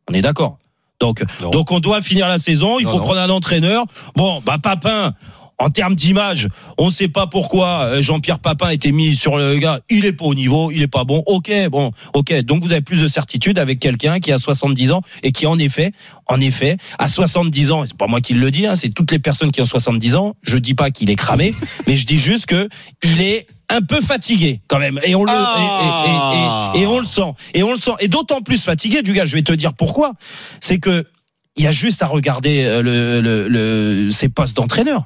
On 0.10 0.14
est 0.14 0.22
d'accord. 0.22 0.58
Donc, 1.00 1.24
Non. 1.42 1.50
donc, 1.52 1.72
on 1.72 1.80
doit 1.80 2.02
finir 2.02 2.28
la 2.28 2.38
saison. 2.40 2.80
Il 2.80 2.86
Non, 2.86 2.92
faut 2.92 3.00
prendre 3.00 3.20
un 3.20 3.30
entraîneur. 3.30 3.86
Bon, 4.16 4.42
bah, 4.46 4.58
Papin. 4.62 5.14
En 5.60 5.70
termes 5.70 5.96
d'image, 5.96 6.50
on 6.78 6.86
ne 6.86 6.92
sait 6.92 7.08
pas 7.08 7.26
pourquoi 7.26 7.80
euh, 7.82 8.02
Jean-Pierre 8.02 8.38
Papin 8.38 8.68
a 8.68 8.74
été 8.74 8.92
mis 8.92 9.16
sur 9.16 9.38
le 9.38 9.56
gars. 9.58 9.80
Il 9.90 10.06
est 10.06 10.14
pas 10.14 10.26
au 10.26 10.36
niveau, 10.36 10.70
il 10.70 10.84
est 10.84 10.88
pas 10.88 11.04
bon. 11.04 11.24
Ok, 11.26 11.52
bon, 11.72 11.92
ok. 12.14 12.42
Donc 12.44 12.64
vous 12.64 12.72
avez 12.74 12.82
plus 12.82 13.02
de 13.02 13.08
certitude 13.08 13.58
avec 13.58 13.80
quelqu'un 13.80 14.20
qui 14.20 14.32
a 14.32 14.38
70 14.38 14.92
ans 14.92 15.02
et 15.24 15.32
qui 15.32 15.48
en 15.48 15.58
effet, 15.58 15.94
en 16.28 16.40
effet, 16.40 16.78
à 17.00 17.08
70 17.08 17.72
ans, 17.72 17.84
c'est 17.88 17.98
pas 17.98 18.06
moi 18.06 18.22
qui 18.22 18.36
le 18.36 18.52
dis, 18.52 18.68
hein, 18.68 18.76
c'est 18.76 18.90
toutes 18.90 19.12
les 19.12 19.18
personnes 19.20 19.52
qui 19.52 19.60
ont 19.62 19.66
70 19.66 20.16
ans. 20.16 20.36
Je 20.44 20.58
dis 20.60 20.76
pas 20.76 20.92
qu'il 20.92 21.10
est 21.10 21.16
cramé, 21.16 21.52
mais 21.88 21.96
je 21.96 22.06
dis 22.06 22.20
juste 22.20 22.46
que 22.46 22.70
il 23.04 23.22
est 23.22 23.48
un 23.70 23.82
peu 23.82 24.00
fatigué 24.02 24.62
quand 24.68 24.80
même 24.80 25.00
et 25.04 25.16
on 25.16 25.26
le 25.26 25.32
et, 25.32 26.78
et- 26.78 26.78
et- 26.78 26.80
et- 26.80 26.84
et 26.84 26.88
on 26.88 27.00
le 27.00 27.06
sent 27.06 27.34
et 27.54 27.64
on 27.64 27.72
le 27.72 27.78
sent 27.78 27.92
et 28.00 28.08
d'autant 28.08 28.42
plus 28.42 28.64
fatigué 28.64 29.02
du 29.02 29.12
gars 29.12 29.26
je 29.26 29.34
vais 29.36 29.42
te 29.42 29.52
dire 29.52 29.74
pourquoi 29.74 30.14
c'est 30.62 30.78
que 30.78 31.06
il 31.58 31.64
y 31.64 31.68
a 31.68 31.72
juste 31.72 32.02
à 32.04 32.06
regarder 32.06 32.64
euh, 32.64 32.82
le, 32.82 33.20
le, 33.20 33.48
le, 33.48 34.12
ses 34.12 34.30
postes 34.30 34.56
d'entraîneur. 34.56 35.06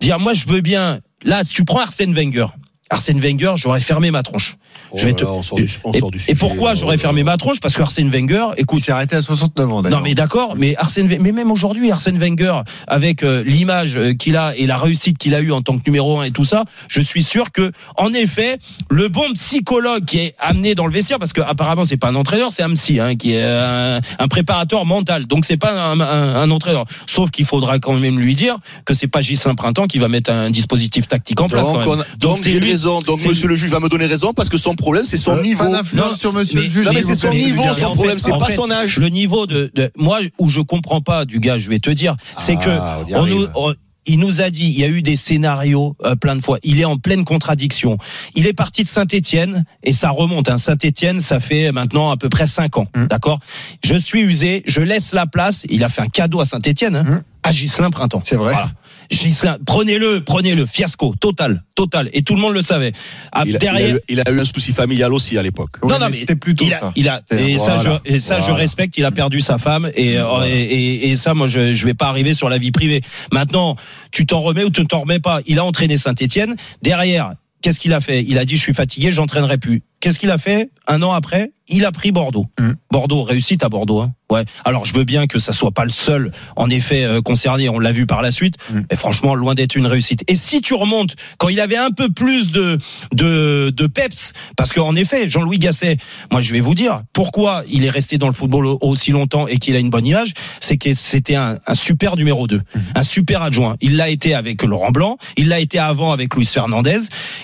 Dire, 0.00 0.18
moi, 0.18 0.32
je 0.32 0.46
veux 0.46 0.60
bien. 0.60 1.00
Là, 1.24 1.44
si 1.44 1.54
tu 1.54 1.64
prends 1.64 1.80
Arsène 1.80 2.14
Wenger, 2.14 2.46
Arsène 2.90 3.20
Wenger, 3.20 3.54
j'aurais 3.56 3.80
fermé 3.80 4.10
ma 4.10 4.22
tronche. 4.22 4.56
Je 4.94 5.04
vais 5.04 5.12
te- 5.12 5.24
Oh 5.24 5.34
on 5.38 5.42
sort 5.42 5.58
du, 5.58 5.68
on 5.84 5.92
et, 5.92 5.98
sort 5.98 6.10
du 6.10 6.18
et 6.18 6.20
sujet, 6.20 6.34
pourquoi 6.34 6.70
euh, 6.70 6.74
j'aurais 6.74 6.98
fermé 6.98 7.22
ma 7.22 7.36
tronche? 7.36 7.60
Parce 7.60 7.74
que 7.76 7.82
Arsène 7.82 8.08
Wenger, 8.10 8.48
écoute, 8.56 8.80
Il 8.80 8.84
s'est 8.84 8.92
arrêté 8.92 9.16
à 9.16 9.22
69 9.22 9.70
ans 9.72 9.82
d'ailleurs. 9.82 9.98
non 9.98 10.04
mais 10.04 10.14
d'accord, 10.14 10.54
mais 10.56 10.76
Arsène, 10.76 11.06
Wenger- 11.08 11.20
mais 11.22 11.32
même 11.32 11.50
aujourd'hui 11.50 11.90
Arsène 11.90 12.18
Wenger, 12.18 12.60
avec 12.86 13.22
euh, 13.22 13.42
l'image 13.44 13.96
euh, 13.96 14.14
qu'il 14.14 14.36
a 14.36 14.56
et 14.56 14.66
la 14.66 14.76
réussite 14.76 15.18
qu'il 15.18 15.34
a 15.34 15.40
eue 15.40 15.52
en 15.52 15.62
tant 15.62 15.78
que 15.78 15.82
numéro 15.86 16.18
un 16.20 16.24
et 16.24 16.30
tout 16.30 16.44
ça, 16.44 16.64
je 16.88 17.00
suis 17.00 17.22
sûr 17.22 17.52
que, 17.52 17.72
en 17.96 18.12
effet, 18.14 18.58
le 18.90 19.08
bon 19.08 19.30
psychologue 19.34 20.04
qui 20.04 20.18
est 20.18 20.34
amené 20.38 20.74
dans 20.74 20.86
le 20.86 20.92
vestiaire, 20.92 21.18
parce 21.18 21.32
que 21.32 21.40
apparemment 21.40 21.84
c'est 21.84 21.96
pas 21.96 22.08
un 22.08 22.14
entraîneur, 22.14 22.50
c'est 22.52 22.62
un 22.62 22.74
psy, 22.74 23.00
hein, 23.00 23.16
qui 23.16 23.32
est 23.34 23.42
un, 23.42 24.00
un 24.18 24.28
préparateur 24.28 24.84
mental, 24.86 25.26
donc 25.26 25.44
c'est 25.44 25.56
pas 25.56 25.72
un, 25.72 26.00
un- 26.00 26.36
un 26.36 26.50
entraîneur. 26.50 26.84
Sauf 27.06 27.30
qu'il 27.30 27.44
faudra 27.44 27.78
quand 27.78 27.94
même 27.94 28.18
lui 28.18 28.34
dire 28.34 28.56
que 28.84 28.94
c'est 28.94 29.06
pas 29.08 29.20
Gislain 29.20 29.54
Printemps 29.54 29.86
qui 29.86 29.98
va 29.98 30.08
mettre 30.08 30.30
un 30.30 30.50
dispositif 30.50 31.08
tactique 31.08 31.40
en 31.40 31.48
place. 31.48 31.66
Donc, 31.66 31.84
quand 31.84 31.96
même. 31.96 32.04
on- 32.14 32.16
donc 32.18 32.38
j'ai 32.42 32.58
raison. 32.58 32.98
Donc 33.00 33.24
monsieur 33.26 33.48
le 33.48 33.54
juge 33.54 33.70
va 33.70 33.80
me 33.80 33.88
donner 33.88 34.06
raison 34.06 34.32
parce 34.32 34.48
que 34.48 34.56
son 34.58 34.74
problème 34.78 35.04
c'est 35.04 35.16
son 35.16 35.32
Euh, 35.36 35.42
niveau. 35.42 35.64
Non, 35.92 36.16
sur 36.16 36.32
monsieur 36.32 36.56
mais- 36.60 36.64
le 36.64 36.70
juge. 36.70 36.86
non, 36.86 36.92
mais 36.94 37.02
c'est 37.02 37.14
son 37.14 37.30
niveau, 37.32 37.62
Julien. 37.62 37.74
son 37.74 37.84
en 37.86 37.94
problème, 37.94 38.18
c'est 38.18 38.30
pas 38.38 38.50
son 38.50 38.70
âge. 38.70 38.96
Le 38.98 39.08
niveau 39.08 39.46
de, 39.46 39.70
de- 39.74 39.90
moi 39.96 40.20
où 40.38 40.48
je 40.48 40.60
comprends 40.60 41.00
pas 41.02 41.24
du 41.24 41.40
gars, 41.40 41.58
je 41.58 41.68
vais 41.68 41.78
te 41.80 41.90
dire, 41.90 42.16
c'est 42.38 42.56
Ah, 42.60 42.98
que 43.06 43.14
on 43.14 43.26
nous, 43.26 43.46
on- 43.54 43.74
il 44.10 44.18
nous 44.20 44.40
a 44.40 44.48
dit, 44.48 44.64
il 44.64 44.78
y 44.78 44.84
a 44.84 44.88
eu 44.88 45.02
des 45.02 45.16
scénarios 45.16 45.94
euh, 46.02 46.14
plein 46.16 46.34
de 46.34 46.40
fois. 46.40 46.58
Il 46.62 46.80
est 46.80 46.86
en 46.86 46.96
pleine 46.96 47.24
contradiction. 47.26 47.98
Il 48.34 48.46
est 48.46 48.54
parti 48.54 48.82
de 48.82 48.88
Saint-Étienne 48.88 49.64
et 49.84 49.92
ça 49.92 50.08
remonte. 50.08 50.48
Hein. 50.48 50.56
Saint-Étienne, 50.56 51.20
ça 51.20 51.40
fait 51.40 51.72
maintenant 51.72 52.10
à 52.10 52.16
peu 52.16 52.30
près 52.30 52.46
cinq 52.46 52.78
ans, 52.78 52.86
Hum. 52.96 53.06
d'accord? 53.08 53.38
Je 53.84 53.96
suis 53.96 54.22
usé, 54.22 54.62
je 54.66 54.80
laisse 54.80 55.12
la 55.12 55.26
place. 55.26 55.66
Il 55.68 55.84
a 55.84 55.90
fait 55.90 56.00
un 56.00 56.06
cadeau 56.08 56.40
à 56.40 56.46
Saint-Étienne, 56.46 56.96
hein, 56.96 57.04
Hum. 57.06 57.22
à 57.42 57.52
Gislain 57.52 57.90
Printemps. 57.90 58.22
C'est 58.24 58.36
vrai. 58.36 58.52
Voilà. 58.52 58.70
Gislain, 59.10 59.56
prenez-le, 59.64 60.20
prenez-le, 60.22 60.66
fiasco 60.66 61.14
total, 61.20 61.64
total. 61.74 62.10
Et 62.12 62.22
tout 62.22 62.34
le 62.34 62.40
monde 62.40 62.54
le 62.54 62.62
savait. 62.62 62.92
Ah, 63.32 63.42
Il 63.46 63.48
a, 63.48 63.50
il 63.50 63.56
a 63.56 63.58
derrière, 63.58 63.96
eu, 63.96 64.00
il 64.08 64.20
a 64.20 64.30
eu 64.30 64.40
un 64.40 64.44
souci 64.44 64.72
familial 64.72 65.12
aussi 65.14 65.38
à 65.38 65.42
l'époque. 65.42 65.76
Oui, 65.82 65.88
non, 65.90 65.98
non, 65.98 66.06
mais 66.06 66.10
mais 66.12 66.18
c'était 66.18 66.36
plutôt 66.36 66.64
il 66.66 66.74
a, 66.74 66.80
ça. 66.80 66.92
il 66.96 67.08
a, 67.08 67.22
C'est- 67.30 67.50
et 67.52 67.58
ça, 67.58 67.78
je, 67.78 67.88
et 68.04 68.20
ça, 68.20 68.40
je 68.40 68.50
respecte. 68.52 68.96
Il 68.98 69.04
a 69.04 69.10
perdu 69.10 69.40
sa 69.40 69.58
femme 69.58 69.90
et, 69.94 70.18
euh, 70.18 70.44
et, 70.46 70.50
et, 70.62 71.10
et 71.10 71.16
ça, 71.16 71.34
moi, 71.34 71.48
je, 71.48 71.72
je 71.72 71.84
vais 71.86 71.94
pas 71.94 72.08
arriver 72.08 72.34
sur 72.34 72.48
la 72.48 72.58
vie 72.58 72.70
privée. 72.72 73.00
Maintenant, 73.32 73.76
tu 74.10 74.26
t'en 74.26 74.38
remets 74.38 74.64
ou 74.64 74.70
tu 74.70 74.86
t'en 74.86 75.00
remets 75.00 75.20
pas. 75.20 75.40
Il 75.46 75.58
a 75.58 75.64
entraîné 75.64 75.96
Saint-Étienne. 75.96 76.54
Derrière, 76.82 77.32
qu'est-ce 77.62 77.80
qu'il 77.80 77.92
a 77.92 78.00
fait? 78.00 78.22
Il 78.26 78.38
a 78.38 78.44
dit, 78.44 78.56
je 78.56 78.62
suis 78.62 78.74
fatigué, 78.74 79.10
j'entraînerai 79.12 79.58
plus. 79.58 79.82
Qu'est-ce 80.00 80.18
qu'il 80.18 80.30
a 80.30 80.38
fait 80.38 80.70
Un 80.86 81.02
an 81.02 81.12
après, 81.12 81.50
il 81.68 81.84
a 81.84 81.92
pris 81.92 82.12
Bordeaux. 82.12 82.46
Mhm. 82.58 82.76
Bordeaux, 82.90 83.22
réussite 83.22 83.62
à 83.62 83.68
Bordeaux. 83.68 84.00
Hein. 84.00 84.12
Ouais. 84.30 84.44
Alors, 84.64 84.84
je 84.84 84.92
veux 84.94 85.04
bien 85.04 85.26
que 85.26 85.38
ça 85.38 85.52
soit 85.54 85.70
pas 85.70 85.84
le 85.86 85.90
seul, 85.90 86.32
en 86.56 86.68
effet, 86.68 87.04
euh, 87.04 87.22
concerné. 87.22 87.68
On 87.70 87.78
l'a 87.78 87.92
vu 87.92 88.04
par 88.06 88.20
la 88.20 88.30
suite. 88.30 88.56
Mhm. 88.70 88.84
Mais 88.90 88.96
franchement, 88.96 89.34
loin 89.34 89.54
d'être 89.54 89.74
une 89.76 89.86
réussite. 89.86 90.22
Et 90.28 90.36
si 90.36 90.60
tu 90.60 90.74
remontes, 90.74 91.14
quand 91.38 91.48
il 91.48 91.60
avait 91.60 91.76
un 91.78 91.90
peu 91.90 92.08
plus 92.10 92.50
de 92.50 92.78
de, 93.14 93.70
de 93.70 93.86
peps, 93.86 94.32
parce 94.56 94.72
qu'en 94.72 94.94
effet, 94.96 95.28
Jean-Louis 95.28 95.58
Gasset, 95.58 95.96
moi, 96.30 96.40
je 96.40 96.52
vais 96.52 96.60
vous 96.60 96.74
dire 96.74 97.02
pourquoi 97.12 97.62
il 97.70 97.84
est 97.84 97.90
resté 97.90 98.18
dans 98.18 98.26
le 98.26 98.32
football 98.34 98.66
au- 98.66 98.78
aussi 98.82 99.10
longtemps 99.12 99.46
et 99.46 99.58
qu'il 99.58 99.74
a 99.76 99.78
une 99.78 99.90
bonne 99.90 100.04
image, 100.06 100.32
c'est 100.60 100.76
que 100.76 100.92
c'était 100.94 101.34
un, 101.36 101.58
un 101.66 101.74
super 101.74 102.16
numéro 102.16 102.46
2, 102.46 102.60
un 102.94 103.02
super 103.02 103.42
adjoint. 103.42 103.76
Il 103.80 103.96
l'a 103.96 104.10
été 104.10 104.34
avec 104.34 104.62
Laurent 104.62 104.90
Blanc, 104.90 105.16
il 105.36 105.48
l'a 105.48 105.60
été 105.60 105.78
avant 105.78 106.12
avec 106.12 106.34
Luis 106.36 106.44
Fernandez. 106.46 106.98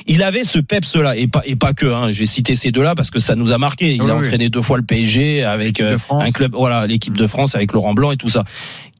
Il 0.07 0.22
avait 0.22 0.45
ce 0.45 0.59
peps-là 0.59 1.16
et 1.16 1.29
pas 1.29 1.43
et 1.47 1.57
pas 1.57 1.72
que. 1.72 1.87
Hein, 1.87 2.12
J'ai 2.12 2.27
cité 2.27 2.57
ces 2.57 2.70
deux-là 2.72 2.95
parce 2.95 3.11
que 3.11 3.18
ça 3.18 3.37
nous 3.37 3.53
a 3.53 3.59
marqué. 3.59 3.95
Il 3.95 4.03
a 4.15 4.19
oui. 4.19 4.27
entraîné 4.27 4.49
deux 4.49 4.62
fois 4.62 4.77
le 4.77 4.85
PSG 4.85 5.43
avec 5.45 5.79
L'équipe 5.79 5.87
de 5.87 5.95
euh, 5.95 5.99
France. 5.99 6.23
un 6.27 6.31
club, 6.31 6.55
voilà, 6.55 6.87
l'équipe 6.87 7.17
de 7.17 7.27
France 7.27 7.55
avec 7.55 7.73
Laurent 7.73 7.95
Blanc 7.95 8.12
et 8.12 8.17
tout 8.17 8.29
ça. 8.29 8.45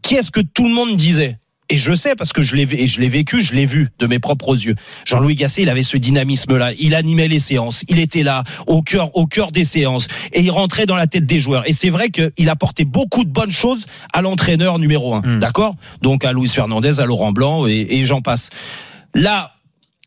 Qu'est-ce 0.03 0.31
que 0.31 0.41
tout 0.41 0.67
le 0.69 0.75
monde 0.75 0.97
disait? 0.97 1.39
Et 1.71 1.79
je 1.79 1.95
sais 1.95 2.15
parce 2.15 2.35
que 2.35 2.43
je 2.43 2.57
l'ai 2.57 2.87
je 2.87 3.01
l'ai 3.01 3.09
vécu, 3.09 3.41
je 3.41 3.55
l'ai 3.55 3.65
vu 3.65 3.89
de 3.99 4.07
mes 4.07 4.19
propres 4.19 4.53
yeux. 4.55 4.75
Jean-Louis 5.07 5.35
Gasset, 5.35 5.62
il 5.62 5.71
avait 5.71 5.83
ce 5.83 5.97
dynamisme-là. 5.97 6.73
Il 6.79 6.95
animait 6.95 7.27
les 7.27 7.39
séances. 7.39 7.85
Il 7.89 7.99
était 7.99 8.23
là, 8.23 8.45
au 8.67 8.83
cœur, 8.83 9.17
au 9.17 9.27
cœur 9.27 9.51
des 9.51 9.65
séances, 9.65 10.07
et 10.35 10.43
il 10.43 10.51
rentrait 10.51 10.85
dans 10.85 10.95
la 10.95 11.07
tête 11.07 11.25
des 11.25 11.41
joueurs. 11.41 11.67
Et 11.67 11.73
c'est 11.73 11.89
vrai 11.89 12.11
qu'il 12.11 12.51
apportait 12.51 12.85
beaucoup 12.85 13.25
de 13.25 13.31
bonnes 13.31 13.51
choses 13.51 13.87
à 14.12 14.21
l'entraîneur 14.21 14.79
numéro 14.79 15.15
un. 15.15 15.23
Mm. 15.23 15.41
D'accord? 15.41 15.75
Donc 16.03 16.27
à 16.27 16.35
Luis 16.35 16.49
Fernandez, 16.49 17.01
à 17.01 17.07
Laurent 17.07 17.33
Blanc, 17.33 17.67
et, 17.67 17.87
et 17.89 18.05
j'en 18.05 18.21
passe. 18.21 18.51
Là. 19.15 19.53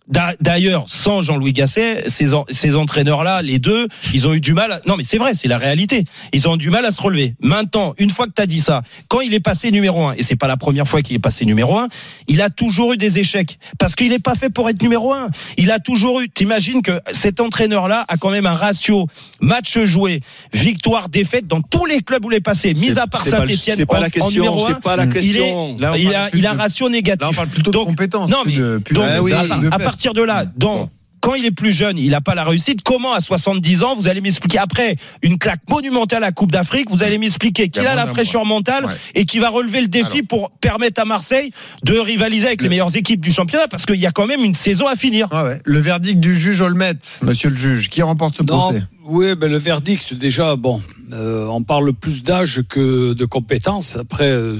D'a- 0.07 0.33
D'ailleurs, 0.41 0.85
sans 0.87 1.21
Jean-Louis 1.21 1.53
Gasset, 1.53 2.05
ces, 2.07 2.33
en- 2.33 2.45
ces 2.49 2.75
entraîneurs-là, 2.75 3.41
les 3.41 3.59
deux, 3.59 3.87
ils 4.13 4.27
ont 4.27 4.33
eu 4.33 4.39
du 4.39 4.53
mal. 4.53 4.71
à- 4.71 4.81
Non, 4.87 4.95
mais 4.97 5.03
c'est 5.03 5.17
vrai, 5.17 5.33
c'est 5.33 5.47
la 5.47 5.57
réalité. 5.57 6.05
Ils 6.33 6.47
ont 6.47 6.57
du 6.57 6.69
mal 6.69 6.85
à 6.85 6.91
se 6.91 7.01
relever. 7.01 7.35
Maintenant, 7.39 7.93
une 7.97 8.09
fois 8.09 8.25
que 8.27 8.31
tu 8.35 8.41
as 8.41 8.45
dit 8.45 8.59
ça, 8.59 8.81
quand 9.09 9.21
il 9.21 9.33
est 9.33 9.39
passé 9.39 9.71
numéro 9.71 10.05
un, 10.07 10.13
et 10.13 10.23
c'est 10.23 10.35
pas 10.35 10.47
la 10.47 10.57
première 10.57 10.87
fois 10.87 11.01
qu'il 11.01 11.15
est 11.15 11.19
passé 11.19 11.45
numéro 11.45 11.77
un, 11.77 11.87
il 12.27 12.41
a 12.41 12.49
toujours 12.49 12.93
eu 12.93 12.97
des 12.97 13.19
échecs 13.19 13.57
parce 13.79 13.95
qu'il 13.95 14.09
n'est 14.09 14.19
pas 14.19 14.35
fait 14.35 14.49
pour 14.49 14.69
être 14.69 14.81
numéro 14.81 15.13
un. 15.13 15.29
Il 15.57 15.71
a 15.71 15.79
toujours 15.79 16.21
eu. 16.21 16.29
T'imagines 16.29 16.81
que 16.81 16.99
cet 17.11 17.39
entraîneur-là 17.41 18.05
a 18.07 18.17
quand 18.17 18.29
même 18.31 18.45
un 18.45 18.53
ratio 18.53 19.07
match 19.41 19.77
joué, 19.85 20.21
victoire, 20.53 21.09
défaite 21.09 21.47
dans 21.47 21.61
tous 21.61 21.85
les 21.85 22.01
clubs 22.01 22.23
où 22.25 22.31
il 22.31 22.35
est 22.35 22.41
passé, 22.41 22.73
mis 22.73 22.97
à 22.99 23.07
part 23.07 23.23
Saint-Etienne. 23.25 23.75
C'est 23.77 23.85
pas 23.85 23.99
la 23.99 24.09
question. 24.09 24.65
C'est 24.67 24.79
pas 24.81 24.95
la 24.95 25.03
il 25.05 25.09
est- 25.09 25.13
question. 25.13 25.75
Là, 25.79 25.93
il 25.97 26.13
a, 26.13 26.29
il 26.33 26.45
a 26.45 26.51
un 26.51 26.57
ratio 26.57 26.89
négatif. 26.89 27.21
Là, 27.21 27.29
on 27.31 27.33
parle 27.33 27.47
plutôt 27.49 27.71
Donc, 27.71 27.83
de 27.85 27.89
compétences. 27.91 28.29
non, 28.29 28.43
mais 28.45 28.53
de, 28.53 28.77
plus 28.77 28.93
donc, 28.95 29.05
de- 29.13 29.19
oui. 29.19 29.31
de- 29.31 29.35
à, 29.35 29.41
de 29.57 29.67
à 29.67 29.77
peps. 29.79 29.96
Partir 29.97 30.13
de 30.13 30.21
là, 30.21 30.45
dans. 30.45 30.89
Quand 31.21 31.33
il 31.35 31.45
est 31.45 31.51
plus 31.51 31.71
jeune, 31.71 31.97
il 31.97 32.09
n'a 32.11 32.21
pas 32.21 32.35
la 32.35 32.43
réussite. 32.43 32.83
Comment 32.83 33.13
à 33.13 33.21
70 33.21 33.83
ans, 33.83 33.95
vous 33.95 34.07
allez 34.07 34.21
m'expliquer 34.21 34.59
après 34.59 34.95
une 35.21 35.37
claque 35.37 35.61
monumentale 35.69 36.23
à 36.23 36.27
la 36.27 36.31
Coupe 36.31 36.51
d'Afrique, 36.51 36.89
vous 36.89 37.03
allez 37.03 37.17
m'expliquer 37.17 37.69
qu'il 37.69 37.85
a 37.87 37.95
la 37.95 38.05
fraîcheur 38.05 38.45
mentale 38.45 38.85
Ouais. 38.85 38.93
et 39.15 39.25
qui 39.25 39.39
va 39.39 39.49
relever 39.49 39.81
le 39.81 39.87
défi 39.87 40.05
Alors. 40.05 40.27
pour 40.29 40.51
permettre 40.51 41.01
à 41.01 41.05
Marseille 41.05 41.51
de 41.83 41.97
rivaliser 41.97 42.47
avec 42.47 42.61
Le- 42.61 42.65
les 42.65 42.69
meilleures 42.69 42.95
équipes 42.95 43.21
du 43.21 43.31
championnat 43.31 43.67
parce 43.67 43.85
qu'il 43.85 43.95
y 43.97 44.05
a 44.05 44.11
quand 44.11 44.27
même 44.27 44.43
une 44.43 44.55
saison 44.55 44.87
à 44.87 44.95
finir. 44.95 45.27
Ah 45.31 45.43
ouais. 45.45 45.61
Le 45.65 45.79
verdict 45.79 46.19
du 46.19 46.35
juge 46.39 46.61
Olmet, 46.61 46.93
monsieur 47.23 47.49
le 47.49 47.57
juge, 47.57 47.89
qui 47.89 48.01
remporte 48.01 48.37
ce 48.37 48.43
Non, 48.43 48.59
procès 48.59 48.83
oui, 49.09 49.35
ben 49.35 49.49
le 49.49 49.57
verdict, 49.57 50.13
déjà, 50.13 50.57
bon, 50.57 50.81
euh, 51.13 51.45
on 51.47 51.63
parle 51.63 51.93
plus 51.93 52.23
d'âge 52.23 52.61
que 52.67 53.13
de 53.13 53.23
compétences. 53.25 53.95
Après, 53.95 54.29
euh, 54.29 54.57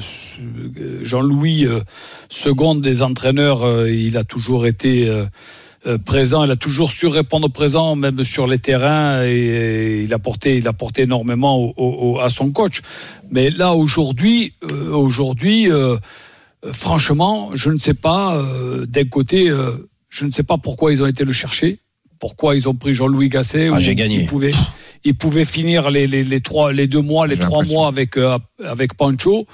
Jean-Louis, 1.01 1.65
euh, 1.65 1.81
second 2.29 2.75
des 2.75 3.01
entraîneurs, 3.03 3.63
euh, 3.63 3.91
il 3.91 4.15
a 4.17 4.23
toujours 4.23 4.65
été 4.65 5.09
présent, 5.95 6.43
il 6.43 6.51
a 6.51 6.55
toujours 6.57 6.91
su 6.91 7.07
répondre 7.07 7.49
présent, 7.49 7.95
même 7.95 8.23
sur 8.23 8.45
les 8.47 8.59
terrains, 8.59 9.23
et, 9.23 9.29
et 9.29 10.03
il 10.03 10.13
a 10.13 10.19
porté, 10.19 10.55
il 10.57 10.67
a 10.67 10.73
porté 10.73 11.03
énormément 11.03 11.57
au- 11.57 11.73
au- 11.77 12.15
au- 12.15 12.19
à 12.19 12.29
son 12.29 12.51
coach. 12.51 12.81
Mais 13.31 13.49
là, 13.49 13.73
aujourd'hui, 13.73 14.53
euh, 14.71 14.91
aujourd'hui, 14.91 15.71
euh, 15.71 15.95
euh, 16.65 16.73
franchement, 16.73 17.51
je 17.53 17.69
ne 17.69 17.77
sais 17.77 17.93
pas. 17.93 18.35
euh, 18.35 18.85
D'un 18.85 19.05
côté, 19.05 19.49
euh, 19.49 19.87
je 20.09 20.25
ne 20.25 20.31
sais 20.31 20.43
pas 20.43 20.57
pourquoi 20.57 20.91
ils 20.91 21.01
ont 21.03 21.07
été 21.07 21.23
le 21.23 21.31
chercher. 21.31 21.79
Pourquoi 22.19 22.55
ils 22.55 22.67
ont 22.67 22.73
pris 22.73 22.93
Jean-Louis 22.93 23.29
Gasset 23.29 23.69
Ah, 23.71 23.79
j'ai 23.79 23.93
gagné. 23.93 24.21
Il 24.21 24.25
pouvait, 24.25 24.51
il 25.03 25.15
pouvait 25.15 25.45
finir 25.45 25.91
les, 25.91 26.07
les, 26.07 26.23
les 26.23 26.41
trois, 26.41 26.73
les 26.73 26.87
deux 26.87 27.01
mois, 27.01 27.27
les 27.27 27.37
trois 27.37 27.63
mois 27.65 27.87
avec 27.87 28.17
euh, 28.17 28.39
avec 28.65 28.95
Pancho 28.95 29.45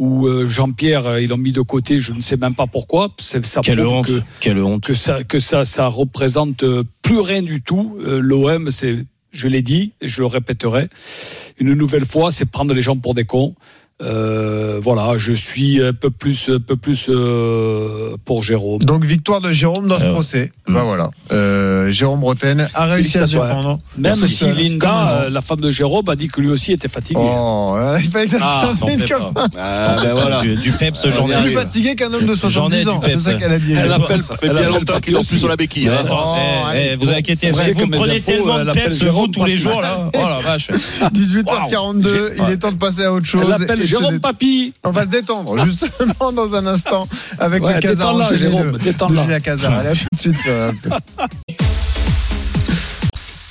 ou 0.00 0.26
euh, 0.26 0.48
Jean-Pierre. 0.48 1.06
euh, 1.06 1.20
Ils 1.22 1.28
l'ont 1.28 1.36
mis 1.36 1.52
de 1.52 1.60
côté. 1.60 2.00
Je 2.00 2.12
ne 2.14 2.20
sais 2.22 2.36
même 2.38 2.54
pas 2.54 2.66
pourquoi. 2.66 3.12
Ça 3.20 3.38
Quelle 3.62 3.80
honte, 3.86 4.06
que 4.06 4.20
quelle 4.40 4.58
honte. 4.58 4.82
que 4.82 4.94
ça 4.94 5.22
que 5.22 5.38
ça 5.38 5.64
ça 5.64 5.86
représente 5.86 6.64
euh, 6.64 6.82
plus 7.02 7.20
rien 7.20 7.42
du 7.42 7.60
tout. 7.62 7.96
L'OM, 8.04 8.70
c'est 8.70 9.04
je 9.30 9.46
l'ai 9.46 9.62
dit 9.62 9.92
et 10.00 10.08
je 10.08 10.22
le 10.22 10.26
répéterai 10.26 10.88
une 11.60 11.74
nouvelle 11.74 12.06
fois, 12.06 12.30
c'est 12.30 12.46
prendre 12.46 12.72
les 12.74 12.80
gens 12.80 12.96
pour 12.96 13.14
des 13.14 13.24
cons. 13.24 13.54
Euh, 14.02 14.78
voilà, 14.82 15.18
je 15.18 15.32
suis 15.34 15.82
un 15.82 15.92
peu 15.92 16.10
plus, 16.10 16.48
un 16.48 16.58
peu 16.60 16.76
plus 16.76 17.06
euh, 17.10 18.16
pour 18.24 18.42
Jérôme. 18.42 18.78
Donc 18.80 19.04
victoire 19.04 19.40
de 19.42 19.52
Jérôme 19.52 19.88
dans 19.88 19.98
ce 19.98 20.04
Euh, 20.04 20.12
procès. 20.12 20.52
Bah 20.68 20.82
voilà. 20.84 21.10
Euh, 21.32 21.90
Jérôme 21.90 22.22
Roten 22.24 22.66
a 22.74 22.84
réussi 22.86 23.18
à 23.18 23.26
se 23.26 23.32
défendre. 23.36 23.78
Même 23.98 24.14
Merci. 24.18 24.28
si 24.28 24.46
Linda, 24.52 25.08
euh, 25.24 25.30
la 25.30 25.40
femme 25.40 25.60
de 25.60 25.70
Jérôme, 25.70 26.08
a 26.08 26.16
dit 26.16 26.28
que 26.28 26.40
lui 26.40 26.48
aussi 26.50 26.72
était 26.72 26.88
fatigué. 26.88 27.20
Oh, 27.22 27.76
il 28.02 28.08
fallait 28.10 28.24
que 28.26 28.30
ça 28.30 28.38
Ah, 28.40 28.72
comme. 28.80 29.34
Ah, 29.58 29.96
ben 30.02 30.12
voilà. 30.14 30.40
Du, 30.40 30.54
du 30.56 30.72
peps, 30.72 31.08
j'en 31.08 31.28
ai 31.28 31.42
plus 31.42 31.52
fatigué 31.52 31.94
qu'un 31.94 32.12
homme 32.12 32.24
de 32.26 32.34
J'en 32.34 32.68
ai 32.70 32.82
70 32.82 32.82
du 32.84 32.88
ans. 32.88 33.00
C'est 33.04 33.18
ça 33.20 33.34
qu'elle 33.34 33.52
a 33.52 33.58
dit. 33.58 33.72
Elle 33.74 33.92
appelle, 33.92 34.22
Ça 34.22 34.36
fait 34.36 34.46
elle 34.46 34.52
bien 34.52 34.60
appelle 34.62 34.72
longtemps 34.78 35.00
qu'il 35.00 35.12
dort 35.12 35.24
plus 35.26 35.38
sur 35.38 35.48
la 35.48 35.56
béquille. 35.56 35.88
hein. 35.88 35.92
Attends, 36.00 36.34
Oh, 36.34 36.36
eh, 36.38 36.70
allez, 36.70 36.88
eh, 36.92 36.96
vous 36.96 37.10
inquiétez 37.10 37.50
vrai 37.50 37.72
vous 37.72 37.86
prenez 37.88 38.20
tellement 38.20 38.60
elle 38.60 38.66
de 38.68 38.72
peps, 38.72 39.02
vous, 39.04 39.26
tous 39.28 39.44
les 39.44 39.56
jours, 39.56 39.82
là. 39.82 40.10
Oh 40.14 40.18
la 40.28 40.40
vache. 40.40 40.70
18h42, 41.12 42.30
il 42.38 42.52
est 42.52 42.56
temps 42.58 42.70
de 42.70 42.76
passer 42.76 43.04
à 43.04 43.12
autre 43.12 43.26
chose. 43.26 43.66
Jérôme 43.90 44.14
dé- 44.14 44.20
Papy. 44.20 44.72
On 44.84 44.90
va 44.90 45.04
se 45.04 45.10
détendre 45.10 45.56
justement 45.64 46.32
dans 46.32 46.54
un 46.54 46.66
instant 46.66 47.06
avec 47.38 47.62
Ouais, 47.62 47.74
le 47.74 47.80
Casar 47.80 48.34
Jérôme, 48.34 48.78
détends-la. 48.78 49.22
Julien 49.24 49.40
Casar. 49.40 49.72
Allez, 49.78 49.88
à 49.90 49.92
tout 49.94 50.06
de 50.12 50.18
suite 50.18 50.38
sur. 50.40 50.52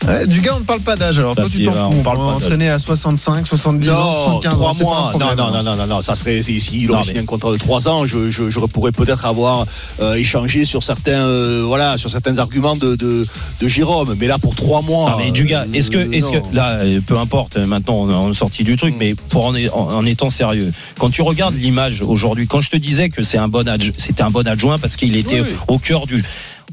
Ouais, 0.09 0.25
du 0.27 0.41
gars, 0.41 0.53
on 0.55 0.59
ne 0.59 0.65
parle 0.65 0.81
pas 0.81 0.95
d'âge. 0.95 1.19
Alors, 1.19 1.35
Ça, 1.35 1.41
toi, 1.43 1.49
tu 1.51 1.63
t'en 1.63 1.71
euh, 1.71 1.75
fous. 1.75 1.95
on 1.95 1.99
On 1.99 2.03
parle 2.03 2.17
d'âge. 2.17 2.35
entraîner 2.43 2.69
à 2.69 2.79
65, 2.79 3.47
70 3.47 3.89
ans, 3.89 3.93
Non, 3.93 4.41
75 4.41 4.53
trois 4.53 4.69
ans. 4.69 4.73
c'est 4.73 4.83
pas 4.83 4.89
un 4.89 4.91
mois. 4.91 4.99
Non, 5.03 5.09
problème, 5.19 5.37
non, 5.37 5.43
hein. 5.45 5.51
non, 5.51 5.63
non, 5.63 5.75
non, 5.77 5.87
non, 5.87 6.01
ça 6.01 6.15
serait, 6.15 6.41
si, 6.41 6.59
si 6.59 6.77
il 6.81 6.87
Non, 6.87 6.93
aurait 6.93 7.01
mais- 7.01 7.07
signé 7.07 7.19
un 7.19 7.25
contrat 7.25 7.51
de 7.51 7.57
trois 7.57 7.87
ans, 7.87 8.05
je, 8.05 8.31
je, 8.31 8.49
je 8.49 8.59
pourrais 8.59 8.91
peut-être 8.91 9.25
avoir 9.25 9.65
euh, 9.99 10.15
échangé 10.15 10.65
sur 10.65 10.81
certains, 10.83 11.11
euh, 11.25 11.63
voilà, 11.65 11.97
sur 11.97 12.09
certains 12.09 12.37
arguments 12.39 12.75
de, 12.75 12.95
de, 12.95 13.25
de 13.61 13.67
Jérôme. 13.67 14.15
Mais 14.19 14.25
là, 14.27 14.39
pour 14.39 14.55
trois 14.55 14.81
mois. 14.81 15.11
Non, 15.11 15.17
mais 15.19 15.31
du 15.31 15.45
gars, 15.45 15.65
est-ce 15.73 15.91
que, 15.91 15.97
euh, 15.99 16.11
est-ce 16.11 16.31
que, 16.31 16.37
non. 16.37 16.49
là, 16.53 16.69
euh, 16.79 17.01
peu 17.05 17.17
importe, 17.19 17.57
euh, 17.57 17.67
maintenant 17.67 17.95
on 17.95 18.09
est 18.09 18.13
en 18.13 18.33
sortie 18.33 18.63
du 18.63 18.77
truc, 18.77 18.95
mais 18.97 19.13
pour 19.15 19.45
en, 19.45 19.53
en- 19.55 19.93
en 19.95 20.05
étant 20.07 20.29
sérieux, 20.31 20.71
quand 20.97 21.11
tu 21.11 21.21
regardes 21.21 21.55
l'image 21.55 22.01
aujourd'hui, 22.01 22.47
quand 22.47 22.61
je 22.61 22.71
te 22.71 22.77
disais 22.77 23.09
que 23.09 23.21
c'est 23.21 23.37
un 23.37 23.47
bon 23.47 23.67
adj- 23.67 23.93
c'était 23.97 24.23
un 24.23 24.29
bon 24.31 24.47
adjoint 24.47 24.77
parce 24.79 24.95
qu'il 24.95 25.15
était 25.15 25.41
oui. 25.41 25.49
au 25.67 25.77
cœur 25.77 26.07
du. 26.07 26.23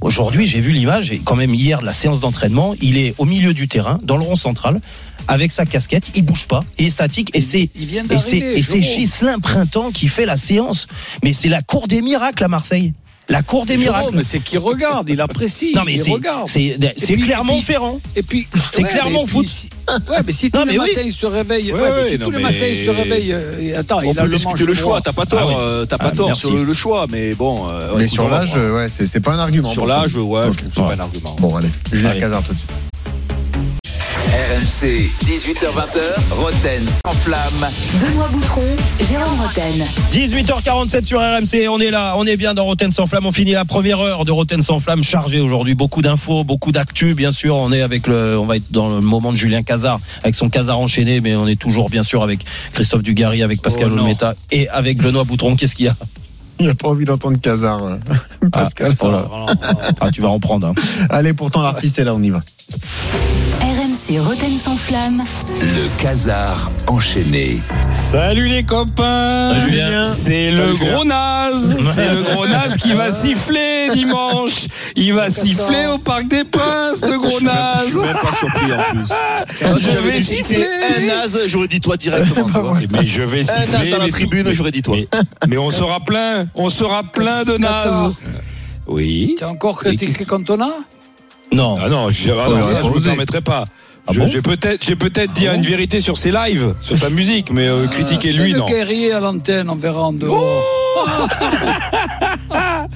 Aujourd'hui, 0.01 0.47
j'ai 0.47 0.61
vu 0.61 0.73
l'image 0.73 1.11
et 1.13 1.19
quand 1.19 1.37
même 1.37 1.55
hier 1.55 1.81
de 1.81 1.87
la 1.87 1.93
séance 1.93 2.21
d'entraînement, 2.21 2.75
il 2.81 2.99
est 2.99 3.15
au 3.19 3.25
milieu 3.25 3.55
du 3.55 3.67
terrain, 3.69 3.99
dans 4.03 4.17
le 4.17 4.25
rond 4.25 4.37
central, 4.37 4.81
avec 5.29 5.51
sa 5.51 5.65
casquette, 5.65 6.13
il 6.15 6.23
bouge 6.23 6.47
pas, 6.47 6.61
il 6.79 6.87
est 6.87 6.91
statique 6.91 7.35
et 7.35 7.41
c'est 7.41 7.71
et 7.75 8.63
c'est 8.63 8.85
Printemps 9.41 9.91
qui 9.91 10.09
fait 10.09 10.27
la 10.27 10.37
séance. 10.37 10.87
Mais 11.25 11.33
c'est 11.33 11.49
la 11.49 11.63
cour 11.63 11.89
des 11.89 12.03
miracles 12.03 12.45
à 12.45 12.49
Marseille. 12.49 12.93
La 13.29 13.43
cour 13.43 13.67
des 13.67 13.77
Jérôme, 13.77 13.99
miracles. 14.13 14.25
c'est 14.25 14.39
qu'il 14.39 14.61
regarde, 14.61 15.09
il 15.11 15.21
apprécie. 15.21 15.73
Non 15.75 15.83
mais 15.85 15.95
il 15.95 16.13
regarde. 16.13 16.47
c'est 16.49 17.17
clairement 17.17 17.55
et 17.55 17.57
puis- 17.57 17.65
Ferrand. 17.67 18.01
Et 18.15 18.23
puis, 18.23 18.47
C'est 18.73 18.83
ouais, 18.85 18.89
clairement 18.89 19.23
mais 19.25 19.27
foot. 19.31 19.47
ouais, 19.89 20.17
mais 20.25 20.33
si 20.33 20.51
tous 20.51 20.59
Non, 20.61 20.65
les 20.65 20.73
mais 20.73 20.79
matins 20.79 21.01
il 21.05 21.13
se 21.13 21.27
réveille, 21.27 21.73
mais 21.73 22.03
si 22.05 22.19
tous 22.19 22.31
les 22.31 22.37
mais- 22.37 22.43
matins 22.45 22.67
il 22.69 22.77
se 22.77 22.91
réveille, 22.91 23.33
euh, 23.33 23.79
attends, 23.81 23.99
On 23.99 24.13
il 24.13 24.19
a 24.19 24.23
peut 24.23 24.65
le 24.65 24.75
choix, 24.75 25.01
t'as 25.01 25.13
pas 25.13 25.27
tort, 25.27 25.41
Ah 25.43 25.47
oui. 25.49 25.55
euh, 25.59 25.87
t'as 25.87 25.99
pas 25.99 26.11
Ah, 26.13 26.17
tort 26.17 26.27
merci. 26.29 26.41
sur 26.43 26.53
le, 26.53 26.63
le 26.63 26.73
choix, 26.75 27.07
mais 27.11 27.35
bon. 27.35 27.69
euh, 27.69 27.95
Mais 27.99 28.07
sur 28.07 28.29
l'âge, 28.29 28.55
ouais, 28.55 28.89
c'est 28.89 29.21
pas 29.21 29.33
un 29.33 29.39
argument. 29.41 29.71
Sur 29.71 29.87
l'âge, 29.87 30.15
ouais, 30.15 30.43
je 30.53 30.71
trouve 30.71 30.89
pas 30.89 30.95
un 30.95 31.01
argument. 31.01 31.37
Bon, 31.41 31.57
allez, 31.57 31.69
Julien. 31.93 32.15
Cazard 32.21 32.43
tout 32.45 32.53
de 32.53 32.59
suite. 32.59 32.71
RMC, 34.27 35.09
18h20h, 35.25 36.33
Roten 36.33 36.83
sans 37.05 37.13
flamme. 37.21 37.69
Benoît 38.01 38.29
Boutron, 38.33 38.65
Jérôme 39.01 39.41
Roten. 39.41 39.85
18h47 40.13 41.05
sur 41.07 41.21
RMC, 41.21 41.69
on 41.71 41.79
est 41.79 41.91
là, 41.93 42.15
on 42.19 42.27
est 42.27 42.37
bien 42.37 42.53
dans 42.53 42.65
Roten 42.65 42.91
sans 42.91 43.07
flamme, 43.07 43.25
on 43.27 43.33
finit 43.33 43.53
la 43.53 43.65
première 43.65 44.01
heure 44.01 44.25
de 44.25 44.33
Roten 44.33 44.61
sans 44.63 44.81
flamme 44.81 45.05
chargée 45.05 45.39
aujourd'hui, 45.41 45.75
beaucoup 45.77 46.03
d'infos, 46.03 46.43
beaucoup 46.45 46.73
d'actu, 46.73 47.15
bien 47.15 47.31
sûr, 47.31 47.55
on 47.57 47.73
est 47.73 47.83
avec 47.83 48.09
le, 48.09 48.37
on 48.39 48.47
va 48.47 48.57
être 48.57 48.71
dans 48.73 48.89
le 48.89 49.01
moment 49.01 49.31
de 49.33 49.37
Julien 49.39 49.63
Cazard, 49.63 50.01
avec 50.25 50.35
son 50.35 50.49
Cazard 50.51 50.81
enchaîné, 50.81 51.21
mais 51.21 51.37
on 51.37 51.47
est 51.47 51.59
toujours 51.59 51.89
bien 51.89 52.03
sûr 52.03 52.23
avec 52.25 52.41
Christophe 52.73 53.03
Dugarry, 53.03 53.43
avec 53.43 53.63
Pascal 53.63 53.89
Oh. 53.93 53.99
Olmeta 53.99 54.35
et 54.51 54.69
avec 54.69 54.99
Benoît 54.99 55.25
Boutron, 55.25 55.55
qu'est-ce 55.57 55.77
qu'il 55.77 55.87
y 55.87 55.89
a? 55.89 55.97
Il 56.59 56.67
n'a 56.67 56.75
pas 56.75 56.89
envie 56.89 57.05
d'entendre 57.05 57.39
Cazard, 57.39 57.85
euh, 57.85 57.99
Pascal. 58.53 58.93
Ah, 59.01 59.05
oh 59.05 59.11
là. 59.13 59.27
Ah, 60.01 60.11
tu 60.11 60.21
vas 60.23 60.31
en 60.31 60.41
prendre. 60.41 60.67
hein. 60.69 60.75
Allez, 61.11 61.33
pourtant, 61.35 61.61
l'artiste 61.63 61.99
est 61.99 62.05
là, 62.05 62.15
on 62.15 62.23
y 62.23 62.31
va. 62.31 62.41
RMC 64.09 64.19
Roten 64.21 64.53
sans 64.57 64.77
flamme. 64.77 65.23
Le 65.61 66.03
casar 66.03 66.71
enchaîné. 66.87 67.61
Salut 67.91 68.47
les 68.49 68.63
copains. 68.63 69.55
C'est 70.05 70.51
le 70.51 70.75
gros 70.75 71.05
naze 71.05 71.77
C'est 71.95 72.13
le 72.13 72.23
gros 72.23 72.47
naze 72.47 72.77
qui 72.77 72.93
va 72.93 73.11
siffler 73.11 73.89
dimanche 73.93 74.67
Il 74.97 75.15
va 75.15 75.31
siffler 75.31 75.87
au 75.87 75.99
Parc 75.99 76.29
des 76.29 76.45
Princes, 76.45 77.03
le 77.03 77.19
gros 77.19 77.31
Je 77.31 77.37
suis 77.37 77.45
naze 77.47 77.95
même 77.97 78.17
pas 78.17 78.33
surpris 78.33 78.73
en 78.73 78.83
plus. 78.91 79.85
Je 79.91 79.99
vais 79.99 80.21
siffler 80.21 80.67
un 80.99 81.07
naze, 81.07 81.41
j'aurais 81.47 81.69
dit 81.69 81.81
toi 81.81 81.97
directement. 81.97 82.47
vois. 82.49 82.79
Mais 82.91 83.07
je 83.07 83.23
vais 83.23 83.41
Un 83.41 83.45
siffler 83.63 83.79
naze 83.79 83.89
dans 83.91 83.99
la 83.99 84.05
mais- 84.05 84.11
tribune, 84.11 84.53
j'aurais 84.53 84.71
dit 84.71 84.83
toi. 84.83 84.97
mais, 84.97 85.09
mais 85.49 85.59
on 85.59 85.71
sera 85.71 86.01
plein 86.01 86.47
On 86.55 86.69
sera 86.69 87.03
plein 87.03 87.45
de 87.45 87.57
nazes 87.57 88.15
Oui 88.87 89.35
Tu 89.39 89.45
as 89.45 89.49
encore 89.49 89.81
critiqué 89.81 90.25
Cantona 90.25 90.69
Non. 91.53 91.77
Ah 91.83 91.89
non, 91.89 92.09
je, 92.11 92.31
ah 92.33 92.47
je 92.49 92.89
me 92.89 92.95
osé. 92.97 93.09
permettrai 93.09 93.41
pas. 93.41 93.65
Ah 94.09 94.13
bon 94.15 94.27
vais 94.27 94.43
peut-être, 94.43 94.85
j'ai 94.85 94.97
peut-être 94.97 95.33
dit 95.33 95.49
une 95.49 95.63
vérité 95.63 96.01
sur 96.01 96.17
ses 96.17 96.31
lives, 96.31 96.75
sur 96.81 96.97
sa 96.97 97.11
musique, 97.11 97.51
mais 97.51 97.67
euh, 97.67 97.87
critiquer 97.89 98.33
Fais 98.33 98.39
lui, 98.39 98.53
le 98.53 98.61
non. 98.61 98.67
guerrier 98.67 99.13
à 99.13 99.21
l'antenne, 99.21 99.69
on 99.69 99.75
verra 99.75 100.03
en 100.03 100.13
dehors. 100.13 100.41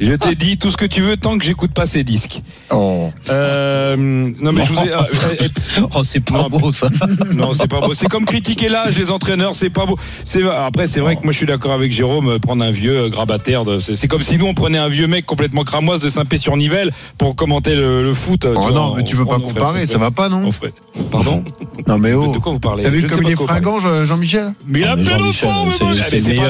Je 0.00 0.12
t'ai 0.12 0.34
dit 0.34 0.56
tout 0.58 0.70
ce 0.70 0.76
que 0.76 0.84
tu 0.86 1.00
veux 1.00 1.16
tant 1.16 1.36
que 1.38 1.44
j'écoute 1.44 1.72
pas 1.72 1.86
ses 1.86 2.04
disques. 2.04 2.40
Oh. 2.70 3.10
Euh, 3.30 3.96
non 3.96 4.52
mais 4.52 4.64
je 4.64 4.72
vous 4.72 4.80
ai. 4.80 4.92
euh, 4.92 4.98
euh, 5.42 5.86
Oh, 5.94 6.02
c'est 6.04 6.20
pas 6.20 6.42
Non. 6.42 6.48
beau 6.48 6.72
ça. 6.72 6.88
non, 7.34 7.52
c'est 7.52 7.66
pas 7.68 7.80
beau. 7.80 7.94
C'est 7.94 8.08
comme 8.08 8.24
critiquer 8.24 8.68
l'âge 8.68 8.94
des 8.94 9.10
entraîneurs, 9.10 9.54
c'est 9.54 9.70
pas 9.70 9.86
beau. 9.86 9.96
C'est 10.24 10.42
après, 10.48 10.86
c'est 10.86 11.00
vrai 11.00 11.16
que 11.16 11.22
moi 11.22 11.32
je 11.32 11.36
suis 11.38 11.46
d'accord 11.46 11.72
avec 11.72 11.90
Jérôme. 11.92 12.28
euh, 12.28 12.38
Prendre 12.38 12.64
un 12.64 12.70
vieux 12.70 12.96
euh, 13.04 13.08
grabataire, 13.08 13.64
de- 13.64 13.78
c'est 13.78 14.08
comme 14.08 14.22
si 14.22 14.38
nous 14.38 14.46
on 14.46 14.54
prenait 14.54 14.78
un 14.78 14.88
vieux 14.88 15.06
mec 15.06 15.26
complètement 15.26 15.64
cramoise 15.64 16.00
de 16.00 16.08
Saint-Pé-sur-Nivelle 16.08 16.90
pour 17.18 17.34
commenter 17.36 17.74
le, 17.74 18.02
le 18.02 18.14
foot. 18.14 18.46
Oh 18.46 18.52
vois, 18.60 18.70
non, 18.72 18.92
on- 18.92 18.94
mais 18.96 19.04
tu 19.04 19.16
veux 19.16 19.24
pas 19.26 19.38
comparer, 19.38 19.82
on 19.82 19.86
ça 19.86 19.98
va 19.98 20.10
pas, 20.10 20.28
non 20.28 20.42
on 20.44 20.52
ferait- 20.52 20.72
Pardon 21.10 21.42
Non, 21.86 21.98
mais 21.98 22.12
oh. 22.14 22.32
De 22.32 22.38
quoi 22.38 22.52
vous 22.52 22.60
parlez 22.60 22.84
T'as 22.84 22.90
vu 22.90 23.06
comme 23.06 23.24
il 23.24 23.30
est 23.32 23.36
fringant, 23.36 23.80
Jean- 23.80 24.04
Jean-Michel 24.04 24.52
Mais 24.66 24.80
il 24.80 24.84
a 24.84 24.92
Ah, 24.92 24.96
plein 24.96 25.16
de 25.18 25.32
c'est- 25.32 26.20
c'est 26.20 26.34
pas 26.34 26.48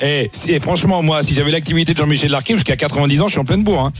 vrai. 0.00 0.30
Eh, 0.46 0.52
eh, 0.52 0.60
franchement, 0.60 1.02
moi, 1.02 1.22
si 1.22 1.34
j'avais 1.34 1.50
l'activité 1.50 1.92
de 1.92 1.98
Jean-Michel 1.98 2.30
Larquet 2.30 2.54
jusqu'à 2.54 2.76
90 2.76 3.20
ans, 3.22 3.26
je 3.28 3.32
suis 3.32 3.40
en 3.40 3.44
pleine 3.44 3.64
bourre. 3.64 3.80
hein. 3.80 3.92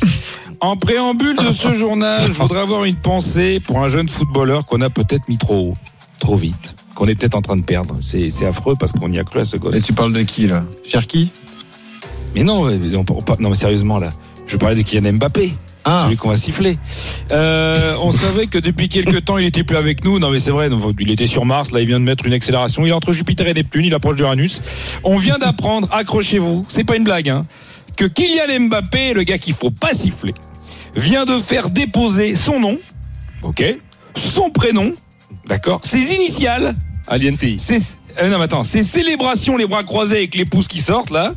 En 0.61 0.77
préambule 0.77 1.37
de 1.37 1.53
ce 1.53 1.73
journal, 1.75 2.23
je 2.27 2.33
voudrais 2.33 2.61
avoir 2.61 2.85
une 2.85 2.97
pensée 2.97 3.61
pour 3.61 3.81
un 3.81 3.89
jeune 3.89 4.09
footballeur 4.09 4.65
qu'on 4.67 4.81
a 4.81 4.89
peut-être 4.91 5.29
mis 5.29 5.37
trop 5.39 5.71
haut, 5.71 5.75
trop 6.19 6.37
vite, 6.37 6.77
qu'on 6.95 7.07
est 7.09 7.15
peut-être 7.15 7.35
en 7.35 7.43
train 7.43 7.57
de 7.57 7.63
perdre. 7.63 7.97
C'est 8.03 8.47
affreux 8.47 8.75
parce 8.79 8.93
qu'on 8.93 9.11
y 9.13 9.19
a 9.19 9.25
cru 9.25 9.41
à 9.41 9.45
ce 9.45 9.57
gosse. 9.59 9.77
Et 9.77 9.83
tu 9.83 9.93
parles 9.93 10.13
de 10.15 10.23
qui, 10.23 10.47
là? 10.47 10.65
Cherki? 10.87 11.31
Mais 12.35 12.43
non, 12.43 12.65
mais 12.65 12.97
on- 12.97 13.05
on- 13.11 13.19
on- 13.19 13.37
non, 13.43 13.51
mais 13.51 13.55
sérieusement 13.55 13.99
là, 13.99 14.11
je 14.47 14.57
parlais 14.57 14.77
de 14.77 14.83
Kylian 14.83 15.15
Mbappé. 15.15 15.53
Ah, 15.89 16.03
Celui 16.05 16.17
qu'on 16.17 16.31
va 16.31 16.37
siffler. 16.37 16.79
Euh, 17.31 17.95
on 18.03 18.11
savait 18.11 18.49
que 18.49 18.59
depuis 18.59 18.89
quelques 18.89 19.25
temps, 19.25 19.39
il 19.39 19.47
était 19.47 19.63
plus 19.63 19.77
avec 19.77 20.05
nous. 20.05 20.19
Non, 20.19 20.31
mais 20.31 20.41
c'est 20.41 20.51
vrai. 20.51 20.69
donc, 20.69 20.83
Il 20.99 21.13
était 21.13 21.29
sur 21.29 21.45
Mars. 21.45 21.71
Là, 21.71 21.81
il 21.81 21.87
vient 21.87 22.01
de 22.01 22.05
mettre 22.05 22.27
une 22.27 22.33
accélération. 22.33 22.85
Il 22.85 22.89
est 22.89 22.93
entre 22.93 23.13
Jupiter 23.13 23.47
et 23.47 23.55
Neptune. 23.55 23.85
Il 23.85 23.95
approche 23.95 24.17
d'Uranus. 24.17 24.61
On 25.05 25.17
vient 25.17 25.39
d'apprendre, 25.39 25.89
accrochez-vous, 25.93 26.67
c'est 26.69 26.83
pas 26.83 26.97
une 26.97 27.05
blague, 27.05 27.29
hein, 27.29 27.47
que 27.97 28.05
Kylian 28.05 28.67
Mbappé, 28.69 29.15
le 29.15 29.23
gars 29.23 29.39
qu'il 29.39 29.55
faut 29.55 29.71
pas 29.71 29.93
siffler, 29.93 30.35
vient 30.97 31.25
de 31.25 31.39
faire 31.39 31.71
déposer 31.71 32.35
son 32.35 32.59
nom, 32.59 32.79
ok, 33.43 33.63
son 34.17 34.51
prénom, 34.51 34.93
d'accord, 35.47 35.81
ses 35.85 36.13
initiales 36.15 36.75
Alien 37.07 37.37
Pays. 37.39 37.59
Euh, 38.21 38.29
non 38.29 38.39
mais 38.39 38.45
attends, 38.45 38.65
c'est 38.65 38.83
célébration 38.83 39.57
les 39.57 39.67
bras 39.67 39.83
croisés 39.83 40.17
avec 40.17 40.35
les 40.35 40.45
pouces 40.45 40.69
qui 40.69 40.81
sortent 40.81 41.11
là. 41.11 41.35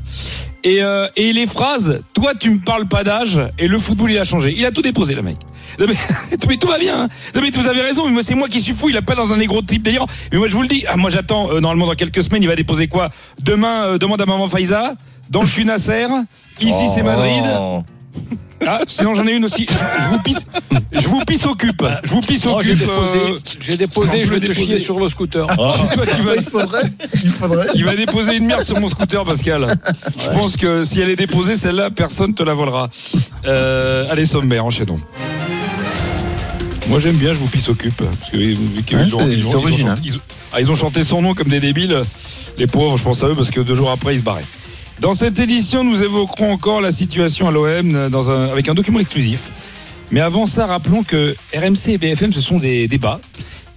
Et, 0.64 0.84
euh, 0.84 1.08
et 1.16 1.32
les 1.32 1.46
phrases, 1.46 2.02
toi 2.14 2.34
tu 2.36 2.50
me 2.50 2.60
parles 2.60 2.86
pas 2.86 3.04
d'âge 3.06 3.40
et 3.58 3.68
le 3.68 3.80
football 3.80 4.12
il 4.12 4.18
a 4.20 4.24
changé. 4.26 4.54
Il 4.58 4.66
a 4.66 4.72
tout 4.72 4.82
déposé 4.82 5.16
le 5.16 5.22
mec. 5.22 5.38
Mais, 5.80 6.58
tout 6.58 6.68
va 6.68 6.78
bien. 6.80 7.04
hein. 7.04 7.08
Non, 7.34 7.42
mais 7.42 7.52
vous 7.52 7.68
avez 7.68 7.82
raison, 7.82 8.10
mais 8.10 8.22
c'est 8.24 8.36
moi 8.36 8.48
qui 8.50 8.60
suis 8.60 8.74
fou, 8.74 8.90
il 8.90 8.98
a 8.98 9.02
pas 9.02 9.16
dans 9.16 9.32
un 9.34 9.38
négro 9.38 9.62
type 9.62 9.84
délirant. 9.84 10.08
Mais 10.32 10.38
moi 10.38 10.48
je 10.48 10.56
vous 10.56 10.64
le 10.64 10.68
dis, 10.68 10.84
ah, 10.90 10.98
moi 10.98 11.10
j'attends 11.10 11.50
euh, 11.52 11.62
normalement 11.62 11.86
dans 11.88 11.96
quelques 11.96 12.22
semaines, 12.24 12.44
il 12.44 12.50
va 12.50 12.56
déposer 12.56 12.88
quoi? 12.88 13.10
Demain 13.42 13.84
euh, 13.86 13.98
demande 13.98 14.20
à 14.20 14.26
maman 14.26 14.48
Faiza, 14.50 14.96
dans 15.30 15.44
le 15.44 15.48
Tunasser, 15.48 16.08
ici 16.60 16.88
c'est 16.94 17.04
Madrid. 17.04 17.44
Ah, 18.68 18.82
sinon 18.86 19.14
j'en 19.14 19.26
ai 19.26 19.34
une 19.34 19.46
aussi. 19.46 19.66
Je, 19.70 20.04
je 20.04 20.08
vous 20.10 20.20
pisse 20.20 20.46
je 20.92 21.08
vous 21.08 21.22
pisse 21.26 21.46
au 21.46 21.56
cube. 21.56 21.82
Je 22.04 22.12
vous 22.12 22.20
pisse 22.22 22.46
au 22.46 22.52
Oh, 22.56 22.60
j'ai 22.62 22.76
déposé, 22.76 23.20
euh, 23.20 23.38
j'ai 23.60 23.78
déposé, 23.78 24.18
je 24.20 24.26
je 24.26 24.30
vais 24.30 24.36
vais 24.40 24.48
te 24.48 24.52
déposer. 24.52 24.68
chier 24.68 24.80
sur 24.80 25.00
le 25.00 25.08
scooter. 25.08 25.48
si 25.50 25.96
toi 25.96 26.06
tu 26.06 26.22
vas 26.22 26.36
Il 26.36 26.44
faudrait. 26.44 26.84
Il 27.24 27.32
faudrait. 27.32 27.68
il 27.76 27.86
va 27.86 27.96
déposer 27.96 28.36
une 28.36 28.46
merde 28.46 28.64
sur 28.64 28.80
mon 28.80 28.88
scooter, 28.88 29.24
Pascal. 29.24 29.80
Je 30.20 30.30
pense 30.32 30.58
que 30.58 30.84
si 30.84 31.00
elle 31.00 31.10
est 31.10 31.16
déposée, 31.16 31.56
celle-là, 31.56 31.90
personne 31.90 32.34
te 32.34 32.44
la 32.44 32.54
volera. 32.54 32.90
Euh, 33.46 34.12
allez, 34.12 34.26
sommaire, 34.26 34.66
enchaînons. 34.66 34.98
Moi, 36.88 37.00
j'aime 37.00 37.16
bien, 37.18 37.34
je 37.34 37.40
vous 37.40 37.48
pisse 37.48 37.70
au 37.70 37.76
cul. 37.76 37.92
Parce 37.92 38.32
que, 38.32 38.38
vu 38.38 38.58
qu'ils 38.86 38.98
Ouais, 38.98 39.06
l'ont- 39.06 39.20
c'est- 39.20 39.26
ils 39.26 39.46
ont- 39.48 39.52
c'est 39.52 39.52
ils 39.52 39.56
ont 39.56 39.60
original. 39.60 39.96
chanté- 39.96 40.02
ils 40.10 40.16
ont- 40.18 40.22
ah, 40.54 40.60
ils 40.62 40.72
ont 40.72 40.76
chanté 40.76 41.04
son 41.04 41.22
nom 41.22 41.34
comme 41.36 41.50
des 41.50 41.60
débiles. 41.60 42.02
Les 42.58 42.68
pauvres, 42.68 42.98
je 42.98 43.04
pense 43.04 43.24
à 43.24 43.28
eux, 43.28 43.36
parce 43.36 43.52
que 43.52 43.62
deux 43.62 43.76
jours 43.76 43.92
après, 43.92 44.16
ils 44.16 44.20
se 44.20 44.24
barraient. 44.24 44.46
Dans 45.02 45.14
cette 45.14 45.40
édition, 45.40 45.84
nous 45.84 46.04
évoquerons 46.04 46.52
encore 46.52 46.82
la 46.82 46.92
situation 46.92 47.48
à 47.48 47.52
l'OM 47.52 47.96
un- 47.96 48.50
avec 48.50 48.68
un 48.68 48.74
document 48.74 49.00
exclusif. 49.00 49.50
Mais 50.12 50.20
avant 50.20 50.46
ça, 50.46 50.66
rappelons 50.66 51.04
que 51.04 51.36
RMC 51.56 51.94
et 51.94 51.98
BFM, 51.98 52.34
ce 52.34 52.42
sont 52.42 52.60
des 52.60 52.88
débats 52.88 53.22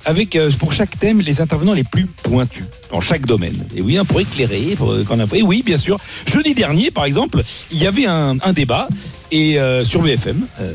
avec 0.05 0.35
euh, 0.35 0.51
pour 0.59 0.73
chaque 0.73 0.99
thème 0.99 1.21
les 1.21 1.41
intervenants 1.41 1.75
les 1.75 1.85
plus 1.85 2.07
pointus 2.07 2.65
dans 2.91 3.01
chaque 3.01 3.25
domaine. 3.25 3.65
Et 3.77 3.83
oui, 3.83 3.97
hein, 3.99 4.05
pour 4.05 4.21
éclairer, 4.21 4.75
pour 4.77 4.91
euh, 4.91 5.05
Et 5.35 5.43
oui, 5.43 5.63
bien 5.65 5.77
sûr. 5.77 5.97
Jeudi 6.27 6.55
dernier, 6.55 6.91
par 6.91 7.05
exemple, 7.05 7.41
il 7.71 7.79
y 7.79 7.87
avait 7.87 8.07
un, 8.07 8.37
un 8.43 8.53
débat 8.53 8.89
et 9.31 9.61
euh, 9.61 9.85
sur 9.85 10.03
BFM 10.03 10.45
euh, 10.61 10.75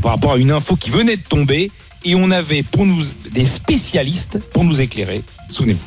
par 0.00 0.12
rapport 0.12 0.32
à 0.34 0.36
une 0.36 0.52
info 0.52 0.76
qui 0.76 0.90
venait 0.90 1.16
de 1.16 1.22
tomber 1.22 1.72
et 2.04 2.14
on 2.14 2.30
avait 2.30 2.62
pour 2.62 2.86
nous 2.86 3.02
des 3.32 3.44
spécialistes 3.46 4.38
pour 4.52 4.62
nous 4.62 4.80
éclairer. 4.80 5.22
Souvenez-vous. 5.48 5.80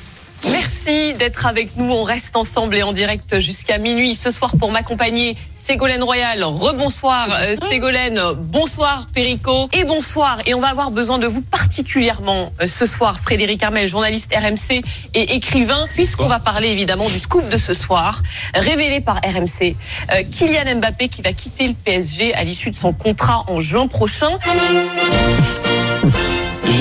Merci 0.51 1.13
d'être 1.13 1.45
avec 1.45 1.77
nous. 1.77 1.91
On 1.91 2.03
reste 2.03 2.35
ensemble 2.35 2.75
et 2.75 2.83
en 2.83 2.91
direct 2.91 3.39
jusqu'à 3.39 3.77
minuit 3.77 4.15
ce 4.15 4.31
soir 4.31 4.53
pour 4.59 4.71
m'accompagner. 4.71 5.37
Ségolène 5.55 6.03
Royal, 6.03 6.43
rebonsoir 6.43 7.29
euh, 7.31 7.55
Ségolène, 7.69 8.19
bonsoir 8.35 9.07
Perico 9.13 9.69
et 9.71 9.85
bonsoir. 9.85 10.39
Et 10.45 10.53
on 10.53 10.59
va 10.59 10.67
avoir 10.67 10.91
besoin 10.91 11.19
de 11.19 11.27
vous 11.27 11.41
particulièrement 11.41 12.51
euh, 12.61 12.67
ce 12.67 12.85
soir, 12.85 13.19
Frédéric 13.19 13.63
Armel, 13.63 13.87
journaliste 13.87 14.33
RMC 14.35 14.81
et 15.13 15.35
écrivain, 15.35 15.87
puisqu'on 15.93 16.27
va 16.27 16.39
parler 16.39 16.67
évidemment 16.69 17.07
du 17.07 17.19
scoop 17.19 17.47
de 17.47 17.57
ce 17.57 17.73
soir, 17.73 18.21
révélé 18.53 18.99
par 18.99 19.17
RMC. 19.17 19.75
Euh, 20.11 20.23
Kylian 20.29 20.75
Mbappé 20.79 21.07
qui 21.07 21.21
va 21.21 21.31
quitter 21.31 21.67
le 21.67 21.75
PSG 21.75 22.33
à 22.33 22.43
l'issue 22.43 22.71
de 22.71 22.75
son 22.75 22.91
contrat 22.91 23.45
en 23.47 23.61
juin 23.61 23.87
prochain. 23.87 24.37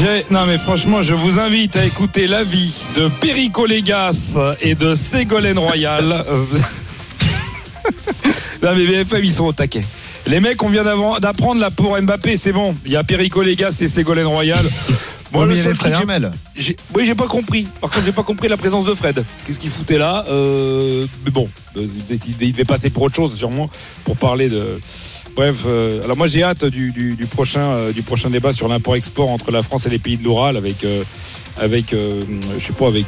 J'ai- 0.01 0.25
Non 0.31 0.47
mais 0.47 0.59
franchement, 0.59 1.03
je 1.03 1.15
vous 1.15 1.39
invite 1.39 1.77
à 1.77 1.85
écouter 1.85 2.27
l'avis 2.27 2.87
de 2.97 3.09
Perico 3.21 3.67
Légas 3.67 4.39
et 4.61 4.75
de 4.75 4.95
Ségolène 4.95 5.59
Royal. 5.59 6.25
Non 8.63 8.71
mais 8.77 8.85
BFM, 8.87 9.25
ils 9.25 9.33
sont 9.33 9.47
au 9.47 9.53
taquet. 9.53 9.83
Les 10.27 10.39
mecs, 10.39 10.63
on 10.63 10.69
vient 10.69 10.85
d'apprendre 11.21 11.61
là 11.61 11.71
pour 11.73 12.01
Mbappé, 12.01 12.37
c'est 12.37 12.53
bon. 12.53 12.77
Il 12.87 12.93
y 12.93 12.97
a 12.97 13.03
Perico 13.03 13.43
Légas 13.43 13.77
et 13.81 13.89
Ségolène 13.89 14.27
Royal. 14.27 14.65
Y 15.35 15.59
a 15.61 15.63
seul 15.63 15.77
truc, 15.79 15.93
j'ai- 15.93 15.99
Hermel. 16.01 16.31
j'ai- 16.57 16.77
Oui, 16.95 17.05
j'ai 17.07 17.15
pas 17.15 17.27
compris. 17.27 17.67
Par 17.81 17.91
contre, 17.91 18.05
j'ai 18.05 18.13
pas 18.13 18.23
compris 18.23 18.49
la 18.49 18.57
présence 18.57 18.85
de 18.85 18.95
Fred. 18.95 19.25
Qu'est-ce 19.47 19.59
qu'il 19.61 19.71
foutait 19.71 19.99
là 19.99 20.25
Euh, 20.29 21.07
Mais 21.25 21.31
bon, 21.31 21.49
euh, 21.77 21.87
il, 22.41 22.53
devait 22.53 22.65
passer 22.65 22.91
pour 22.91 23.05
autre 23.05 23.15
chose, 23.17 23.35
sûrement, 23.37 23.71
pour 24.05 24.17
parler 24.17 24.49
de. 24.49 24.79
Bref, 25.35 25.65
euh, 25.67 26.05
alors 26.05 26.17
moi 26.19 26.27
j'ai 26.27 26.43
hâte 26.43 26.65
du, 26.67 26.93
du- 26.93 27.15
du 27.15 27.27
prochain, 27.27 27.61
euh, 27.73 27.93
du 27.93 28.03
prochain 28.03 28.29
débat 28.29 28.53
sur 28.53 28.69
l'import-export 28.69 29.31
entre 29.31 29.51
la 29.51 29.63
France 29.63 29.87
et 29.87 29.89
les 29.89 29.99
pays 29.99 30.19
de 30.19 30.25
l'Oural 30.25 30.59
avec, 30.59 30.85
euh, 30.85 31.03
avec 31.59 31.95
euh, 31.95 32.21
je 32.59 32.67
sais 32.67 32.73
pas, 32.75 32.89
avec 32.89 33.07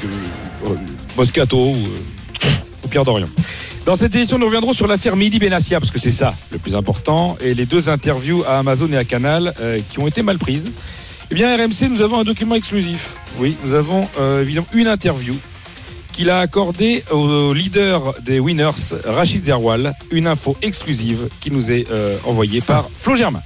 Moscato 1.16 1.56
ou, 1.58 1.74
euh, 1.74 2.48
ou 2.84 2.88
Pierre 2.88 3.04
Dorian. 3.04 3.28
Dans 3.84 3.96
cette 3.96 4.14
édition, 4.14 4.38
nous 4.38 4.46
reviendrons 4.46 4.72
sur 4.72 4.86
l'affaire 4.86 5.16
Midi 5.16 5.38
Benassia, 5.38 5.78
parce 5.78 5.90
que 5.90 5.98
c'est 5.98 6.10
ça 6.10 6.34
le 6.50 6.58
plus 6.58 6.74
important, 6.74 7.36
et 7.40 7.54
les 7.54 7.66
deux 7.66 7.90
interviews 7.90 8.42
à 8.44 8.58
Amazon 8.58 8.90
et 8.92 8.96
à 8.96 9.04
Canal 9.04 9.52
euh, 9.60 9.78
qui 9.90 9.98
ont 9.98 10.06
été 10.06 10.22
mal 10.22 10.38
prises. 10.38 10.72
Eh 11.34 11.36
bien, 11.36 11.56
RMC, 11.56 11.88
nous 11.90 12.00
avons 12.00 12.20
un 12.20 12.22
document 12.22 12.54
exclusif. 12.54 13.14
Oui, 13.40 13.56
nous 13.64 13.74
avons 13.74 14.08
euh, 14.20 14.42
évidemment 14.42 14.68
une 14.72 14.86
interview 14.86 15.34
qu'il 16.12 16.30
a 16.30 16.38
accordée 16.38 17.02
au 17.10 17.52
leader 17.52 18.14
des 18.22 18.38
Winners, 18.38 18.94
Rachid 19.04 19.42
Zerwal, 19.42 19.96
une 20.12 20.28
info 20.28 20.56
exclusive 20.62 21.28
qui 21.40 21.50
nous 21.50 21.72
est 21.72 21.90
euh, 21.90 22.18
envoyée 22.22 22.60
par 22.60 22.88
Flo 22.88 23.16
Germain. 23.16 23.42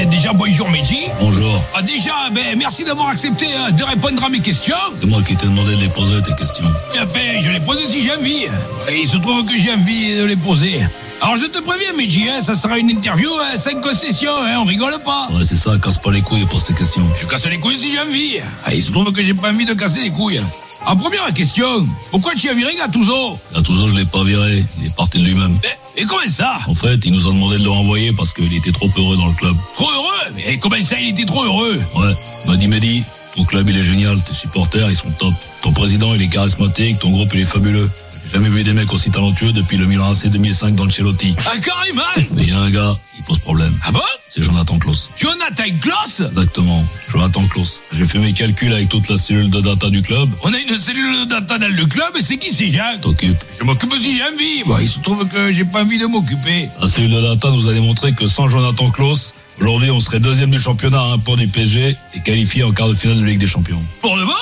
Et 0.00 0.06
déjà, 0.06 0.32
bonjour 0.32 0.66
Mehdi. 0.70 0.96
Bonjour. 1.20 1.62
Ah, 1.74 1.82
déjà, 1.82 2.30
ben, 2.32 2.56
merci 2.56 2.84
d'avoir 2.84 3.08
accepté 3.08 3.48
euh, 3.54 3.70
de 3.70 3.84
répondre 3.84 4.24
à 4.24 4.30
mes 4.30 4.40
questions. 4.40 4.74
C'est 4.98 5.06
moi 5.06 5.20
qui 5.22 5.36
t'ai 5.36 5.44
demandé 5.44 5.76
de 5.76 5.80
les 5.82 5.88
poser 5.88 6.22
tes 6.22 6.34
questions. 6.36 6.64
Bien 6.94 7.06
fait, 7.06 7.42
je 7.42 7.50
les 7.50 7.60
pose 7.60 7.78
si 7.86 8.02
j'ai 8.02 8.14
envie. 8.14 8.44
Et 8.88 9.00
il 9.02 9.06
se 9.06 9.18
trouve 9.18 9.44
que 9.44 9.58
j'ai 9.58 9.74
envie 9.74 10.16
de 10.16 10.24
les 10.24 10.36
poser. 10.36 10.80
Alors 11.20 11.36
je 11.36 11.44
te 11.44 11.58
préviens, 11.60 11.92
Mehdi, 11.98 12.30
hein, 12.30 12.40
ça 12.40 12.54
sera 12.54 12.78
une 12.78 12.88
interview, 12.88 13.28
hein, 13.42 13.58
cinq 13.58 13.82
concessions, 13.82 14.32
hein, 14.34 14.60
on 14.60 14.64
rigole 14.64 14.98
pas. 15.04 15.28
Ouais, 15.32 15.44
c'est 15.46 15.56
ça, 15.56 15.72
casse 15.76 15.98
pas 15.98 16.12
les 16.12 16.22
couilles 16.22 16.42
et 16.42 16.46
pose 16.46 16.64
tes 16.64 16.72
questions. 16.72 17.06
Je 17.20 17.26
casse 17.26 17.44
les 17.44 17.58
couilles 17.58 17.78
si 17.78 17.92
j'ai 17.92 18.00
envie. 18.00 18.38
Ah, 18.64 18.72
il 18.72 18.82
se 18.82 18.90
trouve 18.90 19.12
que 19.12 19.22
j'ai 19.22 19.34
pas 19.34 19.50
envie 19.50 19.66
de 19.66 19.74
casser 19.74 20.00
les 20.00 20.10
couilles. 20.10 20.40
En 20.86 20.96
première 20.96 21.30
question, 21.34 21.84
pourquoi 22.10 22.32
tu 22.34 22.48
as 22.48 22.54
viré 22.54 22.74
Gattuso? 22.74 23.36
Gattuso, 23.54 23.88
je 23.88 23.94
l'ai 23.96 24.06
pas 24.06 24.24
viré. 24.24 24.64
Il 24.80 24.86
est 24.86 24.96
parti 24.96 25.18
de 25.18 25.24
lui-même. 25.24 25.54
Et 25.96 26.04
comment 26.04 26.22
ça? 26.28 26.54
En 26.66 26.74
fait, 26.74 27.04
il 27.04 27.12
nous 27.12 27.26
a 27.26 27.30
demandé 27.30 27.58
de 27.58 27.64
le 27.64 27.70
renvoyer 27.70 28.12
parce 28.12 28.32
qu'il 28.32 28.54
était 28.54 28.72
trop 28.72 28.88
heureux 28.96 29.16
dans 29.16 29.26
le 29.26 29.34
club. 29.34 29.54
Trop 29.76 29.89
heureux 29.92 30.32
Mais 30.34 30.58
comment 30.58 30.76
ça, 30.82 30.98
il 31.00 31.08
était 31.08 31.24
trop 31.24 31.44
heureux 31.44 31.80
Ouais, 31.96 32.12
il 32.60 32.68
m'a 32.68 32.78
dit 32.78 33.02
ton 33.36 33.44
club 33.44 33.68
il 33.68 33.76
est 33.76 33.82
génial, 33.84 34.20
tes 34.22 34.34
supporters 34.34 34.90
ils 34.90 34.96
sont 34.96 35.10
top. 35.18 35.32
Ton 35.62 35.72
président 35.72 36.14
il 36.14 36.22
est 36.22 36.28
charismatique, 36.28 36.98
ton 36.98 37.10
groupe 37.10 37.30
il 37.34 37.40
est 37.40 37.44
fabuleux. 37.44 37.88
J'ai 38.24 38.32
jamais 38.32 38.48
vu 38.48 38.62
des 38.62 38.72
mecs 38.72 38.92
aussi 38.92 39.10
talentueux 39.10 39.52
depuis 39.52 39.76
le 39.76 39.86
Milan 39.86 40.10
AC 40.10 40.26
2005 40.26 40.74
dans 40.74 40.84
le 40.84 40.90
Celotti. 40.90 41.34
Ah, 41.46 41.56
carrément 41.64 42.02
Mais 42.34 42.42
il 42.42 42.48
y 42.50 42.52
a 42.52 42.58
un 42.58 42.70
gars, 42.70 42.92
il 43.18 43.24
pose 43.24 43.38
problème. 43.38 43.72
Ah 43.84 43.92
bon 43.92 44.00
C'est 44.28 44.42
Jonathan 44.42 44.78
Klaus. 44.78 45.10
Jonathan 45.18 45.64
Klaus 45.80 46.20
Exactement, 46.20 46.84
Jonathan 47.10 47.46
Klaus. 47.46 47.80
J'ai 47.92 48.04
fait 48.04 48.18
mes 48.18 48.32
calculs 48.32 48.72
avec 48.72 48.88
toute 48.88 49.08
la 49.08 49.16
cellule 49.16 49.50
de 49.50 49.60
data 49.60 49.88
du 49.90 50.02
club. 50.02 50.28
On 50.44 50.52
a 50.52 50.58
une 50.58 50.76
cellule 50.76 51.20
de 51.20 51.30
data 51.30 51.58
dans 51.58 51.74
le 51.74 51.86
club 51.86 52.10
et 52.18 52.22
c'est 52.22 52.36
qui 52.36 52.52
c'est 52.52 52.68
Jacques 52.68 53.00
T'occupe. 53.00 53.38
Je 53.58 53.64
m'occupe 53.64 53.92
si 54.00 54.14
j'ai 54.14 54.22
envie. 54.22 54.64
Bon, 54.66 54.78
il 54.78 54.88
se 54.88 54.98
trouve 54.98 55.26
que 55.28 55.52
j'ai 55.52 55.64
pas 55.64 55.82
envie 55.82 55.98
de 55.98 56.06
m'occuper. 56.06 56.68
La 56.80 56.88
cellule 56.88 57.12
de 57.12 57.22
data 57.22 57.50
nous 57.50 57.68
a 57.68 57.72
démontré 57.72 58.12
que 58.12 58.26
sans 58.26 58.48
Jonathan 58.48 58.90
Klaus, 58.90 59.34
aujourd'hui 59.60 59.90
on 59.90 60.00
serait 60.00 60.20
deuxième 60.20 60.50
du 60.50 60.58
championnat 60.58 61.00
à 61.00 61.12
un 61.12 61.18
point 61.18 61.36
du 61.36 61.48
PSG 61.48 61.94
et 62.14 62.20
qualifié 62.20 62.64
en 62.64 62.72
quart 62.72 62.88
de 62.88 62.94
finale 62.94 63.18
de 63.18 63.24
Ligue 63.24 63.38
des 63.38 63.46
Champions. 63.46 63.82
Pour 64.00 64.16
le 64.16 64.24
bon 64.24 64.32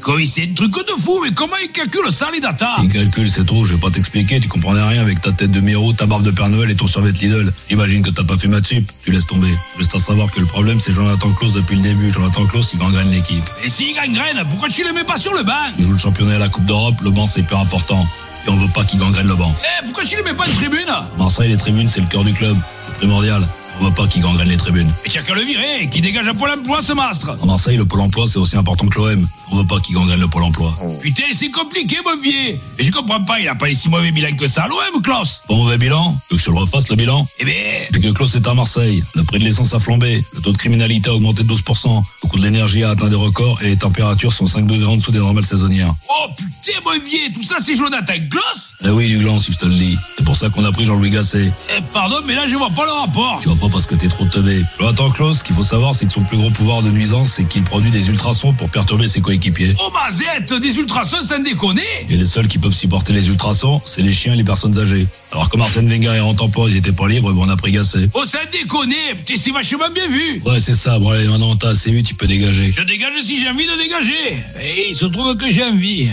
comme 0.00 0.24
c'est 0.24 0.44
un 0.44 0.54
truc 0.54 0.72
de 0.72 1.02
fou, 1.02 1.20
mais 1.22 1.30
comment 1.32 1.56
il 1.62 1.70
calcule 1.70 2.10
ça 2.10 2.28
les 2.32 2.40
data 2.40 2.68
Les 2.82 2.88
calculs, 2.88 3.30
c'est 3.30 3.44
trop, 3.44 3.66
je 3.66 3.74
vais 3.74 3.80
pas 3.80 3.90
t'expliquer, 3.90 4.40
tu 4.40 4.48
comprenais 4.48 4.82
rien 4.82 5.02
avec 5.02 5.20
ta 5.20 5.30
tête 5.30 5.50
de 5.50 5.60
Miro, 5.60 5.92
ta 5.92 6.06
barbe 6.06 6.22
de 6.22 6.30
Père 6.30 6.48
Noël 6.48 6.70
et 6.70 6.74
ton 6.74 6.86
survêt 6.86 7.12
Lidl. 7.12 7.52
J'imagine 7.68 8.02
que 8.02 8.10
t'as 8.10 8.24
pas 8.24 8.36
fait 8.36 8.48
maths 8.48 8.66
sup, 8.66 8.90
tu 9.04 9.12
laisses 9.12 9.26
tomber. 9.26 9.52
Juste 9.78 9.94
à 9.94 9.98
savoir 9.98 10.30
que 10.30 10.40
le 10.40 10.46
problème 10.46 10.80
c'est 10.80 10.92
Jonathan 10.92 11.30
Klaus 11.32 11.52
depuis 11.52 11.76
le 11.76 11.82
début. 11.82 12.10
Jonathan 12.10 12.46
Klaus, 12.46 12.72
il 12.72 12.78
gangrène 12.78 13.10
l'équipe. 13.10 13.44
Et 13.62 13.68
s'il 13.68 13.94
gangrène, 13.94 14.42
pourquoi 14.48 14.68
tu 14.68 14.84
le 14.84 14.92
mets 14.94 15.04
pas 15.04 15.18
sur 15.18 15.34
le 15.34 15.42
banc? 15.42 15.52
Il 15.78 15.84
joue 15.84 15.92
le 15.92 15.98
championnat 15.98 16.36
et 16.36 16.38
la 16.38 16.48
Coupe 16.48 16.64
d'Europe, 16.64 16.96
le 17.02 17.10
banc 17.10 17.26
c'est 17.26 17.40
hyper 17.40 17.58
important. 17.58 18.06
Et 18.46 18.50
on 18.50 18.56
veut 18.56 18.72
pas 18.72 18.84
qu'il 18.84 18.98
gangrène 18.98 19.28
le 19.28 19.34
banc. 19.34 19.54
Eh, 19.62 19.84
pourquoi 19.84 20.04
tu 20.04 20.16
le 20.16 20.22
mets 20.22 20.32
pas 20.32 20.44
en 20.44 20.54
tribune? 20.54 20.80
Marseille, 21.18 21.50
les 21.50 21.58
tribunes, 21.58 21.88
c'est 21.88 22.00
le 22.00 22.06
cœur 22.06 22.24
du 22.24 22.32
club. 22.32 22.56
C'est 22.86 22.94
primordial. 22.94 23.46
On 23.80 23.84
veut 23.84 23.94
pas 23.94 24.06
qu'il 24.06 24.20
gangrène 24.22 24.48
les 24.48 24.56
tribunes. 24.58 24.92
Mais 25.04 25.16
as 25.16 25.22
qu'à 25.22 25.34
le 25.34 25.42
virer, 25.42 25.88
qui 25.90 26.00
dégage 26.02 26.28
un 26.28 26.34
pôle 26.34 26.50
emploi 26.50 26.82
ce 26.82 26.92
mastre 26.92 27.30
À 27.42 27.46
Marseille, 27.46 27.78
le 27.78 27.86
pôle 27.86 28.02
emploi, 28.02 28.26
c'est 28.28 28.38
aussi 28.38 28.56
important 28.56 28.86
que 28.86 28.98
l'OM. 28.98 29.26
On 29.50 29.56
veut 29.56 29.66
pas 29.66 29.80
qu'il 29.80 29.94
gangrène 29.94 30.20
le 30.20 30.28
pôle 30.28 30.42
emploi. 30.42 30.72
Putain, 31.00 31.24
c'est 31.32 31.50
compliqué, 31.50 31.96
mon 32.04 32.20
vieux 32.20 32.58
Et 32.78 32.84
je 32.84 32.92
comprends 32.92 33.22
pas, 33.22 33.40
il 33.40 33.48
a 33.48 33.54
pas 33.54 33.70
eu 33.70 33.74
si 33.74 33.88
mauvais 33.88 34.10
bilan 34.10 34.36
que 34.36 34.46
ça, 34.46 34.66
l'OM, 34.68 35.02
Klaus 35.02 35.40
Pas 35.48 35.54
mauvais 35.54 35.78
bilan 35.78 36.14
Tu 36.28 36.34
veux 36.34 36.36
que 36.36 36.40
je 36.42 36.46
te 36.46 36.50
le 36.50 36.58
refasse, 36.58 36.88
le 36.90 36.96
bilan 36.96 37.24
Eh 37.38 37.44
ben, 37.44 37.54
Depuis 37.92 38.08
que 38.10 38.14
Klaus 38.14 38.34
est 38.34 38.46
à 38.46 38.54
Marseille, 38.54 39.02
le 39.14 39.24
prix 39.24 39.38
de 39.38 39.44
l'essence 39.44 39.72
a 39.74 39.78
flambé, 39.78 40.22
le 40.34 40.40
taux 40.42 40.52
de 40.52 40.58
criminalité 40.58 41.08
a 41.08 41.14
augmenté 41.14 41.42
de 41.42 41.52
12%, 41.52 42.02
le 42.22 42.28
coût 42.28 42.36
de 42.38 42.42
l'énergie 42.42 42.84
a 42.84 42.90
atteint 42.90 43.08
des 43.08 43.16
records 43.16 43.62
et 43.62 43.68
les 43.68 43.76
températures 43.76 44.32
sont 44.32 44.46
5 44.46 44.66
degrés 44.66 44.86
en 44.92 44.96
dessous 44.98 45.12
des 45.12 45.18
normales 45.18 45.46
saisonnières. 45.46 45.94
oh 46.10 46.28
putain, 46.36 46.78
mon 46.84 46.90
tout 47.34 47.44
ça 47.44 47.56
c'est 47.60 47.74
Jonathan 47.74 48.14
Klaus? 48.30 48.74
Eh 48.84 48.90
oui, 48.90 49.08
du 49.08 49.18
gland, 49.18 49.38
si 49.38 49.52
je 49.52 49.58
te 49.58 49.66
le 49.66 49.74
dis. 49.74 49.96
C'est 50.18 50.24
pour 50.24 50.36
ça 50.36 50.48
qu'on 50.48 50.64
a 50.64 50.72
pris 50.72 50.84
Jean-Louis 50.84 51.10
Gasset. 51.10 51.50
Eh, 51.76 51.80
pardon, 51.92 52.16
mais 52.26 52.34
là 52.34 52.46
je 52.46 52.56
vois 52.56 52.70
pas 52.70 52.84
le 52.84 52.92
rapport 52.92 53.40
Tu 53.42 53.48
vois 53.48 53.56
pas 53.68 53.69
parce 53.70 53.86
que 53.86 53.94
t'es 53.94 54.08
trop 54.08 54.24
teubé. 54.24 54.62
Jonathan 54.78 55.10
Klaus, 55.10 55.38
ce 55.38 55.44
qu'il 55.44 55.54
faut 55.54 55.62
savoir, 55.62 55.94
c'est 55.94 56.06
que 56.06 56.12
son 56.12 56.22
plus 56.22 56.36
gros 56.36 56.50
pouvoir 56.50 56.82
de 56.82 56.90
nuisance, 56.90 57.32
c'est 57.36 57.44
qu'il 57.44 57.62
produit 57.62 57.90
des 57.90 58.08
ultrasons 58.08 58.52
pour 58.52 58.70
perturber 58.70 59.08
ses 59.08 59.20
coéquipiers. 59.20 59.74
Oh, 59.80 59.90
mazette, 59.92 60.52
des 60.54 60.76
ultrasons 60.78 61.24
sans 61.24 61.38
déconner 61.38 61.82
Et 62.08 62.16
les 62.16 62.24
seuls 62.24 62.48
qui 62.48 62.58
peuvent 62.58 62.74
supporter 62.74 63.12
les 63.12 63.28
ultrasons, 63.28 63.80
c'est 63.84 64.02
les 64.02 64.12
chiens 64.12 64.34
et 64.34 64.36
les 64.36 64.44
personnes 64.44 64.78
âgées. 64.78 65.06
Alors 65.32 65.48
comme 65.48 65.62
Arsène 65.62 65.88
Wenger 65.88 66.16
est 66.16 66.20
en 66.20 66.30
emploi, 66.30 66.68
ils 66.68 66.76
étaient 66.76 66.92
pas 66.92 67.08
libres, 67.08 67.32
ben 67.32 67.40
on 67.40 67.48
a 67.48 67.56
pris 67.56 67.72
Gasset. 67.72 68.08
Oh, 68.14 68.24
sans 68.24 68.38
déconner, 68.52 69.14
putain, 69.16 69.40
c'est 69.42 69.52
vachement 69.52 69.90
bien 69.94 70.08
vu 70.08 70.42
Ouais, 70.44 70.60
c'est 70.60 70.74
ça. 70.74 70.98
Bon, 70.98 71.10
allez, 71.10 71.26
maintenant 71.26 71.56
t'as 71.56 71.70
assez 71.70 71.90
vu, 71.90 72.02
tu 72.02 72.14
peux 72.14 72.26
dégager. 72.26 72.72
Je 72.72 72.82
dégage 72.82 73.12
si 73.22 73.40
j'ai 73.40 73.48
envie 73.48 73.66
de 73.66 73.82
dégager. 73.82 74.44
Et 74.62 74.90
il 74.90 74.94
se 74.94 75.06
trouve 75.06 75.36
que 75.36 75.50
j'ai 75.50 75.64
envie. 75.64 76.08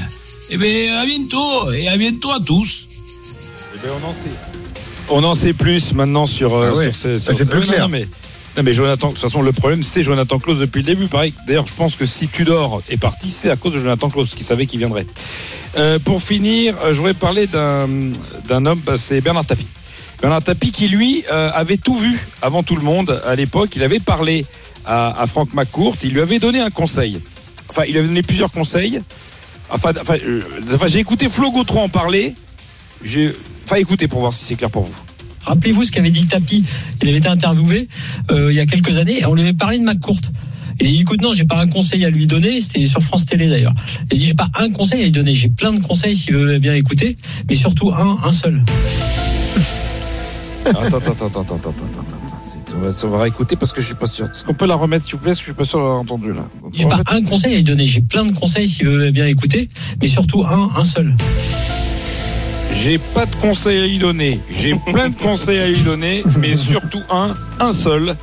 Eh 0.50 0.58
bien, 0.58 1.00
à 1.00 1.06
bientôt. 1.06 1.72
Et 1.72 1.88
à 1.88 1.98
bientôt 1.98 2.32
à 2.32 2.40
tous. 2.40 2.88
Eh 3.76 3.80
ben, 3.84 3.94
on 4.02 4.08
en 4.08 4.12
sait. 4.12 4.47
On 5.10 5.24
en 5.24 5.36
sait 5.36 5.54
plus 5.54 5.94
maintenant 5.94 6.26
sur, 6.26 6.56
euh, 6.56 6.70
Ah 6.72 6.76
ouais, 6.78 6.84
sur 6.86 6.96
ces. 6.96 7.20
sur- 7.20 7.36
c'est 7.36 7.50
plus 7.50 7.70
non, 7.80 7.88
mais, 7.88 8.02
non, 8.58 8.64
mais 8.64 8.74
Jonathan, 8.74 9.08
de 9.10 9.14
toute 9.14 9.22
façon, 9.22 9.42
le 9.42 9.52
problème, 9.54 9.84
c'est 9.84 10.04
Jonathan 10.04 10.38
Klaus 10.40 10.58
depuis 10.60 10.80
le 10.80 10.86
début. 10.86 11.08
Pareil. 11.08 11.34
D'ailleurs, 11.48 11.66
je 11.68 11.74
pense 11.74 11.96
que 11.96 12.06
si 12.06 12.28
Tudor 12.28 12.82
est 12.90 12.98
parti, 12.98 13.30
c'est 13.30 13.50
à 13.50 13.56
cause 13.56 13.74
de 13.74 13.80
Jonathan 13.80 14.10
Klaus, 14.10 14.36
qui 14.36 14.44
savait 14.44 14.66
qu'il 14.66 14.80
viendrait. 14.80 15.06
Euh, 15.78 16.00
pour 16.00 16.22
finir, 16.22 16.76
euh, 16.84 16.92
je 16.94 16.98
voudrais 16.98 17.14
parler 17.14 17.48
d'un 17.48 17.88
d'un 18.48 18.66
homme, 18.66 18.82
bah, 18.86 18.98
c'est 18.98 19.22
Bernard 19.22 19.46
Tapie. 19.46 19.68
Bernard 20.22 20.44
Tapie 20.44 20.72
qui, 20.72 20.88
lui, 20.88 21.24
euh, 21.32 21.52
avait 21.54 21.78
tout 21.78 21.96
vu 21.96 22.18
avant 22.42 22.64
tout 22.64 22.76
le 22.76 22.82
monde 22.82 23.22
à 23.26 23.36
l'époque. 23.36 23.76
Il 23.76 23.84
avait 23.84 24.00
parlé 24.00 24.46
à, 24.86 25.22
à 25.22 25.28
Franck 25.28 25.54
McCourt. 25.54 25.96
Il 26.04 26.12
lui 26.14 26.22
avait 26.22 26.40
donné 26.40 26.60
un 26.60 26.72
conseil. 26.72 27.20
Enfin, 27.70 27.84
il 27.86 27.92
lui 27.92 28.00
avait 28.00 28.08
donné 28.08 28.24
plusieurs 28.24 28.52
conseils. 28.52 29.00
Enfin, 29.70 29.92
enfin, 30.02 30.16
euh, 30.26 30.42
enfin, 30.74 30.88
j'ai 30.88 31.00
écouté 31.00 31.30
Flo 31.30 31.52
Gautreau 31.52 31.80
en 31.82 31.90
parler. 31.90 32.34
J'ai, 33.04 33.34
enfin, 33.68 33.76
écoutez 33.82 34.08
pour 34.08 34.22
voir 34.22 34.34
si 34.34 34.46
c'est 34.46 34.56
clair 34.56 34.70
pour 34.70 34.84
vous. 34.84 34.96
Rappelez-vous 35.44 35.84
ce 35.84 35.92
qu'avait 35.92 36.12
dit 36.12 36.26
Tapi. 36.26 36.64
Il 37.02 37.10
avait 37.10 37.18
été 37.20 37.28
interviewé 37.28 37.88
euh, 38.32 38.52
il 38.52 38.56
y 38.56 38.60
a 38.60 38.66
quelques 38.66 38.98
années 38.98 39.20
et 39.20 39.26
on 39.26 39.34
lui 39.34 39.44
avait 39.44 39.54
parlé 39.54 39.78
de 39.78 39.84
McCourt. 39.84 40.22
Il 40.80 40.88
dit 40.88 41.02
écoute 41.02 41.22
non, 41.22 41.34
j'ai 41.34 41.46
pas 41.46 41.60
un 41.60 41.68
conseil 41.68 42.06
à 42.06 42.10
lui 42.10 42.28
donner, 42.28 42.62
c'était 42.62 42.86
sur 42.86 43.02
France 43.02 43.26
Télé 43.26 43.48
d'ailleurs. 43.48 43.74
Il 44.12 44.20
dit 44.20 44.26
j'ai 44.26 44.34
pas 44.34 44.50
un 44.60 44.70
conseil 44.72 45.02
à 45.02 45.04
lui 45.04 45.12
donner, 45.12 45.34
j'ai 45.36 45.50
plein 45.50 45.74
de 45.74 45.80
conseils 45.80 46.16
s'il 46.16 46.36
veut 46.36 46.60
bien 46.60 46.76
écouter, 46.76 47.18
mais 47.50 47.56
surtout 47.56 47.92
un, 47.92 48.20
un 48.24 48.32
seul. 48.32 48.64
Attends, 50.66 50.82
attends, 50.82 50.98
attends, 50.98 51.12
attends, 51.12 51.28
attends, 51.28 51.56
attends, 51.56 51.70
attends. 51.70 52.18
On 52.76 52.80
va, 52.82 52.90
on 53.04 53.08
va 53.08 53.22
réécouter 53.22 53.56
parce 53.56 53.72
que 53.72 53.80
je 53.80 53.86
suis 53.88 53.96
pas 53.96 54.06
sûr. 54.06 54.26
Est-ce 54.26 54.44
qu'on 54.44 54.54
peut 54.54 54.68
la 54.68 54.76
remettre 54.76 55.06
s'il 55.06 55.14
vous 55.14 55.20
plaît 55.20 55.30
Parce 55.30 55.40
que 55.40 55.46
je 55.46 55.52
suis 55.52 55.58
pas 55.58 55.64
sûr 55.64 55.80
d'avoir 55.80 56.00
entendu 56.00 56.34
là. 56.34 56.46
J'ai 56.74 56.86
pas 56.86 57.02
un 57.08 57.24
conseil 57.24 57.54
à 57.54 57.56
lui 57.56 57.64
donner, 57.64 57.88
j'ai 57.88 58.02
plein 58.02 58.26
de 58.26 58.34
conseils 58.34 58.68
s'il 58.68 58.88
veut 58.88 59.10
bien 59.12 59.26
écouter, 59.28 59.70
mais 60.02 60.08
surtout 60.10 60.44
un, 60.44 60.70
un 60.76 60.84
seul. 60.84 61.16
J'ai 62.74 62.98
pas 62.98 63.26
de 63.26 63.36
conseils 63.36 63.80
à 63.80 63.88
lui 63.88 63.98
donner. 63.98 64.40
J'ai 64.50 64.76
plein 64.92 65.10
de 65.10 65.16
conseils 65.16 65.60
à 65.60 65.68
lui 65.68 65.80
donner, 65.80 66.24
mais 66.38 66.56
surtout 66.56 67.02
un, 67.10 67.34
un 67.60 67.72
seul. 67.72 68.16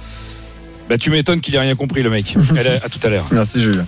Bah 0.89 0.99
tu 0.99 1.11
m'étonnes 1.11 1.41
qu'il 1.41 1.55
ait 1.55 1.61
rien 1.61 1.75
compris 1.75 2.03
le 2.03 2.11
mec. 2.11 2.35
Elle 2.57 2.67
a- 2.69 2.75
à 2.85 2.89
tout 2.89 3.01
à 3.03 3.09
l'heure. 3.09 3.27
Merci 3.31 3.63
Julien. 3.63 3.87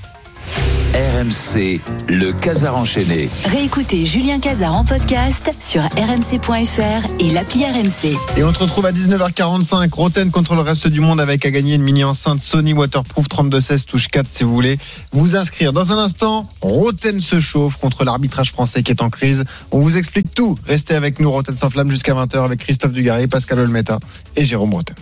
RMC, 0.97 1.79
le 2.09 2.33
Casar 2.33 2.75
enchaîné. 2.75 3.29
Réécoutez 3.51 4.07
Julien 4.07 4.41
Cazard 4.41 4.75
en 4.75 4.83
podcast 4.83 5.55
sur 5.61 5.83
rmc.fr 5.83 7.07
et 7.21 7.31
l'appli 7.33 7.67
RMC. 7.67 8.17
Et 8.39 8.43
on 8.43 8.51
se 8.51 8.59
retrouve 8.59 8.87
à 8.87 8.93
19h45. 8.93 9.91
Roten 9.93 10.31
contre 10.31 10.55
le 10.55 10.63
reste 10.63 10.87
du 10.87 11.01
monde 11.01 11.21
avec 11.21 11.45
à 11.45 11.51
gagner 11.51 11.75
une 11.75 11.83
mini 11.83 12.03
enceinte 12.03 12.41
Sony 12.41 12.73
Waterproof 12.73 13.29
3216 13.29 13.85
touche 13.85 14.09
4 14.09 14.27
si 14.27 14.45
vous 14.45 14.55
voulez 14.55 14.79
vous 15.13 15.37
inscrire. 15.37 15.75
Dans 15.75 15.93
un 15.93 15.99
instant, 15.99 16.49
Roten 16.63 17.21
se 17.21 17.41
chauffe 17.41 17.77
contre 17.77 18.05
l'arbitrage 18.05 18.53
français 18.53 18.83
qui 18.83 18.93
est 18.93 19.03
en 19.03 19.11
crise. 19.11 19.45
On 19.73 19.81
vous 19.81 19.99
explique 19.99 20.33
tout. 20.33 20.57
Restez 20.67 20.95
avec 20.95 21.21
nous, 21.21 21.31
Roten 21.31 21.59
sans 21.59 21.69
flamme 21.69 21.91
jusqu'à 21.91 22.15
20h 22.15 22.43
avec 22.43 22.61
Christophe 22.61 22.93
Dugarry, 22.93 23.27
Pascal 23.27 23.59
Olmeta 23.59 23.99
et 24.35 24.47
Jérôme 24.47 24.73
Roten. 24.73 24.97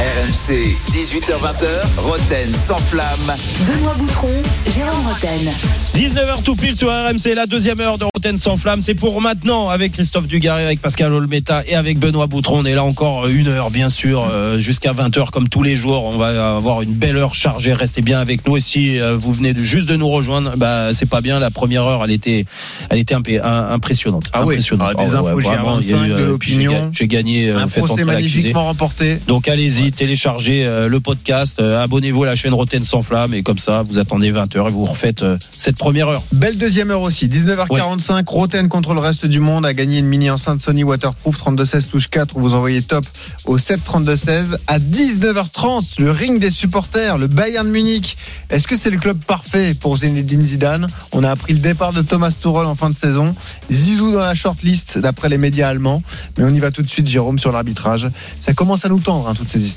RMC, 0.00 0.76
18h20h, 0.92 1.96
Roten 1.96 2.52
sans 2.52 2.76
flamme. 2.76 3.34
Benoît 3.66 3.94
Boutron, 3.98 4.28
Jérôme 4.66 5.06
Roten. 5.08 5.50
19h 5.94 6.42
tout 6.44 6.54
pile 6.54 6.76
sur 6.76 6.88
RMC, 6.90 7.34
la 7.34 7.46
deuxième 7.46 7.80
heure 7.80 7.96
de 7.96 8.04
Roten 8.14 8.36
sans 8.36 8.58
flamme. 8.58 8.82
C'est 8.82 8.94
pour 8.94 9.22
maintenant 9.22 9.70
avec 9.70 9.92
Christophe 9.92 10.26
Dugarry, 10.26 10.64
avec 10.64 10.82
Pascal 10.82 11.14
Olmeta 11.14 11.62
et 11.66 11.74
avec 11.74 11.98
Benoît 11.98 12.26
Boutron. 12.26 12.58
On 12.60 12.64
est 12.66 12.74
là 12.74 12.84
encore 12.84 13.26
une 13.26 13.48
heure, 13.48 13.70
bien 13.70 13.88
sûr, 13.88 14.28
euh, 14.30 14.58
jusqu'à 14.60 14.92
20h 14.92 15.30
comme 15.30 15.48
tous 15.48 15.62
les 15.62 15.76
jours. 15.76 16.04
On 16.04 16.18
va 16.18 16.56
avoir 16.56 16.82
une 16.82 16.92
belle 16.92 17.16
heure 17.16 17.34
chargée. 17.34 17.72
Restez 17.72 18.02
bien 18.02 18.20
avec 18.20 18.46
nous. 18.46 18.58
Et 18.58 18.60
si 18.60 19.00
euh, 19.00 19.16
vous 19.16 19.32
venez 19.32 19.54
de- 19.54 19.62
juste 19.64 19.88
de 19.88 19.96
nous 19.96 20.08
rejoindre, 20.08 20.52
bah, 20.58 20.92
c'est 20.92 21.08
pas 21.08 21.22
bien. 21.22 21.38
La 21.38 21.50
première 21.50 21.84
heure, 21.86 22.04
elle 22.04 22.10
était, 22.12 22.44
elle 22.90 22.98
était 22.98 23.14
impé- 23.14 23.40
un- 23.42 23.70
impressionnante. 23.72 24.24
Ah 24.34 24.44
oui, 24.44 24.56
impressionnante. 24.56 24.92
ah, 24.98 25.04
des 25.06 25.14
Oh, 25.14 25.20
ouais, 25.22 25.30
infos 25.30 25.40
vraiment, 25.40 25.80
il 25.80 25.88
y 25.88 25.94
a 25.94 25.96
GR25, 25.96 26.04
eu, 26.06 26.20
de 26.20 26.24
l'opinion. 26.24 26.70
j'ai 26.72 26.76
ga- 26.76 26.88
J'ai 26.92 27.08
gagné. 27.08 27.48
euh, 27.48 27.58
Un 27.60 27.68
procès 27.68 28.04
magnifiquement 28.04 28.66
remporté. 28.66 29.18
Donc 29.26 29.48
allez-y, 29.48 29.85
téléchargez 29.92 30.64
euh, 30.64 30.88
le 30.88 31.00
podcast, 31.00 31.58
euh, 31.60 31.82
abonnez-vous 31.82 32.24
à 32.24 32.26
la 32.26 32.34
chaîne 32.34 32.54
Roten 32.54 32.84
sans 32.84 33.02
flamme 33.02 33.34
et 33.34 33.42
comme 33.42 33.58
ça, 33.58 33.82
vous 33.82 33.98
attendez 33.98 34.32
20h 34.32 34.68
et 34.68 34.70
vous 34.70 34.84
refaites 34.84 35.22
euh, 35.22 35.38
cette 35.56 35.76
première 35.76 36.08
heure. 36.08 36.22
Belle 36.32 36.58
deuxième 36.58 36.90
heure 36.90 37.02
aussi, 37.02 37.28
19h45, 37.28 38.24
Roten 38.26 38.68
contre 38.68 38.94
le 38.94 39.00
reste 39.00 39.26
du 39.26 39.40
monde. 39.40 39.66
A 39.66 39.74
gagné 39.74 39.98
une 39.98 40.06
mini 40.06 40.30
enceinte 40.30 40.60
Sony 40.60 40.84
Waterproof 40.84 41.36
3216 41.36 41.88
touche 41.88 42.08
4 42.08 42.36
où 42.36 42.40
vous 42.40 42.54
envoyez 42.54 42.82
top 42.82 43.04
au 43.44 43.58
7 43.58 43.84
32 43.84 44.16
16 44.16 44.58
à 44.66 44.78
19h30 44.78 46.00
le 46.00 46.10
ring 46.10 46.38
des 46.38 46.50
supporters, 46.50 47.18
le 47.18 47.26
Bayern 47.26 47.66
de 47.66 47.72
Munich. 47.72 48.16
Est-ce 48.50 48.66
que 48.68 48.76
c'est 48.76 48.90
le 48.90 48.98
club 48.98 49.18
parfait 49.24 49.74
pour 49.74 49.96
Zinedine 49.98 50.42
Zidane? 50.42 50.86
On 51.12 51.24
a 51.24 51.30
appris 51.30 51.52
le 51.52 51.60
départ 51.60 51.92
de 51.92 52.02
Thomas 52.02 52.30
Tuchel 52.30 52.66
en 52.66 52.74
fin 52.74 52.90
de 52.90 52.94
saison, 52.94 53.34
Zizou 53.70 54.12
dans 54.12 54.20
la 54.20 54.34
shortlist 54.34 54.98
d'après 54.98 55.28
les 55.28 55.38
médias 55.38 55.68
allemands, 55.68 56.02
mais 56.38 56.44
on 56.44 56.54
y 56.54 56.58
va 56.58 56.70
tout 56.70 56.82
de 56.82 56.90
suite 56.90 57.06
Jérôme 57.06 57.38
sur 57.38 57.52
l'arbitrage. 57.52 58.08
Ça 58.38 58.52
commence 58.52 58.84
à 58.84 58.88
nous 58.88 59.00
tendre 59.00 59.28
hein, 59.28 59.34
toutes 59.34 59.50
ces 59.50 59.64
histoires. 59.64 59.75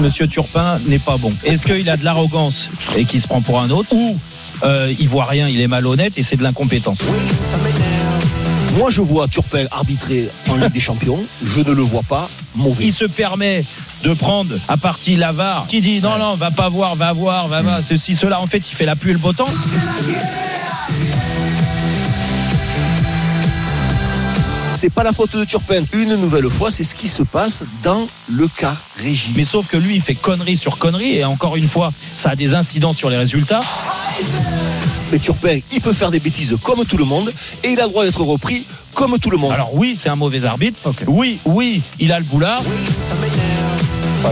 Monsieur 0.00 0.28
Turpin 0.28 0.78
n'est 0.86 0.98
pas 0.98 1.16
bon. 1.16 1.32
Est-ce 1.44 1.64
qu'il 1.66 1.88
a 1.88 1.96
de 1.96 2.04
l'arrogance 2.04 2.68
et 2.96 3.04
qu'il 3.04 3.20
se 3.20 3.26
prend 3.26 3.40
pour 3.40 3.60
un 3.60 3.70
autre 3.70 3.92
ou 3.92 4.18
euh, 4.62 4.92
il 4.98 5.08
voit 5.08 5.24
rien, 5.24 5.48
il 5.48 5.60
est 5.60 5.68
malhonnête 5.68 6.18
et 6.18 6.22
c'est 6.22 6.36
de 6.36 6.42
l'incompétence? 6.42 6.98
Moi, 8.78 8.90
je 8.90 9.00
vois 9.00 9.26
Turpin 9.26 9.64
arbitrer 9.70 10.28
en 10.50 10.56
Ligue 10.56 10.72
des 10.72 10.80
Champions. 10.80 11.20
Je 11.44 11.60
ne 11.60 11.72
le 11.72 11.82
vois 11.82 12.02
pas 12.02 12.28
mauvais. 12.54 12.84
Il 12.84 12.92
se 12.92 13.06
permet 13.06 13.64
de 14.04 14.12
prendre 14.12 14.54
à 14.68 14.76
partie 14.76 15.16
l'avare 15.16 15.66
qui 15.66 15.80
dit 15.80 16.00
non, 16.00 16.18
non, 16.18 16.34
va 16.34 16.50
pas 16.50 16.68
voir, 16.68 16.94
va 16.94 17.12
voir, 17.12 17.48
va 17.48 17.62
voir, 17.62 17.82
ceci, 17.82 18.14
cela. 18.14 18.40
En 18.40 18.46
fait, 18.46 18.68
il 18.70 18.74
fait 18.74 18.84
la 18.84 18.94
pluie 18.94 19.10
et 19.10 19.14
le 19.14 19.18
beau 19.18 19.32
temps. 19.32 19.48
C'est 24.86 24.94
pas 24.94 25.02
la 25.02 25.12
faute 25.12 25.36
de 25.36 25.44
Turpin. 25.44 25.82
Une 25.94 26.14
nouvelle 26.14 26.48
fois, 26.48 26.70
c'est 26.70 26.84
ce 26.84 26.94
qui 26.94 27.08
se 27.08 27.24
passe 27.24 27.64
dans 27.82 28.06
le 28.30 28.46
cas 28.46 28.76
Régis. 29.02 29.32
Mais 29.34 29.42
sauf 29.42 29.66
que 29.66 29.76
lui, 29.76 29.96
il 29.96 30.00
fait 30.00 30.14
connerie 30.14 30.56
sur 30.56 30.78
connerie 30.78 31.16
et 31.16 31.24
encore 31.24 31.56
une 31.56 31.68
fois, 31.68 31.92
ça 32.14 32.30
a 32.30 32.36
des 32.36 32.54
incidences 32.54 32.96
sur 32.96 33.10
les 33.10 33.16
résultats. 33.16 33.58
Mais 35.10 35.18
Turpin, 35.18 35.58
il 35.72 35.80
peut 35.80 35.92
faire 35.92 36.12
des 36.12 36.20
bêtises 36.20 36.56
comme 36.62 36.84
tout 36.84 36.96
le 36.98 37.04
monde 37.04 37.32
et 37.64 37.70
il 37.70 37.80
a 37.80 37.86
le 37.86 37.90
droit 37.90 38.04
d'être 38.04 38.20
repris 38.20 38.64
comme 38.94 39.18
tout 39.18 39.30
le 39.30 39.38
monde. 39.38 39.50
Alors 39.50 39.74
oui, 39.74 39.98
c'est 40.00 40.08
un 40.08 40.14
mauvais 40.14 40.44
arbitre. 40.44 40.80
Oui, 41.08 41.40
oui, 41.44 41.82
il 41.98 42.12
a 42.12 42.20
le 42.20 42.24
boulard. 42.24 42.62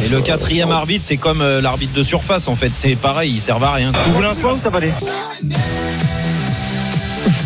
Et 0.05 0.09
le 0.09 0.21
quatrième 0.21 0.71
arbitre, 0.71 1.05
c'est 1.05 1.17
comme 1.17 1.41
euh, 1.41 1.61
l'arbitre 1.61 1.95
de 1.95 2.05
surface 2.05 2.47
en 2.47 2.55
fait. 2.55 2.69
C'est 2.69 2.95
pareil, 2.95 3.33
il 3.33 3.41
sert 3.41 3.61
à 3.61 3.73
rien. 3.73 3.91
Vous 4.07 4.13
voulez 4.13 4.29
un 4.29 4.35
soin 4.35 4.55
ou 4.55 4.57
ça 4.57 4.71
va 4.71 4.79
aller 4.79 4.93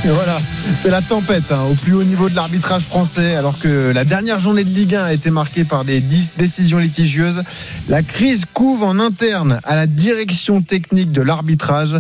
Et 0.05 0.09
voilà, 0.09 0.39
c'est 0.41 0.91
la 0.91 1.03
tempête 1.03 1.53
hein, 1.53 1.61
au 1.71 1.75
plus 1.75 1.93
haut 1.93 2.03
niveau 2.03 2.29
de 2.29 2.35
l'arbitrage 2.35 2.83
français. 2.83 3.35
Alors 3.37 3.59
que 3.59 3.93
la 3.93 4.05
dernière 4.05 4.39
journée 4.41 4.65
de 4.65 4.71
Ligue 4.71 4.95
1 4.97 5.05
a 5.05 5.13
été 5.13 5.31
marquée 5.31 5.65
par 5.65 5.85
des 5.85 6.01
dix- 6.01 6.31
décisions 6.37 6.79
litigieuses, 6.79 7.43
la 7.89 8.03
crise 8.03 8.45
couve 8.53 8.83
en 8.83 8.99
interne 8.99 9.61
à 9.65 9.77
la 9.77 9.87
direction 9.87 10.63
technique 10.63 11.13
de 11.13 11.23
l'arbitrage. 11.23 11.97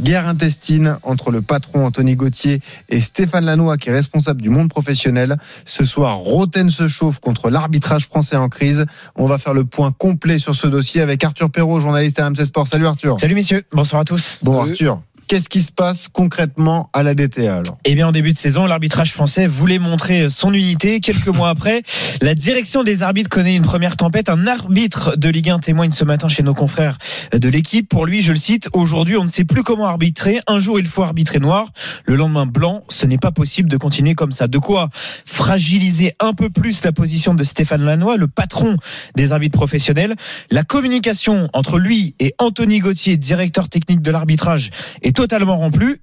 Guerre 0.00 0.26
intestine 0.26 0.96
entre 1.02 1.30
le 1.30 1.42
patron 1.42 1.86
Anthony 1.86 2.16
Gauthier 2.16 2.60
et 2.88 3.00
Stéphane 3.00 3.44
Lannoy, 3.44 3.76
qui 3.76 3.90
est 3.90 3.92
responsable 3.92 4.40
du 4.42 4.48
monde 4.50 4.68
professionnel. 4.70 5.36
Ce 5.66 5.84
soir, 5.84 6.16
Roten 6.18 6.70
se 6.70 6.88
chauffe 6.88 7.18
contre 7.20 7.50
l'arbitrage 7.50 8.06
français 8.06 8.36
en 8.36 8.48
crise. 8.48 8.86
On 9.16 9.26
va 9.26 9.36
faire 9.38 9.52
le 9.54 9.64
point 9.64 9.92
complet 9.92 10.38
sur 10.38 10.54
ce 10.54 10.66
dossier 10.66 11.02
avec 11.02 11.22
Arthur 11.24 11.50
Perrault, 11.50 11.80
journaliste 11.80 12.18
à 12.20 12.26
RMC 12.26 12.44
Sport. 12.46 12.68
Salut 12.68 12.86
Arthur. 12.86 13.16
Salut 13.20 13.34
messieurs, 13.34 13.64
bonsoir 13.72 14.00
à 14.02 14.04
tous. 14.04 14.38
Bon 14.42 14.60
Arthur, 14.62 15.00
qu'est-ce 15.26 15.48
qui 15.48 15.60
se 15.60 15.72
passe 15.72 16.08
concrètement 16.08 16.90
à 16.92 17.02
la 17.02 17.14
DTA 17.14 17.56
alors? 17.56 17.78
Eh 17.84 17.94
bien, 17.94 18.08
en 18.08 18.12
début 18.12 18.32
de 18.32 18.38
saison, 18.38 18.66
l'arbitrage 18.66 19.12
français 19.12 19.46
voulait 19.46 19.78
montrer 19.78 20.28
son 20.30 20.52
unité. 20.52 21.00
Quelques 21.00 21.28
mois 21.28 21.48
après, 21.48 21.82
la 22.20 22.34
direction 22.34 22.82
des 22.84 23.02
arbitres 23.02 23.30
connaît 23.30 23.56
une 23.56 23.62
première 23.62 23.96
tempête. 23.96 24.28
Un 24.28 24.46
arbitre 24.46 25.16
de 25.16 25.28
Ligue 25.28 25.50
1 25.50 25.58
témoigne 25.60 25.90
ce 25.90 26.04
matin 26.04 26.28
chez 26.28 26.42
nos 26.42 26.54
confrères 26.54 26.98
de 27.32 27.48
l'équipe. 27.48 27.88
Pour 27.88 28.06
lui, 28.06 28.22
je 28.22 28.32
le 28.32 28.38
cite, 28.38 28.68
aujourd'hui, 28.72 29.16
on 29.16 29.24
ne 29.24 29.28
sait 29.28 29.44
plus 29.44 29.62
comment 29.62 29.86
arbitrer. 29.86 30.40
Un 30.46 30.60
jour, 30.60 30.78
il 30.78 30.86
faut 30.86 31.02
arbitrer 31.02 31.38
noir. 31.38 31.68
Le 32.04 32.16
lendemain, 32.16 32.46
blanc. 32.46 32.84
Ce 32.88 33.06
n'est 33.06 33.18
pas 33.18 33.32
possible 33.32 33.68
de 33.68 33.76
continuer 33.76 34.14
comme 34.14 34.32
ça. 34.32 34.48
De 34.48 34.58
quoi 34.58 34.90
fragiliser 35.24 36.12
un 36.20 36.32
peu 36.34 36.50
plus 36.50 36.84
la 36.84 36.92
position 36.92 37.34
de 37.34 37.44
Stéphane 37.44 37.84
Lannoy, 37.84 38.16
le 38.16 38.28
patron 38.28 38.76
des 39.16 39.32
arbitres 39.32 39.56
professionnels. 39.56 40.14
La 40.50 40.62
communication 40.62 41.48
entre 41.52 41.78
lui 41.78 42.14
et 42.20 42.34
Anthony 42.38 42.80
Gauthier, 42.80 43.16
directeur 43.16 43.68
technique 43.68 44.02
de 44.02 44.10
l'arbitrage, 44.10 44.70
est 45.02 45.11
totalement. 45.12 45.56
Rompu. 45.56 46.00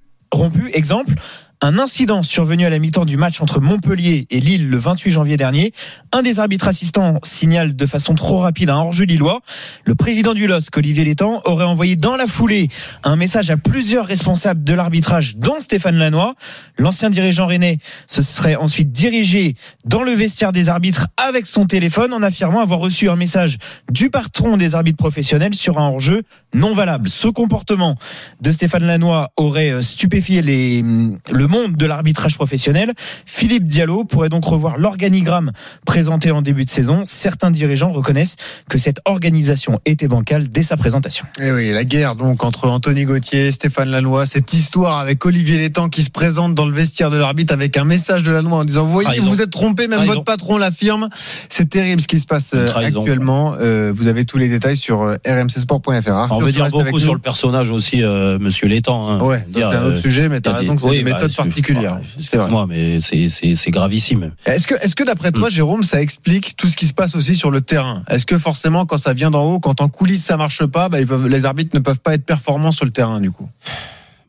Exemple, 0.72 1.14
un 1.62 1.78
incident 1.78 2.22
survenu 2.22 2.64
à 2.64 2.70
la 2.70 2.78
mi-temps 2.78 3.04
du 3.04 3.18
match 3.18 3.42
entre 3.42 3.60
Montpellier 3.60 4.26
et 4.30 4.40
Lille 4.40 4.70
le 4.70 4.78
28 4.78 5.10
janvier 5.10 5.36
dernier. 5.36 5.74
Un 6.10 6.22
des 6.22 6.40
arbitres 6.40 6.68
assistants 6.68 7.18
signale 7.22 7.76
de 7.76 7.86
façon 7.86 8.14
trop 8.14 8.38
rapide 8.38 8.70
un 8.70 8.76
hors-jeu 8.76 9.04
lillois. 9.04 9.40
Le 9.84 9.94
président 9.94 10.32
du 10.32 10.46
LOSC, 10.46 10.74
Olivier 10.78 11.04
Létang, 11.04 11.42
aurait 11.44 11.66
envoyé 11.66 11.96
dans 11.96 12.16
la 12.16 12.26
foulée 12.26 12.68
un 13.04 13.16
message 13.16 13.50
à 13.50 13.58
plusieurs 13.58 14.06
responsables 14.06 14.64
de 14.64 14.72
l'arbitrage, 14.72 15.36
dont 15.36 15.60
Stéphane 15.60 15.96
Lannoy. 15.96 16.32
L'ancien 16.78 17.10
dirigeant 17.10 17.46
rennais 17.46 17.78
se 18.06 18.22
serait 18.22 18.56
ensuite 18.56 18.90
dirigé 18.90 19.54
dans 19.84 20.02
le 20.02 20.12
vestiaire 20.12 20.52
des 20.52 20.70
arbitres 20.70 21.08
avec 21.18 21.46
son 21.46 21.66
téléphone 21.66 22.14
en 22.14 22.22
affirmant 22.22 22.60
avoir 22.60 22.80
reçu 22.80 23.10
un 23.10 23.16
message 23.16 23.58
du 23.90 24.08
patron 24.08 24.56
des 24.56 24.74
arbitres 24.74 24.96
professionnels 24.96 25.54
sur 25.54 25.78
un 25.78 25.88
hors-jeu 25.88 26.22
non 26.54 26.72
valable. 26.72 27.10
Ce 27.10 27.28
comportement 27.28 27.96
de 28.40 28.50
Stéphane 28.50 28.86
Lannoy 28.86 29.28
aurait 29.36 29.70
euh, 29.70 29.82
stupéfié 29.82 30.40
les, 30.40 30.82
le 30.82 31.49
monde 31.50 31.76
de 31.76 31.86
l'arbitrage 31.86 32.34
professionnel. 32.36 32.92
Philippe 33.26 33.66
Diallo 33.66 34.04
pourrait 34.04 34.28
donc 34.28 34.44
revoir 34.44 34.78
l'organigramme 34.78 35.52
présenté 35.84 36.30
en 36.30 36.42
début 36.42 36.64
de 36.64 36.70
saison. 36.70 37.02
Certains 37.04 37.50
dirigeants 37.50 37.90
reconnaissent 37.90 38.36
que 38.68 38.78
cette 38.78 39.00
organisation 39.04 39.80
était 39.86 40.08
bancale 40.08 40.48
dès 40.48 40.62
sa 40.62 40.76
présentation. 40.76 41.26
Eh 41.40 41.50
oui, 41.52 41.70
la 41.72 41.84
guerre 41.84 42.14
donc 42.16 42.44
entre 42.44 42.68
Anthony 42.68 43.04
Gauthier, 43.04 43.52
Stéphane 43.52 43.90
Lannoy, 43.90 44.26
cette 44.26 44.52
histoire 44.54 44.98
avec 44.98 45.24
Olivier 45.26 45.58
Létang 45.58 45.88
qui 45.88 46.04
se 46.04 46.10
présente 46.10 46.54
dans 46.54 46.66
le 46.66 46.72
vestiaire 46.72 47.10
de 47.10 47.18
l'arbitre 47.18 47.52
avec 47.52 47.76
un 47.76 47.84
message 47.84 48.22
de 48.22 48.30
Lannoy 48.32 48.52
en 48.60 48.64
disant 48.64 48.84
voyez 48.84 49.06
Trahison. 49.06 49.26
vous 49.26 49.42
êtes 49.42 49.50
trompé, 49.50 49.88
même 49.88 49.98
Trahison. 49.98 50.14
votre 50.14 50.24
patron 50.24 50.58
l'affirme. 50.58 51.08
C'est 51.48 51.68
terrible 51.68 52.00
ce 52.00 52.06
qui 52.06 52.18
se 52.20 52.26
passe 52.26 52.50
euh, 52.54 52.66
Trahison. 52.66 53.00
actuellement. 53.00 53.54
Euh, 53.60 53.92
vous 53.94 54.06
avez 54.08 54.24
tous 54.24 54.38
les 54.38 54.48
détails 54.48 54.76
sur 54.76 55.02
euh, 55.02 55.16
rmcsport.fr. 55.26 56.32
On 56.32 56.40
veut 56.40 56.52
dire 56.52 56.68
beaucoup 56.68 56.98
sur 56.98 57.14
le 57.14 57.20
personnage 57.20 57.70
aussi, 57.70 58.02
euh, 58.02 58.38
Monsieur 58.38 58.68
Létang. 58.68 59.08
hein. 59.08 59.20
Ouais, 59.20 59.44
c'est 59.52 59.62
un 59.64 59.84
autre 59.84 59.96
euh, 59.96 60.00
sujet, 60.00 60.28
mais 60.28 60.40
t'as 60.40 60.52
raison 60.52 60.76
que 60.76 60.82
c'est 60.82 60.88
oui, 60.88 60.98
des 60.98 61.04
bah, 61.04 61.14
méthodes 61.14 61.30
ouais, 61.44 62.02
C'est 62.20 62.36
vrai. 62.36 62.46
Excuse-moi, 62.46 62.66
mais 62.68 63.00
c'est- 63.00 63.70
gravissime. 63.70 64.32
Est-ce 64.46 64.66
que, 64.66 64.74
est-ce 64.74 64.94
que 64.94 65.04
d'après 65.04 65.32
toi, 65.32 65.48
Jérôme, 65.48 65.82
ça 65.82 66.00
explique 66.02 66.56
tout 66.56 66.68
ce 66.68 66.76
qui 66.76 66.86
se 66.86 66.92
passe 66.92 67.14
aussi 67.14 67.36
sur 67.36 67.50
le 67.50 67.60
terrain? 67.60 68.02
Est-ce 68.08 68.26
que 68.26 68.38
forcément, 68.38 68.86
quand 68.86 68.98
ça 68.98 69.12
vient 69.12 69.30
d'en 69.30 69.44
haut, 69.44 69.60
quand 69.60 69.80
en 69.80 69.88
coulisses 69.88 70.24
ça 70.24 70.36
marche 70.36 70.64
pas, 70.66 70.88
bah, 70.88 71.00
ils 71.00 71.06
peuvent, 71.06 71.28
les 71.28 71.44
arbitres 71.44 71.70
ne 71.74 71.80
peuvent 71.80 72.00
pas 72.00 72.14
être 72.14 72.24
performants 72.24 72.72
sur 72.72 72.84
le 72.84 72.90
terrain 72.90 73.20
du 73.20 73.30
coup? 73.30 73.48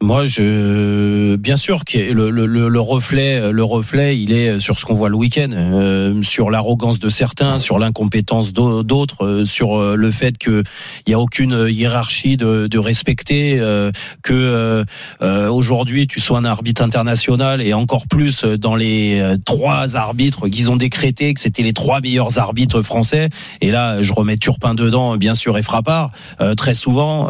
Moi, 0.03 0.25
je, 0.25 1.35
bien 1.35 1.57
sûr 1.57 1.85
que 1.85 1.99
le, 1.99 2.31
le, 2.31 2.47
le, 2.47 2.69
le 2.69 2.79
reflet, 2.79 3.51
le 3.51 3.63
reflet, 3.63 4.17
il 4.19 4.33
est 4.33 4.59
sur 4.59 4.79
ce 4.79 4.85
qu'on 4.85 4.95
voit 4.95 5.09
le 5.09 5.15
week-end, 5.15 5.49
euh, 5.53 6.23
sur 6.23 6.49
l'arrogance 6.49 6.97
de 6.97 7.07
certains, 7.07 7.59
sur 7.59 7.77
l'incompétence 7.77 8.51
d'au- 8.51 8.81
d'autres, 8.81 9.23
euh, 9.23 9.45
sur 9.45 9.79
euh, 9.79 9.95
le 9.95 10.09
fait 10.09 10.39
que 10.39 10.63
il 11.05 11.11
y 11.11 11.13
a 11.13 11.19
aucune 11.19 11.67
hiérarchie 11.69 12.35
de, 12.35 12.65
de 12.65 12.79
respecter, 12.79 13.59
euh, 13.59 13.91
que 14.23 14.33
euh, 14.33 14.83
euh, 15.21 15.47
aujourd'hui 15.49 16.07
tu 16.07 16.19
sois 16.19 16.39
un 16.39 16.45
arbitre 16.45 16.81
international 16.81 17.61
et 17.61 17.73
encore 17.75 18.07
plus 18.07 18.43
dans 18.43 18.75
les 18.75 19.21
trois 19.45 19.97
arbitres 19.97 20.47
qu'ils 20.47 20.71
ont 20.71 20.77
décrété 20.77 21.31
que 21.35 21.39
c'était 21.39 21.61
les 21.61 21.73
trois 21.73 22.01
meilleurs 22.01 22.39
arbitres 22.39 22.81
français. 22.81 23.29
Et 23.61 23.69
là, 23.69 24.01
je 24.01 24.11
remets 24.13 24.37
Turpin 24.37 24.73
dedans, 24.73 25.15
bien 25.17 25.35
sûr, 25.35 25.59
et 25.59 25.63
Frappard 25.63 26.09
très 26.57 26.73
souvent, 26.73 27.29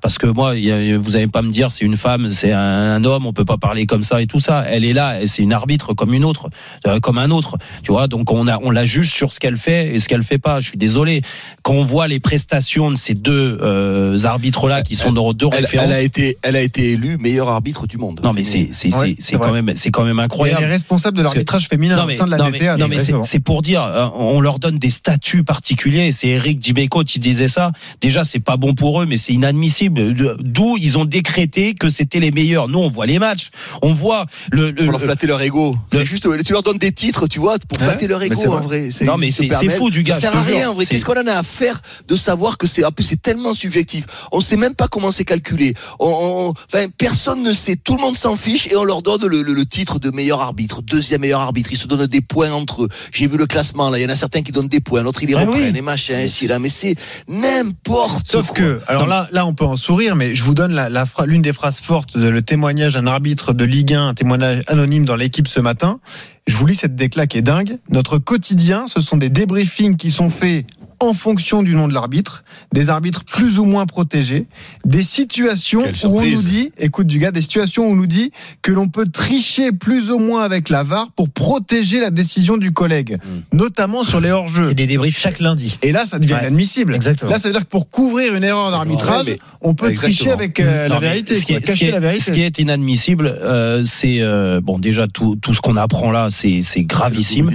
parce 0.00 0.16
que 0.16 0.26
moi, 0.26 0.52
a- 0.52 0.96
vous 0.96 1.10
n'allez 1.10 1.26
pas 1.26 1.42
me 1.42 1.50
dire 1.50 1.70
c'est 1.70 1.89
femme, 1.96 2.30
c'est 2.30 2.52
un, 2.52 3.02
homme, 3.04 3.26
on 3.26 3.32
peut 3.32 3.44
pas 3.44 3.56
parler 3.56 3.86
comme 3.86 4.02
ça 4.02 4.20
et 4.22 4.26
tout 4.26 4.40
ça. 4.40 4.64
Elle 4.68 4.84
est 4.84 4.92
là, 4.92 5.20
et 5.20 5.26
c'est 5.26 5.42
une 5.42 5.52
arbitre 5.52 5.94
comme 5.94 6.14
une 6.14 6.24
autre, 6.24 6.48
euh, 6.86 7.00
comme 7.00 7.18
un 7.18 7.30
autre. 7.30 7.56
Tu 7.82 7.92
vois, 7.92 8.06
donc 8.08 8.32
on 8.32 8.46
a, 8.48 8.58
on 8.62 8.70
la 8.70 8.84
juge 8.84 9.10
sur 9.12 9.32
ce 9.32 9.40
qu'elle 9.40 9.56
fait 9.56 9.94
et 9.94 9.98
ce 9.98 10.08
qu'elle 10.08 10.22
fait 10.22 10.38
pas. 10.38 10.60
Je 10.60 10.68
suis 10.68 10.78
désolé. 10.78 11.22
Quand 11.62 11.74
on 11.74 11.82
voit 11.82 12.08
les 12.08 12.20
prestations 12.20 12.90
de 12.90 12.96
ces 12.96 13.14
deux 13.14 13.58
euh, 13.62 14.18
arbitres-là 14.24 14.82
qui 14.82 14.96
sont 14.96 15.12
nos 15.12 15.32
deux 15.32 15.48
Elle, 15.52 15.64
références. 15.64 15.86
elle 15.88 15.94
a 15.94 16.00
été, 16.00 16.38
elle 16.42 16.56
a 16.56 16.60
été 16.62 16.92
élue 16.92 17.16
meilleure 17.18 17.48
arbitre 17.48 17.86
du 17.86 17.96
monde. 17.98 18.20
Non 18.22 18.32
mais 18.32 18.44
c'est 18.44 18.68
c'est 18.72 18.94
Ouais, 18.94 19.14
c'est 19.18 19.36
quand 19.36 19.48
vrai. 19.48 19.62
même 19.62 19.76
c'est 19.76 19.90
quand 19.90 20.04
même 20.04 20.18
Et 20.18 20.22
incroyable. 20.22 20.60
elle 20.62 20.68
est 20.68 20.72
responsable 20.72 21.16
de 21.18 21.22
l'arbitrage 21.22 21.68
féminin 21.68 21.96
non, 21.96 22.02
au 22.04 22.06
mais, 22.06 22.16
sein 22.16 22.24
de 22.26 22.30
la 22.30 22.38
non, 22.38 22.50
DTA. 22.50 22.76
non, 22.76 22.88
mais 22.88 22.98
c'est- 23.00 23.40
pour 23.40 23.62
dire, 23.62 23.82
euh, 23.82 24.08
on 24.14 24.40
leur 24.40 24.58
donne 24.58 24.78
des 24.78 24.90
statuts 24.90 25.44
particuliers. 25.44 26.06
et 26.08 26.12
C'est 26.12 26.28
Eric 26.28 26.58
Dibeco 26.58 27.04
qui 27.04 27.18
disait 27.18 27.48
ça. 27.48 27.72
Déjà, 28.00 28.24
c'est 28.24 28.40
pas 28.40 28.56
bon 28.56 28.74
pour 28.74 29.00
eux, 29.02 29.06
mais 29.06 29.16
c'est 29.16 29.32
inadmissible. 29.32 30.14
De- 30.14 30.36
D'où 30.40 30.76
ils 30.78 30.98
ont 30.98 31.04
décrété 31.04 31.74
que 31.80 31.88
c'était 31.88 32.20
les 32.20 32.30
meilleurs. 32.30 32.68
Nous, 32.68 32.78
on 32.78 32.88
voit 32.90 33.06
les 33.06 33.18
matchs, 33.18 33.50
on 33.82 33.92
voit 33.92 34.26
le. 34.52 34.70
le- 34.70 34.84
pour 34.84 34.92
leur 34.92 35.00
flatter 35.00 35.26
leur 35.26 35.40
ego. 35.42 35.76
C'est 35.92 36.04
juste, 36.04 36.28
tu 36.44 36.52
leur 36.52 36.62
donnes 36.62 36.78
des 36.78 36.92
titres, 36.92 37.26
tu 37.26 37.40
vois, 37.40 37.58
pour 37.68 37.78
flatter 37.78 38.06
leur 38.06 38.22
ego 38.22 38.40
en 38.52 38.60
vrai. 38.60 38.90
Non, 39.02 39.16
mais 39.16 39.30
c'est- 39.32 39.48
fou 39.70 39.90
du 39.90 40.02
gars, 40.02 40.14
Ça 40.14 40.20
sert 40.20 40.36
à 40.36 40.42
rien 40.42 40.70
en 40.70 40.74
vrai. 40.74 40.84
C'est- 40.84 40.94
Qu'est-ce 40.94 41.04
qu'on 41.04 41.20
en 41.20 41.26
a 41.26 41.32
à 41.34 41.42
faire 41.42 41.80
de 42.06 42.14
savoir 42.16 42.58
que 42.58 42.66
c'est, 42.66 42.84
en 42.84 42.92
plus, 42.92 43.04
c'est 43.04 43.20
tellement 43.22 43.54
subjectif. 43.54 44.04
On 44.30 44.40
sait 44.40 44.56
même 44.56 44.74
pas 44.74 44.88
comment 44.88 45.10
c'est 45.10 45.24
calculé. 45.24 45.74
On, 45.98 46.08
on- 46.08 46.54
enfin, 46.72 46.86
personne 46.98 47.42
ne 47.42 47.52
sait. 47.52 47.76
Tout 47.76 47.96
le 47.96 48.02
monde 48.02 48.16
s'en 48.16 48.36
fiche 48.36 48.66
et 48.70 48.76
on 48.76 48.84
leur 48.84 49.00
donne 49.02 49.26
le, 49.26 49.42
le- 49.42 49.54
le 49.54 49.64
titre 49.66 49.98
de 49.98 50.10
meilleur 50.10 50.40
arbitre, 50.42 50.82
deuxième 50.82 51.22
meilleur 51.22 51.40
arbitre. 51.40 51.70
Ils 51.72 51.78
se 51.78 51.86
donnent 51.86 52.06
des 52.06 52.20
points 52.20 52.50
entre 52.52 52.84
eux. 52.84 52.88
J'ai 53.12 53.26
vu 53.26 53.36
le 53.38 53.46
classement 53.46 53.88
là. 53.90 53.98
Il 53.98 54.02
y 54.02 54.06
en 54.06 54.10
a 54.10 54.16
certains 54.16 54.42
qui 54.42 54.52
donnent 54.52 54.68
des 54.68 54.80
points, 54.80 55.02
l'autre 55.02 55.22
ils 55.22 55.28
les 55.28 55.34
Ah 55.34 55.40
reprennent 55.40 55.72
oui. 55.72 55.78
et 55.78 55.82
machin, 55.82 56.20
ici 56.20 56.46
là. 56.46 56.58
Mais 56.58 56.68
c'est 56.68 56.94
n'importe 57.28 58.26
Sauf 58.26 58.48
quoi. 58.48 58.56
que, 58.56 58.80
alors 58.86 59.06
là, 59.06 59.28
là, 59.32 59.46
on 59.46 59.54
peut 59.54 59.64
en 59.64 59.76
sourire, 59.76 60.16
mais 60.16 60.34
je 60.34 60.44
vous 60.44 60.54
donne 60.54 60.72
la, 60.72 60.88
la 60.88 61.04
phra- 61.04 61.26
l'une 61.26 61.42
des 61.42 61.52
phrases 61.52 61.69
de 61.70 62.28
le 62.28 62.42
témoignage 62.42 62.94
d'un 62.94 63.06
arbitre 63.06 63.52
de 63.52 63.64
Ligue 63.64 63.94
1, 63.94 64.08
un 64.08 64.14
témoignage 64.14 64.62
anonyme 64.66 65.04
dans 65.04 65.14
l'équipe 65.14 65.46
ce 65.46 65.60
matin. 65.60 66.00
Je 66.48 66.56
vous 66.56 66.66
lis 66.66 66.74
cette 66.74 66.96
décla 66.96 67.28
qui 67.28 67.38
est 67.38 67.42
dingue. 67.42 67.78
Notre 67.90 68.18
quotidien, 68.18 68.86
ce 68.88 69.00
sont 69.00 69.16
des 69.16 69.28
débriefings 69.28 69.96
qui 69.96 70.10
sont 70.10 70.30
faits 70.30 70.66
en 71.00 71.14
fonction 71.14 71.62
du 71.62 71.74
nom 71.74 71.88
de 71.88 71.94
l'arbitre, 71.94 72.44
des 72.72 72.90
arbitres 72.90 73.24
plus 73.24 73.58
ou 73.58 73.64
moins 73.64 73.86
protégés, 73.86 74.46
des 74.84 75.02
situations 75.02 75.80
Quelle 75.82 76.10
où 76.10 76.18
on 76.18 76.22
nous 76.24 76.42
dit, 76.42 76.72
écoute 76.78 77.06
du 77.06 77.18
gars, 77.18 77.30
des 77.30 77.40
situations 77.42 77.88
où 77.88 77.92
on 77.92 77.96
nous 77.96 78.06
dit 78.06 78.32
que 78.62 78.70
l'on 78.70 78.88
peut 78.88 79.06
tricher 79.06 79.72
plus 79.72 80.10
ou 80.10 80.18
moins 80.18 80.42
avec 80.44 80.68
la 80.68 80.82
VAR 80.82 81.10
pour 81.12 81.30
protéger 81.30 82.00
la 82.00 82.10
décision 82.10 82.58
du 82.58 82.72
collègue, 82.72 83.16
notamment 83.52 84.04
sur 84.04 84.20
les 84.20 84.30
hors-jeux. 84.30 84.66
C'est 84.68 84.74
des 84.74 84.86
débriefs 84.86 85.18
chaque 85.18 85.40
lundi. 85.40 85.78
Et 85.82 85.92
là, 85.92 86.04
ça 86.06 86.18
devient 86.18 86.34
Ouais. 86.34 86.40
inadmissible. 86.40 86.94
Exactement. 86.94 87.30
Là, 87.30 87.38
ça 87.38 87.48
veut 87.48 87.54
dire 87.54 87.62
que 87.64 87.68
pour 87.70 87.88
couvrir 87.90 88.34
une 88.34 88.44
erreur 88.44 88.70
d'arbitrage, 88.70 89.26
Ouais, 89.26 89.38
on 89.60 89.74
peut 89.74 89.90
Exactement. 89.90 90.14
tricher 90.14 90.30
avec 90.32 90.60
euh, 90.60 90.88
la 90.88 90.94
Non, 90.94 91.00
vérité, 91.00 91.34
ce 91.34 91.44
qui, 91.46 91.52
est, 91.52 91.56
ce 91.56 91.60
qui 91.60 91.66
cacher 91.66 91.88
est- 91.88 91.92
la 91.92 92.00
vérité. 92.00 92.24
ce 92.24 92.32
qui 92.32 92.42
est 92.42 92.58
inadmissible, 92.58 93.26
euh, 93.42 93.84
c'est 93.84 94.20
euh, 94.20 94.60
bon 94.62 94.78
déjà 94.78 95.06
tout, 95.08 95.36
tout 95.40 95.52
ce 95.54 95.60
qu'on 95.60 95.76
apprend 95.76 96.10
là, 96.10 96.28
c'est 96.30 96.60
c'est 96.62 96.84
gravissime. 96.84 97.50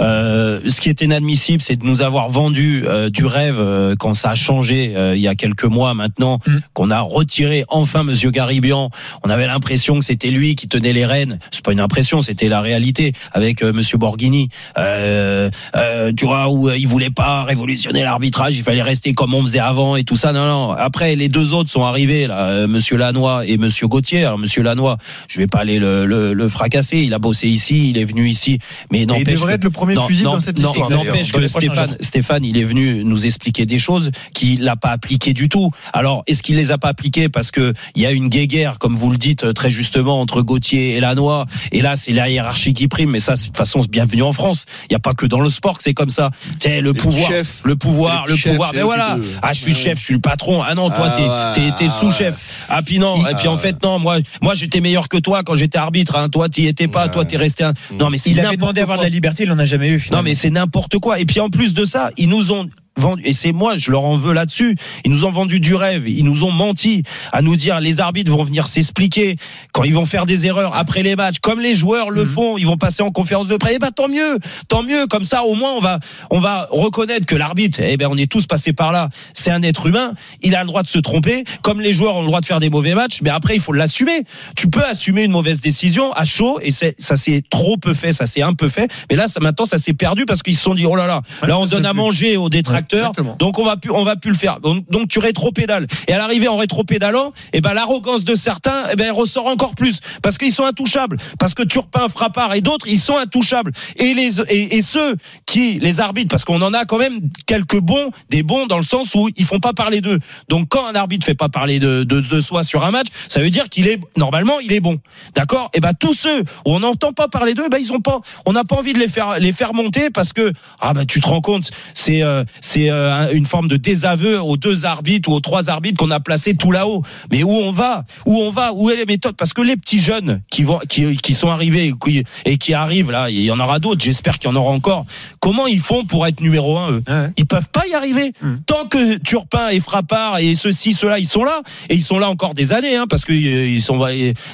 Euh, 0.00 0.60
ce 0.68 0.80
qui 0.80 0.88
est 0.88 1.00
inadmissible, 1.00 1.62
c'est 1.62 1.76
de 1.76 1.84
nous 1.84 2.02
avoir 2.02 2.30
vendu 2.30 2.84
euh, 2.90 3.08
du 3.10 3.24
rêve 3.24 3.56
euh, 3.58 3.94
quand 3.98 4.14
ça 4.14 4.30
a 4.30 4.34
changé 4.34 4.92
euh, 4.96 5.14
il 5.16 5.22
y 5.22 5.28
a 5.28 5.34
quelques 5.34 5.64
mois 5.64 5.94
maintenant, 5.94 6.38
Mm. 6.46 6.58
qu'on 6.74 6.90
a 6.90 7.00
retiré 7.00 7.64
enfin 7.68 8.02
Monsieur 8.02 8.30
Garibian. 8.30 8.90
On 9.24 9.30
avait 9.30 9.46
l'impression 9.46 9.98
que 9.98 10.04
c'était 10.04 10.30
lui 10.30 10.54
qui 10.54 10.66
tenait 10.68 10.92
les 10.92 11.04
rênes. 11.06 11.38
C'est 11.50 11.64
pas 11.64 11.72
une 11.72 11.80
impression, 11.80 12.22
c'était 12.22 12.48
la 12.48 12.60
réalité 12.60 13.12
avec 13.32 13.62
euh, 13.62 13.72
Monsieur 13.72 13.98
Borghini. 13.98 14.48
Euh, 14.78 15.50
euh, 15.76 16.12
tu 16.16 16.24
vois 16.26 16.48
où 16.50 16.70
il 16.70 16.86
voulait 16.88 17.10
pas 17.10 17.42
révolutionner 17.44 18.02
l'arbitrage, 18.02 18.56
il 18.56 18.62
fallait 18.62 18.82
rester 18.82 19.12
comme 19.12 19.34
on 19.34 19.42
faisait 19.42 19.58
avant 19.60 19.96
et 19.96 20.04
tout 20.04 20.16
ça. 20.16 20.32
Non, 20.32 20.44
non. 20.46 20.70
Après, 20.72 21.14
les 21.16 21.28
deux 21.28 21.52
autres 21.54 21.70
sont 21.70 21.84
arrivés 21.84 22.26
là, 22.26 22.48
euh, 22.48 22.66
Monsieur 22.66 22.96
Lannoy 22.96 23.44
et 23.46 23.58
Monsieur 23.58 23.86
Gauthier. 23.86 24.24
Alors 24.24 24.38
Monsieur 24.38 24.62
Lannoy, 24.62 24.96
je 25.28 25.38
vais 25.38 25.46
pas 25.46 25.58
aller 25.60 25.78
le, 25.78 26.06
le, 26.06 26.32
le 26.32 26.48
fracasser. 26.48 26.98
Il 26.98 27.14
a 27.14 27.18
bossé 27.18 27.48
ici, 27.48 27.90
il 27.90 27.98
est 27.98 28.04
venu 28.04 28.28
ici, 28.28 28.58
mais 28.90 29.02
il 29.02 29.06
devrait 29.06 29.52
que- 29.52 29.56
être 29.56 29.64
le 29.64 29.70
premier 29.70 29.94
non, 29.94 30.08
non, 30.10 30.32
dans 30.32 30.40
cette 30.40 30.58
non, 30.58 30.72
histoire. 30.74 30.90
N'empêche 30.90 31.32
que 31.32 31.46
Stéphane. 31.46 31.96
Stéphane, 32.00 32.44
il 32.44 32.56
est 32.58 32.64
venu 32.64 32.79
nous 32.80 33.26
expliquer 33.26 33.66
des 33.66 33.78
choses 33.78 34.10
qu'il 34.34 34.62
n'a 34.62 34.76
pas 34.76 34.90
appliquées 34.90 35.32
du 35.32 35.48
tout. 35.48 35.70
Alors, 35.92 36.22
est-ce 36.26 36.42
qu'il 36.42 36.56
les 36.56 36.70
a 36.72 36.78
pas 36.78 36.88
appliquées 36.88 37.28
parce 37.28 37.50
que 37.50 37.72
il 37.94 38.02
y 38.02 38.06
a 38.06 38.10
une 38.12 38.28
guéguerre, 38.28 38.78
comme 38.78 38.96
vous 38.96 39.10
le 39.10 39.16
dites 39.18 39.44
euh, 39.44 39.52
très 39.52 39.70
justement, 39.70 40.20
entre 40.20 40.42
Gauthier 40.42 40.96
et 40.96 41.00
Lannoy 41.00 41.44
Et 41.72 41.82
là, 41.82 41.96
c'est 41.96 42.12
la 42.12 42.28
hiérarchie 42.28 42.72
qui 42.74 42.88
prime. 42.88 43.10
Mais 43.10 43.20
ça, 43.20 43.36
c'est- 43.36 43.42
de 43.42 43.46
toute 43.48 43.56
façon, 43.56 43.82
c'est 43.82 43.90
bienvenu 43.90 44.22
en 44.22 44.32
France. 44.32 44.64
Il 44.84 44.92
n'y 44.92 44.96
a 44.96 45.00
pas 45.00 45.14
que 45.14 45.26
dans 45.26 45.40
le 45.40 45.50
sport 45.50 45.78
que 45.78 45.82
c'est 45.84 45.94
comme 45.94 46.10
ça. 46.10 46.30
Tu 46.60 46.68
sais, 46.68 46.80
le 46.80 46.92
pouvoir, 46.94 47.28
chefs. 47.30 47.60
le 47.64 47.76
pouvoir, 47.76 48.24
le 48.26 48.32
petits 48.32 48.42
chefs, 48.42 48.52
pouvoir. 48.52 48.72
Mais 48.74 48.82
voilà. 48.82 49.18
Ah, 49.42 49.52
je 49.52 49.60
suis 49.62 49.72
le 49.72 49.78
chef, 49.78 49.98
je 49.98 50.04
suis 50.04 50.14
le 50.14 50.20
patron. 50.20 50.62
Ah 50.62 50.74
non, 50.74 50.88
toi, 50.88 51.12
Ah 51.16 51.52
t'es, 51.54 51.70
t'es 51.78 51.86
ah 51.86 51.90
sous-chef. 51.90 52.66
Ah 52.68 52.82
puis 52.82 52.98
non. 52.98 53.26
Et 53.26 53.34
puis 53.34 53.48
en 53.48 53.58
fait, 53.58 53.82
non. 53.82 53.98
Moi, 53.98 54.18
moi, 54.42 54.54
j'étais 54.54 54.80
meilleur 54.80 55.08
que 55.08 55.16
toi 55.16 55.42
quand 55.42 55.56
j'étais 55.56 55.78
arbitre. 55.78 56.16
Hein. 56.16 56.28
Toi, 56.28 56.48
t'y 56.48 56.66
étais 56.66 56.88
pas. 56.88 57.08
Toi, 57.08 57.24
t'es 57.24 57.36
resté. 57.36 57.64
Un... 57.64 57.74
Non, 57.98 58.10
mais 58.10 58.18
c'est 58.18 58.30
Il 58.30 58.40
avait 58.40 58.56
demandé 58.56 58.80
à 58.80 58.84
avoir 58.84 58.98
de 58.98 59.02
la 59.02 59.08
liberté, 59.08 59.44
il 59.44 59.52
en 59.52 59.58
a 59.58 59.64
jamais 59.64 59.88
eu 59.88 60.06
Non, 60.12 60.22
mais 60.22 60.34
c'est 60.34 60.50
n'importe 60.50 60.98
quoi. 60.98 61.18
Et 61.18 61.24
puis 61.24 61.40
en 61.40 61.50
plus 61.50 61.74
de 61.74 61.84
ça, 61.84 62.10
ils 62.16 62.28
nous 62.28 62.52
ont 62.52 62.68
vendu, 63.00 63.22
et 63.24 63.32
c'est 63.32 63.52
moi, 63.52 63.76
je 63.76 63.90
leur 63.90 64.04
en 64.04 64.16
veux 64.16 64.32
là-dessus. 64.32 64.76
Ils 65.04 65.10
nous 65.10 65.24
ont 65.24 65.32
vendu 65.32 65.58
du 65.58 65.74
rêve. 65.74 66.08
Ils 66.08 66.24
nous 66.24 66.44
ont 66.44 66.52
menti 66.52 67.02
à 67.32 67.42
nous 67.42 67.56
dire 67.56 67.80
les 67.80 68.00
arbitres 68.00 68.30
vont 68.30 68.44
venir 68.44 68.68
s'expliquer 68.68 69.36
quand 69.72 69.84
ils 69.84 69.94
vont 69.94 70.06
faire 70.06 70.26
des 70.26 70.46
erreurs 70.46 70.74
après 70.76 71.02
les 71.02 71.16
matchs, 71.16 71.38
comme 71.40 71.60
les 71.60 71.74
joueurs 71.74 72.10
le 72.10 72.24
font. 72.24 72.58
Ils 72.58 72.66
vont 72.66 72.76
passer 72.76 73.02
en 73.02 73.10
conférence 73.10 73.48
de 73.48 73.56
presse. 73.56 73.74
Eh 73.76 73.78
ben 73.78 73.90
tant 73.90 74.08
mieux, 74.08 74.38
tant 74.68 74.82
mieux. 74.82 75.06
Comme 75.06 75.24
ça, 75.24 75.42
au 75.42 75.54
moins, 75.54 75.72
on 75.72 75.80
va, 75.80 75.98
on 76.30 76.38
va 76.38 76.68
reconnaître 76.70 77.26
que 77.26 77.34
l'arbitre, 77.34 77.80
eh 77.82 77.96
ben 77.96 78.08
on 78.10 78.16
est 78.16 78.30
tous 78.30 78.46
passés 78.46 78.72
par 78.72 78.92
là. 78.92 79.08
C'est 79.34 79.50
un 79.50 79.62
être 79.62 79.86
humain. 79.86 80.14
Il 80.42 80.54
a 80.54 80.60
le 80.60 80.66
droit 80.66 80.82
de 80.82 80.88
se 80.88 80.98
tromper, 80.98 81.44
comme 81.62 81.80
les 81.80 81.92
joueurs 81.92 82.16
ont 82.16 82.20
le 82.20 82.26
droit 82.26 82.40
de 82.40 82.46
faire 82.46 82.60
des 82.60 82.70
mauvais 82.70 82.94
matchs. 82.94 83.20
Mais 83.22 83.30
après, 83.30 83.54
il 83.54 83.60
faut 83.60 83.72
l'assumer. 83.72 84.24
Tu 84.56 84.68
peux 84.68 84.84
assumer 84.84 85.24
une 85.24 85.32
mauvaise 85.32 85.60
décision 85.60 86.12
à 86.12 86.24
chaud, 86.24 86.60
et 86.62 86.70
ça 86.70 87.16
c'est 87.16 87.42
trop 87.48 87.76
peu 87.76 87.94
fait, 87.94 88.12
ça 88.12 88.26
c'est 88.26 88.42
un 88.42 88.52
peu 88.52 88.68
fait. 88.68 88.90
Mais 89.08 89.16
là, 89.16 89.28
ça, 89.28 89.40
maintenant, 89.40 89.64
ça 89.64 89.78
s'est 89.78 89.94
perdu 89.94 90.26
parce 90.26 90.42
qu'ils 90.42 90.56
se 90.56 90.62
sont 90.62 90.74
dit, 90.74 90.86
oh 90.86 90.96
là 90.96 91.06
là, 91.06 91.22
là 91.46 91.58
on 91.58 91.66
donne 91.66 91.86
à 91.86 91.92
manger 91.92 92.36
aux 92.36 92.48
détracteurs, 92.48 92.89
donc 93.38 93.58
on 93.58 93.64
va 93.64 93.76
plus, 93.76 93.90
on 93.90 94.04
va 94.04 94.16
plus 94.16 94.30
le 94.30 94.36
faire. 94.36 94.60
Donc, 94.60 94.88
donc 94.90 95.08
tu 95.08 95.18
rétropédales. 95.18 95.86
Et 96.08 96.12
à 96.12 96.18
l'arrivée 96.18 96.48
en 96.48 96.56
rétropédalant, 96.56 97.32
eh 97.52 97.60
ben 97.60 97.74
l'arrogance 97.74 98.24
de 98.24 98.34
certains, 98.34 98.82
eh 98.92 98.96
ben 98.96 99.06
elle 99.06 99.12
ressort 99.12 99.46
encore 99.46 99.74
plus 99.74 100.00
parce 100.22 100.38
qu'ils 100.38 100.52
sont 100.52 100.64
intouchables, 100.64 101.18
parce 101.38 101.54
que 101.54 101.62
Turpin, 101.62 102.08
Frappard 102.08 102.54
et 102.54 102.60
d'autres, 102.60 102.86
ils 102.88 103.00
sont 103.00 103.16
intouchables. 103.16 103.72
Et 103.96 104.14
les 104.14 104.40
et, 104.42 104.76
et 104.76 104.82
ceux 104.82 105.16
qui 105.46 105.78
les 105.78 106.00
arbitres, 106.00 106.28
parce 106.28 106.44
qu'on 106.44 106.62
en 106.62 106.74
a 106.74 106.84
quand 106.84 106.98
même 106.98 107.20
quelques 107.46 107.80
bons, 107.80 108.10
des 108.28 108.42
bons 108.42 108.66
dans 108.66 108.78
le 108.78 108.84
sens 108.84 109.14
où 109.14 109.28
ils 109.36 109.44
font 109.44 109.60
pas 109.60 109.72
parler 109.72 110.00
d'eux. 110.00 110.18
Donc 110.48 110.68
quand 110.68 110.86
un 110.86 110.94
arbitre 110.94 111.26
fait 111.26 111.34
pas 111.34 111.48
parler 111.48 111.78
de, 111.78 112.04
de, 112.04 112.20
de 112.20 112.40
soi 112.40 112.62
sur 112.62 112.84
un 112.84 112.90
match, 112.90 113.08
ça 113.28 113.40
veut 113.40 113.50
dire 113.50 113.68
qu'il 113.68 113.88
est 113.88 114.00
normalement 114.16 114.60
il 114.60 114.72
est 114.72 114.80
bon. 114.80 114.98
D'accord? 115.34 115.70
Et 115.74 115.80
ben 115.80 115.92
tous 115.98 116.14
ceux 116.14 116.40
où 116.40 116.44
on 116.66 116.80
n'entend 116.80 117.12
pas 117.12 117.28
parler 117.28 117.54
d'eux, 117.54 117.68
ben 117.68 117.78
ils 117.80 117.92
ont 117.92 118.00
pas, 118.00 118.20
on 118.46 118.52
n'a 118.52 118.64
pas 118.64 118.76
envie 118.76 118.92
de 118.92 118.98
les 118.98 119.08
faire 119.08 119.38
les 119.38 119.52
faire 119.52 119.74
monter 119.74 120.10
parce 120.10 120.32
que 120.32 120.52
ah 120.80 120.92
ben 120.94 121.04
tu 121.04 121.20
te 121.20 121.28
rends 121.28 121.40
compte, 121.40 121.70
c'est 121.94 122.22
euh, 122.22 122.44
c'est 122.70 122.88
euh, 122.88 123.32
une 123.32 123.46
forme 123.46 123.66
de 123.66 123.76
désaveu 123.76 124.40
aux 124.40 124.56
deux 124.56 124.86
arbitres 124.86 125.28
ou 125.28 125.32
aux 125.32 125.40
trois 125.40 125.70
arbitres 125.70 125.98
qu'on 125.98 126.10
a 126.12 126.20
placés 126.20 126.54
tout 126.54 126.70
là-haut. 126.70 127.02
Mais 127.32 127.42
où 127.42 127.50
on 127.50 127.72
va? 127.72 128.04
Où 128.26 128.36
on 128.42 128.50
va? 128.50 128.72
Où 128.72 128.90
est 128.90 128.96
les 128.96 129.06
méthodes 129.06 129.34
Parce 129.36 129.52
que 129.52 129.60
les 129.60 129.76
petits 129.76 130.00
jeunes 130.00 130.40
qui 130.50 130.62
vont 130.62 130.78
qui, 130.88 131.16
qui 131.16 131.34
sont 131.34 131.50
arrivés 131.50 131.88
et 131.88 131.94
qui, 132.00 132.24
et 132.44 132.58
qui 132.58 132.74
arrivent 132.74 133.10
là, 133.10 133.28
il 133.28 133.42
y 133.42 133.50
en 133.50 133.58
aura 133.58 133.80
d'autres. 133.80 134.00
J'espère 134.00 134.38
qu'il 134.38 134.48
y 134.48 134.52
en 134.52 134.56
aura 134.56 134.70
encore. 134.70 135.04
Comment 135.40 135.66
ils 135.66 135.80
font 135.80 136.04
pour 136.04 136.28
être 136.28 136.40
numéro 136.40 136.78
un 136.78 136.92
eux? 136.92 137.02
Ils 137.36 137.46
peuvent 137.46 137.68
pas 137.72 137.82
y 137.88 137.94
arriver. 137.94 138.32
Tant 138.66 138.86
que 138.86 139.16
Turpin 139.16 139.68
et 139.70 139.80
Frappard 139.80 140.38
et 140.38 140.54
ceux-ci, 140.54 140.92
ceux-là, 140.92 141.18
ils 141.18 141.28
sont 141.28 141.42
là 141.42 141.62
et 141.88 141.94
ils 141.94 142.04
sont 142.04 142.20
là 142.20 142.30
encore 142.30 142.54
des 142.54 142.72
années, 142.72 142.94
hein, 142.94 143.06
parce 143.08 143.24
que 143.24 143.32
euh, 143.32 143.66
ils 143.66 143.82
sont, 143.82 144.00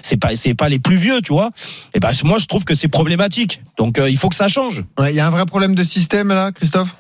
c'est 0.00 0.16
pas, 0.16 0.36
c'est 0.36 0.54
pas 0.54 0.70
les 0.70 0.78
plus 0.78 0.96
vieux, 0.96 1.20
tu 1.20 1.32
vois. 1.32 1.50
Et 1.92 2.00
ben 2.00 2.12
moi, 2.24 2.38
je 2.38 2.46
trouve 2.46 2.64
que 2.64 2.74
c'est 2.74 2.88
problématique. 2.88 3.60
Donc 3.76 3.98
euh, 3.98 4.08
il 4.08 4.16
faut 4.16 4.30
que 4.30 4.36
ça 4.36 4.48
change. 4.48 4.84
Ouais, 4.98 5.12
Il 5.12 5.16
y 5.16 5.20
a 5.20 5.26
un 5.26 5.30
vrai 5.30 5.44
problème 5.44 5.74
de 5.74 5.84
système 5.84 6.28
là, 6.28 6.50
Christophe? 6.52 6.96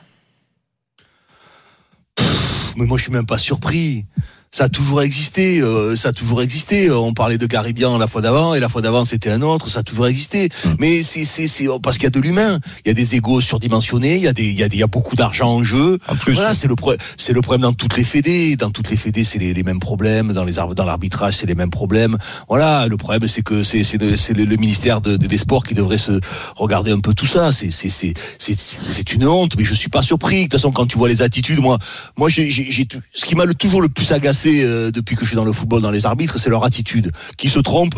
Mais 2.76 2.84
moi, 2.84 2.98
je 2.98 3.04
suis 3.04 3.12
même 3.12 3.26
pas 3.26 3.38
surpris. 3.38 4.04
Ça 4.52 4.64
a 4.64 4.68
toujours 4.70 5.02
existé, 5.02 5.60
euh, 5.60 5.96
ça 5.96 6.10
a 6.10 6.12
toujours 6.12 6.40
existé. 6.40 6.90
On 6.90 7.12
parlait 7.12 7.36
de 7.36 7.46
Caribien 7.46 7.98
la 7.98 8.06
fois 8.06 8.22
d'avant 8.22 8.54
et 8.54 8.60
la 8.60 8.70
fois 8.70 8.80
d'avant 8.80 9.04
c'était 9.04 9.30
un 9.30 9.42
autre, 9.42 9.68
ça 9.68 9.80
a 9.80 9.82
toujours 9.82 10.06
existé. 10.06 10.48
Mais 10.78 11.02
c'est 11.02 11.26
c'est 11.26 11.46
c'est 11.46 11.66
parce 11.82 11.96
qu'il 11.98 12.04
y 12.04 12.06
a 12.06 12.10
de 12.10 12.20
l'humain, 12.20 12.58
il 12.84 12.88
y 12.88 12.90
a 12.90 12.94
des 12.94 13.16
égos 13.16 13.42
surdimensionnés, 13.42 14.16
il 14.16 14.22
y 14.22 14.28
a 14.28 14.32
des 14.32 14.44
il 14.44 14.54
y 14.58 14.62
a 14.62 14.68
des 14.68 14.76
il 14.76 14.80
y 14.80 14.82
a 14.82 14.86
beaucoup 14.86 15.14
d'argent 15.14 15.50
en 15.50 15.62
jeu. 15.62 15.98
Voilà, 16.32 16.54
c'est 16.54 16.68
le 16.68 16.74
pro- 16.74 16.94
c'est 17.18 17.34
le 17.34 17.42
problème 17.42 17.62
dans 17.62 17.74
toutes 17.74 17.98
les 17.98 18.04
fédés, 18.04 18.56
dans 18.56 18.70
toutes 18.70 18.88
les 18.90 18.96
fédés 18.96 19.24
c'est 19.24 19.38
les, 19.38 19.52
les 19.52 19.62
mêmes 19.62 19.80
problèmes, 19.80 20.32
dans 20.32 20.44
les 20.44 20.54
dans 20.54 20.84
l'arbitrage 20.86 21.34
c'est 21.34 21.46
les 21.46 21.54
mêmes 21.54 21.70
problèmes. 21.70 22.16
Voilà, 22.48 22.86
le 22.88 22.96
problème 22.96 23.28
c'est 23.28 23.42
que 23.42 23.62
c'est 23.62 23.82
c'est 23.82 23.98
le, 23.98 24.16
c'est 24.16 24.32
le, 24.32 24.44
ministère 24.56 25.02
de- 25.02 25.18
de- 25.18 25.26
des 25.26 25.38
sports 25.38 25.64
qui 25.66 25.74
devrait 25.74 25.98
se 25.98 26.12
regarder 26.56 26.92
un 26.92 27.00
peu 27.00 27.12
tout 27.12 27.26
ça. 27.26 27.52
C'est 27.52 27.70
c'est 27.70 27.90
c'est 27.90 28.14
c'est 28.38 28.56
c'est 28.58 29.12
une 29.12 29.26
honte, 29.26 29.52
mais 29.58 29.64
je 29.64 29.74
suis 29.74 29.90
pas 29.90 30.02
surpris. 30.02 30.36
De 30.36 30.42
toute 30.44 30.52
façon 30.52 30.72
quand 30.72 30.86
tu 30.86 30.96
vois 30.96 31.08
les 31.10 31.20
attitudes, 31.20 31.60
moi 31.60 31.78
moi 32.16 32.30
j'ai 32.30 32.48
ce 32.50 33.24
qui 33.26 33.34
m'a 33.34 33.44
le- 33.44 33.52
toujours 33.54 33.82
le 33.82 33.88
plus 33.90 34.12
agacé 34.12 34.35
euh, 34.46 34.90
depuis 34.90 35.16
que 35.16 35.22
je 35.22 35.28
suis 35.28 35.36
dans 35.36 35.44
le 35.44 35.52
football, 35.52 35.82
dans 35.82 35.90
les 35.90 36.06
arbitres, 36.06 36.38
c'est 36.38 36.50
leur 36.50 36.64
attitude. 36.64 37.12
Qui 37.36 37.48
se 37.48 37.58
trompe, 37.58 37.94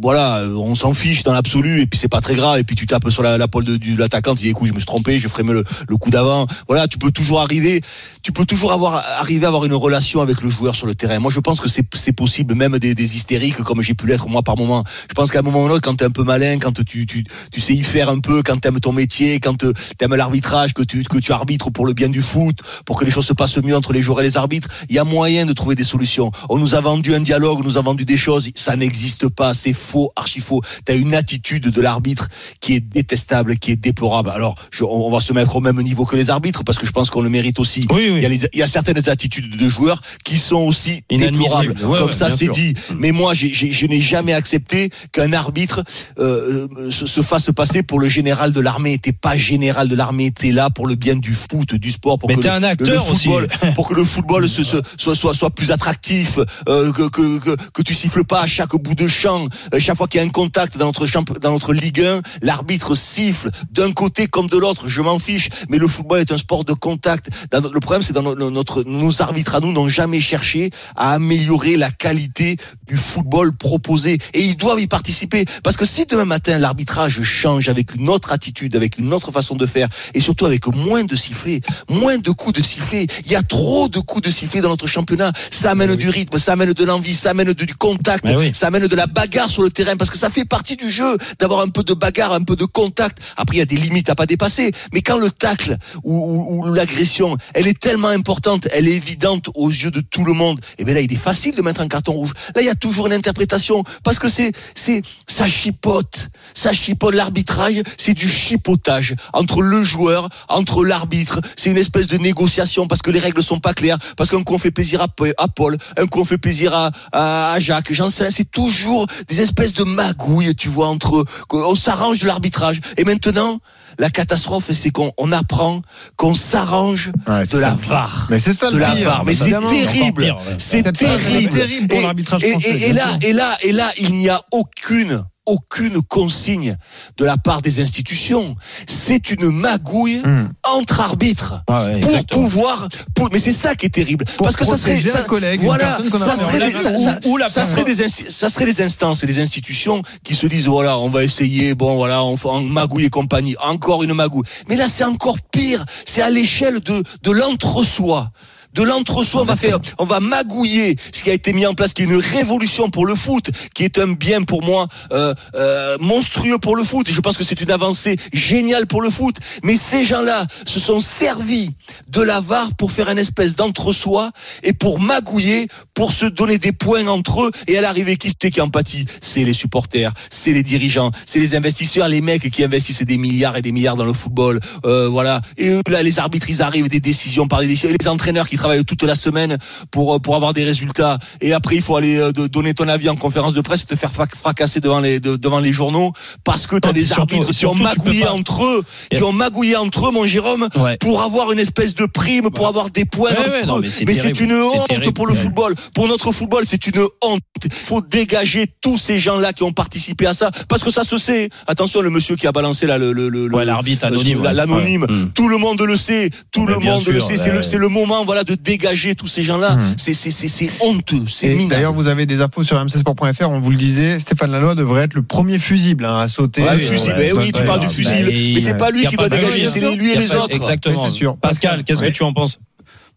voilà, 0.00 0.38
euh, 0.38 0.54
on 0.54 0.74
s'en 0.74 0.94
fiche 0.94 1.22
dans 1.22 1.32
l'absolu, 1.32 1.80
et 1.80 1.86
puis 1.86 1.98
c'est 1.98 2.08
pas 2.08 2.20
très 2.20 2.34
grave, 2.34 2.58
et 2.58 2.64
puis 2.64 2.76
tu 2.76 2.86
tapes 2.86 3.10
sur 3.10 3.22
la, 3.22 3.38
la 3.38 3.48
pole 3.48 3.64
de, 3.64 3.78
l'attaquant, 3.98 4.34
tu 4.34 4.42
dis 4.42 4.50
écoute, 4.50 4.68
je 4.68 4.72
me 4.72 4.78
suis 4.78 4.86
trompé, 4.86 5.18
je 5.18 5.28
ferai 5.28 5.42
le, 5.42 5.64
le 5.88 5.96
coup 5.96 6.10
d'avant. 6.10 6.46
Voilà, 6.68 6.86
tu 6.88 6.98
peux 6.98 7.10
toujours 7.10 7.40
arriver, 7.40 7.80
tu 8.22 8.32
peux 8.32 8.44
toujours 8.44 8.72
avoir 8.72 9.02
arriver 9.18 9.46
à 9.46 9.48
avoir 9.48 9.64
une 9.64 9.74
relation 9.74 10.20
avec 10.20 10.40
le 10.42 10.50
joueur 10.50 10.74
sur 10.74 10.86
le 10.86 10.94
terrain. 10.94 11.18
Moi, 11.18 11.32
je 11.32 11.40
pense 11.40 11.60
que 11.60 11.68
c'est 11.68 12.12
possible, 12.12 12.54
même 12.54 12.78
des, 12.78 13.16
hystériques 13.16 13.56
comme 13.62 13.82
j'ai 13.82 13.94
pu 13.94 14.06
l'être 14.06 14.28
moi 14.28 14.42
par 14.42 14.56
moment. 14.56 14.84
Je 15.08 15.14
pense 15.14 15.30
qu'à 15.30 15.40
un 15.40 15.42
moment 15.42 15.64
ou 15.64 15.68
l'autre, 15.68 15.82
quand 15.82 15.94
t'es 15.94 16.04
un 16.04 16.10
peu 16.10 16.24
malin, 16.24 16.58
quand 16.58 16.84
tu, 16.84 17.06
tu, 17.06 17.24
tu 17.50 17.60
sais 17.60 17.74
y 17.74 17.82
faire 17.82 18.08
un 18.08 18.18
peu, 18.18 18.42
quand 18.42 18.56
t'aimes 18.56 18.80
ton 18.80 18.92
métier, 18.92 19.40
quand 19.40 19.64
euh, 19.64 19.72
t'aimes 19.96 20.14
l'arbitrage, 20.14 20.74
que 20.74 20.82
tu, 20.82 21.02
que 21.04 21.18
tu 21.18 21.32
arbitres 21.32 21.70
pour 21.70 21.86
le 21.86 21.92
bien 21.92 22.08
du 22.08 22.22
foot, 22.22 22.58
pour 22.84 22.98
que 22.98 23.04
les 23.04 23.10
choses 23.10 23.26
se 23.26 23.32
passent 23.32 23.58
mieux 23.58 23.76
entre 23.76 23.92
les 23.92 24.02
joueurs 24.02 24.20
et 24.20 24.24
les 24.24 24.36
arbitres, 24.36 24.68
il 24.88 24.94
y 24.94 24.98
a 24.98 25.04
moyen 25.04 25.46
de 25.46 25.52
trouver 25.52 25.74
des 25.74 25.84
solutions. 25.84 26.30
On 26.48 26.58
nous 26.58 26.74
a 26.74 26.80
vendu 26.80 27.14
un 27.14 27.20
dialogue, 27.20 27.60
on 27.60 27.64
nous 27.64 27.78
a 27.78 27.82
vendu 27.82 28.04
des 28.04 28.16
choses, 28.16 28.50
ça 28.54 28.76
n'existe 28.76 29.28
pas, 29.28 29.54
c'est 29.54 29.72
faux, 29.88 30.10
archi 30.16 30.40
faux. 30.40 30.60
T'as 30.84 30.96
une 30.96 31.14
attitude 31.14 31.68
de 31.68 31.80
l'arbitre 31.80 32.28
qui 32.60 32.74
est 32.74 32.80
détestable, 32.80 33.56
qui 33.58 33.72
est 33.72 33.76
déplorable. 33.76 34.30
Alors, 34.30 34.54
je- 34.70 34.84
on, 34.84 35.06
on 35.08 35.10
va 35.10 35.20
se 35.20 35.32
mettre 35.32 35.56
au 35.56 35.60
même 35.60 35.80
niveau 35.82 36.04
que 36.04 36.16
les 36.16 36.30
arbitres 36.30 36.62
parce 36.64 36.78
que 36.78 36.86
je 36.86 36.92
pense 36.92 37.10
qu'on 37.10 37.22
le 37.22 37.30
mérite 37.30 37.58
aussi. 37.58 37.86
Il, 37.90 38.22
y 38.22 38.26
a 38.26 38.28
les- 38.28 38.48
il 38.52 38.58
y 38.58 38.62
a 38.62 38.66
certaines 38.66 39.08
attitudes 39.08 39.56
de 39.56 39.68
joueurs 39.68 40.00
qui 40.24 40.36
sont 40.38 40.56
aussi 40.70 41.02
déplorables. 41.10 41.74
Ouais, 41.84 41.98
Comme 41.98 42.06
ouais, 42.08 42.12
ça, 42.12 42.30
c'est 42.30 42.48
dit. 42.48 42.74
Mais 42.98 43.12
moi, 43.12 43.34
j'ai- 43.34 43.52
j'ai- 43.52 43.70
je 43.72 43.86
n'ai 43.86 44.00
jamais 44.00 44.32
accepté 44.34 44.90
qu'un 45.12 45.32
arbitre 45.32 45.82
euh, 46.18 46.66
euh, 46.78 46.90
se, 46.90 47.06
se 47.06 47.22
fasse 47.22 47.50
passer 47.54 47.82
pour 47.82 47.98
le 48.00 48.08
général 48.08 48.52
de 48.52 48.60
l'armée. 48.60 48.98
T'es 48.98 49.12
pas 49.12 49.36
général 49.36 49.88
de 49.88 49.94
l'armée, 49.96 50.30
t'es 50.30 50.52
là 50.52 50.70
pour 50.70 50.86
le 50.86 50.94
bien 50.94 51.16
du 51.16 51.34
foot, 51.34 51.74
du 51.74 51.90
sport, 51.92 52.18
pour 52.18 52.28
Mais 52.28 52.36
que 52.36 52.40
t'es 52.42 52.48
le, 52.48 52.54
un 52.54 52.60
le 52.60 52.66
acteur 52.66 53.10
aussi. 53.10 53.24
football, 53.28 53.48
pour 53.74 53.88
que 53.88 53.94
le 53.94 54.04
football 54.04 54.48
se, 54.48 54.62
se- 54.62 54.82
soit, 54.96 55.14
soit, 55.14 55.34
soit 55.34 55.50
plus 55.50 55.70
attractif, 55.72 56.38
euh, 56.68 56.92
que, 56.92 57.08
que, 57.08 57.38
que, 57.38 57.56
que 57.72 57.82
tu 57.82 57.94
siffles 57.94 58.24
pas 58.24 58.42
à 58.42 58.46
chaque 58.46 58.74
bout 58.76 58.94
de 58.94 59.06
champ, 59.08 59.46
euh, 59.74 59.77
chaque 59.80 59.96
fois 59.96 60.06
qu'il 60.08 60.20
y 60.20 60.22
a 60.22 60.26
un 60.26 60.30
contact 60.30 60.76
dans 60.76 60.86
notre 60.86 61.06
champ, 61.06 61.22
dans 61.40 61.52
notre 61.52 61.72
Ligue 61.72 62.00
1, 62.02 62.22
l'arbitre 62.42 62.94
siffle 62.94 63.50
d'un 63.70 63.92
côté 63.92 64.26
comme 64.26 64.48
de 64.48 64.56
l'autre. 64.56 64.88
Je 64.88 65.00
m'en 65.00 65.18
fiche, 65.18 65.48
mais 65.68 65.78
le 65.78 65.88
football 65.88 66.20
est 66.20 66.32
un 66.32 66.38
sport 66.38 66.64
de 66.64 66.72
contact. 66.72 67.28
Dans 67.50 67.60
le 67.60 67.80
problème, 67.80 68.02
c'est 68.02 68.12
dans 68.12 68.22
no- 68.22 68.50
notre, 68.50 68.82
nos 68.84 69.22
arbitres 69.22 69.54
à 69.54 69.60
nous 69.60 69.72
n'ont 69.72 69.88
jamais 69.88 70.20
cherché 70.20 70.70
à 70.96 71.12
améliorer 71.14 71.76
la 71.76 71.90
qualité 71.90 72.56
du 72.86 72.96
football 72.96 73.56
proposé, 73.56 74.18
et 74.34 74.40
ils 74.42 74.56
doivent 74.56 74.80
y 74.80 74.86
participer. 74.86 75.44
Parce 75.62 75.76
que 75.76 75.84
si 75.86 76.06
demain 76.06 76.24
matin 76.24 76.58
l'arbitrage 76.58 77.22
change 77.22 77.68
avec 77.68 77.94
une 77.94 78.08
autre 78.08 78.32
attitude, 78.32 78.76
avec 78.76 78.98
une 78.98 79.12
autre 79.12 79.30
façon 79.32 79.54
de 79.56 79.66
faire, 79.66 79.88
et 80.14 80.20
surtout 80.20 80.46
avec 80.46 80.66
moins 80.68 81.04
de 81.04 81.16
sifflets, 81.16 81.60
moins 81.88 82.18
de 82.18 82.30
coups 82.30 82.60
de 82.60 82.64
sifflets, 82.64 83.06
il 83.26 83.32
y 83.32 83.36
a 83.36 83.42
trop 83.42 83.88
de 83.88 83.98
coups 84.00 84.22
de 84.22 84.30
sifflets 84.30 84.60
dans 84.60 84.68
notre 84.70 84.86
championnat. 84.86 85.32
Ça 85.50 85.70
amène 85.72 85.96
du 85.96 86.08
rythme, 86.08 86.38
ça 86.38 86.52
amène 86.52 86.72
de 86.72 86.84
l'envie, 86.84 87.14
ça 87.14 87.30
amène 87.30 87.52
du 87.52 87.74
contact, 87.74 88.24
ça 88.54 88.68
amène 88.68 88.86
de 88.86 88.96
la 88.96 89.06
bagarre 89.06 89.48
sur 89.48 89.62
le 89.62 89.67
terrain, 89.70 89.96
parce 89.96 90.10
que 90.10 90.18
ça 90.18 90.30
fait 90.30 90.44
partie 90.44 90.76
du 90.76 90.90
jeu 90.90 91.16
d'avoir 91.38 91.60
un 91.60 91.68
peu 91.68 91.82
de 91.82 91.94
bagarre, 91.94 92.32
un 92.32 92.42
peu 92.42 92.56
de 92.56 92.64
contact. 92.64 93.18
Après, 93.36 93.56
il 93.56 93.58
y 93.58 93.62
a 93.62 93.66
des 93.66 93.76
limites 93.76 94.10
à 94.10 94.14
pas 94.14 94.26
dépasser. 94.26 94.72
Mais 94.92 95.02
quand 95.02 95.18
le 95.18 95.30
tacle 95.30 95.76
ou, 96.04 96.64
l'agression, 96.72 97.36
elle 97.54 97.66
est 97.66 97.78
tellement 97.78 98.08
importante, 98.08 98.68
elle 98.72 98.88
est 98.88 98.94
évidente 98.94 99.50
aux 99.54 99.70
yeux 99.70 99.90
de 99.90 100.00
tout 100.00 100.24
le 100.24 100.32
monde, 100.32 100.60
et 100.78 100.84
bien 100.84 100.94
là, 100.94 101.00
il 101.00 101.12
est 101.12 101.16
facile 101.16 101.54
de 101.54 101.62
mettre 101.62 101.80
un 101.80 101.88
carton 101.88 102.12
rouge. 102.12 102.32
Là, 102.54 102.62
il 102.62 102.66
y 102.66 102.70
a 102.70 102.74
toujours 102.74 103.06
une 103.06 103.12
interprétation, 103.12 103.84
parce 104.02 104.18
que 104.18 104.28
c'est, 104.28 104.52
c'est, 104.74 105.02
ça 105.26 105.46
chipote, 105.46 106.28
ça 106.54 106.72
chipote. 106.72 107.14
L'arbitrage, 107.14 107.82
c'est 107.96 108.14
du 108.14 108.28
chipotage 108.28 109.14
entre 109.32 109.62
le 109.62 109.82
joueur, 109.82 110.28
entre 110.48 110.84
l'arbitre. 110.84 111.40
C'est 111.56 111.70
une 111.70 111.78
espèce 111.78 112.06
de 112.06 112.16
négociation 112.16 112.86
parce 112.86 113.02
que 113.02 113.10
les 113.10 113.18
règles 113.18 113.42
sont 113.42 113.60
pas 113.60 113.74
claires, 113.74 113.98
parce 114.16 114.30
qu'un 114.30 114.42
coup 114.42 114.54
on 114.54 114.58
fait 114.58 114.70
plaisir 114.70 115.00
à, 115.00 115.08
Paul, 115.48 115.76
un 115.96 116.06
coup 116.06 116.20
on 116.20 116.24
fait 116.24 116.38
plaisir 116.38 116.74
à, 116.74 116.90
à, 117.12 117.52
à 117.52 117.60
Jacques. 117.60 117.92
J'en 117.92 118.10
sais, 118.10 118.30
c'est 118.30 118.50
toujours 118.50 119.06
des 119.28 119.40
espèces 119.40 119.57
de 119.66 119.84
magouilles, 119.84 120.54
tu 120.54 120.68
vois, 120.68 120.86
entre, 120.88 121.24
on 121.50 121.74
s'arrange 121.74 122.20
de 122.20 122.26
l'arbitrage. 122.26 122.80
Et 122.96 123.04
maintenant, 123.04 123.58
la 123.98 124.10
catastrophe, 124.10 124.70
c'est 124.72 124.90
qu'on 124.90 125.12
on 125.18 125.32
apprend 125.32 125.82
qu'on 126.16 126.34
s'arrange 126.34 127.10
c'est 127.26 127.54
de 127.54 127.58
la 127.58 127.70
ça. 127.70 127.76
VAR. 127.88 128.26
Mais 128.30 128.38
c'est 128.38 128.52
ça 128.52 128.68
le 128.70 128.74
de 128.74 128.78
la 128.78 128.92
pire, 128.92 129.08
VAR. 129.10 129.24
Mais 129.24 129.34
c'est 129.34 129.50
terrible. 129.50 130.34
C'est 130.58 130.82
terrible. 130.92 131.52
terrible 131.52 131.88
pour 131.88 131.98
Et- 131.98 132.02
l'arbitrage 132.02 132.44
et- 132.44 132.50
français, 132.52 132.70
Et, 132.70 132.90
et 132.90 132.92
bien 132.92 133.04
là, 133.04 133.18
et 133.22 133.32
là, 133.32 133.56
et 133.62 133.72
là, 133.72 133.90
il 133.98 134.12
n'y 134.12 134.28
a 134.28 134.40
aucune 134.52 135.24
aucune 135.48 136.02
consigne 136.02 136.76
de 137.16 137.24
la 137.24 137.36
part 137.36 137.62
des 137.62 137.80
institutions. 137.80 138.54
C'est 138.86 139.30
une 139.30 139.50
magouille 139.50 140.20
Hmm. 140.24 140.48
entre 140.64 141.00
arbitres 141.00 141.62
pour 141.66 141.76
exactement. 141.96 142.42
pouvoir. 142.44 142.88
pour- 143.14 143.28
mais 143.32 143.38
c'est 143.40 143.52
ça 143.52 143.74
qui 143.74 143.86
est 143.86 143.90
terrible, 143.90 144.24
parce 144.38 144.56
que 144.56 144.64
ça 144.64 144.76
serait, 144.76 145.00
ça, 145.00 145.22
collègue, 145.24 145.60
voilà, 145.62 145.98
serait, 145.98 146.58
des, 146.58 146.72
ça, 146.72 146.92
Ou- 146.92 147.04
ça- 147.04 147.18
ou 147.24 147.36
la 147.36 147.48
ça 147.48 147.64
serait 147.64 147.84
des, 147.84 148.08
ça 148.08 148.48
serait 148.50 148.64
des 148.66 148.80
instances 148.82 149.22
et 149.24 149.26
des 149.26 149.38
institutions 149.40 150.02
qui 150.22 150.34
se 150.34 150.46
disent 150.46 150.68
voilà, 150.68 150.98
on 150.98 151.08
va 151.08 151.24
essayer, 151.24 151.74
bon 151.74 151.96
voilà, 151.96 152.22
on 152.24 152.36
fait 152.36 152.48
magouille 152.62 153.04
et 153.06 153.10
compagnie, 153.10 153.56
encore 153.62 154.02
une 154.02 154.14
magouille. 154.14 154.44
Mais 154.68 154.76
là, 154.76 154.88
c'est 154.88 155.04
encore 155.04 155.36
pire. 155.52 155.84
C'est 156.04 156.22
à 156.22 156.30
l'échelle 156.30 156.80
de 156.80 157.02
de 157.22 157.30
l'entre-soi. 157.30 158.30
De 158.78 158.84
l'entre-soi, 158.84 159.42
on 159.42 159.44
va 159.44 159.56
faire, 159.56 159.80
on 159.98 160.04
va 160.04 160.20
magouiller 160.20 160.94
ce 161.12 161.24
qui 161.24 161.30
a 161.30 161.32
été 161.32 161.52
mis 161.52 161.66
en 161.66 161.74
place, 161.74 161.92
qui 161.92 162.02
est 162.02 162.04
une 162.04 162.14
révolution 162.14 162.90
pour 162.90 163.06
le 163.06 163.16
foot, 163.16 163.50
qui 163.74 163.82
est 163.82 163.98
un 163.98 164.12
bien 164.12 164.42
pour 164.42 164.62
moi 164.62 164.86
euh, 165.10 165.34
euh, 165.56 165.96
monstrueux 165.98 166.58
pour 166.58 166.76
le 166.76 166.84
foot. 166.84 167.10
Je 167.10 167.20
pense 167.20 167.36
que 167.36 167.42
c'est 167.42 167.60
une 167.60 167.72
avancée 167.72 168.16
géniale 168.32 168.86
pour 168.86 169.02
le 169.02 169.10
foot. 169.10 169.34
Mais 169.64 169.76
ces 169.76 170.04
gens-là 170.04 170.46
se 170.64 170.78
sont 170.78 171.00
servis 171.00 171.70
de 172.06 172.22
la 172.22 172.40
VAR 172.40 172.72
pour 172.76 172.92
faire 172.92 173.10
une 173.10 173.18
espèce 173.18 173.56
d'entre-soi 173.56 174.30
et 174.62 174.72
pour 174.72 175.00
magouiller, 175.00 175.66
pour 175.92 176.12
se 176.12 176.26
donner 176.26 176.58
des 176.58 176.70
points 176.70 177.08
entre 177.08 177.46
eux. 177.46 177.50
Et 177.66 177.76
à 177.76 177.80
l'arrivée, 177.80 178.16
qui 178.16 178.30
c'est 178.40 178.52
qui 178.52 178.60
en 178.60 178.68
pâtit? 178.68 179.06
C'est 179.20 179.42
les 179.42 179.54
supporters, 179.54 180.12
c'est 180.30 180.52
les 180.52 180.62
dirigeants, 180.62 181.10
c'est 181.26 181.40
les 181.40 181.56
investisseurs, 181.56 182.06
les 182.06 182.20
mecs 182.20 182.48
qui 182.48 182.62
investissent 182.62 183.02
des 183.02 183.18
milliards 183.18 183.56
et 183.56 183.62
des 183.62 183.72
milliards 183.72 183.96
dans 183.96 184.04
le 184.04 184.12
football. 184.12 184.60
Euh, 184.84 185.08
voilà. 185.08 185.40
Et 185.56 185.70
eux, 185.70 185.82
là, 185.88 186.04
les 186.04 186.20
arbitres, 186.20 186.48
ils 186.48 186.62
arrivent 186.62 186.88
des 186.88 187.00
décisions 187.00 187.48
par 187.48 187.58
des 187.58 187.66
décisions. 187.66 187.88
Les 187.88 188.06
entraîneurs 188.06 188.48
qui 188.48 188.54
travaillent 188.54 188.67
toute 188.86 189.02
la 189.02 189.14
semaine 189.14 189.58
pour 189.90 190.14
euh, 190.14 190.18
pour 190.18 190.36
avoir 190.36 190.54
des 190.54 190.64
résultats. 190.64 191.18
Et 191.40 191.52
après, 191.52 191.76
il 191.76 191.82
faut 191.82 191.96
aller 191.96 192.18
euh, 192.18 192.32
de- 192.32 192.46
donner 192.46 192.74
ton 192.74 192.88
avis 192.88 193.08
en 193.08 193.16
conférence 193.16 193.54
de 193.54 193.60
presse 193.60 193.82
et 193.82 193.86
te 193.86 193.96
faire 193.96 194.10
frac- 194.12 194.34
fracasser 194.36 194.80
devant 194.80 195.00
les 195.00 195.20
de- 195.20 195.36
devant 195.36 195.60
les 195.60 195.72
journaux 195.72 196.12
parce 196.44 196.66
que 196.66 196.76
t'as 196.76 196.88
Non, 196.88 196.94
des 196.94 197.04
surtout- 197.04 197.34
arbitres 197.36 197.52
qui 197.52 197.66
ont 197.66 197.74
magouillé 197.74 198.26
entre 198.26 198.64
eux, 198.64 198.84
qui 199.14 199.22
ont 199.22 199.32
magouillé 199.32 199.76
entre 199.76 200.08
eux, 200.08 200.12
mon 200.12 200.26
Jérôme, 200.26 200.68
pour 201.00 201.22
avoir 201.22 201.52
une 201.52 201.58
espèce 201.58 201.94
de 201.94 202.06
prime, 202.06 202.50
pour 202.50 202.66
avoir 202.66 202.90
des 202.90 203.04
points 203.04 203.30
Ouais, 203.30 203.58
entre 203.60 203.66
non, 203.66 203.78
mais 203.80 203.90
c'est 203.90 204.04
Mais 204.04 204.14
c'est 204.14 204.32
terrible. 204.32 204.42
une 204.42 204.48
C'est 204.70 204.78
honte 204.80 204.88
terrible, 204.88 205.12
pour 205.12 205.26
le 205.26 205.34
football. 205.34 205.74
Pour 205.94 206.08
notre 206.08 206.32
football, 206.32 206.64
c'est 206.66 206.86
une 206.86 207.00
honte. 207.22 207.40
Il 207.64 207.72
faut 207.72 208.00
dégager 208.00 208.66
tous 208.80 208.98
ces 208.98 209.18
gens-là 209.18 209.52
qui 209.52 209.62
ont 209.62 209.72
participé 209.72 210.26
à 210.26 210.34
ça, 210.34 210.50
parce 210.68 210.82
que 210.84 210.90
ça 210.90 211.04
se 211.04 211.16
sait. 211.18 211.48
Attention, 211.66 212.00
le 212.00 212.10
monsieur 212.10 212.36
qui 212.36 212.46
a 212.46 212.52
balancé 212.52 212.86
là, 212.86 212.98
le, 212.98 213.12
le, 213.12 213.28
le- 213.28 213.48
l'arbitre 213.64 214.04
anonyme, 214.06 214.42
l'anonyme. 214.42 215.02
Ouais. 215.08 215.14
Mm. 215.14 215.30
Tout 215.34 215.48
le 215.48 215.58
monde 215.58 215.80
le 215.82 215.96
sait. 215.96 216.30
Tout 216.52 216.64
Mais 216.66 216.72
le 216.74 216.78
monde 216.78 217.06
le 217.06 217.20
sait. 217.20 217.36
C'est 217.36 217.50
le, 217.52 217.62
c'est 217.62 217.78
le 217.78 217.88
moment, 217.88 218.24
voilà, 218.24 218.44
de 218.44 218.54
dégager 218.62 219.14
tous 219.14 219.26
ces 219.26 219.42
gens-là. 219.42 219.78
C'est, 219.96 220.14
c'est, 220.14 220.70
honteux. 220.82 221.24
C'est 221.28 221.48
minable. 221.50 221.70
D'ailleurs, 221.70 221.92
vous 221.92 222.06
avez 222.08 222.26
des 222.26 222.40
infos 222.42 222.64
sur 222.64 222.78
mcsport.fr. 222.82 223.48
On 223.50 223.60
vous 223.60 223.70
le 223.70 223.76
disait, 223.76 224.18
Stéphane 224.20 224.50
Laloy 224.50 224.74
devrait 224.74 225.04
être 225.04 225.14
le 225.14 225.22
premier 225.22 225.58
fusible 225.58 226.04
hein, 226.04 226.18
à 226.18 226.28
sauter. 226.28 226.62
Ouais, 226.62 226.70
Euh, 226.70 226.78
fusible. 226.78 227.16
ouais, 227.16 227.28
Eh 227.30 227.32
oui, 227.32 227.52
tu 227.52 227.62
parles 227.64 227.80
du 227.80 227.86
fusible. 227.88 228.28
ouais. 228.28 228.52
Mais 228.54 228.60
c'est 228.60 228.76
pas 228.76 228.90
lui 228.90 229.06
qui 229.06 229.16
pas 229.16 229.24
va 229.24 229.28
dégager, 229.28 229.66
c'est 229.66 229.80
bien 229.80 229.94
lui 229.94 230.12
et 230.12 230.16
les 230.16 230.34
autres. 230.34 230.54
Exactement. 230.54 231.10
Sûr. 231.10 231.36
Pascal, 231.36 231.84
qu'est-ce 231.84 232.02
que 232.02 232.08
tu 232.08 232.22
en 232.22 232.32
penses? 232.32 232.58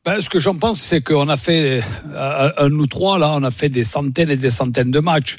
Ben, 0.03 0.19
ce 0.19 0.29
que 0.29 0.39
j'en 0.39 0.55
pense, 0.55 0.81
c'est 0.81 1.01
qu'on 1.01 1.29
a 1.29 1.37
fait, 1.37 1.83
euh, 2.13 2.49
euh, 2.59 2.69
nous 2.69 2.87
trois, 2.87 3.19
là, 3.19 3.33
on 3.35 3.43
a 3.43 3.51
fait 3.51 3.69
des 3.69 3.83
centaines 3.83 4.31
et 4.31 4.35
des 4.35 4.49
centaines 4.49 4.89
de 4.89 4.99
matchs. 4.99 5.37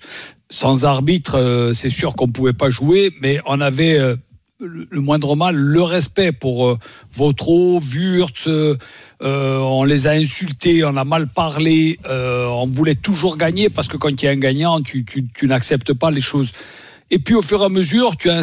Sans 0.51 0.85
arbitre, 0.85 1.37
euh, 1.37 1.73
c'est 1.73 1.89
sûr 1.91 2.13
qu'on 2.15 2.29
pouvait 2.29 2.53
pas 2.53 2.71
jouer, 2.71 3.13
mais 3.21 3.41
on 3.47 3.61
avait 3.61 3.99
le, 4.63 5.01
moindre 5.01 5.37
mal, 5.37 5.55
le 5.55 5.83
respect 5.83 6.33
pour 6.33 6.69
euh, 6.69 6.79
Vautreau, 7.13 7.81
Wurtz. 7.81 8.47
Euh, 8.47 8.77
euh, 9.23 9.59
on 9.59 9.85
les 9.85 10.07
a 10.07 10.13
insultés, 10.13 10.85
on 10.85 10.97
a 10.97 11.05
mal 11.05 11.29
parlé, 11.29 11.99
euh, 12.07 12.47
on 12.47 12.67
voulait 12.67 12.95
toujours 12.95 13.37
gagner 13.37 13.71
parce 13.71 13.89
que 13.89 13.97
quand 13.97 14.11
il 14.11 14.25
y 14.25 14.29
a 14.29 14.33
un 14.33 14.37
gagnant, 14.37 14.81
tu, 14.83 15.05
n'acceptes 15.43 15.93
pas 15.93 16.11
les 16.11 16.21
choses. 16.21 16.53
Et 17.11 17.19
puis 17.19 17.35
au 17.35 17.43
fur 17.43 17.61
et 17.63 17.67
à 17.67 17.69
mesure, 17.69 18.17
tu 18.17 18.31
as, 18.31 18.41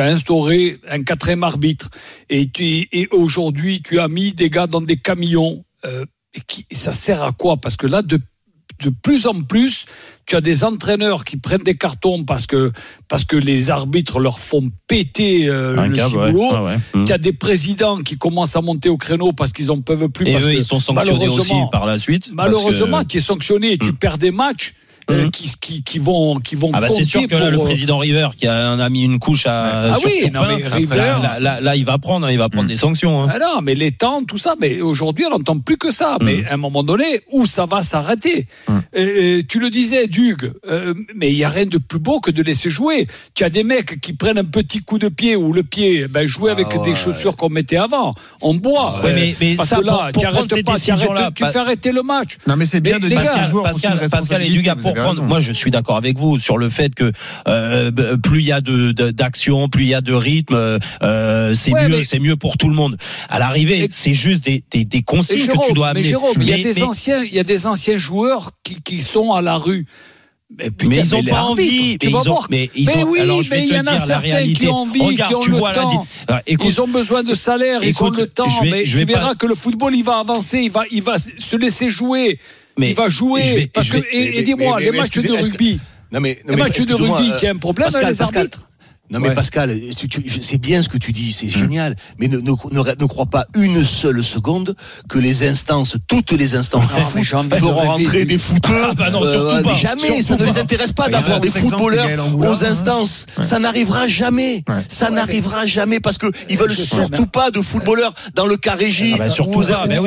instauré 0.00 0.80
un 0.88 1.02
quatrième 1.02 1.44
arbitre. 1.44 1.88
Et, 2.28 3.08
aujourd'hui, 3.12 3.80
tu 3.82 4.00
as 4.00 4.08
mis 4.08 4.32
des 4.32 4.50
gars 4.50 4.66
dans 4.66 4.80
des 4.80 4.96
camions. 4.96 5.64
Et 5.84 6.74
ça 6.74 6.92
sert 6.92 7.22
à 7.22 7.32
quoi? 7.32 7.56
Parce 7.58 7.76
que 7.76 7.86
là, 7.86 8.02
de, 8.02 8.18
de 8.84 8.90
plus 8.90 9.26
en 9.26 9.40
plus, 9.40 9.86
tu 10.26 10.36
as 10.36 10.40
des 10.40 10.64
entraîneurs 10.64 11.24
qui 11.24 11.36
prennent 11.36 11.62
des 11.62 11.76
cartons 11.76 12.22
parce 12.22 12.46
que, 12.46 12.72
les 13.32 13.70
arbitres 13.70 14.20
leur 14.20 14.38
font 14.38 14.70
péter 14.86 15.48
euh, 15.48 15.74
le 15.86 15.94
ciboulot. 15.94 16.50
Ah 16.52 16.76
tu 16.92 16.98
hmm. 16.98 17.04
as 17.10 17.18
des 17.18 17.32
présidents 17.32 17.98
qui 17.98 18.16
commencent 18.16 18.56
à 18.56 18.60
monter 18.60 18.88
au 18.88 18.96
créneau 18.96 19.32
parce 19.32 19.52
qu'ils 19.52 19.66
n'en 19.66 19.80
peuvent 19.80 20.08
plus. 20.08 20.28
Et 20.28 20.32
parce 20.32 20.46
que, 20.46 20.50
ils 20.50 20.64
sont 20.64 20.78
sanctionnés 20.78 21.28
par 21.72 21.86
la 21.86 21.98
suite. 21.98 22.30
Malheureusement, 22.32 23.00
que... 23.00 23.06
qui 23.06 23.16
est 23.18 23.20
sanctionné. 23.20 23.72
et 23.72 23.78
Tu 23.78 23.90
hmm. 23.90 23.96
perds 23.96 24.18
des 24.18 24.30
matchs 24.30 24.74
euh, 25.10 25.24
mhm. 25.24 25.30
qui, 25.30 25.98
vont 25.98 26.40
qui 26.40 26.54
vont. 26.54 26.70
Ah 26.72 26.80
bah, 26.80 26.88
c'est 26.88 27.04
sûr 27.04 27.26
que 27.26 27.34
le 27.34 27.58
euh, 27.58 27.58
président 27.58 27.98
River 27.98 28.28
qui 28.38 28.46
a, 28.46 28.72
a, 28.72 28.88
mis 28.88 29.04
une 29.04 29.18
couche 29.18 29.44
à. 29.46 29.92
Ah 29.92 29.96
sur 29.96 30.08
oui, 30.08 30.30
non, 30.32 30.40
mais 30.48 30.64
ah, 30.64 30.74
River, 30.74 31.12
là, 31.40 31.60
là, 31.60 31.76
il 31.76 31.84
va 31.84 31.98
prendre, 31.98 32.26
hein, 32.26 32.32
il 32.32 32.38
va 32.38 32.48
prendre 32.48 32.64
mm. 32.64 32.68
des 32.68 32.76
sanctions. 32.76 33.22
Hein. 33.22 33.28
Ah 33.30 33.38
non, 33.38 33.60
mais 33.60 33.74
les 33.74 33.92
temps, 33.92 34.24
tout 34.24 34.38
ça. 34.38 34.54
Mais 34.58 34.80
aujourd'hui, 34.80 35.26
on 35.26 35.30
n'entend 35.36 35.58
plus 35.58 35.76
que 35.76 35.90
ça. 35.90 36.16
Mais 36.22 36.38
mm. 36.38 36.46
à 36.48 36.54
un 36.54 36.56
moment 36.56 36.82
donné, 36.82 37.20
où 37.32 37.44
ça 37.44 37.66
va 37.66 37.82
s'arrêter 37.82 38.46
mm. 38.66 38.78
euh, 38.96 39.42
Tu 39.46 39.58
le 39.58 39.68
disais, 39.68 40.06
Dugue. 40.06 40.52
Mais 41.14 41.30
il 41.30 41.36
y 41.36 41.44
a 41.44 41.50
rien 41.50 41.66
de 41.66 41.78
plus 41.78 41.98
beau 41.98 42.20
que 42.20 42.30
de 42.30 42.42
laisser 42.42 42.70
jouer. 42.70 43.06
Tu 43.34 43.44
as 43.44 43.50
des 43.50 43.62
mecs 43.62 44.00
qui 44.00 44.14
prennent 44.14 44.38
un 44.38 44.44
petit 44.44 44.80
coup 44.80 44.98
de 44.98 45.08
pied 45.08 45.36
ou 45.36 45.52
le 45.52 45.64
pied, 45.64 46.04
eh 46.04 46.08
ben 46.08 46.26
jouer 46.26 46.50
avec 46.50 46.68
des 46.82 46.94
chaussures 46.94 47.36
qu'on 47.36 47.50
mettait 47.50 47.76
avant. 47.76 48.14
On 48.40 48.54
boit. 48.54 49.02
Ouais, 49.04 49.34
mais, 49.38 49.54
parce 49.56 49.68
ça, 49.68 49.76
que 49.76 49.84
là, 49.84 49.92
pour, 49.92 50.12
pour 50.12 50.22
tu 50.22 50.26
arrêtes 50.26 50.64
pas, 50.64 51.30
tu, 51.30 51.44
fais 51.44 51.58
arrêter 51.58 51.92
le 51.92 52.02
match. 52.02 52.38
Non, 52.46 52.56
mais 52.56 52.64
c'est 52.64 52.80
bien 52.80 52.98
les, 52.98 53.00
de 53.00 53.08
dire 53.08 53.62
Pascal, 53.62 54.08
Pascal 54.10 54.42
et 54.42 54.48
Dugue 54.48 54.72
pour 54.80 54.93
moi 55.22 55.40
je 55.40 55.52
suis 55.52 55.70
d'accord 55.70 55.96
avec 55.96 56.18
vous 56.18 56.38
sur 56.38 56.58
le 56.58 56.68
fait 56.68 56.94
que 56.94 57.12
euh, 57.48 57.90
plus 58.16 58.40
il 58.40 58.46
y 58.46 58.52
a 58.52 58.60
de 58.60 58.92
d'action, 59.10 59.68
plus 59.68 59.84
il 59.84 59.88
y 59.88 59.94
a 59.94 60.00
de 60.00 60.12
rythme, 60.12 60.54
euh, 60.54 60.78
euh, 61.02 61.54
c'est 61.54 61.72
mieux, 61.72 62.04
c'est 62.04 62.18
mieux 62.18 62.36
pour 62.36 62.56
tout 62.56 62.68
le 62.68 62.74
monde. 62.74 62.96
À 63.28 63.38
l'arrivée, 63.38 63.88
c'est 63.90 64.14
juste 64.14 64.44
des, 64.44 64.64
des, 64.70 64.84
des 64.84 65.02
que 65.02 65.66
tu 65.66 65.72
dois 65.72 65.88
amener. 65.88 66.02
Mais 66.02 66.08
Jérôme, 66.08 66.34
il 66.40 66.48
y 66.48 67.38
a 67.38 67.44
des 67.44 67.66
anciens, 67.66 67.98
joueurs 67.98 68.52
qui, 68.62 68.82
qui 68.82 69.00
sont 69.00 69.32
à 69.32 69.42
la 69.42 69.56
rue. 69.56 69.86
Mais, 70.56 70.68
ils 70.98 71.14
ont 71.16 71.22
mais 71.22 71.30
pas 71.30 71.42
envie. 71.42 71.96
Mais, 72.00 72.08
ils 72.08 72.30
ont, 72.30 72.38
mais 72.48 72.70
oui, 73.04 73.20
mais 73.50 73.64
il 73.64 73.72
y 73.72 73.78
en 73.78 73.86
a 73.86 73.96
certains 73.96 74.46
qui 74.52 74.68
ont 74.68 74.76
envie, 74.76 75.16
qui 75.16 75.34
ont 75.34 75.44
le 75.44 75.56
vois, 75.56 75.72
temps. 75.72 76.06
Écoute, 76.46 76.66
ils 76.68 76.80
ont 76.80 76.88
besoin 76.88 77.22
de 77.22 77.34
salaire, 77.34 77.82
ils 77.82 78.02
ont 78.02 78.10
le 78.10 78.26
temps. 78.26 78.48
Je 78.48 78.64
vais, 78.64 78.70
mais 78.70 78.82
tu 78.84 79.04
verras 79.04 79.34
que 79.34 79.46
le 79.46 79.54
football, 79.54 79.94
il 79.94 80.04
va 80.04 80.18
avancer, 80.18 80.60
il 80.60 80.70
va, 80.70 80.84
il 80.90 81.02
va 81.02 81.16
se 81.18 81.56
laisser 81.56 81.88
jouer 81.88 82.38
mais 82.78 82.90
il 82.90 82.94
va 82.94 83.08
jouer. 83.08 83.42
Vais, 83.42 83.66
parce 83.72 83.88
vais, 83.88 84.00
que, 84.00 84.06
et, 84.10 84.38
et 84.38 84.42
dis-moi, 84.42 84.80
les 84.80 84.90
matchs 84.90 85.18
de 85.18 85.32
rugby. 85.32 85.80
Non 86.12 86.20
mais, 86.20 86.38
non 86.46 86.54
les 86.54 86.62
matchs 86.62 86.86
de 86.86 86.94
rugby, 86.94 87.32
il 87.36 87.42
y 87.42 87.46
a 87.46 87.50
un 87.50 87.56
problème 87.56 87.86
Pascal, 87.86 88.04
avec 88.04 88.16
les 88.16 88.22
arbitres. 88.22 88.60
Pascal, 88.60 88.73
non 89.10 89.20
mais. 89.20 89.34
Pascal, 89.34 89.76
c'est 90.40 90.58
bien 90.58 90.82
ce 90.82 90.88
que 90.88 90.96
tu 90.96 91.12
dis, 91.12 91.32
c'est 91.32 91.46
hum. 91.46 91.62
génial, 91.62 91.96
mais 92.18 92.28
ne, 92.28 92.38
ne, 92.38 92.50
ne, 92.50 93.00
ne, 93.00 93.06
crois 93.06 93.26
pas 93.26 93.46
une 93.54 93.84
seule 93.84 94.24
seconde 94.24 94.74
que 95.08 95.18
les 95.18 95.46
instances, 95.46 95.96
toutes 96.08 96.32
les 96.32 96.54
instances 96.54 96.84
non, 96.90 97.42
feront 97.56 97.74
rentrer 97.74 98.24
des 98.24 98.38
footeux. 98.38 98.72
Ah. 98.82 98.94
Bah 98.94 99.10
euh, 99.14 99.62
jamais, 99.74 100.22
ça 100.22 100.36
ne 100.36 100.44
les 100.44 100.58
intéresse 100.58 100.92
pas 100.92 101.08
d'avoir 101.08 101.38
des 101.40 101.50
footballeurs 101.50 102.26
aux 102.38 102.64
instances. 102.64 103.26
Ça 103.40 103.58
n'arrivera 103.58 104.08
jamais. 104.08 104.64
Ça 104.88 105.10
n'arrivera 105.10 105.66
jamais 105.66 106.00
parce 106.00 106.16
que 106.16 106.26
ils 106.48 106.56
veulent 106.56 106.74
surtout 106.74 107.26
pas 107.26 107.50
de 107.50 107.60
footballeurs 107.60 108.14
dans 108.34 108.46
le 108.46 108.56
carré 108.56 108.90
J 108.90 109.16
ah 109.18 109.26
bah 109.28 109.44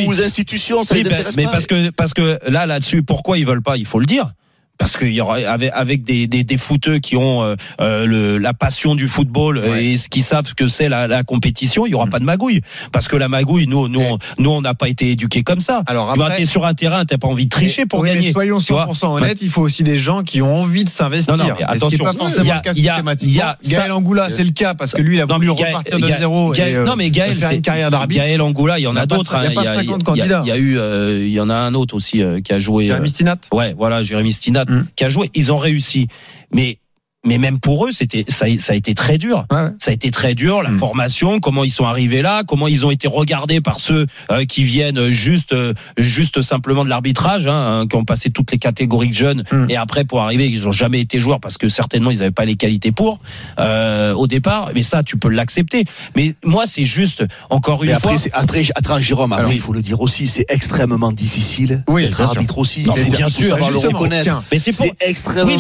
aux, 0.08 0.22
institutions. 0.22 0.84
Ça 0.84 0.96
oui, 0.96 1.04
les 1.04 1.12
intéresse 1.12 1.36
pas. 1.36 1.42
Mais 1.42 1.48
parce 1.48 1.68
que 1.68 1.90
parce 1.92 2.14
que 2.14 2.40
là 2.48 2.66
là-dessus, 2.66 3.04
pourquoi 3.04 3.38
ils 3.38 3.46
veulent 3.46 3.62
pas? 3.62 3.78
Il 3.78 3.86
faut 3.86 4.00
le 4.00 4.06
dire 4.06 4.34
parce 4.78 4.98
qu'il 4.98 5.14
y 5.14 5.22
aura 5.22 5.38
avec, 5.38 6.04
des, 6.04 6.28
des, 6.28 6.44
des 6.44 6.58
qui 7.02 7.16
ont 7.16 7.44
euh, 7.44 7.56
euh, 7.82 8.40
la 8.40 8.54
passion 8.54 8.96
du 8.96 9.08
football 9.08 9.62
et 9.80 9.98
ce 9.98 10.10
qui 10.10 10.22
savent 10.22 10.48
ce 10.48 10.54
que 10.54 10.68
c'est 10.68 10.90
la, 10.90 11.08
la, 11.08 11.24
compétition, 11.24 11.86
il 11.86 11.92
y 11.92 11.96
aura 11.96 12.06
mm. 12.06 12.10
pas 12.10 12.20
de 12.20 12.26
magouille 12.26 12.62
parce 12.92 13.08
que 13.08 13.16
la 13.16 13.28
magouille, 13.28 13.68
nous, 13.68 13.88
nous, 13.88 14.02
on, 14.02 14.18
nous, 14.38 14.50
on 14.50 14.62
n'a 14.62 14.74
pas 14.74 14.90
été 14.90 15.12
éduqués 15.12 15.44
comme 15.44 15.62
ça. 15.62 15.84
Alors 15.88 16.10
après, 16.10 16.38
tu 16.38 16.42
es 16.44 16.46
sur 16.46 16.66
un 16.66 16.74
terrain, 16.74 17.06
t'as 17.06 17.18
pas 17.18 17.28
envie 17.28 17.46
de 17.46 17.50
tricher 17.50 17.86
pour 17.86 18.02
oui, 18.02 18.10
gagner. 18.10 18.28
Mais 18.28 18.34
soyons 18.34 18.60
100% 18.60 19.18
honnêtes, 19.18 19.42
il 19.42 19.50
faut 19.50 19.62
aussi 19.62 19.84
des 19.84 19.98
gens 19.98 20.24
qui 20.24 20.42
ont 20.42 20.62
envie 20.62 20.84
de 20.84 20.90
s'investir. 20.90 21.34
attention, 21.34 21.90
ce 21.90 21.96
qui 21.96 22.04
pas 22.04 22.14
forcément 22.14 22.52
a, 22.52 22.56
le 22.56 22.62
cas 22.62 22.74
systématiquement. 22.74 23.44
A, 23.44 23.58
Gaël 23.68 23.88
ça, 23.88 23.96
Angoula, 23.96 24.30
c'est 24.30 24.44
le 24.44 24.52
cas 24.52 24.74
parce 24.74 24.94
que 24.94 25.02
lui, 25.02 25.16
il 25.18 25.22
a 25.22 25.26
voulu 25.26 25.48
non, 25.48 25.56
Gaël, 25.56 25.76
repartir 25.76 26.00
de 26.00 26.14
zéro. 26.14 26.52
Gaël, 26.52 26.76
et, 26.76 26.86
non 26.86 26.96
mais 26.96 27.10
Gaël, 27.10 27.36
faire 27.36 27.52
une 27.52 27.62
carrière 27.62 27.92
d'arbitre. 27.92 28.22
Gaël 28.22 28.42
Angoula, 28.42 28.80
il 28.80 28.84
y 28.84 28.88
en 28.88 28.96
a, 28.96 29.06
d'autres. 29.06 29.36
Hein. 29.36 29.50
Il 29.50 30.18
y 30.18 30.22
a 30.22 30.42
Il 30.44 30.48
y 30.48 30.52
a 30.52 30.58
eu, 30.58 30.80
il 31.26 31.32
y 31.32 31.40
en 31.40 31.50
a 31.50 31.56
un 31.56 31.74
autre 31.74 31.96
aussi 31.96 32.22
qui 32.44 32.54
a 32.54 32.60
joué. 32.60 32.88
Jérémy 32.88 33.10
Stinat. 33.10 33.38
Ouais, 33.52 33.74
voilà, 33.78 34.04
Jérémy 34.04 34.32
Stinat 34.32 34.67
qui 34.96 35.04
a 35.04 35.10
joué. 35.10 35.30
Ils 35.34 35.52
ont 35.52 35.58
réussi. 35.58 36.08
Mais 36.52 36.80
mais 37.28 37.38
même 37.38 37.60
pour 37.60 37.86
eux, 37.86 37.92
c'était 37.92 38.26
ça, 38.28 38.46
ça, 38.58 38.74
a 38.74 38.76
été 38.76 38.94
très 38.94 39.18
dur. 39.18 39.46
Ça 39.80 39.92
a 39.92 39.94
été 39.94 40.12
très 40.12 40.34
dur 40.34 40.62
la 40.64 40.72
hmm. 40.72 40.80
formation, 40.80 41.40
comment 41.40 41.64
ils 41.64 41.70
sont 41.70 41.86
arrivés 41.86 42.22
là, 42.22 42.44
comment 42.44 42.68
ils 42.68 42.86
ont 42.86 42.92
été 42.92 43.08
regardés 43.08 43.62
par 43.62 43.80
ceux 43.80 44.08
euh, 44.32 44.46
qui 44.46 44.64
viennent 44.64 45.10
juste, 45.10 45.54
euh, 45.54 45.74
juste 45.98 46.42
simplement 46.42 46.84
de 46.84 46.90
l'arbitrage, 46.90 47.48
hein, 47.48 47.82
hein, 47.82 47.88
qui 47.88 47.96
ont 47.96 48.06
passé 48.06 48.32
toutes 48.32 48.52
les 48.52 48.58
catégories 48.58 49.10
de 49.10 49.14
jeunes 49.14 49.44
et 49.70 49.76
après 49.76 50.04
pour 50.04 50.22
arriver, 50.22 50.48
ils 50.48 50.64
n'ont 50.64 50.72
jamais 50.72 51.00
été 51.00 51.20
joueurs 51.20 51.40
parce 51.40 51.58
que 51.58 51.68
certainement 51.68 52.12
ils 52.12 52.20
n'avaient 52.20 52.32
pas 52.32 52.46
les 52.46 52.56
qualités 52.56 52.92
pour 52.92 53.20
euh, 53.60 54.14
au 54.14 54.28
départ. 54.28 54.72
Mais 54.76 54.84
ça, 54.84 55.04
tu 55.04 55.18
peux 55.18 55.30
l'accepter. 55.30 55.86
Mais 56.16 56.34
moi, 56.44 56.66
c'est 56.66 56.86
juste 56.86 57.24
encore 57.50 57.84
une 57.84 57.90
mais 57.90 57.96
après, 57.96 58.18
fois. 58.18 58.32
Après, 58.34 59.02
Jérôme, 59.02 59.36
il 59.52 59.60
faut 59.60 59.74
le 59.74 59.82
dire 59.82 60.02
aussi, 60.02 60.28
c'est 60.28 60.46
extrêmement 60.50 61.12
difficile 61.12 61.84
oui, 61.88 62.04
d'être 62.04 62.22
arbitre 62.22 62.58
aussi. 62.58 62.84
Non, 62.84 62.96
faut 62.96 63.12
bien 63.12 63.30
sûr, 63.30 63.58
le 63.58 63.78
reconnaître. 63.78 64.44
Mais 64.52 64.60
c'est 64.60 64.76
pour... 64.76 64.88
extrêmement 65.02 65.52
oui, 65.52 65.58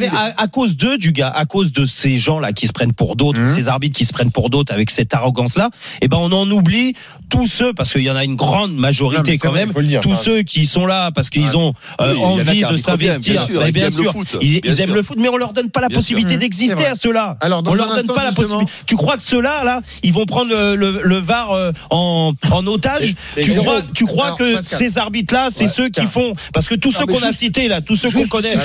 mais 0.00 0.08
à, 0.08 0.42
à 0.42 0.46
cause 0.48 0.76
d'eux 0.76 0.98
à 1.22 1.44
cause 1.46 1.72
de 1.72 1.86
ces 1.86 2.18
gens-là 2.18 2.52
qui 2.52 2.66
se 2.66 2.72
prennent 2.72 2.92
pour 2.92 3.16
d'autres, 3.16 3.40
ces 3.48 3.68
arbitres 3.68 3.96
qui 3.96 4.04
se 4.04 4.12
prennent 4.12 4.32
pour 4.32 4.50
d'autres 4.50 4.72
avec 4.72 4.90
cette 4.90 5.14
arrogance-là, 5.14 5.70
eh 6.00 6.08
ben 6.08 6.16
on 6.18 6.32
en 6.32 6.50
oublie 6.50 6.94
tous 7.30 7.46
ceux, 7.46 7.72
parce 7.72 7.92
qu'il 7.92 8.02
y 8.02 8.10
en 8.10 8.16
a 8.16 8.24
une 8.24 8.36
grande 8.36 8.74
majorité 8.74 9.38
quand 9.38 9.52
même, 9.52 9.72
tous 10.02 10.14
ceux 10.14 10.42
qui 10.42 10.66
sont 10.66 10.86
là 10.86 11.10
parce 11.10 11.30
qu'ils 11.30 11.56
ont 11.56 11.72
euh, 12.00 12.16
envie 12.16 12.62
de 12.62 12.76
s'investir. 12.76 13.34
Bien, 13.72 13.90
sûr, 13.90 14.12
ils, 14.40 14.80
aiment 14.80 14.94
le 14.94 15.02
foot, 15.02 15.18
mais 15.20 15.28
on 15.28 15.36
leur 15.36 15.52
donne 15.52 15.70
pas 15.70 15.80
la 15.80 15.88
possibilité 15.88 16.36
d'exister 16.36 16.86
à 16.86 16.94
ceux-là. 16.94 17.36
Alors, 17.40 17.62
on 17.66 17.74
leur 17.74 17.94
donne 17.94 18.06
pas 18.06 18.24
la 18.24 18.32
possibilité. 18.32 18.72
Tu 18.86 18.96
crois 18.96 19.16
que 19.16 19.22
ceux-là, 19.22 19.80
ils 20.02 20.12
vont 20.12 20.26
prendre 20.26 20.50
le, 20.52 21.18
VAR 21.18 21.52
euh, 21.52 21.72
en, 21.90 22.34
otage? 22.66 23.14
Tu 23.94 24.04
crois, 24.06 24.36
que 24.36 24.62
ces 24.62 24.98
arbitres-là, 24.98 25.48
c'est 25.50 25.68
ceux 25.68 25.88
qui 25.88 26.06
font? 26.06 26.34
Parce 26.52 26.68
que 26.68 26.74
tous 26.74 26.92
ceux 26.92 27.06
qu'on 27.06 27.22
a 27.22 27.32
cités 27.32 27.68
là, 27.68 27.80
tous 27.80 27.96
ceux 27.96 28.10
qu'on 28.10 28.26
connaît, 28.26 28.56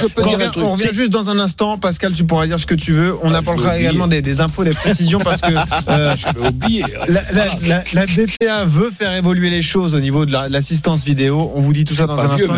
on 0.58 0.74
revient 0.74 0.90
juste 0.92 1.12
dans 1.12 1.30
un 1.30 1.40
instant, 1.40 1.78
Pascal 1.78 2.14
tu 2.20 2.26
pourras 2.26 2.48
dire 2.48 2.60
ce 2.60 2.66
que 2.66 2.76
tu 2.76 2.92
veux. 2.92 3.16
On 3.24 3.34
apportera 3.34 3.80
également 3.80 4.06
des, 4.06 4.42
infos, 4.42 4.66
des 4.66 4.74
précisions 4.74 5.20
parce 5.20 5.40
que 5.40 5.54
euh, 5.90 6.14
oublier, 6.46 6.84
la, 7.08 8.06
DTA 8.06 8.66
veut 8.66 8.92
faire 8.92 9.14
évoluer 9.14 9.50
les 9.50 9.62
choses 9.62 9.94
au 9.94 10.02
niveau 10.02 10.26
de 10.26 10.34
l'assistance 10.34 11.06
vidéo. 11.06 11.50
On 11.56 11.62
vous 11.62 11.72
dit 11.72 11.86
tout 11.86 11.96
ça 11.96 12.08
dans 12.08 12.18
un 12.18 12.30
instant. 12.30 12.56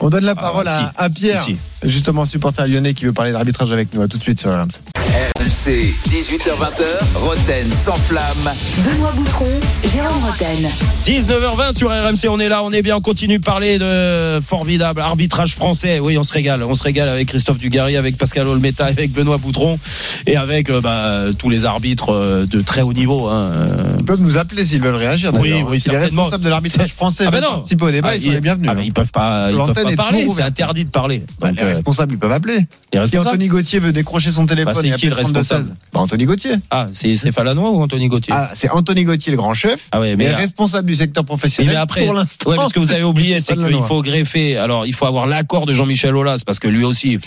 On, 0.00 0.10
donne, 0.10 0.24
la 0.24 0.34
parole 0.34 0.68
à, 0.68 1.08
Pierre, 1.08 1.46
justement 1.82 2.26
supporter 2.26 2.68
lyonnais 2.68 2.92
qui 2.92 3.06
veut 3.06 3.14
parler 3.14 3.32
d'arbitrage 3.32 3.72
avec 3.72 3.94
nous. 3.94 4.02
À 4.02 4.08
tout 4.08 4.18
de 4.18 4.22
suite 4.22 4.38
sur 4.38 4.50
RMC. 4.50 4.99
RMC, 5.40 5.94
18h20, 6.10 7.14
Roten 7.14 7.70
sans 7.70 7.94
flamme. 7.94 8.52
Benoît 8.84 9.12
Boutron, 9.16 9.48
Jérôme 9.84 10.22
Roten. 10.22 10.68
19h20 11.06 11.78
sur 11.78 11.88
RMC, 11.88 12.28
on 12.28 12.38
est 12.38 12.50
là, 12.50 12.62
on 12.62 12.70
est 12.72 12.82
bien, 12.82 12.96
on 12.96 13.00
continue 13.00 13.38
de 13.38 13.44
parler 13.44 13.78
de 13.78 14.38
formidable 14.46 15.00
arbitrage 15.00 15.54
français. 15.54 15.98
Oui, 15.98 16.18
on 16.18 16.24
se 16.24 16.34
régale, 16.34 16.62
on 16.64 16.74
se 16.74 16.82
régale 16.82 17.08
avec 17.08 17.28
Christophe 17.28 17.56
Dugarry, 17.56 17.96
avec 17.96 18.18
Pascal 18.18 18.48
Olmeta, 18.48 18.84
avec 18.86 19.12
Benoît 19.12 19.38
Boutron 19.38 19.78
et 20.26 20.36
avec 20.36 20.68
euh, 20.68 20.82
bah, 20.82 21.32
tous 21.38 21.48
les 21.48 21.64
arbitres 21.64 22.12
euh, 22.12 22.44
de 22.44 22.60
très 22.60 22.82
haut 22.82 22.92
niveau. 22.92 23.28
Hein. 23.28 23.52
Ils 23.98 24.04
peuvent 24.04 24.20
nous 24.20 24.36
appeler 24.36 24.66
s'ils 24.66 24.82
veulent 24.82 24.94
réagir. 24.94 25.32
Oui, 25.36 25.54
oui, 25.66 25.80
si 25.80 25.88
les 25.88 25.96
responsables 25.96 26.44
de 26.44 26.50
l'arbitrage 26.50 26.92
français 26.92 27.24
ah 27.28 27.30
ben 27.30 27.40
non. 27.40 27.50
participer 27.52 27.84
au 27.86 27.90
débat, 27.90 28.10
ah, 28.12 28.16
ils 28.16 28.32
sont 28.32 28.38
bienvenus. 28.40 28.70
Ah, 28.70 28.78
ils 28.78 28.88
hein. 28.88 28.92
peuvent 28.94 29.12
pas, 29.12 29.50
ils 29.50 29.56
peuvent 29.56 29.84
pas 29.84 29.96
parler, 29.96 30.28
c'est 30.34 30.42
interdit 30.42 30.84
de 30.84 30.90
parler. 30.90 31.24
Bah, 31.40 31.50
les 31.50 31.62
responsables, 31.62 32.12
ils 32.12 32.18
peuvent 32.18 32.30
appeler. 32.30 32.66
Si 33.06 33.16
Anthony 33.16 33.48
Gauthier 33.48 33.78
veut 33.78 33.92
décrocher 33.92 34.32
son 34.32 34.44
téléphone 34.44 34.74
bah, 34.74 35.29
32-16 35.32 35.72
Anthony 35.94 36.24
Gauthier. 36.24 36.54
Ah, 36.70 36.86
c'est 36.92 37.32
Falanois 37.32 37.70
ou 37.70 37.82
Anthony 37.82 38.08
Gauthier 38.08 38.34
ah, 38.36 38.50
C'est 38.54 38.70
Anthony 38.70 39.04
Gauthier, 39.04 39.32
le 39.32 39.36
grand 39.36 39.54
chef, 39.54 39.88
ah 39.92 40.00
ouais, 40.00 40.16
mais 40.16 40.24
et 40.24 40.30
responsable 40.30 40.86
du 40.88 40.94
secteur 40.94 41.24
professionnel 41.24 41.74
mais 41.74 41.80
après, 41.80 42.04
pour 42.04 42.14
l'instant. 42.14 42.50
Ouais, 42.50 42.56
parce 42.56 42.72
que 42.72 42.78
vous 42.78 42.92
avez 42.92 43.04
oublié, 43.04 43.40
c'est 43.40 43.56
qu'il 43.56 43.82
faut 43.82 44.02
greffer. 44.02 44.56
Alors, 44.56 44.86
il 44.86 44.94
faut 44.94 45.06
avoir 45.06 45.26
l'accord 45.26 45.66
de 45.66 45.74
Jean-Michel 45.74 46.16
Aulas, 46.16 46.42
parce 46.44 46.58
que 46.58 46.68
lui 46.68 46.84
aussi, 46.84 47.18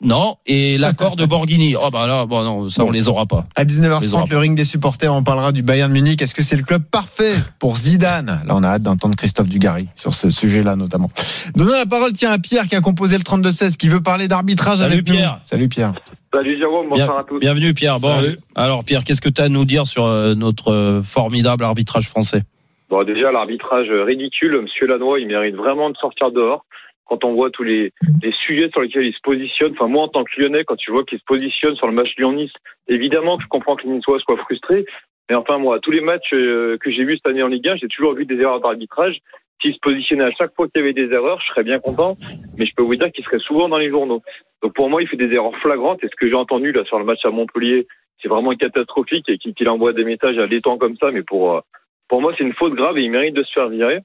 non, 0.00 0.36
et 0.46 0.78
l'accord 0.78 1.16
de 1.16 1.26
Borghini. 1.26 1.74
Oh 1.74 1.90
bah 1.90 2.06
là, 2.06 2.24
bon 2.24 2.44
non, 2.44 2.68
ça 2.68 2.84
on 2.84 2.92
les 2.92 3.08
aura 3.08 3.26
pas. 3.26 3.46
À 3.56 3.64
19h30, 3.64 4.30
le 4.30 4.38
ring 4.38 4.56
des 4.56 4.64
supporters, 4.64 5.12
on 5.12 5.24
parlera 5.24 5.50
du 5.50 5.62
Bayern 5.62 5.90
Munich. 5.90 6.22
Est-ce 6.22 6.36
que 6.36 6.42
c'est 6.42 6.56
le 6.56 6.62
club 6.62 6.84
parfait 6.84 7.34
pour 7.58 7.76
Zidane? 7.76 8.42
Là, 8.46 8.54
on 8.54 8.62
a 8.62 8.68
hâte 8.68 8.82
d'entendre 8.82 9.16
Christophe 9.16 9.48
Dugarry 9.48 9.88
sur 9.96 10.14
ce 10.14 10.30
sujet-là 10.30 10.76
notamment. 10.76 11.10
Donnons 11.56 11.72
la 11.72 11.84
parole 11.84 12.12
tiens 12.12 12.30
à 12.30 12.38
Pierre 12.38 12.68
qui 12.68 12.76
a 12.76 12.80
composé 12.80 13.16
le 13.16 13.24
32-16 13.24 13.76
qui 13.76 13.88
veut 13.88 14.00
parler 14.00 14.28
d'arbitrage 14.28 14.82
avec 14.82 15.02
Pierre. 15.02 15.40
nous. 15.40 15.48
Salut 15.48 15.68
Pierre. 15.68 15.94
Salut 16.32 16.56
Jérôme, 16.58 16.90
bonsoir 16.90 17.18
à 17.18 17.24
tous. 17.24 17.40
Bienvenue 17.40 17.74
Pierre. 17.74 17.98
Bon, 17.98 18.22
alors 18.54 18.84
Pierre, 18.84 19.02
qu'est-ce 19.02 19.20
que 19.20 19.28
tu 19.28 19.42
as 19.42 19.46
à 19.46 19.48
nous 19.48 19.64
dire 19.64 19.86
sur 19.86 20.04
euh, 20.04 20.36
notre 20.36 20.70
euh, 20.70 21.02
formidable 21.02 21.64
arbitrage 21.64 22.08
français? 22.08 22.42
Bon 22.88 23.02
déjà 23.02 23.32
l'arbitrage 23.32 23.88
ridicule, 23.90 24.60
monsieur 24.62 24.86
Lannoy, 24.86 25.22
il 25.22 25.26
mérite 25.26 25.56
vraiment 25.56 25.90
de 25.90 25.96
sortir 25.96 26.30
dehors 26.30 26.64
quand 27.08 27.24
on 27.24 27.34
voit 27.34 27.50
tous 27.50 27.64
les, 27.64 27.92
les 28.22 28.32
sujets 28.32 28.68
sur 28.70 28.82
lesquels 28.82 29.06
ils 29.06 29.14
se 29.14 29.20
positionnent, 29.22 29.72
enfin 29.72 29.88
moi 29.88 30.04
en 30.04 30.08
tant 30.08 30.24
que 30.24 30.40
Lyonnais, 30.40 30.64
quand 30.64 30.76
tu 30.76 30.92
vois 30.92 31.04
qu'ils 31.04 31.18
se 31.18 31.24
positionnent 31.24 31.76
sur 31.76 31.86
le 31.86 31.92
match 31.92 32.14
Lyon-Nice, 32.18 32.52
évidemment 32.86 33.38
que 33.38 33.44
je 33.44 33.48
comprends 33.48 33.76
que 33.76 33.84
les 33.84 33.90
Niçois 33.90 34.18
soient 34.20 34.36
frustrés, 34.36 34.84
mais 35.28 35.36
enfin 35.36 35.58
moi, 35.58 35.78
tous 35.80 35.90
les 35.90 36.00
matchs 36.00 36.32
euh, 36.32 36.76
que 36.80 36.90
j'ai 36.90 37.04
vus 37.04 37.16
cette 37.16 37.26
année 37.26 37.42
en 37.42 37.48
Ligue 37.48 37.68
1, 37.68 37.76
j'ai 37.76 37.88
toujours 37.88 38.14
vu 38.14 38.24
des 38.24 38.36
erreurs 38.40 38.60
d'arbitrage. 38.60 39.18
S'ils 39.60 39.74
se 39.74 39.80
positionnaient 39.80 40.24
à 40.24 40.30
chaque 40.30 40.54
fois 40.54 40.68
qu'il 40.68 40.80
y 40.80 40.84
avait 40.84 40.92
des 40.92 41.12
erreurs, 41.12 41.40
je 41.40 41.48
serais 41.48 41.64
bien 41.64 41.80
content, 41.80 42.16
mais 42.56 42.64
je 42.64 42.72
peux 42.76 42.84
vous 42.84 42.94
dire 42.94 43.10
qu'il 43.10 43.24
serait 43.24 43.40
souvent 43.40 43.68
dans 43.68 43.78
les 43.78 43.90
journaux. 43.90 44.22
Donc 44.62 44.74
pour 44.74 44.88
moi, 44.88 45.02
il 45.02 45.08
fait 45.08 45.16
des 45.16 45.32
erreurs 45.34 45.56
flagrantes, 45.56 46.02
et 46.04 46.08
ce 46.08 46.16
que 46.16 46.28
j'ai 46.28 46.34
entendu 46.34 46.72
là 46.72 46.84
sur 46.84 46.98
le 46.98 47.04
match 47.04 47.24
à 47.24 47.30
Montpellier, 47.30 47.86
c'est 48.22 48.28
vraiment 48.28 48.54
catastrophique, 48.54 49.28
et 49.28 49.38
qu'il 49.38 49.68
envoie 49.68 49.92
des 49.92 50.04
messages 50.04 50.38
à 50.38 50.44
l'étang 50.44 50.78
comme 50.78 50.96
ça, 50.96 51.08
mais 51.12 51.22
pour, 51.22 51.56
euh, 51.56 51.60
pour 52.08 52.20
moi, 52.20 52.32
c'est 52.38 52.44
une 52.44 52.54
faute 52.54 52.74
grave, 52.74 52.98
et 52.98 53.02
il 53.02 53.10
mérite 53.10 53.34
de 53.34 53.42
se 53.42 53.52
faire 53.52 53.68
virer. 53.68 53.98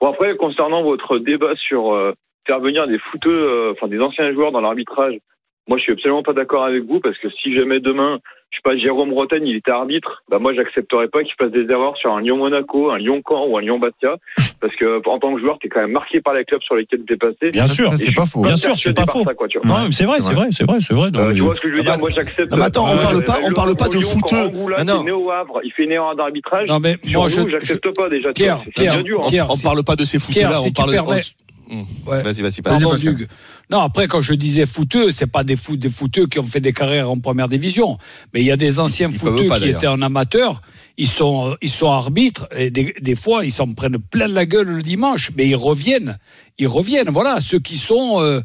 Bon 0.00 0.08
après, 0.08 0.36
concernant 0.36 0.82
votre 0.82 1.18
débat 1.18 1.54
sur... 1.54 1.92
Euh, 1.92 2.12
faire 2.48 2.60
venir 2.60 2.88
des 2.88 2.98
footeux, 2.98 3.30
euh, 3.30 3.72
enfin 3.76 3.86
des 3.88 4.00
anciens 4.00 4.32
joueurs 4.32 4.50
dans 4.52 4.60
l'arbitrage, 4.62 5.14
moi 5.68 5.76
je 5.78 5.82
suis 5.84 5.92
absolument 5.92 6.22
pas 6.24 6.32
d'accord 6.32 6.64
avec 6.64 6.82
vous 6.84 6.98
parce 6.98 7.18
que 7.18 7.28
si 7.30 7.54
jamais 7.54 7.78
demain, 7.78 8.18
je 8.50 8.56
sais 8.56 8.62
pas, 8.64 8.74
Jérôme 8.78 9.12
Roten, 9.12 9.46
il 9.46 9.54
était 9.56 9.70
arbitre, 9.70 10.22
bah 10.30 10.38
moi 10.38 10.54
j'accepterais 10.54 11.08
pas 11.08 11.22
qu'il 11.22 11.34
fasse 11.38 11.50
des 11.52 11.70
erreurs 11.70 11.96
sur 11.98 12.10
un 12.14 12.22
Lyon-Monaco, 12.22 12.90
un 12.90 12.96
Lyon-Caen 12.96 13.46
ou 13.48 13.58
un 13.58 13.60
Lyon-Bastia 13.60 14.16
parce 14.60 14.74
que 14.76 15.06
en 15.06 15.18
tant 15.18 15.34
que 15.34 15.40
joueur, 15.40 15.58
t'es 15.60 15.68
quand 15.68 15.80
même 15.82 15.92
marqué 15.92 16.20
par 16.22 16.32
les 16.34 16.44
clubs 16.46 16.62
sur 16.62 16.74
lesquels 16.74 17.04
t'es 17.06 17.16
passé. 17.18 17.50
Bien 17.52 17.66
sûr, 17.66 17.92
c'est 17.92 18.14
pas 18.14 18.24
faux. 18.26 18.42
Bien 18.42 18.56
sûr, 18.56 18.74
c'est 18.78 18.94
pas 18.96 19.04
faux. 19.06 19.22
ça, 19.24 19.34
quoi, 19.34 19.46
tu 19.46 19.58
vois. 19.60 19.68
Non, 19.80 19.84
mais 19.86 19.92
c'est 19.92 20.04
vrai, 20.06 20.20
c'est 20.22 20.32
vrai, 20.32 20.48
c'est 20.50 20.64
vrai, 20.64 20.78
c'est 20.80 20.94
vrai. 20.94 21.10
non, 21.12 21.20
Euh, 21.20 21.28
mais- 21.28 21.34
tu 21.34 21.40
vois 21.42 21.54
ce 21.54 21.60
que 21.60 21.68
je 21.70 21.74
veux 21.76 21.82
dire? 21.82 21.98
Moi, 22.00 22.08
j'accepte. 22.08 22.56
Mais 22.56 22.62
attends, 22.64 22.86
on 22.86 22.96
Euh, 22.96 23.02
parle 23.02 23.22
pas- 23.24 23.38
on 23.44 23.48
le- 23.50 23.54
parle 23.54 23.76
pas 23.76 23.88
de 23.88 23.98
footeux. 24.00 24.50
Ah, 24.76 24.84
non. 24.84 24.94
c'est 24.98 25.04
né 25.04 25.12
au 25.12 25.30
Havre, 25.30 25.60
il 25.62 25.70
fait 25.72 25.84
une 25.84 25.92
erreur 25.92 26.16
d'arbitrage. 26.16 26.66
Non, 26.68 26.80
mais 26.80 26.96
moi, 27.12 27.28
je- 27.28 27.46
j'accepte 27.50 27.94
pas 27.94 28.08
déjà. 28.08 28.32
Pierre, 28.32 28.56
hein. 28.66 28.70
Pierre, 29.28 29.48
On 29.50 29.58
parle 29.62 29.84
pas 29.84 29.94
de 29.96 30.04
ces 30.04 30.18
fouteux-là, 30.18 30.54
si 30.54 30.68
on 30.70 30.72
parle. 30.72 30.90
Ouais. 32.06 32.22
Vas-y, 32.22 32.42
vas-y. 32.90 33.06
Hugues. 33.06 33.28
Non, 33.70 33.80
après, 33.80 34.06
quand 34.08 34.20
je 34.22 34.34
disais 34.34 34.64
footeux, 34.66 35.10
c'est 35.10 35.30
pas 35.30 35.44
des, 35.44 35.56
foot, 35.56 35.78
des 35.78 35.90
footeux 35.90 36.26
qui 36.26 36.38
ont 36.38 36.42
fait 36.44 36.60
des 36.60 36.72
carrières 36.72 37.10
en 37.10 37.16
première 37.18 37.48
division. 37.48 37.98
Mais 38.32 38.40
il 38.40 38.46
y 38.46 38.50
a 38.50 38.56
des 38.56 38.80
anciens 38.80 39.10
Ils 39.10 39.48
pas, 39.48 39.58
qui 39.58 39.68
étaient 39.68 39.86
en 39.86 40.00
amateur. 40.00 40.62
Ils 40.96 41.06
sont, 41.06 41.50
euh, 41.50 41.54
ils 41.60 41.68
sont 41.70 41.90
arbitres 41.90 42.48
et 42.56 42.70
des, 42.70 42.94
des 43.00 43.14
fois, 43.14 43.44
ils 43.44 43.52
s'en 43.52 43.70
prennent 43.72 43.98
plein 43.98 44.26
la 44.28 44.46
gueule 44.46 44.68
le 44.68 44.82
dimanche. 44.82 45.30
Mais 45.36 45.46
ils 45.46 45.56
reviennent. 45.56 46.18
Ils 46.58 46.68
reviennent. 46.68 47.10
Voilà, 47.10 47.40
ceux 47.40 47.58
qui 47.58 47.76
sont. 47.76 48.20
euh, 48.20 48.40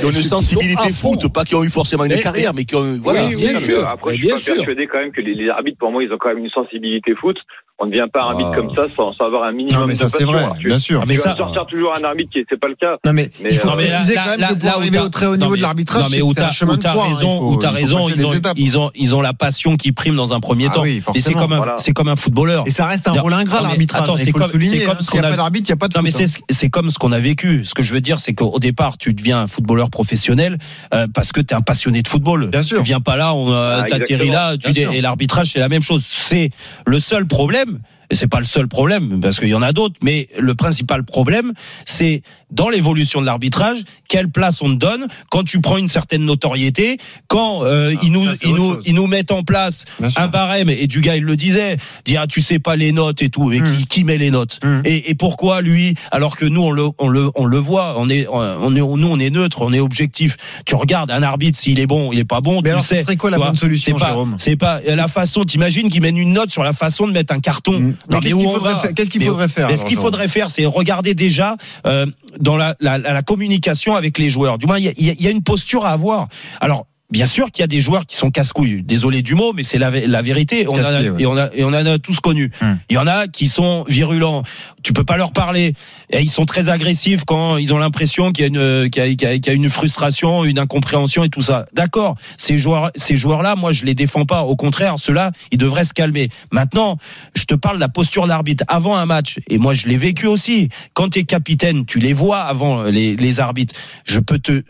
Qui 0.00 0.06
ont 0.06 0.10
une 0.10 0.22
sensibilité 0.22 0.88
foot, 0.90 1.30
pas 1.30 1.44
qui 1.44 1.54
ont 1.54 1.62
eu 1.62 1.68
forcément 1.68 2.06
une 2.06 2.18
carrière, 2.18 2.54
mais 2.54 2.64
qui 2.64 2.74
ont. 2.74 2.98
Voilà, 3.02 3.26
oui, 3.26 3.36
ça, 3.36 3.60
mais 3.60 3.66
le- 3.68 3.86
après, 3.86 4.12
Mais 4.12 4.16
je 4.16 4.20
suis 4.20 4.26
bien 4.26 4.34
pas 4.36 4.40
sûr. 4.40 4.54
persuadé 4.56 4.86
quand 4.90 4.98
même 4.98 5.12
que 5.12 5.20
les, 5.20 5.34
les 5.34 5.50
arbitres, 5.50 5.76
pour 5.78 5.92
moi, 5.92 6.02
ils 6.02 6.10
ont 6.10 6.16
quand 6.18 6.28
même 6.30 6.38
une 6.42 6.50
sensibilité 6.50 7.14
foot. 7.14 7.36
On 7.80 7.86
ne 7.86 7.90
devient 7.90 8.06
pas 8.12 8.22
arbitre 8.22 8.50
Ah. 8.52 8.56
comme 8.56 8.70
ça 8.72 8.82
sans, 8.94 9.12
sans 9.14 9.24
avoir 9.26 9.42
un 9.42 9.52
minimum 9.52 9.80
Non, 9.82 9.86
mais 9.88 9.96
ça, 9.96 10.06
de 10.06 10.10
passion. 10.12 10.28
vrai, 10.28 10.44
Alors, 10.44 10.56
tu- 10.56 10.68
bien 10.68 10.78
sûr. 10.78 11.00
Tu 11.00 11.08
Mais 11.08 11.16
vas 11.16 11.22
ça- 11.22 11.36
sortir 11.36 11.66
toujours 11.66 11.92
un 12.00 12.04
arbitre 12.04 12.30
qui 12.32 12.38
c'est 12.48 12.58
pas 12.60 12.68
le 12.68 12.76
cas. 12.76 12.98
Non 13.04 13.12
mais, 13.12 13.28
Mais, 13.42 13.48
il 13.50 13.56
faut 13.58 13.68
euh, 13.68 13.72
préciser 13.72 14.14
là- 14.14 14.22
quand 14.24 14.30
même 14.30 14.40
là- 14.40 14.46
que 14.48 14.54
pour 14.54 14.64
là 14.68 14.74
arriver 14.76 14.98
au 15.00 15.08
très 15.08 15.26
haut 15.26 15.36
niveau 15.36 15.50
mais- 15.50 15.56
de 15.56 15.62
l'arbitrage, 15.62 16.02
non, 16.04 16.08
mais 16.08 16.20
c'est 16.36 16.40
un 16.42 16.50
chemin 16.52 16.74
où 16.74 16.76
de 16.76 16.82
t'as 16.82 16.90
croix. 16.92 17.04
hein, 17.06 17.08
raison, 17.08 17.40
faut- 17.40 17.50
où 17.50 17.56
t'as 17.56 17.70
raison, 17.70 18.08
ils 18.08 18.24
ont, 18.26 18.32
ils 18.56 18.78
ont, 18.78 18.90
ils 18.94 19.14
ont 19.16 19.20
la 19.20 19.32
passion 19.32 19.74
qui 19.76 19.90
prime 19.90 20.14
dans 20.14 20.32
un 20.32 20.38
premier 20.38 20.68
Ah 20.70 20.74
temps. 20.74 20.82
oui, 20.82 20.90
Et 20.90 20.94
c'est 20.94 21.00
forcément. 21.02 21.40
comme 21.40 21.52
un, 21.52 21.56
Voilà. 21.56 21.74
c'est 21.78 21.92
comme 21.92 22.06
un 22.08 22.14
footballeur. 22.14 22.62
Et 22.66 22.70
ça 22.70 22.86
reste 22.86 23.08
un 23.08 23.12
rôle 23.12 23.32
ingrat 23.34 23.56
non, 23.56 23.62
mais 23.64 23.68
l'arbitrage. 23.70 24.02
attends, 24.04 24.16
c'est 24.18 24.22
Il 24.26 24.30
faut 24.30 24.38
le 24.38 24.44
comme- 24.44 24.52
souligner. 24.52 24.78
c'est 24.78 24.86
comme 24.86 25.00
ce 25.00 25.04
S'il 25.06 25.14
n'y 25.14 25.18
qu'on 25.20 25.24
a 25.24 25.26
a- 25.26 25.30
pas 25.30 25.36
d'arbitre, 25.36 25.68
il 25.68 25.72
n'y 25.72 25.76
a 25.76 25.76
pas 25.78 25.88
de 25.88 25.96
Non 25.98 26.02
mais 26.02 26.10
c'est 26.12 26.24
hein. 26.26 26.42
c'est 26.50 26.70
comme 26.70 26.90
ce 26.92 26.98
qu'on 27.00 27.10
a 27.10 27.18
vécu. 27.18 27.64
Ce 27.64 27.74
que 27.74 27.82
je 27.82 27.92
veux 27.92 28.00
dire, 28.00 28.20
c'est 28.20 28.34
qu'au 28.34 28.60
départ, 28.60 28.98
tu 28.98 29.12
deviens 29.14 29.40
un 29.40 29.46
footballeur 29.48 29.90
professionnel 29.90 30.58
euh, 30.94 31.08
parce 31.12 31.32
que 31.32 31.40
tu 31.40 31.52
es 31.52 31.56
un 31.56 31.60
passionné 31.60 32.02
de 32.02 32.08
football. 32.08 32.50
Bien 32.50 32.62
sûr. 32.62 32.78
Tu 32.78 32.84
viens 32.84 33.00
pas 33.00 33.16
là, 33.16 33.32
euh, 33.34 33.80
Ah, 33.80 33.82
t'atterris 33.82 34.30
là, 34.30 34.54
et 34.64 35.00
l'arbitrage 35.00 35.50
c'est 35.52 35.58
la 35.58 35.68
même 35.68 35.82
chose. 35.82 36.04
C'est 36.06 36.50
le 36.86 37.00
seul 37.00 37.26
problème. 37.26 37.63
problème 37.64 37.82
Et 38.10 38.14
c'est 38.16 38.28
pas 38.28 38.40
le 38.40 38.46
seul 38.46 38.68
problème 38.68 39.20
parce 39.20 39.38
qu'il 39.40 39.48
y 39.48 39.54
en 39.54 39.62
a 39.62 39.72
d'autres, 39.72 39.96
mais 40.02 40.28
le 40.38 40.54
principal 40.54 41.04
problème, 41.04 41.52
c'est 41.86 42.22
dans 42.50 42.68
l'évolution 42.68 43.20
de 43.20 43.26
l'arbitrage, 43.26 43.78
quelle 44.08 44.28
place 44.30 44.62
on 44.62 44.70
te 44.74 44.78
donne 44.78 45.06
quand 45.30 45.42
tu 45.42 45.60
prends 45.60 45.76
une 45.78 45.88
certaine 45.88 46.24
notoriété, 46.24 46.98
quand 47.28 47.64
euh, 47.64 47.94
Ah, 47.96 48.00
ils 48.04 48.12
nous 48.12 48.26
ça, 48.26 48.34
c'est 48.34 48.48
ils 48.48 48.54
nous 48.54 48.76
ils 48.84 48.94
nous 48.94 49.06
mettent 49.06 49.32
en 49.32 49.42
place 49.42 49.84
Bien 49.98 50.10
sûr. 50.10 50.20
un 50.20 50.28
barème 50.28 50.68
et 50.70 50.86
du 50.86 51.00
gars 51.00 51.16
il 51.16 51.24
le 51.24 51.36
disait, 51.36 51.76
dire 52.04 52.20
ah, 52.22 52.26
tu 52.26 52.40
sais 52.40 52.58
pas 52.58 52.76
les 52.76 52.92
notes 52.92 53.22
et 53.22 53.28
tout, 53.30 53.48
mais 53.48 53.60
Mm. 53.60 53.72
qui, 53.72 53.86
qui 53.86 54.04
met 54.04 54.18
les 54.18 54.30
notes 54.30 54.60
Mm. 54.62 54.82
et, 54.84 55.10
et 55.10 55.14
pourquoi 55.14 55.60
lui 55.62 55.94
alors 56.12 56.36
que 56.36 56.44
nous 56.44 56.62
on 56.62 56.70
le 56.70 56.88
on 56.98 57.08
le 57.08 57.30
on 57.34 57.44
le 57.46 57.58
voit, 57.58 57.94
on 57.98 58.08
est 58.10 58.26
on 58.28 58.74
est 58.76 58.80
nous 58.80 59.08
on 59.08 59.18
est 59.18 59.30
neutre, 59.30 59.62
on 59.62 59.72
est 59.72 59.80
objectif. 59.80 60.36
Tu 60.66 60.74
regardes 60.74 61.10
un 61.10 61.22
arbitre 61.22 61.58
s'il 61.58 61.80
est 61.80 61.86
bon, 61.86 62.12
il 62.12 62.18
est 62.18 62.24
pas 62.24 62.40
bon, 62.40 62.56
Mais 62.56 62.68
tu 62.68 62.68
alors, 62.70 62.84
sais. 62.84 62.96
ce 62.98 63.02
serait 63.02 63.16
quoi 63.16 63.30
la 63.30 63.38
bonne 63.38 63.56
solution, 63.56 63.96
C'est 63.96 64.00
pas 64.04 64.08
Jérôme 64.10 64.34
c'est 64.38 64.56
pas 64.56 64.80
la 64.86 65.08
façon. 65.08 65.44
T'imagines 65.44 65.88
qu'ils 65.88 66.02
mènent 66.02 66.18
une 66.18 66.32
note 66.32 66.50
sur 66.50 66.62
la 66.62 66.72
façon 66.72 67.06
de 67.06 67.12
mettre 67.12 67.32
un 67.34 67.40
carton. 67.40 67.80
Mm. 67.80 67.93
Qu'est-ce 68.20 68.34
qu'il 68.34 68.44
faudrait 68.44 68.72
va 68.74 68.80
faire- 68.80 68.94
qu'est-ce 68.94 69.10
qu'il 69.10 69.20
Mais- 69.20 69.26
faudrait 69.26 69.48
faire, 69.48 69.68
mais 69.68 69.76
ce 69.76 69.84
qu'il 69.84 69.96
faudrait 69.96 70.28
faire, 70.28 70.50
c'est 70.50 70.66
regarder 70.66 71.14
déjà 71.14 71.56
euh, 71.86 72.06
dans 72.40 72.56
la, 72.56 72.74
la, 72.80 72.98
la, 72.98 73.22
communication 73.22 73.94
avec 73.94 74.18
les 74.18 74.30
joueurs. 74.30 74.58
Du 74.58 74.66
moins, 74.66 74.78
il 74.78 74.84
y 74.84 75.10
y 75.10 75.22
y 75.22 75.26
a 75.26 75.30
une 75.30 75.42
posture 75.42 75.86
à 75.86 75.90
avoir. 75.90 76.28
Alors. 76.60 76.86
Bien 77.10 77.26
sûr 77.26 77.50
qu'il 77.50 77.60
y 77.60 77.64
a 77.64 77.68
des 77.68 77.82
joueurs 77.82 78.06
qui 78.06 78.16
sont 78.16 78.30
casse-couilles. 78.30 78.82
Désolé 78.82 79.20
du 79.22 79.34
mot, 79.34 79.52
mais 79.52 79.62
c'est 79.62 79.78
la, 79.78 79.90
la 79.90 80.22
vérité. 80.22 80.66
On 80.66 80.76
a, 80.76 81.00
ouais. 81.00 81.22
et 81.22 81.26
on 81.26 81.36
a, 81.36 81.50
et 81.54 81.62
on 81.62 81.68
en 81.68 81.74
a 81.74 81.98
tous 81.98 82.18
connu. 82.18 82.50
Hum. 82.62 82.78
Il 82.88 82.94
y 82.94 82.98
en 82.98 83.06
a 83.06 83.28
qui 83.28 83.46
sont 83.46 83.84
virulents. 83.86 84.42
Tu 84.82 84.92
peux 84.94 85.04
pas 85.04 85.16
leur 85.18 85.32
parler. 85.32 85.74
Et 86.10 86.20
ils 86.20 86.30
sont 86.30 86.46
très 86.46 86.70
agressifs 86.70 87.24
quand 87.24 87.58
ils 87.58 87.74
ont 87.74 87.78
l'impression 87.78 88.32
qu'il 88.32 88.42
y 88.42 88.44
a 88.46 88.48
une, 88.48 88.88
y 88.92 88.98
y 88.98 89.62
y 89.62 89.66
a 89.66 89.68
frustration, 89.68 90.44
une 90.44 90.58
incompréhension 90.58 91.22
et 91.24 91.28
tout 91.28 91.42
ça. 91.42 91.66
D'accord. 91.74 92.16
Ces 92.38 92.56
joueurs, 92.56 92.90
ces 92.96 93.16
joueurs-là, 93.16 93.54
moi, 93.54 93.72
je 93.72 93.84
les 93.84 93.94
défends 93.94 94.24
pas. 94.24 94.42
Au 94.42 94.56
contraire, 94.56 94.98
ceux-là, 94.98 95.30
ils 95.52 95.58
devraient 95.58 95.84
se 95.84 95.94
calmer. 95.94 96.30
Maintenant, 96.52 96.96
je 97.36 97.44
te 97.44 97.54
parle 97.54 97.76
de 97.76 97.80
la 97.80 97.88
posture 97.88 98.26
d'arbitre 98.26 98.64
avant 98.66 98.96
un 98.96 99.06
match. 99.06 99.40
Et 99.48 99.58
moi, 99.58 99.74
je 99.74 99.86
l'ai 99.86 99.98
vécu 99.98 100.26
aussi. 100.26 100.70
Quand 100.94 101.10
tu 101.10 101.20
es 101.20 101.24
capitaine, 101.24 101.84
tu 101.84 101.98
les 101.98 102.14
vois 102.14 102.40
avant 102.40 102.82
les, 102.84 103.14
les 103.14 103.40
arbitres. 103.40 103.74
Je 104.04 104.20
peux 104.20 104.38
te, 104.38 104.62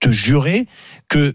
te 0.00 0.10
jurer 0.10 0.66
que 1.08 1.34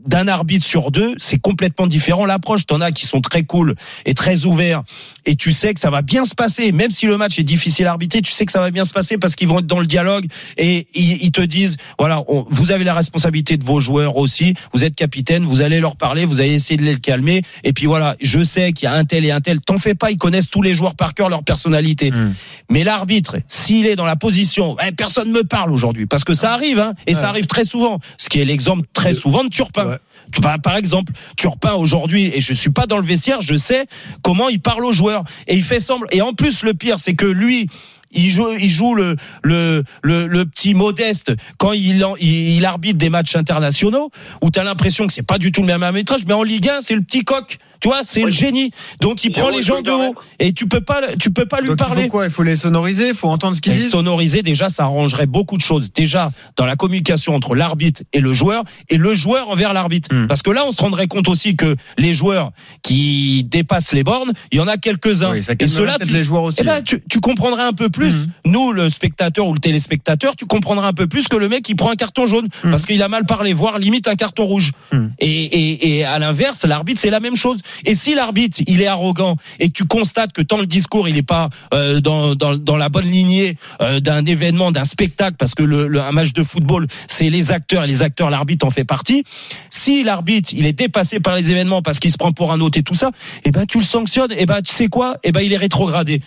d'un 0.05 0.27
arbitre 0.27 0.65
sur 0.65 0.91
deux, 0.91 1.15
c'est 1.17 1.39
complètement 1.39 1.87
différent 1.87 2.25
l'approche. 2.25 2.65
T'en 2.65 2.81
as 2.81 2.91
qui 2.91 3.05
sont 3.05 3.21
très 3.21 3.43
cool 3.43 3.75
et 4.05 4.13
très 4.13 4.45
ouverts, 4.45 4.83
et 5.25 5.35
tu 5.35 5.51
sais 5.51 5.73
que 5.73 5.79
ça 5.79 5.89
va 5.89 6.01
bien 6.01 6.25
se 6.25 6.35
passer, 6.35 6.71
même 6.71 6.91
si 6.91 7.05
le 7.05 7.17
match 7.17 7.37
est 7.39 7.43
difficile 7.43 7.85
à 7.87 7.91
arbitrer, 7.91 8.21
tu 8.21 8.31
sais 8.31 8.45
que 8.45 8.51
ça 8.51 8.59
va 8.59 8.71
bien 8.71 8.85
se 8.85 8.93
passer 8.93 9.17
parce 9.17 9.35
qu'ils 9.35 9.47
vont 9.47 9.59
être 9.59 9.67
dans 9.67 9.79
le 9.79 9.85
dialogue 9.87 10.25
et 10.57 10.87
ils, 10.95 11.23
ils 11.23 11.31
te 11.31 11.41
disent 11.41 11.77
voilà, 11.99 12.23
on- 12.27 12.45
vous 12.49 12.71
avez 12.71 12.83
la 12.83 12.93
responsabilité 12.93 13.57
de 13.57 13.63
vos 13.63 13.79
joueurs 13.79 14.17
aussi, 14.17 14.53
vous 14.73 14.83
êtes 14.83 14.95
capitaine, 14.95 15.45
vous 15.45 15.61
allez 15.61 15.79
leur 15.79 15.95
parler, 15.95 16.25
vous 16.25 16.39
allez 16.41 16.53
essayer 16.53 16.77
de 16.77 16.83
les 16.83 16.97
calmer, 16.99 17.41
et 17.63 17.73
puis 17.73 17.85
voilà, 17.85 18.15
je 18.21 18.43
sais 18.43 18.71
qu'il 18.73 18.85
y 18.85 18.87
a 18.87 18.93
un 18.93 19.05
tel 19.05 19.25
et 19.25 19.31
un 19.31 19.41
tel, 19.41 19.59
t'en 19.61 19.77
fais 19.77 19.93
pas, 19.95 20.11
ils 20.11 20.17
connaissent 20.17 20.49
tous 20.49 20.61
les 20.61 20.73
joueurs 20.73 20.95
par 20.95 21.13
cœur, 21.13 21.29
leur 21.29 21.43
personnalité. 21.43 22.11
Hum. 22.11 22.33
Mais 22.69 22.83
l'arbitre, 22.83 23.37
s'il 23.47 23.85
est 23.85 23.95
dans 23.95 24.05
la 24.05 24.15
position, 24.15 24.75
eh, 24.85 24.91
personne 24.91 25.31
me 25.31 25.43
parle 25.43 25.71
aujourd'hui, 25.71 26.05
parce 26.05 26.23
que 26.23 26.33
ça 26.33 26.53
arrive, 26.53 26.79
hein, 26.79 26.93
et 27.07 27.13
ça 27.13 27.29
arrive 27.29 27.45
très 27.45 27.65
souvent. 27.65 27.99
Ce 28.17 28.29
qui 28.29 28.39
est 28.39 28.45
l'exemple 28.45 28.85
très 28.93 29.13
souvent 29.13 29.43
de 29.43 29.49
Turpin. 29.49 29.85
Ouais. 29.85 29.90
Tu- 30.31 30.41
Par, 30.41 30.77
exemple, 30.77 31.13
Turpin 31.37 31.73
aujourd'hui, 31.73 32.31
et 32.33 32.41
je 32.41 32.53
suis 32.53 32.69
pas 32.69 32.87
dans 32.87 32.97
le 32.97 33.05
vestiaire, 33.05 33.41
je 33.41 33.55
sais 33.55 33.85
comment 34.21 34.49
il 34.49 34.59
parle 34.61 34.85
aux 34.85 34.93
joueurs, 34.93 35.23
et 35.47 35.55
il 35.55 35.63
fait 35.63 35.79
semblant. 35.79 36.07
Et 36.11 36.21
en 36.21 36.33
plus, 36.33 36.63
le 36.63 36.73
pire, 36.73 36.99
c'est 36.99 37.15
que 37.15 37.25
lui. 37.25 37.67
Il 38.13 38.29
joue, 38.31 38.49
il 38.59 38.69
joue 38.69 38.95
le, 38.95 39.15
le, 39.43 39.83
le, 40.03 40.27
le 40.27 40.45
petit 40.45 40.73
modeste 40.73 41.33
quand 41.57 41.71
il, 41.73 42.03
en- 42.03 42.15
il, 42.17 42.55
il 42.57 42.65
arbitre 42.65 42.97
des 42.97 43.09
matchs 43.09 43.35
internationaux 43.35 44.09
où 44.41 44.49
tu 44.51 44.59
as 44.59 44.63
l'impression 44.63 45.07
que 45.07 45.13
c'est 45.13 45.25
pas 45.25 45.37
du 45.37 45.51
tout 45.51 45.61
le 45.61 45.67
même 45.67 45.83
arbitrage, 45.83 46.21
mais 46.27 46.33
en 46.33 46.43
Ligue 46.43 46.69
1, 46.69 46.81
c'est 46.81 46.95
le 46.95 47.01
petit 47.01 47.23
coq. 47.23 47.57
Tu 47.79 47.87
vois, 47.87 48.01
c'est 48.03 48.21
le 48.21 48.29
génie. 48.29 48.71
Donc 48.99 49.23
il 49.23 49.31
prend 49.31 49.49
les 49.49 49.63
gens 49.63 49.81
de 49.81 49.89
haut 49.89 50.13
et 50.37 50.53
tu 50.53 50.67
peux 50.67 50.81
pas, 50.81 51.01
tu 51.19 51.31
peux 51.31 51.45
pas 51.47 51.61
lui 51.61 51.69
Donc 51.69 51.77
il 51.79 51.83
parler. 51.83 52.03
faut 52.03 52.09
quoi? 52.09 52.25
Il 52.25 52.31
faut 52.31 52.43
les 52.43 52.55
sonoriser, 52.55 53.07
il 53.09 53.15
faut 53.15 53.27
entendre 53.27 53.55
ce 53.55 53.61
qu'ils 53.61 53.73
Et 53.73 53.77
disent? 53.77 53.89
sonoriser, 53.89 54.43
déjà, 54.43 54.69
ça 54.69 54.83
arrangerait 54.83 55.25
beaucoup 55.25 55.57
de 55.57 55.63
choses. 55.63 55.91
Déjà, 55.91 56.29
dans 56.57 56.67
la 56.67 56.75
communication 56.75 57.33
entre 57.33 57.55
l'arbitre 57.55 58.03
et 58.13 58.19
le 58.19 58.33
joueur, 58.33 58.63
et 58.89 58.97
le 58.97 59.15
joueur 59.15 59.49
envers 59.49 59.73
l'arbitre. 59.73 60.13
Hmm. 60.13 60.27
Parce 60.27 60.43
que 60.43 60.51
là, 60.51 60.63
on 60.67 60.71
se 60.71 60.79
rendrait 60.81 61.07
compte 61.07 61.27
aussi 61.27 61.55
que 61.55 61.75
les 61.97 62.13
joueurs 62.13 62.51
qui 62.83 63.43
dépassent 63.49 63.93
les 63.93 64.03
bornes, 64.03 64.33
il 64.51 64.57
y 64.57 64.61
en 64.61 64.67
a 64.67 64.77
quelques-uns. 64.77 65.31
Oui, 65.31 65.39
et 65.39 65.55
peut-être 65.55 66.05
tu, 66.05 66.13
les 66.13 66.23
joueurs 66.23 66.43
aussi. 66.43 66.59
eh 66.61 66.65
ben, 66.65 66.83
tu, 66.83 67.01
tu 67.09 67.19
comprendrais 67.19 67.63
un 67.63 67.73
peu 67.73 67.89
plus, 67.89 68.00
Hmm. 68.09 68.31
nous, 68.45 68.71
le 68.71 68.89
spectateur 68.89 69.47
ou 69.47 69.53
le 69.53 69.59
téléspectateur, 69.59 70.35
tu 70.35 70.45
comprendrais 70.45 70.87
un 70.87 70.93
peu 70.93 71.07
plus 71.07 71.27
que 71.27 71.35
le 71.35 71.47
mec 71.47 71.63
qui 71.63 71.75
prend 71.75 71.89
un 71.91 71.95
carton 71.95 72.25
jaune. 72.25 72.47
Hmm. 72.63 72.71
Parce 72.71 72.85
qu'il 72.85 73.01
a 73.03 73.07
mal 73.07 73.25
parlé, 73.25 73.53
voire 73.53 73.77
limite 73.79 74.07
un 74.07 74.15
carton 74.15 74.45
rouge. 74.45 74.71
Hmm. 74.91 75.07
Et, 75.19 75.43
et, 75.43 75.97
et 75.97 76.03
à 76.05 76.19
l'inverse, 76.19 76.65
l'arbitre, 76.65 76.99
c'est 76.99 77.09
la 77.09 77.19
même 77.19 77.35
chose. 77.35 77.59
Et 77.85 77.95
si 77.95 78.15
l'arbitre, 78.15 78.61
il 78.67 78.81
est 78.81 78.87
arrogant 78.87 79.37
et 79.59 79.67
que 79.67 79.73
tu 79.73 79.85
constates 79.85 80.33
que 80.33 80.41
tant 80.41 80.57
le 80.57 80.65
discours, 80.65 81.07
il 81.07 81.15
n'est 81.15 81.21
pas 81.23 81.49
euh, 81.73 81.99
dans, 82.01 82.35
dans, 82.35 82.55
dans 82.55 82.77
la 82.77 82.89
bonne 82.89 83.09
lignée 83.09 83.57
euh, 83.81 83.99
d'un 83.99 84.25
événement, 84.25 84.71
d'un 84.71 84.85
spectacle, 84.85 85.35
parce 85.37 85.55
que 85.55 85.63
le, 85.63 85.87
le- 85.87 86.01
un 86.01 86.11
match 86.11 86.33
de 86.33 86.43
football, 86.43 86.87
c'est 87.07 87.29
les 87.29 87.51
acteurs, 87.51 87.83
et 87.83 87.87
les 87.87 88.03
acteurs, 88.03 88.29
l'arbitre 88.29 88.65
en 88.65 88.69
fait 88.71 88.83
partie. 88.83 89.23
Si 89.69 90.03
l'arbitre, 90.03 90.49
il 90.53 90.65
est 90.65 90.73
dépassé 90.73 91.19
par 91.19 91.35
les 91.35 91.51
événements 91.51 91.81
parce 91.81 91.99
qu'il 91.99 92.11
se 92.11 92.17
prend 92.17 92.31
pour 92.31 92.51
un 92.51 92.59
autre 92.61 92.77
et 92.79 92.83
tout 92.83 92.95
ça, 92.95 93.11
eh 93.45 93.51
ben 93.51 93.65
tu 93.65 93.77
le 93.77 93.83
sanctionnes. 93.83 94.31
Et 94.37 94.45
ben 94.45 94.61
tu 94.61 94.73
sais 94.73 94.87
quoi? 94.87 95.17
Eh 95.23 95.31
ben 95.31 95.41
il 95.41 95.53
est 95.53 95.57
rétrogradé. 95.57 96.21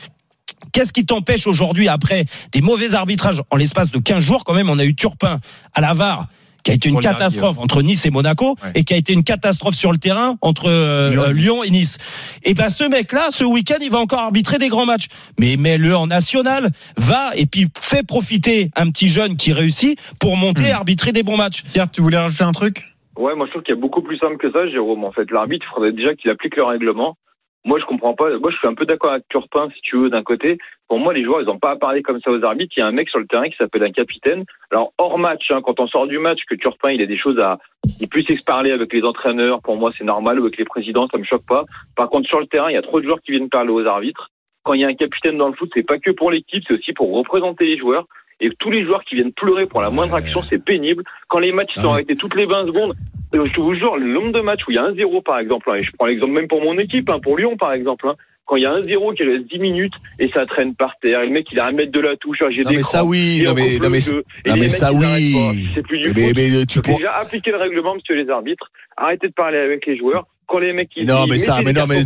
Qu'est-ce 0.73 0.93
qui 0.93 1.07
t'empêche 1.07 1.47
aujourd'hui, 1.47 1.89
après 1.89 2.25
des 2.53 2.61
mauvais 2.61 2.95
arbitrages, 2.95 3.43
en 3.51 3.57
l'espace 3.57 3.91
de 3.91 3.99
15 3.99 4.23
jours, 4.23 4.45
quand 4.45 4.55
même, 4.55 4.71
on 4.71 4.79
a 4.79 4.85
eu 4.85 4.95
Turpin 4.95 5.41
à 5.75 5.81
la 5.81 5.95
VAR, 5.95 6.27
qui 6.63 6.71
a 6.71 6.75
été 6.75 6.89
une 6.89 6.99
catastrophe 7.01 7.59
entre 7.59 7.83
Nice 7.83 8.07
et 8.07 8.11
Monaco, 8.11 8.57
Ouais. 8.63 8.71
et 8.75 8.85
qui 8.85 8.95
a 8.95 8.97
été 8.97 9.13
une 9.13 9.23
catastrophe 9.23 9.75
sur 9.75 9.93
le 9.93 9.99
terrain 9.99 10.37
entre 10.41 10.71
euh, 10.71 11.11
Lyon. 11.11 11.23
euh, 11.25 11.33
Lyon 11.33 11.63
et 11.65 11.71
Nice. 11.71 11.99
Et 12.43 12.55
ben 12.55 12.71
ce 12.71 12.85
mec-là, 12.85 13.29
ce 13.31 13.45
week-end, 13.45 13.77
il 13.83 13.91
va 13.91 13.99
encore 13.99 14.21
arbitrer 14.21 14.57
des 14.59 14.69
grands 14.69 14.87
matchs. 14.87 15.09
Mais 15.39 15.57
mets-le 15.59 15.95
en 15.95 16.07
national, 16.07 16.71
va 16.97 17.31
et 17.37 17.45
puis 17.47 17.69
fais 17.79 18.03
profiter 18.03 18.71
un 18.77 18.89
petit 18.91 19.09
jeune 19.11 19.37
qui 19.37 19.53
réussit 19.53 19.99
pour 20.19 20.37
monter 20.39 20.63
Hmm. 20.63 20.67
et 20.67 20.73
arbitrer 20.73 21.13
des 21.13 21.23
bons 21.23 21.37
matchs. 21.37 21.63
Pierre, 21.65 21.91
tu 21.91 22.01
voulais 22.01 22.17
rajouter 22.19 22.45
un 22.45 22.53
truc? 22.53 22.85
Ouais, 23.19 23.35
moi 23.37 23.45
je 23.47 23.51
trouve 23.53 23.63
qu'il 23.63 23.75
y 23.75 23.79
a 23.79 23.81
beaucoup 23.81 24.03
plus 24.03 24.17
simple 24.19 24.39
que 24.39 24.51
ça, 24.51 24.67
Jérôme. 24.71 25.05
En 25.05 25.13
fait, 25.13 25.31
l'arbitre, 25.31 25.67
il 25.71 25.75
faudrait 25.75 25.93
déjà 25.93 26.15
qu'il 26.15 26.31
applique 26.31 26.57
le 26.57 26.65
règlement. 26.65 27.17
Moi 27.65 27.79
je 27.81 27.85
comprends 27.87 28.15
pas. 28.15 28.37
Moi 28.39 28.51
je 28.51 28.57
suis 28.57 28.69
un 28.69 28.75
peu 28.75 28.85
d'accord 28.85 29.13
avec 29.13 29.29
Turpin 29.29 29.69
si 29.75 29.81
tu 29.83 29.97
veux 29.97 30.11
d'un 30.11 30.23
côté. 30.23 30.59
Pour 30.89 30.99
moi 30.99 31.15
les 31.15 31.25
joueurs 31.25 31.41
ils 31.41 31.47
n'ont 31.47 31.59
pas 31.59 31.71
à 31.71 31.77
parler 31.77 32.03
comme 32.03 32.21
ça 32.21 32.31
aux 32.31 32.43
arbitres. 32.45 32.75
Il 32.77 32.81
y 32.81 32.83
a 32.83 32.87
un 32.87 32.93
mec 32.93 33.09
sur 33.09 33.19
le 33.19 33.27
terrain 33.27 33.49
qui 33.49 33.57
s'appelle 33.57 33.83
un 33.83 33.93
capitaine. 33.93 34.45
Alors 34.71 34.93
hors 34.99 35.19
match, 35.19 35.51
hein, 35.51 35.61
quand 35.65 35.81
on 35.81 35.87
sort 35.87 36.07
du 36.07 36.19
match, 36.19 36.41
que 36.49 36.55
Turpin 36.55 36.91
il 36.91 37.03
a 37.03 37.07
des 37.07 37.19
choses 37.19 37.39
à, 37.39 37.59
il 38.01 38.09
puisse 38.09 38.43
parler 38.43 38.71
avec 38.71 38.93
les 38.93 39.03
entraîneurs. 39.03 39.61
Pour 39.63 39.77
moi 39.77 39.93
c'est 39.97 40.05
normal. 40.05 40.39
Avec 40.39 40.59
les 40.59 40.65
présidents 40.65 41.09
ça 41.09 41.19
me 41.19 41.25
choque 41.25 41.47
pas. 41.47 41.65
Par 41.97 42.11
contre 42.11 42.29
sur 42.29 42.41
le 42.41 42.47
terrain 42.47 42.71
il 42.71 42.75
y 42.75 42.79
a 42.79 42.83
trop 42.83 43.01
de 43.01 43.07
joueurs 43.07 43.21
qui 43.21 43.33
viennent 43.33 43.49
parler 43.49 43.71
aux 43.71 43.87
arbitres. 43.87 44.31
Quand 44.65 44.73
il 44.73 44.81
y 44.81 44.85
a 44.85 44.89
un 44.89 44.95
capitaine 44.95 45.37
dans 45.37 45.49
le 45.49 45.55
foot, 45.55 45.71
c'est 45.75 45.87
pas 45.87 45.99
que 45.99 46.11
pour 46.11 46.31
l'équipe, 46.31 46.65
c'est 46.67 46.75
aussi 46.75 46.95
pour 46.95 47.15
représenter 47.15 47.67
les 47.67 47.77
joueurs. 47.77 48.07
Et 48.41 48.51
tous 48.59 48.71
les 48.71 48.85
joueurs 48.85 49.05
qui 49.05 49.15
viennent 49.15 49.33
pleurer 49.33 49.67
pour 49.67 49.81
la 49.81 49.91
moindre 49.91 50.15
action, 50.15 50.43
c'est 50.43 50.63
pénible. 50.63 51.05
Quand 51.29 51.39
les 51.39 51.53
matchs 51.53 51.75
sont 51.75 51.89
arrêtés 51.89 52.15
toutes 52.17 52.35
les 52.35 52.47
20 52.47 52.67
secondes, 52.67 52.95
euh, 53.35 53.47
je 53.53 53.61
vous 53.61 53.75
jure, 53.75 53.97
le 53.97 54.07
nombre 54.07 54.33
de 54.33 54.41
matchs 54.41 54.61
où 54.67 54.71
il 54.71 54.75
y 54.75 54.79
a 54.79 54.85
un 54.85 54.95
zéro, 54.95 55.23
par 55.23 55.39
exemple, 55.39 55.71
hein, 55.71 55.77
et 55.77 55.83
je 55.83 55.91
prends 55.97 56.07
l'exemple 56.07 56.33
même 56.33 56.49
pour 56.49 56.63
mon 56.63 56.79
équipe, 56.79 57.09
hein, 57.11 57.19
pour 57.23 57.37
Lyon, 57.37 57.57
par 57.57 57.73
exemple, 57.73 58.09
hein, 58.09 58.15
quand 58.47 58.57
il 58.57 58.63
y 58.63 58.67
a 58.67 58.73
un 58.73 58.83
zéro 58.83 59.13
qui 59.13 59.23
reste 59.25 59.47
10 59.47 59.59
minutes 59.59 59.95
et 60.19 60.29
ça 60.29 60.45
traîne 60.47 60.75
par 60.75 60.99
terre, 61.01 61.23
et 61.23 61.27
le 61.27 61.33
mec 61.33 61.47
il 61.51 61.59
a 61.59 61.67
un 61.67 61.73
mètre 61.73 61.93
de 61.93 62.01
la 62.01 62.17
touche, 62.17 62.43
j'ai 62.51 62.63
des 62.63 62.75
mais 62.77 62.83
ça 62.83 63.05
oui, 63.05 63.43
non 63.45 63.53
on 63.53 63.55
mais 63.55 63.79
non 63.81 63.89
non 63.89 64.69
ça 64.69 64.93
oui. 64.93 65.35
C'est 65.75 65.83
plus 65.83 65.99
du 65.99 66.13
Mais 66.15 66.33
mais 66.37 66.67
tu 66.67 66.79
Donc, 66.79 66.85
pour- 66.85 66.99
déjà 66.99 67.13
appliquer 67.13 67.51
le 67.53 67.57
règlement, 67.57 67.95
monsieur 67.95 68.15
les 68.15 68.29
arbitres. 68.29 68.71
Arrêtez 68.97 69.29
de 69.29 69.33
parler 69.33 69.59
avec 69.59 69.87
les 69.87 69.97
joueurs. 69.97 70.27
Quand 70.47 70.59
les 70.59 70.73
mecs 70.73 70.91
ils 70.97 71.07
Non 71.07 71.27
mais 71.27 71.39
ça, 71.39 71.61
mais 71.65 71.73
non 71.73 71.87
mais, 71.87 72.05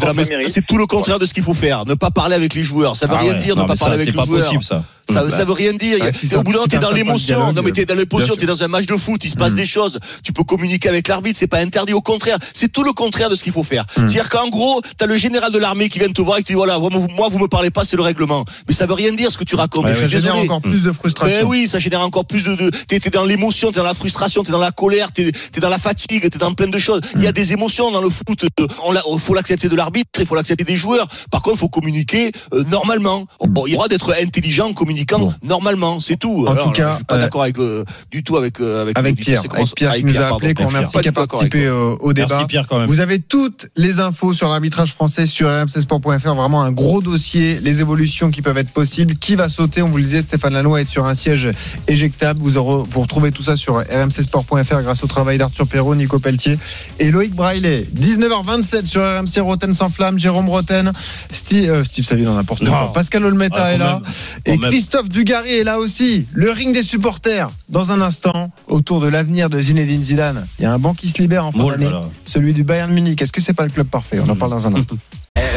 c'est 0.49 0.65
tout 0.67 0.79
le 0.79 0.87
contraire 0.87 1.19
de 1.19 1.27
ce 1.27 1.35
qu'il 1.35 1.43
faut 1.43 1.55
faire. 1.55 1.85
Ne 1.87 1.95
pas 1.95 2.11
parler 2.11 2.35
avec 2.35 2.55
les 2.55 2.63
joueurs, 2.63 2.95
ça 2.97 3.07
veut 3.07 3.15
Ah 3.17 3.21
rien 3.21 3.33
ouais. 3.33 3.39
dire. 3.39 3.57
Non, 3.57 3.63
Ne 3.63 3.69
pas 3.69 3.75
parler 3.77 3.95
avec 3.95 4.07
c'est 4.07 4.11
les 4.13 4.17
pas 4.17 4.25
joueurs. 4.27 4.45
possible, 4.45 4.63
ça. 4.65 4.85
Ça, 5.11 5.25
Bah. 5.25 5.31
ça 5.31 5.45
veut 5.47 5.53
rien 5.55 5.73
dire. 5.73 5.97
Ah, 6.03 6.37
au 6.37 6.43
bout 6.43 6.53
d'un 6.53 6.67
t'es 6.67 6.79
dans 6.79 6.91
l'émotion. 6.91 7.53
Non 7.53 7.63
mais 7.63 7.73
t'es 7.73 7.87
dans 7.87 7.95
l'émotion, 7.95 8.37
t'es 8.37 8.45
dans 8.47 8.63
un 8.63 8.69
match 8.69 8.85
de 8.87 8.97
foot, 8.97 9.25
il 9.25 9.31
se 9.31 9.37
passe 9.37 9.55
des 9.55 9.65
choses. 9.67 9.99
Tu 10.23 10.33
peux 10.33 10.45
communiquer 10.45 10.89
avec 10.91 11.09
l'arbitre, 11.09 11.39
c'est 11.39 11.47
pas 11.47 11.59
interdit. 11.61 11.95
Au 11.95 12.03
contraire, 12.03 12.39
c'est 12.53 12.71
tout 12.71 12.85
le 12.85 12.93
contraire 12.93 13.31
de 13.31 13.35
ce 13.35 13.43
qu'il 13.43 13.53
faut 13.53 13.63
faire. 13.65 13.87
C'est-à-dire 13.97 14.29
qu'en 14.29 14.49
gros, 14.49 14.83
t'as 14.99 15.07
le 15.07 15.17
général 15.17 15.51
de 15.51 15.59
l'armée 15.59 15.89
qui 15.89 15.99
vient 15.99 16.09
te 16.11 16.21
voir 16.21 16.39
et 16.39 16.43
qui 16.43 16.53
dit 16.53 16.57
voilà, 16.57 16.79
moi 16.79 16.91
vous, 16.93 17.39
me 17.39 17.47
parlez 17.49 17.71
pas, 17.71 17.85
c'est 17.85 17.97
le 17.97 18.03
règlement. 18.03 18.45
Mais 18.69 18.75
ça 18.75 18.85
veut 18.87 18.93
rien 18.95 19.13
dire 19.13 19.33
ce 19.33 19.39
que 19.39 19.45
tu 19.45 19.55
racontes. 19.57 19.87
Suis 19.89 19.95
ça 20.03 20.09
génère 20.09 20.35
désolé. 20.35 20.45
encore 20.45 20.61
plus 20.61 20.83
de 20.83 20.93
frustration. 20.93 21.41
Ben 21.41 21.47
oui, 21.47 21.67
ça 21.67 21.79
génère 21.79 22.03
encore 22.03 22.27
plus 22.27 22.45
de. 22.45 22.55
de 22.55 22.71
t'es, 22.87 22.99
dans 23.11 23.25
l'émotion, 23.25 23.73
t'es 23.73 23.79
dans 23.79 23.85
la 23.85 23.95
frustration, 23.95 24.43
t'es 24.45 24.53
dans 24.53 24.59
la 24.59 24.73
colère, 24.73 25.11
t'es, 25.13 25.33
t'es 25.53 25.61
dans 25.61 25.71
la 25.71 25.79
fatigue, 25.79 26.29
t'es 26.29 26.39
dans 26.39 26.53
plein 26.53 26.69
de 26.69 26.79
choses. 26.79 27.01
Il 27.17 27.23
y 27.23 27.27
a 27.27 27.33
des 27.33 27.53
émotions 27.55 27.91
dans 27.91 28.03
le 28.03 28.11
foot. 28.11 28.28
Euh, 28.61 28.67
On 28.85 28.93
l'a, 28.93 29.03
faut 29.19 29.35
l'accepter 29.35 29.69
de 29.69 29.77
l'arbitre, 29.77 30.21
il 30.21 30.27
faut 30.27 30.35
l'accepter 30.35 30.65
des 30.65 30.77
joueurs. 30.77 31.09
Par 31.31 31.43
contre, 31.43 31.57
il 31.57 31.61
faut 31.61 31.69
communiquer 31.69 32.33
euh, 32.53 32.65
normalement. 32.65 33.27
Bon, 33.41 33.67
il 33.67 33.75
y 33.75 33.77
aura 33.77 33.89
d'être 33.89 34.15
intelligent, 34.21 34.73
communiquant 34.73 35.33
normalement, 35.43 36.01
c'est 36.01 36.17
tout. 36.17 36.45
En 36.47 36.53
Alors, 36.53 36.65
tout 36.65 36.73
cas, 36.73 36.91
je 36.91 36.97
suis 36.97 37.05
pas 37.05 37.17
euh, 37.17 37.21
d'accord 37.21 37.43
avec 37.43 37.59
euh, 37.59 37.85
du 38.11 38.23
tout 38.23 38.37
avec 38.37 38.61
euh, 38.61 38.83
avec, 38.83 38.99
Avec. 38.99 39.17
Pierre, 39.17 39.41
avec 39.51 39.75
Pierre 39.75 39.95
qui 39.95 40.05
nous 40.05 40.21
a 40.21 40.35
appelé, 40.35 40.55
qu'on 40.55 40.69
remercie, 40.69 40.93
Pas 40.93 41.03
qui 41.03 41.09
a 41.09 41.13
participé 41.13 41.69
au, 41.69 42.13
débat. 42.13 42.29
Merci 42.31 42.47
Pierre 42.47 42.69
quand 42.69 42.79
même. 42.79 42.89
Vous 42.89 43.01
avez 43.01 43.19
toutes 43.19 43.69
les 43.77 44.01
infos 44.01 44.35
sur 44.35 44.49
l'arbitrage 44.49 44.93
français 44.93 45.27
sur 45.27 45.49
rmcsport.fr. 45.49 46.35
Vraiment 46.35 46.63
un 46.63 46.73
gros 46.73 47.01
dossier, 47.01 47.59
les 47.61 47.81
évolutions 47.81 48.31
qui 48.31 48.43
peuvent 48.43 48.59
être 48.59 48.73
possibles. 48.73 49.15
Qui 49.17 49.35
va 49.35 49.49
sauter 49.49 49.83
On 49.83 49.89
vous 49.89 49.97
le 49.97 50.05
disait, 50.05 50.23
Stéphane 50.23 50.55
Lannoy 50.55 50.83
est 50.83 50.87
sur 50.87 51.07
un 51.07 51.15
siège 51.15 51.51
éjectable. 51.87 52.41
Vous, 52.41 52.59
aurez, 52.59 52.85
vous 52.91 53.01
retrouvez 53.01 53.33
tout 53.33 53.43
ça 53.43 53.57
sur 53.57 53.77
rmcsport.fr 53.79 54.83
grâce 54.83 55.03
au 55.03 55.07
travail 55.07 55.39
d'Arthur 55.39 55.67
Perrault, 55.67 55.95
Nico 55.95 56.19
Pelletier 56.19 56.59
et 56.99 57.11
Loïc 57.11 57.35
Braillet. 57.35 57.87
19h27 58.19 58.85
sur 58.85 59.03
RMC 59.03 59.41
Roten 59.41 59.75
sans 59.75 59.89
flamme, 59.89 60.19
Jérôme 60.19 60.49
Roten, 60.49 60.93
Steve, 61.33 61.71
euh, 61.71 61.85
Steve 61.85 62.05
Saville 62.05 62.29
en 62.29 62.35
n'importe 62.35 62.67
quoi. 62.67 62.93
Pascal 62.93 63.25
Olmeta 63.25 63.57
Ah, 63.65 63.73
est 63.73 63.79
là. 63.79 64.01
même. 64.47 64.55
Et. 64.55 64.59
Christophe 64.59 65.09
Dugarry 65.09 65.51
est 65.55 65.65
là 65.65 65.79
aussi. 65.79 66.27
Le 66.33 66.51
ring 66.51 66.73
des 66.75 66.83
supporters. 66.83 67.49
Dans 67.69 67.93
un 67.93 68.01
instant, 68.01 68.51
autour 68.67 69.01
de 69.01 69.09
l'avenir 69.09 69.51
de 69.51 69.61
Zinedine 69.61 70.03
Zidane. 70.03 70.47
Il 70.59 70.63
y 70.63 70.67
a 70.67 70.73
un 70.73 70.79
banc 70.79 70.95
qui 70.95 71.09
se 71.09 71.19
libère 71.19 71.45
en 71.47 71.53
fin 71.53 71.67
d'année. 71.69 71.91
Celui 72.25 72.53
du 72.55 72.65
Bayern 72.65 72.93
Munich. 72.93 73.21
Est-ce 73.23 73.33
que 73.33 73.41
c'est 73.41 73.53
pas 73.55 73.65
le 73.65 73.71
club 73.71 73.87
parfait? 73.89 74.19
On 74.25 74.29
en 74.29 74.37
parle 74.37 74.51
dans 74.53 74.67
un 74.67 74.75
instant. 74.77 74.97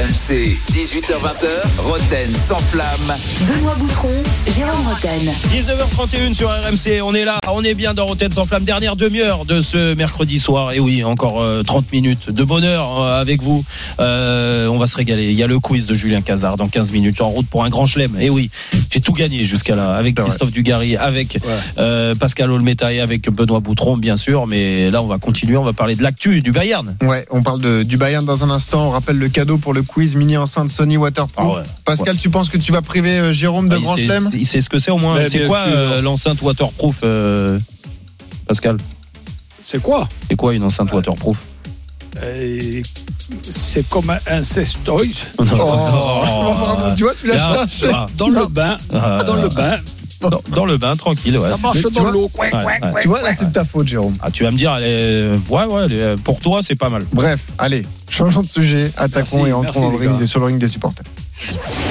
RMC, 0.01 0.57
18h20h, 0.71 1.77
Roten 1.77 2.33
sans 2.33 2.57
flamme. 2.57 3.15
Benoît 3.41 3.75
Boutron, 3.77 4.23
Jérôme 4.47 4.87
Roten. 4.87 5.31
19h31 5.53 6.33
sur 6.33 6.49
RMC, 6.49 7.03
on 7.03 7.13
est 7.13 7.23
là, 7.23 7.39
on 7.47 7.63
est 7.63 7.75
bien 7.75 7.93
dans 7.93 8.07
Rotten 8.07 8.31
sans 8.31 8.47
flamme, 8.47 8.63
dernière 8.63 8.95
demi-heure 8.95 9.45
de 9.45 9.61
ce 9.61 9.93
mercredi 9.93 10.39
soir. 10.39 10.71
Et 10.71 10.79
oui, 10.79 11.03
encore 11.03 11.43
euh, 11.43 11.61
30 11.61 11.91
minutes 11.91 12.31
de 12.31 12.43
bonheur 12.43 12.99
euh, 12.99 13.21
avec 13.21 13.43
vous. 13.43 13.63
Euh, 13.99 14.65
on 14.69 14.79
va 14.79 14.87
se 14.87 14.95
régaler. 14.97 15.25
Il 15.25 15.35
y 15.35 15.43
a 15.43 15.47
le 15.47 15.59
quiz 15.59 15.85
de 15.85 15.93
Julien 15.93 16.21
Cazard 16.21 16.57
dans 16.57 16.67
15 16.67 16.91
minutes 16.93 17.21
en 17.21 17.29
route 17.29 17.47
pour 17.47 17.63
un 17.63 17.69
grand 17.69 17.85
chelem. 17.85 18.17
Et 18.19 18.31
oui, 18.31 18.49
j'ai 18.89 19.01
tout 19.01 19.13
gagné 19.13 19.45
jusqu'à 19.45 19.75
là 19.75 19.91
avec. 19.91 20.15
Christophe 20.15 20.51
Dugarry, 20.51 20.97
avec 20.97 21.37
euh, 21.77 22.15
Pascal 22.15 22.49
Olmeta 22.49 22.91
et 22.91 23.01
avec 23.01 23.29
Benoît 23.29 23.59
Boutron, 23.59 23.97
bien 23.97 24.17
sûr. 24.17 24.47
Mais 24.47 24.89
là, 24.89 25.03
on 25.03 25.07
va 25.07 25.19
continuer, 25.19 25.57
on 25.57 25.63
va 25.63 25.73
parler 25.73 25.95
de 25.95 26.01
l'actu 26.01 26.39
du 26.39 26.51
Bayern. 26.51 26.95
Ouais, 27.03 27.27
on 27.29 27.43
parle 27.43 27.61
de, 27.61 27.83
du 27.83 27.97
Bayern 27.97 28.25
dans 28.25 28.43
un 28.43 28.49
instant. 28.49 28.87
On 28.87 28.91
rappelle 28.91 29.19
le 29.19 29.29
cadeau 29.29 29.59
pour 29.59 29.73
le 29.73 29.83
quiz 29.93 30.15
mini 30.15 30.37
enceinte 30.37 30.69
Sony 30.69 30.97
Waterproof. 30.97 31.33
Ah 31.37 31.59
ouais. 31.59 31.63
Pascal, 31.85 32.17
tu 32.17 32.29
penses 32.29 32.49
que 32.49 32.57
tu 32.57 32.71
vas 32.71 32.81
priver 32.81 33.19
euh, 33.19 33.33
Jérôme 33.33 33.67
de 33.69 33.75
Ah, 33.75 33.79
il 33.79 33.83
Grand 33.83 33.97
Chelem 33.97 34.29
Il 34.33 34.47
sait 34.47 34.61
ce 34.61 34.69
que 34.69 34.79
c'est 34.79 34.91
au 34.91 34.97
moins. 34.97 35.17
Mais 35.17 35.29
C'est 35.29 35.39
bien 35.39 35.47
quoi 35.47 35.59
euh, 35.67 36.01
l'enceinte 36.01 36.41
waterproof, 36.41 36.97
euh, 37.03 37.59
Pascal? 38.47 38.77
C'est 39.63 39.81
quoi? 39.81 40.07
C'est 40.29 40.35
quoi 40.35 40.53
une 40.53 40.63
enceinte 40.63 40.91
waterproof? 40.91 41.45
Euh, 42.23 42.81
C'est 43.43 43.87
comme 43.89 44.09
un 44.09 44.19
incestoïde. 44.27 45.15
Oh, 45.37 45.43
pardon, 45.45 46.93
tu 46.97 47.03
vois, 47.03 47.13
tu 47.13 47.27
l'as 47.27 47.67
cherché. 47.67 47.91
Dans 48.17 48.29
le 48.29 48.47
bain. 48.47 48.77
Ah. 48.93 49.23
Dans 49.25 49.35
le 49.35 49.49
bain. 49.49 49.77
Dans, 50.21 50.39
dans 50.55 50.65
le 50.65 50.77
bain, 50.77 50.95
tranquille. 50.95 51.37
Ouais. 51.37 51.47
Ça 51.47 51.57
marche 51.57 51.79
Mais 51.83 51.91
dans 51.91 52.11
l'eau. 52.11 52.29
Ouais, 52.37 52.51
ouais. 52.53 53.01
Tu 53.01 53.07
vois, 53.07 53.21
là, 53.21 53.33
c'est 53.33 53.47
de 53.47 53.51
ta 53.51 53.65
faute, 53.65 53.87
Jérôme. 53.87 54.15
Ah, 54.21 54.29
tu 54.31 54.43
vas 54.43 54.51
me 54.51 54.57
dire, 54.57 54.75
est- 54.81 55.31
ouais, 55.49 55.65
ouais, 55.65 55.85
est- 55.91 56.21
pour 56.23 56.39
toi, 56.39 56.59
c'est 56.61 56.75
pas 56.75 56.89
mal. 56.89 57.03
Bref, 57.11 57.39
allez, 57.57 57.85
changeons 58.09 58.41
de 58.41 58.47
sujet, 58.47 58.91
attaquons 58.97 59.37
Merci, 59.37 59.49
et 59.49 59.53
entrons 59.53 59.89
merci, 59.91 59.99
les 60.03 60.07
ring 60.09 60.25
sur 60.25 60.39
le 60.39 60.45
ring 60.47 60.57
des 60.59 60.67
supporters. 60.67 61.05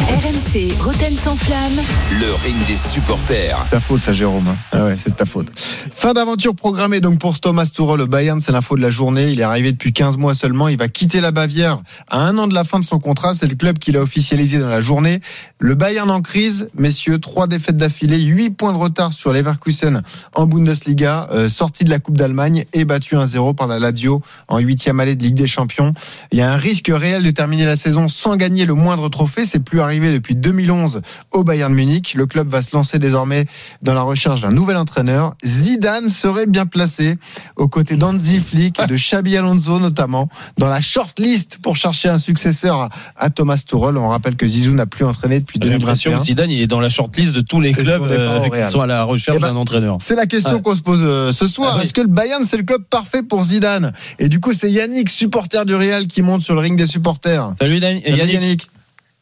RMC, 0.08 0.49
Roten 0.52 1.14
sans 1.14 1.36
flamme. 1.36 1.78
Le 2.18 2.34
ring 2.34 2.56
des 2.66 2.76
supporters. 2.76 3.56
C'est 3.66 3.70
ta 3.70 3.78
faute, 3.78 4.00
ça, 4.02 4.12
Jérôme. 4.12 4.56
Ah 4.72 4.86
ouais, 4.86 4.96
c'est 4.98 5.10
de 5.10 5.14
ta 5.14 5.24
faute. 5.24 5.46
Fin 5.56 6.12
d'aventure 6.12 6.56
programmée 6.56 7.00
donc 7.00 7.20
pour 7.20 7.38
Thomas 7.38 7.66
Tuchel. 7.66 7.98
Le 7.98 8.06
Bayern, 8.06 8.40
c'est 8.40 8.50
l'info 8.50 8.74
de 8.74 8.82
la 8.82 8.90
journée. 8.90 9.30
Il 9.30 9.38
est 9.38 9.44
arrivé 9.44 9.70
depuis 9.70 9.92
15 9.92 10.16
mois 10.16 10.34
seulement. 10.34 10.66
Il 10.66 10.76
va 10.76 10.88
quitter 10.88 11.20
la 11.20 11.30
Bavière 11.30 11.80
à 12.08 12.22
un 12.22 12.36
an 12.36 12.48
de 12.48 12.54
la 12.54 12.64
fin 12.64 12.80
de 12.80 12.84
son 12.84 12.98
contrat. 12.98 13.32
C'est 13.34 13.46
le 13.46 13.54
club 13.54 13.78
qui 13.78 13.92
l'a 13.92 14.02
officialisé 14.02 14.58
dans 14.58 14.68
la 14.68 14.80
journée. 14.80 15.20
Le 15.60 15.76
Bayern 15.76 16.10
en 16.10 16.20
crise, 16.20 16.68
messieurs, 16.76 17.20
trois 17.20 17.46
défaites 17.46 17.76
d'affilée, 17.76 18.18
huit 18.18 18.50
points 18.50 18.72
de 18.72 18.78
retard 18.78 19.12
sur 19.12 19.32
Leverkusen 19.32 20.02
en 20.34 20.46
Bundesliga, 20.46 21.28
euh, 21.30 21.48
sorti 21.48 21.84
de 21.84 21.90
la 21.90 22.00
Coupe 22.00 22.16
d'Allemagne 22.16 22.64
et 22.72 22.84
battu 22.84 23.14
1-0 23.14 23.54
par 23.54 23.68
la 23.68 23.78
Lazio 23.78 24.20
en 24.48 24.58
huitième 24.58 24.98
allée 24.98 25.14
de 25.14 25.22
Ligue 25.22 25.36
des 25.36 25.46
Champions. 25.46 25.94
Il 26.32 26.38
y 26.38 26.42
a 26.42 26.52
un 26.52 26.56
risque 26.56 26.90
réel 26.92 27.22
de 27.22 27.30
terminer 27.30 27.66
la 27.66 27.76
saison 27.76 28.08
sans 28.08 28.34
gagner 28.34 28.66
le 28.66 28.74
moindre 28.74 29.08
trophée. 29.10 29.44
C'est 29.44 29.62
plus 29.62 29.80
arrivé 29.80 30.12
depuis 30.12 30.39
2011 30.40 31.02
au 31.32 31.44
Bayern 31.44 31.72
Munich. 31.72 32.14
Le 32.16 32.26
club 32.26 32.48
va 32.48 32.62
se 32.62 32.74
lancer 32.74 32.98
désormais 32.98 33.46
dans 33.82 33.94
la 33.94 34.02
recherche 34.02 34.40
d'un 34.40 34.50
nouvel 34.50 34.76
entraîneur. 34.76 35.34
Zidane 35.44 36.08
serait 36.08 36.46
bien 36.46 36.66
placé 36.66 37.16
aux 37.56 37.68
côtés 37.68 37.96
d'Anzi 37.96 38.40
Flick 38.40 38.80
et 38.80 38.86
de 38.86 38.96
Xabi 38.96 39.36
Alonso 39.36 39.78
notamment 39.78 40.28
dans 40.58 40.68
la 40.68 40.80
shortlist 40.80 41.58
pour 41.62 41.76
chercher 41.76 42.08
un 42.08 42.18
successeur 42.18 42.88
à, 43.16 43.30
Thomas 43.30 43.58
Tuchel. 43.64 43.96
On 43.96 44.08
rappelle 44.08 44.36
que 44.36 44.46
Zizou 44.46 44.72
n'a 44.72 44.86
plus 44.86 45.04
entraîné 45.04 45.40
depuis 45.40 45.58
J'ai 45.62 45.70
l'impression 45.70 46.10
2021. 46.10 46.18
que 46.18 46.24
Zidane 46.26 46.50
il 46.50 46.60
est 46.62 46.66
dans 46.66 46.80
la 46.80 46.88
shortlist 46.88 47.32
de 47.32 47.40
tous 47.40 47.60
les 47.60 47.72
clubs 47.72 48.02
euh, 48.10 48.48
qui 48.48 48.70
sont 48.70 48.80
à 48.80 48.86
la 48.86 49.02
recherche 49.04 49.36
Eh 49.38 49.40
ben, 49.40 49.48
d'un 49.52 49.56
entraîneur. 49.56 49.98
C'est 50.00 50.16
la 50.16 50.26
question 50.26 50.56
Ouais. 50.56 50.62
qu'on 50.62 50.74
se 50.74 50.80
pose 50.82 51.00
euh, 51.02 51.32
ce 51.32 51.46
soir. 51.46 51.72
Ah 51.74 51.76
oui. 51.78 51.84
Est-ce 51.84 51.94
que 51.94 52.00
le 52.00 52.06
Bayern 52.08 52.44
c'est 52.44 52.56
le 52.56 52.62
club 52.64 52.82
parfait 52.88 53.22
pour 53.22 53.44
Zidane? 53.44 53.92
Et 54.18 54.28
du 54.28 54.40
coup 54.40 54.52
c'est 54.52 54.70
Yannick, 54.70 55.08
supporter 55.10 55.64
du 55.66 55.74
Real, 55.74 56.06
qui 56.06 56.22
monte 56.22 56.42
sur 56.42 56.54
le 56.54 56.60
ring 56.60 56.76
des 56.76 56.86
supporters. 56.86 57.52
Salut 57.58 57.80
Dan- 57.80 58.00
Salut, 58.02 58.16
Yannick. 58.16 58.34
Yannick. 58.34 58.70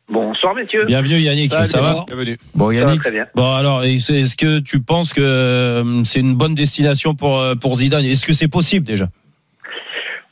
Bonsoir, 0.08 0.54
messieurs. 0.54 0.84
Bienvenue 0.86 1.18
Yannick, 1.18 1.48
Salut, 1.50 1.66
ça 1.66 1.82
va 1.82 2.04
Bienvenue. 2.06 2.36
Bon 2.54 2.70
Ça 2.70 2.74
va 2.76 2.80
Yannick, 2.80 3.02
très 3.02 3.12
bien. 3.12 3.26
Bon 3.34 3.54
alors, 3.54 3.84
est-ce 3.84 4.36
que 4.36 4.60
tu 4.60 4.80
penses 4.80 5.12
que 5.12 5.20
euh, 5.20 6.02
c'est 6.04 6.20
une 6.20 6.34
bonne 6.34 6.54
destination 6.54 7.14
pour 7.14 7.38
euh, 7.38 7.54
pour 7.54 7.76
Zidane? 7.76 8.04
Est-ce 8.04 8.26
que 8.26 8.32
c'est 8.32 8.48
possible 8.48 8.86
déjà? 8.86 9.06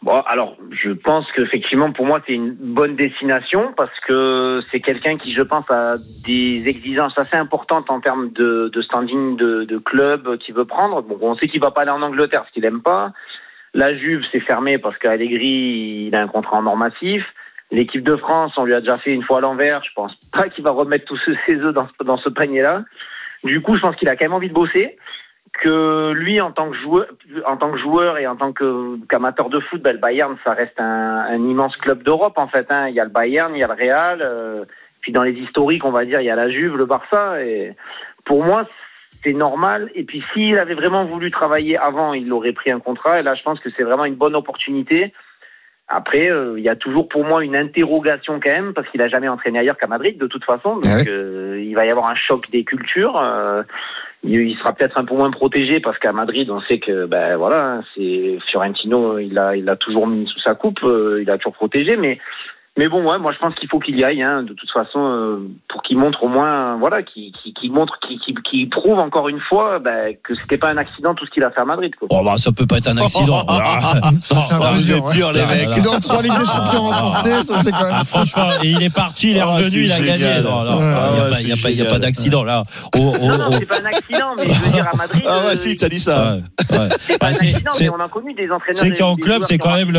Bon, 0.03 0.21
alors, 0.21 0.57
je 0.71 0.93
pense 0.93 1.27
qu'effectivement, 1.35 1.91
pour 1.91 2.07
moi, 2.07 2.23
c'est 2.25 2.33
une 2.33 2.53
bonne 2.53 2.95
destination 2.95 3.73
parce 3.77 3.91
que 4.07 4.61
c'est 4.71 4.79
quelqu'un 4.79 5.19
qui, 5.19 5.35
je 5.35 5.43
pense, 5.43 5.69
a 5.69 5.97
des 6.25 6.69
exigences 6.69 7.19
assez 7.19 7.37
importantes 7.37 7.91
en 7.91 8.01
termes 8.01 8.31
de, 8.31 8.71
de 8.73 8.83
standing 8.83 9.37
de, 9.37 9.65
de 9.65 9.79
club 9.79 10.39
qu'il 10.39 10.55
veut 10.55 10.65
prendre. 10.65 11.03
Bon, 11.03 11.19
on 11.21 11.35
sait 11.37 11.49
qu'il 11.49 11.61
va 11.61 11.73
pas 11.73 11.83
aller 11.83 11.91
en 11.91 12.03
Angleterre 12.03 12.43
parce 12.43 12.53
qu'il 12.53 12.65
aime 12.65 12.83
pas. 12.83 13.13
La 13.75 13.97
Juve, 13.97 14.23
c'est 14.31 14.41
fermé 14.41 14.79
parce 14.79 14.97
qu'Allegri, 14.99 16.07
il 16.07 16.15
a 16.15 16.23
un 16.23 16.29
contrat 16.29 16.59
en 16.59 16.67
or 16.67 16.77
massif. 16.77 17.25
L'équipe 17.71 18.03
de 18.05 18.17
France, 18.17 18.53
on 18.57 18.65
lui 18.65 18.75
a 18.75 18.81
déjà 18.81 18.99
fait 18.99 19.13
une 19.13 19.23
fois 19.25 19.39
à 19.39 19.41
l'envers. 19.41 19.83
Je 19.85 19.91
pense 19.95 20.15
pas 20.33 20.49
qu'il 20.49 20.63
va 20.65 20.71
remettre 20.71 21.05
tous 21.07 21.19
ses 21.47 21.57
œufs 21.57 21.75
dans, 21.75 21.89
ce- 21.89 22.05
dans 22.05 22.17
ce 22.19 22.29
panier-là. 22.29 22.85
Du 23.45 23.61
coup, 23.61 23.77
je 23.77 23.81
pense 23.81 23.97
qu'il 23.97 24.09
a 24.09 24.17
quand 24.17 24.25
même 24.25 24.33
envie 24.35 24.49
de 24.49 24.55
bosser 24.55 24.97
que 25.63 26.13
lui, 26.13 26.41
en 26.41 26.53
tant 26.53 26.71
que 26.71 26.77
joueur, 26.77 27.07
en 27.47 27.57
tant 27.57 27.71
que 27.73 27.79
joueur 27.79 28.19
et 28.19 28.27
en 28.27 28.37
tant 28.37 28.53
qu'amateur 28.53 29.49
de 29.49 29.59
foot, 29.61 29.81
ben, 29.81 29.93
le 29.93 29.99
Bayern, 29.99 30.37
ça 30.45 30.53
reste 30.53 30.79
un, 30.79 30.85
un 31.29 31.37
immense 31.49 31.77
club 31.77 32.03
d'Europe 32.03 32.37
en 32.37 32.47
fait. 32.49 32.67
Hein. 32.71 32.89
Il 32.89 32.95
y 32.95 33.01
a 33.01 33.05
le 33.05 33.11
Bayern, 33.11 33.53
il 33.55 33.61
y 33.61 33.63
a 33.63 33.67
le 33.69 33.73
Real, 33.73 34.21
euh, 34.23 34.65
puis 35.01 35.13
dans 35.13 35.23
les 35.23 35.33
historiques, 35.33 35.85
on 35.85 35.93
va 35.93 36.05
dire, 36.05 36.21
il 36.21 36.25
y 36.27 36.31
a 36.31 36.37
la 36.37 36.51
Juve, 36.51 36.77
le 36.77 36.85
Barça. 36.85 37.43
Et 37.43 37.75
pour 38.27 38.45
moi, 38.45 38.69
c'est 39.25 39.33
normal. 39.33 39.91
Et 39.95 40.05
puis 40.05 40.23
s'il 40.35 40.59
avait 40.59 40.75
vraiment 40.75 41.05
voulu 41.07 41.31
travailler 41.31 41.79
avant, 41.79 42.13
il 42.13 42.31
aurait 42.33 42.53
pris 42.53 42.71
un 42.71 42.81
contrat. 42.81 43.21
Et 43.21 43.23
là, 43.23 43.35
je 43.35 43.43
pense 43.43 43.59
que 43.61 43.71
c'est 43.77 43.83
vraiment 43.85 44.05
une 44.05 44.15
bonne 44.17 44.37
opportunité. 44.37 45.13
Après, 45.89 46.29
euh, 46.29 46.55
il 46.59 46.65
y 46.65 46.69
a 46.69 46.75
toujours 46.77 47.09
pour 47.09 47.25
moi 47.25 47.45
une 47.45 47.55
interrogation 47.55 48.41
quand 48.43 48.51
même, 48.51 48.75
parce 48.75 48.89
qu'il 48.89 49.01
a 49.03 49.09
jamais 49.09 49.29
entraîné 49.29 49.61
ailleurs 49.61 49.77
qu'à 49.77 49.87
Madrid 49.87 50.19
de 50.19 50.27
toute 50.27 50.45
façon. 50.45 50.75
Donc 50.75 50.85
Ah 50.89 50.97
ouais. 50.97 51.09
euh, 51.09 51.63
il 51.63 51.75
va 51.75 51.87
y 51.87 51.91
avoir 51.91 52.09
un 52.09 52.17
choc 52.17 52.51
des 52.51 52.65
cultures. 52.65 53.17
euh, 53.19 53.63
il 54.25 54.57
sera 54.59 54.73
peut-être 54.73 54.99
un 54.99 55.05
peu 55.05 55.15
moins 55.15 55.31
protégé 55.31 55.79
parce 55.79 55.99
qu'à 56.01 56.13
Madrid, 56.13 56.51
on 56.51 56.61
sait 56.63 56.81
que 56.81 57.07
ben 57.07 57.37
voilà, 57.37 57.83
c'est 57.95 58.39
Fiorentino, 58.51 59.19
il 59.21 59.39
a 59.39 59.55
il 59.55 59.69
a 59.69 59.77
toujours 59.77 60.09
mis 60.09 60.27
sous 60.27 60.41
sa 60.41 60.57
coupe, 60.57 60.83
euh, 60.83 61.21
il 61.23 61.31
a 61.31 61.37
toujours 61.39 61.53
protégé, 61.53 61.97
mais 61.97 62.19
mais 62.77 62.89
bon, 62.89 63.03
ouais, 63.11 63.19
moi 63.19 63.33
je 63.33 63.39
pense 63.39 63.55
qu'il 63.55 63.69
faut 63.69 63.79
qu'il 63.79 63.97
y 63.99 64.05
aille, 64.05 64.23
hein, 64.23 64.43
de 64.43 64.53
toute 64.53 64.71
façon, 64.71 64.99
euh, 64.99 65.49
pour 65.69 65.83
qu'il 65.83 65.97
montre 65.99 66.23
au 66.25 66.29
moins, 66.29 66.77
voilà, 66.77 67.03
qu'il 67.03 67.33
qu'il 67.33 67.55
qu'il 67.55 67.73
montre, 67.73 67.99
qu'il 68.07 68.19
qu'il 68.21 68.35
qu'il 68.43 68.69
prouve 68.71 68.99
encore 68.99 69.29
une 69.29 69.41
fois 69.41 69.79
ben, 69.79 70.15
que 70.23 70.35
c'était 70.35 70.59
pas 70.59 70.71
un 70.71 70.77
accident 70.77 71.15
tout 71.15 71.25
ce 71.27 71.31
qu'il 71.31 71.43
a 71.45 71.51
fait 71.51 71.61
à 71.61 71.65
Madrid. 71.65 71.93
Quoi. 71.99 72.09
Oh 72.11 72.23
bah 72.25 72.35
ça 72.37 72.53
peut 72.53 72.67
pas 72.67 72.79
être 72.79 72.89
un 72.89 72.99
accident. 72.99 73.45
Ça, 74.23 74.37
c'est 74.49 74.55
un 74.55 74.59
peu 74.59 74.65
vous 74.77 74.83
dur, 74.83 74.97
êtes 74.97 75.05
ouais. 75.05 75.15
durs, 75.15 75.33
les 75.33 75.41
mecs. 75.47 75.69
C'est 75.71 75.83
dans 75.83 75.99
trois 76.01 76.23
Ligues 76.23 76.39
des 76.39 76.45
Champions 76.45 76.83
remportées, 76.87 77.43
ça 77.45 77.63
c'est 77.63 77.71
quand 77.73 77.85
même. 77.85 77.93
Ah, 77.95 78.05
franchement, 78.05 78.49
et 78.63 78.69
il 78.69 78.83
est 78.83 78.95
parti, 78.95 79.31
il 79.31 79.37
est 79.37 79.41
Ah, 79.41 79.47
revenu, 79.57 79.85
il 79.85 79.93
a 79.93 79.97
génial. 79.97 80.19
gagné. 80.19 80.43
Non, 80.43 80.65
non, 80.65 80.77
Ouais, 80.79 81.41
il 81.43 81.75
n'y 81.77 81.83
a, 81.83 81.87
pas- 81.87 81.99
d'accident 81.99 82.45
là. 82.45 82.63
Oh, 82.97 83.13
oh, 83.21 83.27
Non, 83.27 83.39
non, 83.39 83.45
oh. 83.49 83.55
c'est 83.59 83.67
pas 83.67 83.81
un 83.81 83.87
accident, 83.87 84.35
mais 84.37 84.53
je 84.53 84.61
veux 84.61 84.73
dire 84.73 84.87
à 84.93 84.97
Madrid. 84.97 85.23
Ah 85.27 85.39
ouais, 85.41 85.53
euh, 85.53 85.57
si, 85.57 85.77
t'as 85.77 85.89
dit 85.89 85.99
ça. 85.99 86.37
Ouais, 86.71 86.79
ouais. 86.79 86.89
C'est 87.01 87.19
pas 87.19 87.29
un 87.29 87.33
c'est- 87.33 87.49
accident, 87.49 87.71
c'est- 87.73 87.85
mais 87.85 87.91
on 87.91 88.01
a 88.01 88.09
connu 88.09 88.35
des 88.35 88.51
entraîneurs. 88.51 88.77
C'est 88.83 88.93
qu'en 88.93 89.17
club, 89.17 89.43
c'est 89.45 89.59
quand 89.59 89.75
même 89.75 89.91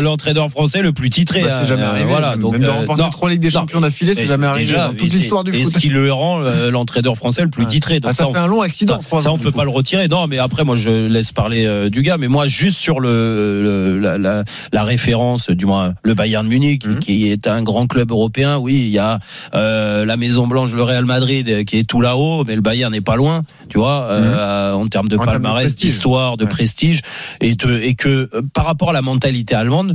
l'entraîneur 0.00 0.48
français 0.50 0.82
le 0.82 0.92
plus 0.92 1.10
titré. 1.10 1.42
Bah, 1.42 1.48
c'est 1.48 1.72
hein. 1.72 1.76
jamais 1.76 1.86
arrivé. 2.14 2.20
Voilà, 2.20 2.30
même 2.36 2.40
donc 2.40 2.58
de 2.58 2.64
euh, 2.64 2.72
remporter 2.72 3.10
trois 3.10 3.28
Ligues 3.30 3.40
des. 3.40 3.50
Champions 3.50 3.80
d'affilée, 3.80 4.14
c'est 4.14 4.22
Et 4.24 4.26
jamais 4.26 4.46
arrivé 4.46 4.66
déjà, 4.66 4.88
dans 4.88 4.94
toute 4.94 5.02
et 5.12 5.16
l'histoire 5.16 5.44
du 5.44 5.54
Et 5.54 5.62
foot. 5.64 5.72
ce 5.74 5.78
qui 5.78 5.88
le 5.88 6.12
rend 6.12 6.40
euh, 6.42 6.70
l'entraîneur 6.70 7.16
français 7.16 7.42
le 7.42 7.48
plus 7.50 7.66
titré. 7.66 8.00
Donc 8.00 8.10
Ah, 8.10 8.14
ça 8.14 8.28
on- 8.28 8.32
fait 8.32 8.38
un 8.38 8.46
long 8.46 8.60
accident, 8.62 9.00
Ça, 9.10 9.20
ça, 9.20 9.32
on 9.32 9.38
peut 9.38 9.52
pas 9.52 9.64
le 9.64 9.70
retirer. 9.70 10.08
Non, 10.08 10.26
mais 10.26 10.38
après, 10.38 10.64
moi, 10.64 10.76
je 10.76 11.06
laisse 11.08 11.32
parler 11.32 11.64
euh, 11.66 11.88
du 11.90 12.02
gars. 12.02 12.16
Mais 12.18 12.28
moi, 12.28 12.46
juste 12.46 12.78
sur 12.78 13.00
le, 13.00 13.62
le- 13.62 13.98
la, 13.98 14.18
la, 14.18 14.44
la 14.72 14.82
référence, 14.84 15.50
du 15.50 15.66
moins 15.66 15.94
le 16.02 16.14
Bayern 16.14 16.44
de 16.44 16.50
Munich, 16.50 16.86
Mhm. 16.86 16.98
qui, 17.00 17.18
qui 17.18 17.28
est 17.30 17.46
un 17.46 17.62
grand 17.62 17.86
club 17.86 18.10
européen. 18.10 18.58
Oui, 18.58 18.74
il 18.74 18.88
y 18.90 18.98
a 18.98 19.18
euh, 19.54 20.04
la 20.04 20.16
Maison 20.16 20.46
Blanche, 20.46 20.72
le 20.72 20.82
Real 20.82 21.04
Madrid, 21.04 21.64
qui 21.64 21.78
est 21.78 21.84
tout 21.88 22.00
là-haut, 22.00 22.44
mais 22.46 22.54
le 22.54 22.60
Bayern 22.60 22.92
n'est 22.92 23.00
pas 23.00 23.16
loin. 23.16 23.42
Tu 23.68 23.78
vois, 23.78 24.04
euh, 24.10 24.72
en 24.72 24.86
termes 24.86 25.08
de 25.08 25.16
Mhm. 25.16 25.22
En 25.22 25.24
termes 25.24 25.38
de 25.38 25.42
palmarès, 25.42 25.64
prestige. 25.72 25.90
d'histoire, 25.90 26.36
de 26.36 26.44
prestige, 26.44 27.00
et, 27.40 27.56
te- 27.56 27.82
et 27.82 27.94
que 27.94 28.28
par 28.54 28.66
rapport 28.66 28.90
à 28.90 28.92
la 28.92 29.02
mentalité 29.02 29.54
allemande, 29.54 29.94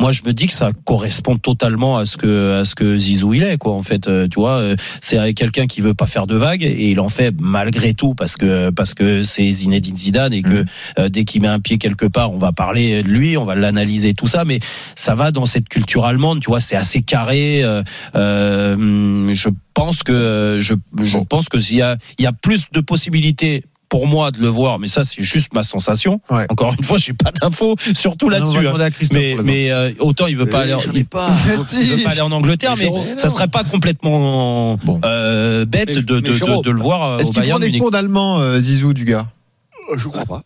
moi, 0.00 0.12
je 0.12 0.22
me 0.24 0.32
dis 0.32 0.46
que 0.46 0.52
ça 0.52 0.70
correspond 0.84 1.36
totalement 1.36 1.51
à 1.62 2.06
ce 2.06 2.16
que 2.16 2.60
à 2.60 2.64
ce 2.64 2.74
que 2.74 2.98
Zizou 2.98 3.34
il 3.34 3.42
est, 3.42 3.58
quoi. 3.58 3.72
En 3.72 3.82
fait, 3.82 4.08
euh, 4.08 4.28
tu 4.28 4.40
vois, 4.40 4.58
euh, 4.58 4.76
c'est 5.00 5.34
quelqu'un 5.34 5.66
qui 5.66 5.80
veut 5.80 5.94
pas 5.94 6.06
faire 6.06 6.26
de 6.26 6.36
vagues 6.36 6.62
et 6.62 6.90
il 6.90 7.00
en 7.00 7.08
fait 7.08 7.34
malgré 7.38 7.94
tout 7.94 8.14
parce 8.14 8.36
que 8.36 8.70
parce 8.70 8.94
que 8.94 9.22
c'est 9.22 9.50
Zinedine 9.50 9.96
Zidane 9.96 10.32
et 10.32 10.42
que 10.42 10.64
euh, 10.98 11.08
dès 11.08 11.24
qu'il 11.24 11.42
met 11.42 11.48
un 11.48 11.60
pied 11.60 11.78
quelque 11.78 12.06
part, 12.06 12.32
on 12.32 12.38
va 12.38 12.52
parler 12.52 13.02
de 13.02 13.08
lui, 13.08 13.36
on 13.36 13.44
va 13.44 13.54
l'analyser 13.54 14.14
tout 14.14 14.26
ça, 14.26 14.44
mais 14.44 14.58
ça 14.96 15.14
va 15.14 15.30
dans 15.30 15.46
cette 15.46 15.68
culture 15.68 16.06
allemande, 16.06 16.40
tu 16.40 16.48
vois, 16.48 16.60
c'est 16.60 16.76
assez 16.76 17.02
carré. 17.02 17.62
euh, 17.62 17.82
euh, 18.14 19.34
je 19.34 19.48
pense 19.74 20.02
que 20.02 20.56
je 20.58 20.74
je 21.02 21.18
pense 21.18 21.48
que 21.48 21.58
s'il 21.58 21.76
y 21.76 21.82
a 21.82 21.96
il 22.18 22.24
y 22.24 22.26
a 22.26 22.32
plus 22.32 22.66
de 22.72 22.80
possibilités 22.80 23.64
pour 23.92 24.06
moi 24.06 24.30
de 24.30 24.38
le 24.40 24.48
voir, 24.48 24.78
mais 24.78 24.86
ça 24.86 25.04
c'est 25.04 25.22
juste 25.22 25.52
ma 25.52 25.62
sensation. 25.62 26.22
Ouais. 26.30 26.46
Encore 26.48 26.72
une 26.78 26.82
fois, 26.82 26.96
j'ai 26.96 27.12
pas 27.12 27.30
d'infos, 27.30 27.76
surtout 27.94 28.30
là-dessus. 28.30 28.66
hein. 28.66 28.72
Mais, 29.12 29.36
mais 29.44 29.70
euh, 29.70 29.90
autant 29.98 30.28
il 30.28 30.36
veut 30.38 30.46
pas 30.46 30.60
aller, 30.62 30.72
il, 30.94 31.04
pas. 31.04 31.28
il 31.74 31.96
veut- 31.96 32.02
pas 32.02 32.10
aller 32.12 32.22
en 32.22 32.32
Angleterre, 32.32 32.74
mais 32.78 32.90
ça 33.18 33.28
serait 33.28 33.48
pas 33.48 33.64
complètement 33.64 34.78
euh, 35.04 35.66
bête 35.66 35.88
Mais- 35.88 35.92
de, 36.02 36.14
mais 36.14 36.20
de, 36.22 36.26
de, 36.26 36.32
Jérôme, 36.32 36.62
de 36.62 36.70
le 36.70 36.80
voir 36.80 37.02
euh, 37.02 37.18
Est-ce 37.18 37.32
qu'il 37.32 37.42
prend 37.42 37.58
des 37.58 37.78
cours 37.78 37.90
d'allemand, 37.90 38.40
euh, 38.40 38.60
Zizou, 38.62 38.94
du 38.94 39.04
gars? 39.04 39.26
Je 39.96 40.08
crois 40.08 40.24
pas. 40.24 40.42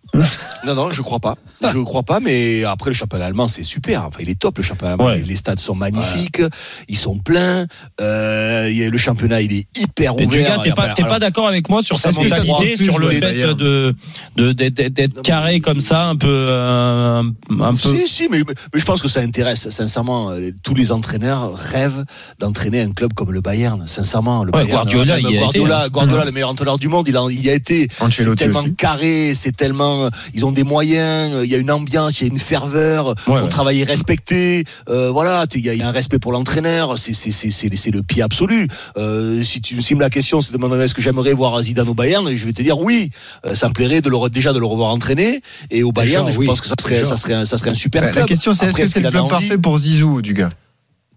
non, 0.66 0.74
non, 0.74 0.90
je 0.90 1.02
crois 1.02 1.20
pas. 1.20 1.36
Je 1.62 1.78
crois 1.78 2.02
pas, 2.02 2.20
mais 2.20 2.64
après, 2.64 2.90
le 2.90 2.94
championnat 2.97 3.27
allemand, 3.27 3.48
c'est 3.48 3.62
super. 3.62 4.05
Enfin, 4.06 4.18
il 4.20 4.28
est 4.31 4.39
top, 4.39 4.59
le 4.59 4.64
championnat 4.64 4.93
allemand. 4.94 5.06
Ouais. 5.06 5.23
Les 5.24 5.36
stades 5.36 5.60
sont 5.60 5.74
magnifiques, 5.74 6.43
ils 6.89 6.97
sont 6.97 7.18
pleins. 7.18 7.66
Euh, 8.01 8.66
a- 8.66 8.90
le 8.90 8.98
championnat, 8.98 9.40
il 9.43 9.52
est 9.52 9.66
hyper 9.78 10.14
Mais 10.16 10.27
ouvert. 10.27 10.60
T'es 10.62 10.70
pas, 10.73 10.94
pas 10.94 11.18
d'accord 11.18 11.48
avec 11.48 11.68
moi 11.68 11.82
sur 11.82 11.98
se 11.98 12.09
mentalité, 12.09 12.77
sur 12.77 12.98
le 12.98 13.09
ouais, 13.09 13.14
fait 13.14 13.55
de 13.55 13.94
de- 14.36 14.52
d'être 14.52 15.23
carré 15.23 15.60
comme 15.60 15.81
ça, 15.81 16.05
un 16.05 16.16
peu 16.16 16.27
euh, 16.28 17.23
un 17.60 17.70
peu. 17.74 17.77
Si, 17.77 18.09
si, 18.09 18.28
mais, 18.31 18.39
mais- 18.47 18.55
mais 18.74 18.81
je 18.81 18.85
pense 18.85 19.02
que 19.02 19.09
ça 19.09 19.20
intéresse. 19.20 19.68
Sincèrement, 19.70 20.31
euh, 20.31 20.51
tous 20.62 20.74
les 20.74 20.93
entraîneurs 20.93 21.55
rêvent 21.55 22.05
d'entraîner 22.39 22.81
un 22.82 22.90
club 22.90 23.12
comme 23.14 23.32
le 23.32 23.40
Bayern. 23.40 23.86
Sincèrement, 23.86 24.44
le 24.44 24.51
Ouais, 24.52 24.62
Bayern. 24.64 24.70
Guardiola, 24.82 25.18
il 25.20 25.31
y 25.31 25.36
a 25.36 25.40
Guardiola, 25.40 25.77
été, 25.77 25.85
hein. 25.86 25.89
Guardiola, 25.90 26.24
le 26.24 26.32
meilleur 26.32 26.51
entraîneur 26.51 26.78
du 26.78 26.89
monde, 26.89 27.06
il, 27.09 27.16
en- 27.16 27.28
il 27.28 27.44
y 27.44 27.51
a 27.51 27.55
été. 27.55 27.89
C'est 28.10 28.35
tellement 28.36 28.60
aussi. 28.60 28.74
carré, 28.74 29.35
c'est 29.37 29.55
tellement. 29.55 30.09
Ils 30.35 30.45
ont 30.45 30.53
des 30.53 30.65
moyens, 30.65 31.33
il 31.45 31.51
y 31.51 31.55
a 31.55 31.59
une 31.59 31.71
ambiance, 31.71 32.21
il 32.21 32.27
y 32.27 32.31
a 32.31 32.33
une 32.33 32.41
ferveur. 32.41 33.09
Ouais, 33.09 33.15
ton 33.27 33.43
ouais. 33.45 33.49
travail 33.49 33.81
est 33.81 33.85
respecté. 33.85 34.65
Euh, 34.89 35.11
voilà, 35.11 35.45
il 35.55 35.65
y, 35.65 35.69
a- 35.71 35.75
il 35.75 35.79
y 35.79 35.83
a 35.83 35.89
un 35.89 35.93
respect 35.93 36.19
pour 36.19 36.33
l'entraîneur. 36.33 36.99
C'est 36.99 37.13
c'est 37.13 37.31
c'est 37.31 37.51
c'est 37.51 37.75
c'est 37.77 37.91
le 37.91 38.03
pied 38.03 38.23
absolu. 38.23 38.67
Euh, 38.97 39.43
si 39.43 39.61
tu 39.61 39.81
si 39.83 39.95
me 39.95 40.01
la 40.01 40.11
question, 40.11 40.41
c'est 40.41 40.53
de 40.53 40.57
demander 40.57 40.83
est-ce 40.85 40.95
que 40.95 41.03
j'aimerais 41.03 41.33
voir 41.35 41.61
Zidane 41.61 41.89
au 41.89 41.95
Bayern, 41.95 42.29
je 42.35 42.45
vais 42.47 42.53
te 42.53 42.63
dire 42.63 42.79
oui. 42.79 43.11
Euh, 43.45 43.55
ça 43.55 43.69
me 43.69 43.73
plairait 43.75 44.01
de 44.01 44.09
le 44.09 44.17
re- 44.17 44.31
déjà 44.31 44.53
de 44.53 44.59
le 44.59 44.67
revoir 44.67 44.91
entraîner 44.91 45.41
et 45.71 45.83
au 45.83 45.93
Bayern, 45.93 46.31
je 46.31 46.39
oui. 46.39 46.47
pense 46.47 46.61
que 46.61 46.67
ça 46.67 46.75
serait 46.81 46.97
Déjà. 47.01 47.07
ça 47.11 47.17
serait 47.17 47.35
un, 47.35 47.45
ça 47.45 47.59
serait 47.59 47.71
un 47.71 47.75
super 47.75 48.03
Ouais, 48.03 48.09
club. 48.11 48.23
La 48.23 48.27
question, 48.29 48.55
c'est 48.55 48.67
est-ce 48.67 48.77
que 48.77 48.87
c'est 48.87 49.01
le 49.01 49.11
club 49.11 49.29
parfait 49.29 49.59
pour 49.59 49.79
Zizou, 49.79 50.23
du 50.23 50.33
gars? 50.35 50.51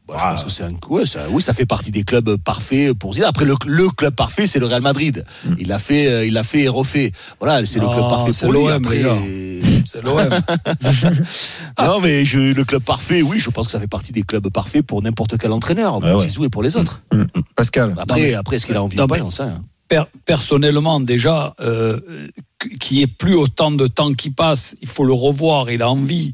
Bah, 0.09 0.17
je 0.17 0.23
pense 0.35 0.43
que 0.45 0.49
c'est 0.49 0.63
un, 0.63 0.73
ouais, 0.89 1.05
ça, 1.05 1.19
oui, 1.29 1.41
ça 1.41 1.53
fait 1.53 1.65
partie 1.65 1.91
des 1.91 2.03
clubs 2.03 2.35
parfaits 2.37 2.93
pour 2.93 3.13
Zidane. 3.13 3.29
Après, 3.29 3.45
le, 3.45 3.53
le 3.67 3.89
club 3.89 4.15
parfait, 4.15 4.47
c'est 4.47 4.59
le 4.59 4.65
Real 4.65 4.81
Madrid. 4.81 5.23
Il 5.59 5.67
l'a 5.67 5.77
fait, 5.79 6.07
euh, 6.07 6.25
il 6.25 6.33
l'a 6.33 6.43
fait 6.43 6.61
et 6.61 6.67
refait. 6.67 7.11
Voilà, 7.39 7.63
c'est 7.65 7.79
le 7.79 7.85
Non, 7.85 7.91
club 7.91 8.09
parfait 8.09 8.33
c'est 8.33 8.45
pour 8.45 8.53
l'OM. 8.53 8.87
C'est 9.85 10.03
l'OM. 10.03 10.17
non, 11.79 11.99
mais 12.01 12.25
je, 12.25 12.37
le 12.53 12.63
club 12.63 12.83
parfait, 12.83 13.21
oui, 13.21 13.39
je 13.39 13.49
pense 13.49 13.67
que 13.67 13.71
ça 13.71 13.79
fait 13.79 13.87
partie 13.87 14.11
des 14.11 14.23
clubs 14.23 14.47
parfaits 14.49 14.83
pour 14.85 15.01
n'importe 15.01 15.37
quel 15.37 15.51
entraîneur, 15.51 15.99
pour 15.99 16.09
ouais. 16.17 16.27
Zizou 16.27 16.45
et 16.45 16.49
pour 16.49 16.63
les 16.63 16.75
autres. 16.77 17.01
Pascal 17.55 17.93
Après, 17.97 18.19
Non, 18.19 18.25
mais- 18.27 18.33
après, 18.33 18.55
est-ce 18.57 18.65
qu'il 18.65 18.75
a 18.75 18.83
envie 18.83 18.97
j'en 18.97 19.29
sais 19.31 19.43
rien. 19.43 19.61
Per- 19.87 20.03
personnellement, 20.25 20.99
déjà, 20.99 21.55
euh, 21.61 21.99
qu'il 22.79 22.97
n'y 22.97 23.03
ait 23.03 23.07
plus 23.07 23.33
autant 23.35 23.71
de 23.71 23.87
temps 23.87 24.13
qui 24.13 24.29
passe, 24.29 24.75
il 24.81 24.87
faut 24.87 25.03
le 25.03 25.13
revoir. 25.13 25.71
Il 25.71 25.81
a 25.81 25.89
envie. 25.89 26.33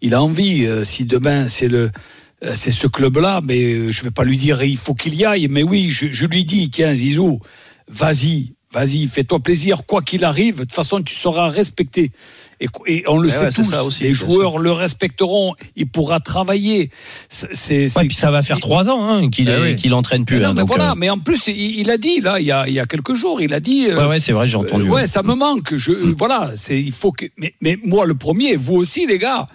Il 0.00 0.14
a 0.14 0.22
envie. 0.22 0.64
euh, 0.64 0.84
si 0.84 1.04
demain 1.04 1.46
c'est 1.48 1.68
le 1.68 1.90
c'est 2.52 2.70
ce 2.70 2.86
club-là, 2.86 3.40
mais 3.44 3.62
euh, 3.62 3.90
je 3.90 4.02
vais 4.04 4.10
pas 4.10 4.24
lui 4.24 4.36
dire 4.36 4.62
il 4.62 4.76
faut 4.76 4.94
qu'il 4.94 5.14
y 5.14 5.24
aille. 5.24 5.48
Mais 5.48 5.62
oui, 5.62 5.90
je, 5.90 6.06
je 6.10 6.26
lui 6.26 6.44
dis 6.44 6.68
tiens 6.70 6.94
Zizou, 6.94 7.38
vas-y, 7.88 8.52
vas-y, 8.72 9.06
fais-toi 9.06 9.40
plaisir, 9.40 9.86
quoi 9.86 10.02
qu'il 10.02 10.24
arrive. 10.24 10.56
De 10.56 10.60
toute 10.64 10.72
façon, 10.72 11.00
tu 11.02 11.14
seras 11.14 11.48
respecté. 11.48 12.10
Et, 12.60 12.68
et 12.86 13.04
on 13.08 13.18
le 13.18 13.28
Ouais, 13.28 13.34
sait 13.34 13.44
ouais, 13.46 13.50
tous. 13.52 13.64
ça 13.64 13.84
aussi, 13.84 14.04
les 14.04 14.12
joueurs 14.12 14.58
le 14.58 14.70
respecteront. 14.70 15.54
Il 15.76 15.86
pourra 15.88 16.20
travailler. 16.20 16.90
C'est, 17.28 17.86
Ouais, 17.96 18.06
puis 18.06 18.14
ça 18.14 18.30
va 18.30 18.42
faire 18.42 18.60
trois 18.60 18.88
ans 18.88 19.04
hein, 19.08 19.28
qu'il 19.28 19.50
Ah 19.50 19.72
qu'il 19.74 19.92
entraîne 19.92 20.24
plus. 20.24 20.36
mais 20.36 20.42
non, 20.44 20.48
hein, 20.50 20.54
mais 20.54 20.60
donc, 20.62 20.68
voilà, 20.68 20.92
euh, 20.92 20.94
mais 20.96 21.10
en 21.10 21.18
plus, 21.18 21.48
il, 21.48 21.80
il 21.80 21.90
a 21.90 21.98
dit, 21.98 22.20
là, 22.20 22.38
il 22.40 22.46
y 22.46 22.52
a, 22.52 22.66
il 22.68 22.74
y 22.74 22.80
a 22.80 22.86
quelques 22.86 23.14
jours, 23.14 23.40
il 23.40 23.52
a 23.54 23.60
dit. 23.60 23.86
euh, 23.88 23.96
Ouais, 23.98 24.06
ouais, 24.06 24.20
c'est 24.20 24.32
vrai, 24.32 24.46
j'ai 24.48 24.56
entendu. 24.56 24.86
euh, 24.88 24.92
ouais, 24.92 25.06
ça 25.06 25.22
me 25.22 25.34
manque. 25.34 25.74
Je, 25.74 25.92
Voilà, 25.92 26.52
c'est, 26.56 26.80
il 26.80 26.92
faut 26.92 27.10
que. 27.12 27.26
Mais, 27.38 27.54
mais 27.60 27.76
moi, 27.84 28.06
le 28.06 28.14
premier, 28.14 28.56
vous 28.56 28.76
aussi, 28.76 29.04
les 29.06 29.18
gars, 29.18 29.46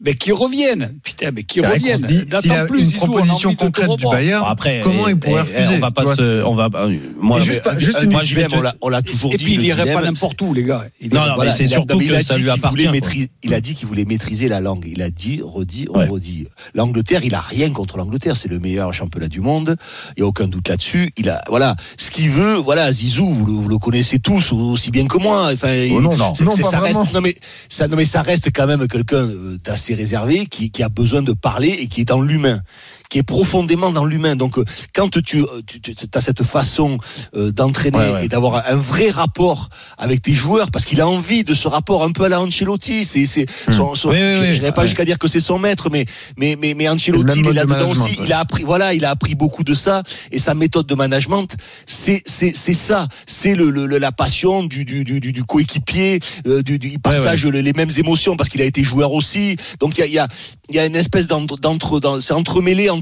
mais 0.00 0.14
qui 0.14 0.32
reviennent. 0.32 0.94
Putain, 1.02 1.30
mais 1.32 1.42
qui 1.42 1.60
reviennent. 1.60 2.06
s'il 2.06 2.52
a 2.52 2.66
plus, 2.66 2.78
une 2.80 2.84
Zizou, 2.84 2.98
proposition 2.98 3.54
concrète 3.54 3.90
du. 3.96 4.04
Bayern, 4.04 4.42
Bon, 4.44 4.48
après, 4.48 4.80
comment 4.82 5.08
eh, 5.08 5.12
il 5.12 5.18
pourrait 5.18 5.44
eh, 5.52 5.58
refuser 5.58 5.76
On 5.76 5.80
va 5.80 5.90
pas 5.90 6.16
se, 6.16 6.44
on 6.44 6.54
va, 6.54 6.68
euh, 6.74 6.96
moi, 7.20 7.40
Et 7.40 7.42
juste 7.42 7.62
pas- 7.62 7.74
euh, 7.74 7.78
juste 7.80 7.98
euh, 7.98 8.04
une 8.04 8.12
moi, 8.12 8.22
je 8.22 8.36
on 8.80 8.88
l'a- 8.88 9.02
toujours 9.02 9.32
Et 9.32 9.36
dit. 9.36 9.44
puis, 9.44 9.54
il 9.54 9.62
irait 9.64 9.92
pas 9.92 10.02
n'importe 10.02 10.40
où, 10.42 10.54
les 10.54 10.62
gars. 10.62 10.86
Il 11.00 11.12
Non, 11.12 11.26
non, 11.26 11.34
pas- 11.36 11.44
mais 11.46 11.52
c'est 11.52 11.66
surtout 11.66 11.98
mais 11.98 12.04
il 12.04 12.10
que 12.10 12.14
a 12.14 12.20
ça 12.22 12.34
dit 12.34 12.40
lui 12.42 12.44
qu'il 12.50 12.58
appartient, 12.58 12.70
voulait 12.70 12.84
quoi. 12.84 12.92
maîtriser- 12.92 13.28
il 13.42 13.54
a 13.54 13.60
dit 13.60 13.74
qu'il 13.74 13.88
voulait 13.88 14.04
maîtriser 14.04 14.48
la 14.48 14.60
langue. 14.60 14.84
Il 14.88 15.02
a 15.02 15.10
dit, 15.10 15.40
redit, 15.44 15.86
redit. 15.88 16.46
L'Angleterre, 16.74 17.20
il 17.24 17.34
a 17.34 17.40
rien 17.40 17.70
contre 17.70 17.96
l'Angleterre. 17.98 18.36
C'est 18.36 18.48
le 18.48 18.58
meilleur 18.60 18.92
championnat 18.94 19.28
du 19.28 19.40
monde. 19.40 19.76
Il 20.16 20.20
y 20.20 20.22
a 20.22 20.26
aucun 20.26 20.46
doute 20.46 20.68
là-dessus. 20.68 21.12
Il 21.16 21.28
a, 21.28 21.42
voilà, 21.48 21.74
ce 21.96 22.10
qu'il 22.10 22.30
veut. 22.30 22.54
Voilà, 22.56 22.92
Zizou, 22.92 23.28
vous 23.28 23.46
le, 23.46 23.52
vous 23.52 23.68
le 23.68 23.78
connaissez 23.78 24.18
tous 24.20 24.52
aussi 24.52 24.90
bien 24.90 25.06
que 25.06 25.18
moi. 25.18 25.50
Enfin, 25.52 25.86
Oh 25.92 26.00
non, 26.00 26.16
non. 26.16 26.34
ça 26.34 26.78
reste, 26.80 27.00
non 27.12 27.20
mais 27.20 27.34
ça, 27.68 27.88
non 27.88 27.96
mais 27.96 28.04
ça 28.04 28.22
reste 28.22 28.50
quand 28.54 28.66
même 28.66 28.86
quelqu'un 28.86 29.16
euh, 29.28 29.56
réservé 29.94 30.46
qui, 30.46 30.70
qui 30.70 30.82
a 30.82 30.88
besoin 30.88 31.22
de 31.22 31.32
parler 31.32 31.70
et 31.70 31.86
qui 31.86 32.02
est 32.02 32.04
dans 32.04 32.20
l'humain 32.20 32.60
qui 33.08 33.18
est 33.18 33.22
profondément 33.22 33.90
dans 33.90 34.04
l'humain. 34.04 34.36
Donc, 34.36 34.58
euh, 34.58 34.64
quand 34.94 35.10
tu, 35.22 35.40
euh, 35.42 35.46
tu, 35.66 35.80
as 36.14 36.20
cette 36.20 36.42
façon 36.42 36.98
euh, 37.34 37.50
d'entraîner 37.52 37.96
Ouais, 37.98 38.12
ouais. 38.12 38.24
et 38.26 38.28
d'avoir 38.28 38.66
un 38.68 38.74
vrai 38.76 39.08
rapport 39.10 39.70
avec 39.96 40.20
tes 40.22 40.34
joueurs, 40.34 40.70
parce 40.70 40.84
qu'il 40.84 41.00
a 41.00 41.08
envie 41.08 41.42
de 41.42 41.54
ce 41.54 41.68
rapport 41.68 42.04
un 42.04 42.10
peu 42.12 42.24
à 42.24 42.28
la 42.28 42.40
Ancelotti. 42.40 43.04
C'est, 43.04 43.24
c'est, 43.26 43.46
son, 43.72 43.94
son- 43.94 44.08
Hmm. 44.08 44.12
Oui, 44.12 44.18
oui, 44.18 44.34
je 44.36 44.40
oui. 44.52 44.58
n'irai 44.60 44.72
pas 44.72 44.84
jusqu'à 44.86 45.04
dire 45.04 45.18
que 45.18 45.26
c'est 45.28 45.40
son 45.40 45.58
maître, 45.58 45.88
mais, 45.90 46.04
mais, 46.36 46.56
mais, 46.60 46.74
mais 46.74 46.88
Ancelotti, 46.88 47.40
il 47.40 47.46
est 47.46 47.52
là-dedans 47.52 47.90
aussi. 47.90 48.02
ouais. 48.18 48.24
Il 48.24 48.32
a 48.32 48.40
appris, 48.40 48.64
voilà, 48.64 48.92
il 48.94 49.04
a 49.04 49.10
appris 49.10 49.34
beaucoup 49.34 49.64
de 49.64 49.74
ça. 49.74 50.02
Et 50.30 50.38
sa 50.38 50.54
méthode 50.54 50.86
de 50.86 50.94
management, 50.94 51.56
c'est, 51.86 52.22
c'est, 52.26 52.52
c'est 52.54 52.72
ça. 52.74 53.08
C'est 53.26 53.54
le, 53.54 53.70
le- 53.70 53.86
la 53.98 54.12
passion 54.12 54.64
du, 54.64 54.84
du, 54.84 55.04
du, 55.04 55.20
du, 55.20 55.42
coéquipier. 55.42 56.20
euh, 56.46 56.62
du, 56.62 56.78
du- 56.78 56.88
il 56.88 57.00
partage 57.00 57.44
le- 57.46 57.60
les 57.60 57.72
mêmes 57.72 57.90
émotions 57.96 58.36
parce 58.36 58.48
qu'il 58.50 58.60
a 58.60 58.64
été 58.64 58.82
joueur 58.84 59.12
aussi. 59.12 59.56
Donc, 59.80 59.96
il 59.96 60.00
y 60.00 60.04
a, 60.04 60.06
il 60.06 60.12
y 60.12 60.18
a, 60.18 60.28
y 60.70 60.78
a 60.78 60.84
une 60.86 60.96
espèce 60.96 61.26
d'entre, 61.26 61.56
d'entre 61.56 62.00
dans- 62.00 62.20
c'est 62.20 62.34
entremêlé 62.34 62.90
entre 62.90 62.97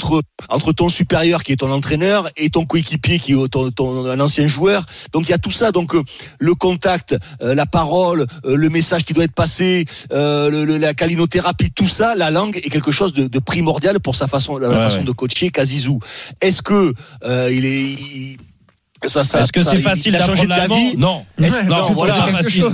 entre 0.49 0.73
ton 0.73 0.89
supérieur 0.89 1.43
qui 1.43 1.53
est 1.53 1.57
ton 1.57 1.71
entraîneur 1.73 2.29
et 2.37 2.51
ton 2.51 2.65
coéquipier 2.65 3.19
qui 3.19 3.33
est 3.33 3.49
ton, 3.49 3.71
ton- 3.71 4.07
un 4.07 4.21
ancien 4.21 4.47
joueur. 4.47 4.85
Donc 5.13 5.27
il 5.29 5.31
y 5.31 5.35
a 5.35 5.39
tout 5.39 5.51
ça. 5.51 5.73
Donc 5.73 5.95
euh, 5.95 6.03
le 6.39 6.55
contact, 6.55 7.17
euh, 7.43 7.55
la 7.55 7.67
parole, 7.67 8.27
euh, 8.45 8.57
le 8.57 8.69
message 8.69 9.05
qui 9.05 9.13
doit 9.13 9.25
être 9.25 9.35
passé, 9.35 9.85
euh, 10.13 10.51
le- 10.51 10.65
le- 10.65 10.79
la 10.79 10.95
calinothérapie, 10.95 11.71
tout 11.73 11.89
ça, 11.89 12.15
la 12.15 12.31
langue 12.31 12.57
est 12.57 12.71
quelque 12.71 12.93
chose 12.93 13.13
de, 13.13 13.27
de 13.27 13.39
primordial 13.39 14.01
pour 14.01 14.15
sa 14.17 14.27
façon, 14.27 14.57
la 14.59 14.69
Ouais, 14.69 14.75
façon 14.77 14.99
ouais. 14.99 15.05
de 15.05 15.13
coacher 15.13 15.51
Kazizou. 15.51 15.99
Est-ce 16.41 16.63
que 16.63 16.93
euh, 17.25 17.51
il 17.53 17.65
est 17.65 17.93
il- 17.93 18.37
ça, 19.05 19.25
ça, 19.25 19.43
Est-ce 19.43 19.53
que 19.53 19.61
c'est 19.63 19.77
il- 19.77 19.83
facile 19.83 20.17
changé 20.19 20.47
d'apprendre 20.47 20.69
d'avis 20.69 20.97
l'allemand? 20.97 21.25
Non. 21.39 21.45
Est-ce- 21.47 21.93
voilà. 21.93 22.15
facile. 22.15 22.65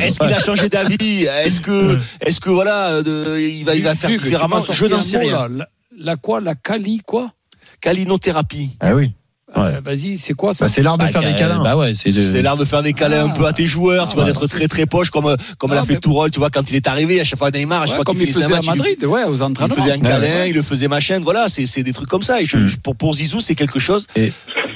Est-ce 0.00 0.18
qu'il 0.20 0.32
a 0.32 0.38
changé 0.38 0.68
d'avis? 0.68 1.24
Est-ce 1.44 1.60
que, 1.60 1.98
est-ce 2.20 2.40
que 2.40 2.50
voilà, 2.50 3.02
de- 3.02 3.38
il 3.40 3.64
va, 3.64 3.74
il 3.74 3.82
va 3.82 3.94
faire 3.96 4.10
différemment? 4.10 4.60
Je 4.70 4.86
n'en 4.86 5.02
sais 5.02 5.18
rien. 5.18 5.48
là. 5.48 5.68
La, 5.98 6.16
quoi? 6.16 6.40
La 6.40 6.54
cali 6.54 7.00
quoi? 7.04 7.32
Calinothérapie. 7.80 8.76
Ah 8.80 8.94
oui. 8.94 9.12
Euh, 9.54 9.80
Vas-y, 9.84 10.16
c'est 10.16 10.32
quoi 10.32 10.54
ça? 10.54 10.64
Bah, 10.64 10.72
c'est 10.74 10.82
l'art 10.82 10.96
de 10.96 11.04
faire 11.04 11.20
des 11.22 11.34
câlins. 11.36 11.62
Bah 11.62 11.76
ouais, 11.76 11.92
c'est 11.94 12.08
de- 12.08 12.40
l'art 12.40 12.56
de 12.56 12.64
faire 12.64 12.82
des 12.82 12.94
câlins 12.94 13.26
un 13.26 13.28
peu 13.28 13.44
à 13.44 13.52
tes 13.52 13.66
joueurs, 13.66 14.08
tu 14.08 14.14
vois, 14.14 14.24
ouais, 14.24 14.30
d'être 14.32 14.46
très 14.46 14.66
très 14.66 14.86
poche 14.86 15.10
comme 15.10 15.36
comme 15.58 15.72
Ah, 15.72 15.74
l'a 15.74 15.84
fait 15.84 15.94
mais- 15.94 16.00
Tourol, 16.00 16.30
tu 16.30 16.38
vois, 16.38 16.48
quand 16.48 16.70
il 16.70 16.76
est 16.76 16.86
arrivé, 16.86 17.20
à 17.20 17.24
chaque 17.24 17.38
fois 17.38 17.50
Neymar, 17.50 17.82
à 17.82 17.84
chaque 17.84 17.90
Ouais, 17.90 17.96
fois 17.96 18.04
comme 18.06 18.16
qu'il 18.16 18.28
il 18.28 18.32
faisait 18.32 18.46
à 18.46 18.48
match, 18.48 18.64
il 18.64 18.72
lui- 18.72 18.78
Madrid, 18.78 19.04
ouais, 19.04 19.24
aux 19.24 19.36
il 19.36 19.42
entraînements. 19.42 19.74
faisait 19.74 19.92
un 19.92 19.96
Ouais, 19.96 20.00
câlin, 20.00 20.22
ouais. 20.22 20.48
il 20.50 20.54
le 20.54 20.62
faisait 20.62 20.88
machin, 20.88 21.20
voilà, 21.22 21.50
c'est 21.50 21.66
c'est 21.66 21.82
des 21.82 21.92
trucs 21.92 22.08
comme 22.08 22.22
ça. 22.22 22.40
Et 22.40 22.46
je- 22.46 22.66
je- 22.66 22.78
pour 22.78 22.96
pour 22.96 23.12
Zizou, 23.14 23.42
c'est 23.42 23.54
quelque 23.54 23.78
chose 23.78 24.06
Et- 24.16 24.32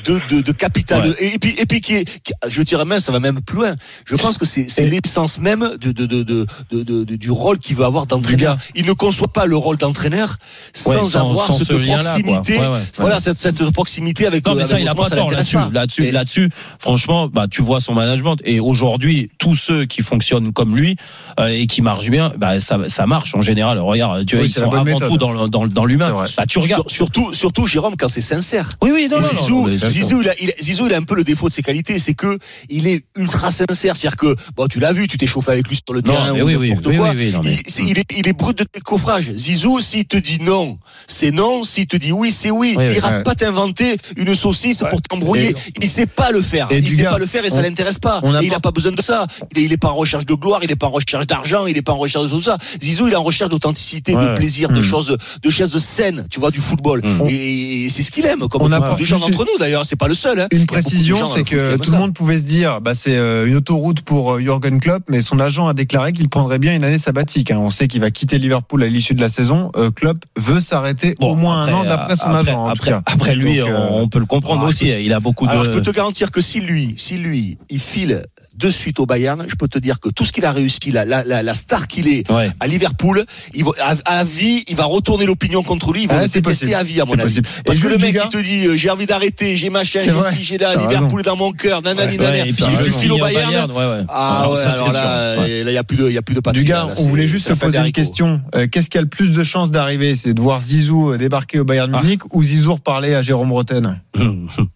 de 0.07 0.21
de, 0.29 0.41
de 0.41 0.53
capital. 0.53 1.03
Ouais. 1.09 1.15
Et, 1.35 1.39
puis 1.39 1.55
et 1.59 1.67
puis 1.67 1.81
qui 1.81 1.95
est, 1.97 2.05
qui- 2.23 2.33
je 2.49 2.63
dirais 2.63 2.85
même, 2.85 3.01
ça 3.01 3.13
va 3.13 3.21
même 3.21 3.41
plus 3.41 3.57
loin. 3.57 3.75
Je 4.07 4.17
pense 4.17 4.39
que 4.39 4.45
c'est 4.45 4.67
l'essence 4.89 5.39
même 5.39 5.71
de 5.81 5.93
de, 5.93 6.07
de, 6.07 6.23
de, 6.23 6.47
de- 6.73 6.83
de- 6.83 7.05
de- 7.05 7.17
du 7.17 7.31
rôle 7.31 7.59
qu'il 7.59 7.77
veut 7.77 7.85
avoir 7.85 8.07
d'entraîneur. 8.07 8.57
Il 8.75 8.87
ne 8.87 8.93
conçoit 8.93 9.29
pas 9.33 9.47
le 9.47 9.57
rôle 9.57 9.77
d'entraîneur 9.77 10.37
sans, 10.73 10.91
Ouais, 10.91 10.97
sans- 11.05 11.17
avoir 11.31 11.47
sans 11.47 11.53
cette 11.59 11.67
ce 11.69 11.73
proximité. 11.75 12.59
Ouais, 12.59 12.67
ouais. 12.69 12.81
Voilà, 12.99 13.21
cette 13.21 13.39
cette 13.39 13.71
proximité 13.71 14.27
avec. 14.27 14.45
Non, 14.47 14.55
mais 14.55 14.61
avec 14.63 14.71
ça, 14.71 14.81
il 14.81 14.87
a 14.89 14.93
autrement, 14.93 15.03
pas 15.05 15.09
ça 15.11 15.17
tort 15.17 15.31
l'intéresse 15.31 15.53
là-dessus. 15.53 15.73
Là-dessus, 15.75 16.05
Et- 16.05 16.13
là-dessus, 16.13 16.51
franchement, 16.79 17.29
bah, 17.29 17.47
tu 17.51 17.63
vois 17.63 17.81
son 17.81 17.95
management. 17.95 18.37
Et 18.45 18.61
aujourd'hui, 18.61 19.31
tous 19.39 19.55
ceux 19.57 19.85
qui 19.87 20.03
fonctionnent 20.03 20.53
comme 20.53 20.77
lui 20.77 20.97
euh, 21.41 21.47
et 21.49 21.67
qui 21.67 21.83
marchent 21.83 22.11
bien, 22.11 22.33
bah, 22.37 22.61
ça, 22.61 22.79
ça 22.89 23.07
marche 23.07 23.35
en 23.35 23.41
général. 23.43 23.79
Regarde, 23.79 24.25
tu 24.27 24.37
vois, 24.37 24.45
Oui, 24.45 24.51
ils 24.51 24.53
sont 24.53 24.71
avant 24.71 24.85
méthode. 24.85 25.09
tout 25.09 25.19
dans, 25.19 25.49
dans, 25.49 25.67
dans 25.67 25.85
l'humain. 25.85 26.13
Bah, 26.37 26.47
tu 26.47 26.59
regardes. 26.59 26.89
Sur- 26.89 26.97
surtout, 26.97 27.33
surtout, 27.35 27.67
Jérôme, 27.67 27.97
quand 27.99 28.09
c'est 28.09 28.21
sincère. 28.21 28.71
Oui, 28.83 28.91
oui, 28.93 29.09
non, 29.11 29.21
non, 29.21 29.23
non, 29.23 29.67
non, 29.67 29.89
Zizou, 30.03 30.23
il 30.23 30.29
a, 30.29 30.35
il 30.41 30.51
a- 30.51 30.63
Zizou, 30.63 30.87
il 30.87 30.95
a 30.95 30.97
un 30.97 31.03
peu 31.03 31.15
le 31.15 31.25
défaut 31.25 31.49
de 31.49 31.55
ses 31.55 31.63
qualités, 31.63 31.99
c'est 31.99 32.15
que 32.15 32.39
il 32.69 32.87
est 32.87 33.05
ultra 33.17 33.51
sincère. 33.51 33.97
C'est-à-dire 33.97 34.17
que, 34.17 34.35
bon, 34.57 34.67
tu 34.69 34.81
l'as 34.81 34.93
vu, 34.93 35.07
tu 35.07 35.17
t'es 35.19 35.27
chauffé 35.27 35.53
avec 35.53 35.69
lui 35.69 35.77
sur 35.77 35.95
le 35.95 36.01
Non, 36.01 36.13
terrain 36.13 36.33
ou 36.33 36.45
oui, 36.45 36.57
oui, 36.57 36.69
n'importe 36.71 36.87
oui, 36.89 36.97
quoi. 36.97 37.11
oui, 37.11 37.17
oui, 37.17 37.33
non, 37.33 37.41
mais- 37.45 37.59
il, 37.87 37.99
est, 37.99 38.05
il 38.17 38.29
est 38.29 38.33
brut 38.33 38.57
de 38.59 38.67
décoffrage. 38.75 39.33
Zizou, 39.33 39.81
s'il 39.81 40.05
te 40.07 40.17
dit 40.17 40.39
non, 40.41 40.79
c'est 41.07 41.31
non. 41.31 41.65
S'il 41.65 41.87
te 41.87 41.97
dit 41.97 42.13
oui, 42.13 42.33
c'est 42.33 42.51
oui. 42.51 42.75
Oui, 42.77 42.85
il 42.85 42.91
oui. 42.91 42.97
ira 42.97 43.19
Ouais. 43.19 43.23
pas 43.23 43.35
t'inventer 43.35 43.97
une 44.17 44.35
saucisse 44.35 44.83
Ouais, 44.83 44.89
pour 44.91 45.01
t'embrouiller. 45.03 45.55
Il 45.81 45.89
sait 45.89 46.07
pas 46.07 46.31
le 46.33 46.41
faire. 46.43 46.67
Et 46.71 46.79
il 46.79 46.91
sait 46.91 47.03
gars, 47.03 47.11
pas 47.11 47.19
le 47.19 47.27
faire 47.27 47.45
et 47.45 47.51
ça 47.51 47.63
l'intéresse 47.63 47.99
pas. 47.99 48.21
on 48.23 48.35
a 48.35 48.43
Et 48.43 48.47
il 48.47 48.51
pas- 48.51 48.57
a 48.57 48.61
pas 48.61 48.71
besoin 48.73 48.93
de 48.93 49.01
ça. 49.03 49.27
Il 49.55 49.63
est, 49.63 49.65
il 49.67 49.73
est 49.73 49.77
pas 49.77 49.89
en 49.89 49.95
recherche 49.95 50.27
de 50.27 50.35
gloire, 50.35 50.61
il 50.63 50.71
est 50.71 50.77
pas 50.77 50.87
en 50.87 50.91
recherche 50.91 51.27
d'argent, 51.27 51.67
il 51.67 51.77
est 51.77 51.83
pas 51.83 51.93
en 51.93 51.99
recherche 51.99 52.25
de 52.25 52.31
tout 52.31 52.43
ça. 52.43 52.59
Zizou, 52.83 53.07
il 53.09 53.13
est 53.13 53.17
en 53.17 53.23
recherche 53.23 53.51
d'authenticité, 53.51 54.15
Ouais. 54.17 54.29
de 54.29 54.35
plaisir, 54.35 54.69
de 54.69 54.81
Mm. 54.81 54.83
choses, 54.83 55.17
de 55.43 55.51
choses 55.51 55.77
saines, 55.83 56.27
tu 56.31 56.41
vois, 56.41 56.51
du 56.51 56.61
football. 56.61 57.03
Mm. 57.05 57.27
Et, 57.29 57.89
c'est 57.91 58.03
ce 58.03 58.11
qu'il 58.11 58.27
aime, 58.27 58.49
comme 58.49 58.63
On 58.63 58.69
beaucoup 58.69 58.97
de 58.99 59.05
gens 59.05 59.19
d'entre 59.19 59.45
nous 59.45 59.59
d'ailleurs. 59.59 59.86
C'est 59.87 59.97
pas 59.97 60.09
le 60.09 60.15
seul. 60.15 60.41
Hein. 60.41 60.49
Une 60.51 60.63
de 60.63 60.67
précision, 60.67 61.27
c'est 61.27 61.45
que 61.45 61.77
tout 61.77 61.93
le 61.93 61.99
monde 61.99 62.13
pouvait 62.13 62.39
se 62.39 62.45
dire, 62.45 62.81
bah, 62.81 62.95
c'est 62.95 63.17
euh, 63.17 63.47
une 63.47 63.57
autoroute 63.57 64.01
pour 64.03 64.35
euh, 64.35 64.41
Jürgen 64.41 64.81
Klopp, 64.81 65.05
mais 65.09 65.23
son 65.23 65.39
agent 65.39 65.67
a 65.69 65.75
déclaré 65.75 66.13
qu'il 66.13 66.29
prendrait 66.29 66.59
bien 66.59 66.75
une 66.75 66.85
année 66.85 66.99
sabbatique. 66.99 67.51
hein. 67.51 67.59
On 67.59 67.71
sait 67.71 67.87
qu'il 67.89 68.01
va 68.01 68.11
quitter 68.11 68.39
Liverpool 68.39 68.83
à 68.83 68.89
l'issue 68.89 69.15
de 69.15 69.21
la 69.21 69.29
saison. 69.29 69.71
Euh, 69.77 69.91
Klopp 69.91 70.19
veut 70.37 70.61
s'arrêter 70.61 71.15
Bon, 71.21 71.33
au 71.33 71.35
moins 71.37 71.61
après, 71.61 71.73
un 71.73 71.77
an 71.77 71.85
d'après 71.85 72.17
son 72.17 72.27
après- 72.27 72.51
agent. 72.51 72.59
En 72.61 72.69
après, 72.69 72.91
tout 72.91 72.97
cas. 72.97 73.03
après 73.07 73.37
lui, 73.37 73.59
Donc, 73.59 73.69
euh, 73.69 73.89
on, 73.93 74.09
peut 74.09 74.19
le 74.19 74.27
comprendre 74.27 74.63
ah, 74.65 74.69
aussi. 74.69 74.89
Il 74.89 75.13
a 75.13 75.21
beaucoup 75.21 75.47
de. 75.47 75.53
Alors 75.53 75.65
je 75.65 75.71
peux 75.71 75.83
te 75.83 75.91
garantir 75.91 76.31
que 76.33 76.41
si 76.41 76.61
lui, 76.61 76.95
si 76.97 77.17
lui, 77.17 77.59
il 77.71 77.81
file 77.81 78.23
de 78.57 78.71
suite 78.71 79.01
au 79.01 79.07
Bayern, 79.07 79.45
je 79.49 79.55
peux 79.55 79.69
te 79.69 79.79
dire 79.79 80.01
que 80.01 80.09
tout 80.09 80.25
ce 80.25 80.33
qu'il 80.33 80.45
a 80.45 80.53
réussi, 80.53 80.91
la, 80.93 81.05
la, 81.05 81.23
la, 81.25 81.55
star 81.55 81.87
qu'il 81.89 82.09
est 82.09 82.31
Ouais. 82.31 82.51
à 82.61 82.67
Liverpool, 82.67 83.25
il 83.55 83.65
va, 83.65 83.73
à, 83.81 83.95
à 84.21 84.25
vie, 84.25 84.65
il 84.69 84.77
va 84.77 84.85
retourner 84.85 85.27
l'opinion 85.27 85.63
contre 85.63 85.93
lui, 85.93 86.03
il 86.05 86.09
va 86.09 86.15
Ah, 86.15 86.23
le 86.23 86.25
détester 86.25 86.43
possible. 86.43 86.75
à 86.75 86.83
vie 86.83 87.01
à 87.01 87.05
mon 87.05 87.13
avis. 87.15 87.23
possible. 87.23 87.49
Parce 87.65 87.79
Et 87.79 87.81
que 87.83 87.89
le 87.89 87.99
mec 87.99 88.15
gars- 88.15 88.29
il 88.33 88.37
te 88.37 88.43
dit 88.43 88.67
euh, 88.67 88.77
j'ai 88.77 88.91
envie 88.91 89.07
d'arrêter, 89.07 89.57
j'ai 89.57 89.71
machin, 89.71 90.01
j'ai 90.03 90.13
ci, 90.37 90.43
j'ai 90.43 90.59
là, 90.59 90.75
Liverpool 90.75 91.23
dans 91.23 91.37
mon 91.37 91.53
cœur, 91.53 91.83
nanani, 91.83 92.13
Ouais, 92.19 92.25
nanana. 92.25 92.47
et 92.47 92.53
puis 92.53 92.65
tu 92.83 92.91
files 92.91 93.13
au 93.13 93.19
Bayern. 93.19 93.71
ouais, 93.71 93.77
ouais. 93.77 94.05
Ah 94.09 94.41
Alors, 94.41 94.53
ouais, 94.55 94.61
alors 94.61 94.93
là. 94.93 95.41
Ouais. 95.41 95.61
il 95.67 95.73
y 95.73 95.77
a 95.79 95.85
plus 95.85 95.97
de, 95.97 96.09
il 96.09 96.15
y 96.15 96.19
a 96.19 96.23
plus 96.23 96.35
de 96.35 96.41
Du 96.53 96.65
gars, 96.65 96.89
on 96.97 97.09
voulait 97.09 97.27
juste 97.27 97.49
te 97.49 97.53
poser 97.55 97.79
une 97.79 97.93
question. 97.93 98.41
Euh, 98.55 98.67
Qu'est-ce 98.71 98.89
qui 98.91 98.99
a 98.99 99.01
le 99.03 99.07
plus 99.09 99.33
de 99.33 99.45
chances 99.45 99.71
d'arriver? 99.71 100.17
C'est 100.17 100.33
de 100.35 100.41
voir 100.41 100.61
Zizou 100.61 101.13
euh, 101.13 101.19
débarquer 101.19 101.59
au 101.61 101.65
Bayern 101.65 101.93
Ah. 101.95 102.03
Munich 102.03 102.21
ou 102.33 102.43
Zizou 102.43 102.75
reparler 102.75 103.15
à 103.15 103.23
Jérôme 103.23 103.53
Roten? 103.53 104.01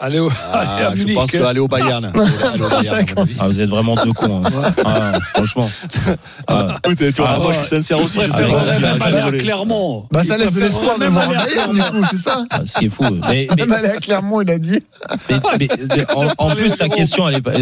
Allez, 0.00 0.20
au- 0.20 0.28
allez 0.28 0.36
Ah, 0.52 0.88
à 0.90 0.94
je 0.94 1.12
pense 1.12 1.34
aller 1.34 1.58
au 1.58 1.66
Bayern. 1.66 2.04
Aller 2.04 2.62
au 2.62 2.68
Bayern. 2.68 3.04
Ah, 3.40 3.48
vous 3.48 3.60
êtes 3.60 3.68
vraiment 3.68 3.96
deux 3.96 4.12
cons. 4.12 4.42
hein. 4.44 4.72
Ah, 4.84 5.12
franchement. 5.34 5.68
Ah. 6.46 6.76
Tu 6.84 6.94
vois, 7.16 7.26
Ah, 7.28 7.38
moi 7.40 7.52
je 7.52 7.58
suis 7.58 7.66
sincère 7.66 8.00
aussi. 8.00 8.18
Je 8.24 8.30
sais 8.30 8.44
pas. 8.44 9.32
Clermont. 9.38 10.06
Bah 10.12 10.22
ça 10.22 10.38
laisse 10.38 10.52
de 10.52 10.60
l'espoir 10.60 10.98
de 10.98 11.04
même 11.04 11.12
voir 11.12 11.28
au 11.28 11.32
aller 11.32 11.40
à 11.40 11.44
Bayern, 11.46 11.72
du 11.74 11.80
coup, 11.80 12.06
c'est 12.10 12.16
ça 12.18 12.44
Ah, 12.50 12.60
Ce 12.64 12.78
qui 12.78 12.84
est 12.86 12.88
fou. 12.88 13.02
Mais, 13.28 13.48
mais, 13.50 13.56
Même 13.56 13.72
aller 13.72 13.88
à 13.88 13.96
Clermont, 13.96 14.40
il 14.40 14.50
a 14.50 14.58
dit. 14.58 14.80
mais- 15.28 15.36
mais- 15.58 15.68
mais 15.96 16.06
en, 16.14 16.26
en 16.38 16.50
plus, 16.54 16.76
ta 16.76 16.88
question, 16.88 17.28
elle 17.28 17.36
est 17.38 17.42
pas. 17.42 17.52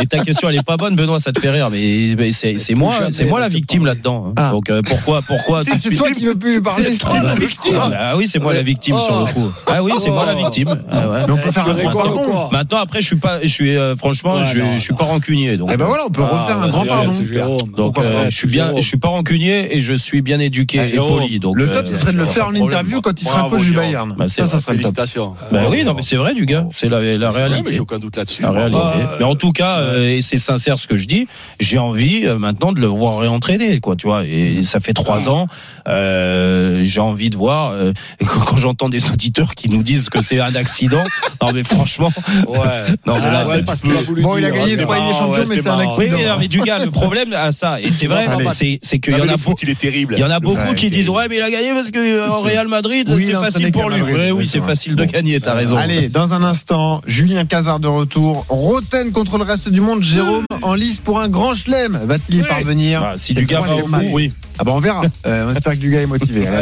Et 0.00 0.06
ta 0.06 0.18
question, 0.20 0.48
elle 0.48 0.56
est 0.56 0.62
pas 0.66 0.76
bonne, 0.76 0.94
Benoît, 0.96 1.18
ça 1.18 1.32
te 1.32 1.40
fait 1.40 1.50
rire. 1.50 1.70
Mais, 1.70 2.14
mais 2.18 2.30
c'est 2.32 2.56
moi, 2.74 2.94
c'est 3.10 3.24
moi 3.24 3.40
la 3.40 3.48
victime 3.48 3.84
là-dedans. 3.86 4.26
hein. 4.28 4.32
Ah. 4.36 4.50
Donc 4.50 4.70
euh, 4.70 4.80
pourquoi, 4.86 5.22
pourquoi 5.22 5.62
C'est 5.76 5.90
toi 5.96 6.10
qui 6.12 6.26
veux 6.26 6.34
plus 6.36 6.60
parler. 6.62 6.90
C'est 6.92 6.98
toi 6.98 7.20
la 7.20 7.34
victime. 7.34 7.80
Ah, 7.98 8.16
oui, 8.16 8.28
c'est 8.28 8.38
moi 8.38 8.52
la 8.52 8.62
victime 8.62 9.00
sur 9.00 9.18
le 9.18 9.24
coup. 9.32 9.50
Ah 9.66 9.82
oui, 9.82 9.92
c'est 10.04 10.10
moi 10.10 10.26
la 10.26 10.34
victime. 10.34 10.68
Ah 10.90 11.08
ouais. 11.08 11.20
Mais 11.26 11.32
on 11.32 11.36
peut 11.36 11.50
faire 11.50 11.68
un 11.68 11.74
grand 11.74 11.92
pardon. 11.92 12.48
Maintenant, 12.52 12.78
après, 12.78 13.00
je 13.00 13.06
suis 13.06 13.16
pas, 13.16 13.40
je 13.42 13.48
suis 13.48 13.76
euh, 13.76 13.96
franchement, 13.96 14.36
Ouais, 14.36 14.46
je, 14.46 14.60
non, 14.60 14.76
je 14.76 14.80
suis 14.82 14.92
non. 14.92 14.96
pas 14.98 15.04
rancunier. 15.04 15.56
Donc, 15.56 15.70
Eh 15.72 15.76
ben 15.76 15.86
voilà, 15.86 16.04
on 16.06 16.10
peut 16.10 16.22
Ah, 16.24 16.42
refaire 16.42 16.58
un 16.58 16.66
bah, 16.66 16.68
grand 16.70 16.86
pardon. 16.86 17.58
Donc, 17.76 17.98
euh, 17.98 18.26
je 18.30 18.36
suis 18.36 18.48
bien, 18.48 18.72
je 18.76 18.80
suis 18.86 18.96
pas 18.96 19.08
rancunier 19.08 19.76
et 19.76 19.80
je 19.80 19.92
suis 19.94 20.22
bien 20.22 20.38
éduqué 20.40 20.80
Ah, 20.80 20.86
et 20.86 20.96
poli. 20.96 21.40
Donc, 21.40 21.56
Le 21.56 21.68
euh, 21.68 21.72
top, 21.74 21.86
ce 21.86 21.96
serait 21.96 22.12
de 22.12 22.18
le 22.18 22.26
faire 22.26 22.46
en 22.48 22.54
interview 22.54 23.00
quand 23.00 23.20
il 23.20 23.26
sera 23.26 23.48
coach 23.50 23.62
du. 23.62 23.72
Bayern. 23.72 24.14
Bah, 24.16 24.26
c'est 24.28 24.42
Ça, 24.42 24.46
ça 24.46 24.52
vrai. 24.56 24.60
serait. 24.62 24.72
Félicitations. 24.74 25.34
Bah 25.52 25.62
oui, 25.70 25.84
non, 25.84 25.94
mais 25.94 26.02
c'est 26.02 26.16
vrai, 26.16 26.34
du 26.34 26.46
gars. 26.46 26.66
C'est 26.74 26.88
la, 26.88 27.00
la 27.00 27.30
Ouais, 27.30 27.34
mais 27.34 27.44
réalité. 27.48 27.72
j'ai 27.72 27.80
aucun 27.80 27.98
doute 27.98 28.16
là-dessus. 28.16 28.42
La 28.42 28.50
réalité. 28.50 28.78
Ah, 28.82 29.16
mais 29.18 29.24
en 29.24 29.34
tout 29.34 29.52
cas, 29.52 29.78
euh, 29.80 30.08
et 30.08 30.22
c'est 30.22 30.38
sincère 30.38 30.78
ce 30.78 30.86
que 30.86 30.96
je 30.96 31.06
dis, 31.06 31.26
j'ai 31.60 31.78
envie 31.78 32.24
euh, 32.26 32.38
maintenant 32.38 32.72
de 32.72 32.80
le 32.80 32.86
voir 32.86 33.18
réentraîner, 33.18 33.80
quoi, 33.80 33.96
tu 33.96 34.06
vois. 34.06 34.24
Et 34.26 34.62
ça 34.62 34.80
fait 34.80 34.92
trois 34.92 35.28
ans, 35.28 35.46
euh, 35.88 36.80
j'ai 36.84 37.00
envie 37.00 37.30
de 37.30 37.36
voir. 37.36 37.70
euh, 37.72 37.92
quand 38.46 38.56
j'entends 38.56 38.88
des 38.88 39.10
auditeurs 39.10 39.54
qui 39.54 39.68
nous 39.68 39.82
disent 39.82 39.93
que 40.10 40.22
c'est 40.22 40.40
un 40.40 40.54
accident, 40.54 41.02
non 41.42 41.48
mais 41.54 41.62
franchement, 41.64 42.12
Ouais. 42.48 42.58
non 43.06 43.14
mais 43.14 43.20
Ah, 43.24 43.30
là, 43.32 43.46
ouais, 43.48 43.56
c'est 43.56 43.64
parce 43.64 43.82
voulu 43.82 44.22
Bon, 44.22 44.36
il 44.36 44.44
a 44.44 44.50
gagné 44.50 44.70
c'était 44.70 44.82
trois 44.82 44.96
Ligues 44.96 45.06
des 45.08 45.12
Champions, 45.14 45.32
ouais, 45.32 45.44
mais 45.48 45.56
c'est 45.62 45.68
un 45.68 45.76
marrant. 45.76 45.96
oui, 45.96 46.04
accident. 46.04 46.16
mais, 46.22 46.28
non, 46.28 46.36
mais 46.40 46.48
du 46.48 46.60
gars, 46.60 46.78
le 46.84 46.90
problème 46.90 47.32
à 47.32 47.52
ça, 47.52 47.80
et 47.80 47.90
c'est 47.92 48.06
vrai, 48.06 48.26
c'est 48.54 48.78
c'est 48.82 48.98
qu'il 48.98 49.16
y 49.16 49.20
en 49.20 49.28
a 49.28 49.36
foot, 49.38 49.62
il 49.62 49.70
est 49.70 49.78
terrible. 49.78 50.14
il 50.16 50.20
y 50.20 50.24
en 50.24 50.30
a 50.30 50.40
beaucoup 50.40 50.56
Ouais, 50.60 50.74
qui 50.74 50.90
disent 50.90 51.08
ouais 51.08 51.26
mais 51.28 51.36
il 51.36 51.42
a 51.42 51.50
gagné 51.50 51.72
parce 51.72 51.90
que 51.90 51.98
euh, 51.98 52.28
en 52.30 52.40
Real 52.40 52.68
Madrid 52.68 53.08
c'est 53.18 53.32
facile 53.32 53.70
pour 53.72 53.88
lui. 53.90 53.98
Madrid. 54.00 54.14
Ouais, 54.16 54.30
Oui, 54.32 54.38
oui 54.40 54.46
c'est 54.50 54.60
facile 54.60 54.96
de 54.96 55.04
gagner. 55.04 55.40
T'as 55.40 55.54
raison. 55.54 55.76
Allez, 55.76 56.08
dans 56.08 56.32
un 56.32 56.42
instant, 56.44 57.00
Julien 57.06 57.44
Cazard 57.44 57.80
de 57.80 57.88
retour. 57.88 58.44
Roten 58.48 59.12
contre 59.12 59.38
le 59.38 59.44
reste 59.44 59.68
du 59.68 59.80
monde. 59.80 60.02
Jérôme 60.02 60.44
en 60.62 60.74
lice 60.74 61.00
pour 61.00 61.20
un 61.20 61.28
grand 61.28 61.54
chelem. 61.54 61.98
Va-t-il 62.04 62.38
y 62.38 62.42
parvenir 62.42 63.00
Bah, 63.00 63.14
si 63.16 63.34
du 63.34 63.44
gars 63.46 63.60
va 63.60 63.76
au 63.76 63.86
bout, 63.86 64.08
oui. 64.12 64.32
Ah 64.58 64.64
bah 64.64 64.72
on 64.74 64.80
verra. 64.80 65.02
Euh, 65.26 65.48
on 65.50 65.54
espère 65.54 65.72
que 65.72 65.78
du 65.78 65.90
gars 65.90 66.02
est 66.02 66.06
motivé. 66.06 66.46
Allez, 66.46 66.54
à 66.56 66.60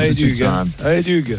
Allez, 0.84 1.02
tout 1.02 1.32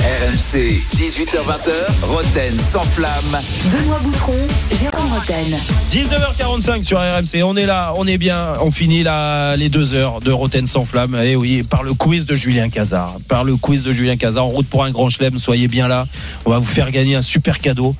RMC. 0.00 0.02
Allez, 0.02 0.08
Dugue. 0.08 0.30
RMC, 0.30 0.80
18h20h, 0.96 2.04
Roten 2.04 2.58
sans 2.58 2.82
flamme. 2.82 3.38
Benoît 3.66 3.98
Boutron, 4.02 4.46
Jérôme 4.72 5.12
Roten. 5.12 5.56
19h45 5.92 6.82
sur 6.82 6.98
RMC, 6.98 7.42
on 7.44 7.56
est 7.56 7.66
là, 7.66 7.92
on 7.96 8.06
est 8.06 8.18
bien, 8.18 8.54
on 8.60 8.70
finit 8.70 9.02
là 9.02 9.56
les 9.56 9.68
deux 9.68 9.94
heures 9.94 10.20
de 10.20 10.32
Roten 10.32 10.66
sans 10.66 10.84
flamme. 10.84 11.16
Et 11.16 11.36
oui, 11.36 11.62
par 11.62 11.82
le 11.82 11.94
quiz 11.94 12.26
de 12.26 12.34
Julien 12.34 12.68
Cazard, 12.68 13.16
par 13.28 13.44
le 13.44 13.56
quiz 13.56 13.82
de 13.82 13.92
Julien 13.92 14.16
Cazard, 14.16 14.46
en 14.46 14.48
route 14.48 14.66
pour 14.66 14.84
un 14.84 14.90
grand 14.90 15.10
chelem, 15.10 15.38
soyez 15.38 15.68
bien 15.68 15.88
là. 15.88 16.06
On 16.44 16.50
va 16.50 16.58
vous 16.58 16.64
faire 16.64 16.90
gagner 16.90 17.16
un 17.16 17.22
super 17.22 17.58
cadeau, 17.58 17.94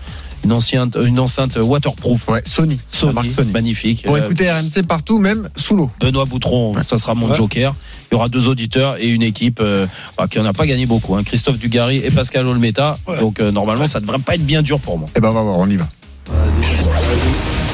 une 0.44 0.52
enceinte, 0.52 0.96
une 1.02 1.18
enceinte 1.20 1.56
waterproof. 1.56 2.28
Ouais, 2.28 2.42
Sony. 2.46 2.80
La 3.02 3.12
marque 3.12 3.26
Sony, 3.26 3.36
Sony. 3.36 3.50
magnifique. 3.52 4.02
Pour 4.04 4.16
Euh, 4.16 4.24
écouter 4.24 4.50
RMC 4.50 4.82
partout, 4.86 5.18
même 5.18 5.48
sous 5.56 5.76
l'eau. 5.76 5.90
Benoît 6.00 6.24
Boutron, 6.24 6.72
ça 6.84 6.98
sera 6.98 7.14
mon 7.14 7.28
Ouais. 7.28 7.34
joker. 7.36 7.74
Il 8.10 8.14
y 8.14 8.16
aura 8.16 8.28
deux 8.28 8.48
auditeurs 8.48 8.96
et 8.98 9.06
une 9.08 9.22
équipe 9.22 9.58
euh, 9.60 9.86
bah, 10.18 10.26
qui 10.28 10.38
en 10.38 10.44
a 10.44 10.52
pas 10.52 10.66
gagné 10.66 10.86
beaucoup. 10.86 11.14
hein. 11.16 11.22
Christophe 11.24 11.58
Dugarry 11.58 11.98
et 11.98 12.10
Pascal 12.10 12.46
Olmeta. 12.46 12.98
Ouais. 13.06 13.18
Donc 13.20 13.40
euh, 13.40 13.52
normalement, 13.52 13.86
ça 13.86 14.00
devrait 14.00 14.18
pas 14.18 14.34
être 14.34 14.44
bien 14.46 14.62
dur 14.62 14.80
pour 14.80 14.98
moi. 14.98 15.08
Eh 15.16 15.20
ben 15.20 15.28
on 15.30 15.34
va 15.34 15.42
voir, 15.42 15.58
on 15.58 15.68
y 15.68 15.76
va. 15.76 15.86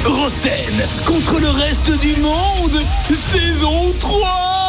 Roten 0.04 0.86
contre 1.04 1.40
le 1.40 1.50
reste 1.50 1.90
du 2.00 2.14
monde, 2.20 2.80
saison 3.12 3.92
3 4.00 4.65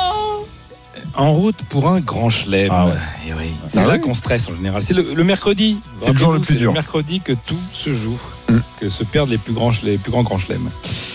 En 1.18 1.32
route 1.34 1.58
pour 1.70 1.88
un 1.90 2.00
grand 2.00 2.30
chelem. 2.30 2.70
Ah 2.72 2.86
ouais. 2.86 2.92
Et 3.28 3.34
oui, 3.34 3.52
C'est 3.68 3.80
Ah 3.80 3.88
là 3.88 3.94
oui. 3.96 4.02
qu'on 4.02 4.14
stresse 4.14 4.48
en 4.50 4.56
général. 4.56 4.82
C'est 4.84 4.94
le, 4.94 5.14
le 5.16 5.24
mercredi. 5.24 5.80
C'est 6.04 6.12
le 6.14 6.18
jour 6.18 6.32
le 6.32 6.40
plus 6.40 6.54
c'est 6.54 6.60
dur. 6.60 6.70
le 6.72 6.76
mercredi 6.76 7.22
que 7.22 7.34
tout 7.34 7.58
se 7.74 7.92
joue. 7.92 8.20
que 8.80 8.88
se 8.88 9.04
perdent 9.04 9.30
les 9.30 9.40
plus 9.40 9.54
grands, 9.54 9.72
les 9.84 9.98
plus 9.98 10.12
grands 10.12 10.22
grands 10.24 10.38
chelems. 10.38 10.70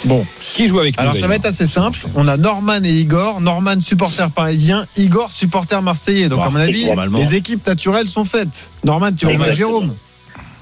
Bon. 0.06 0.26
Qui 0.54 0.66
joue 0.66 0.80
avec 0.80 0.96
nous 0.96 1.02
Alors 1.02 1.16
ça 1.16 1.28
va 1.28 1.36
être 1.36 1.46
assez 1.46 1.68
simple. 1.68 2.00
On 2.16 2.26
a 2.26 2.36
Norman 2.36 2.82
et 2.84 2.90
Igor. 2.90 3.40
Norman 3.40 3.80
supporter 3.80 4.28
parisien, 4.32 4.84
Igor 4.96 5.30
supporter 5.32 5.80
marseillais. 5.82 6.28
Donc 6.28 6.40
Bah, 6.40 6.46
à 6.46 6.50
mon 6.50 6.58
avis, 6.58 6.90
les 7.16 7.34
équipes 7.36 7.64
naturelles 7.66 8.08
sont 8.08 8.24
faites. 8.24 8.68
Norman, 8.84 9.12
tu 9.16 9.26
vas 9.26 9.34
jouer 9.34 9.48
à 9.48 9.52
Jérôme. 9.52 9.94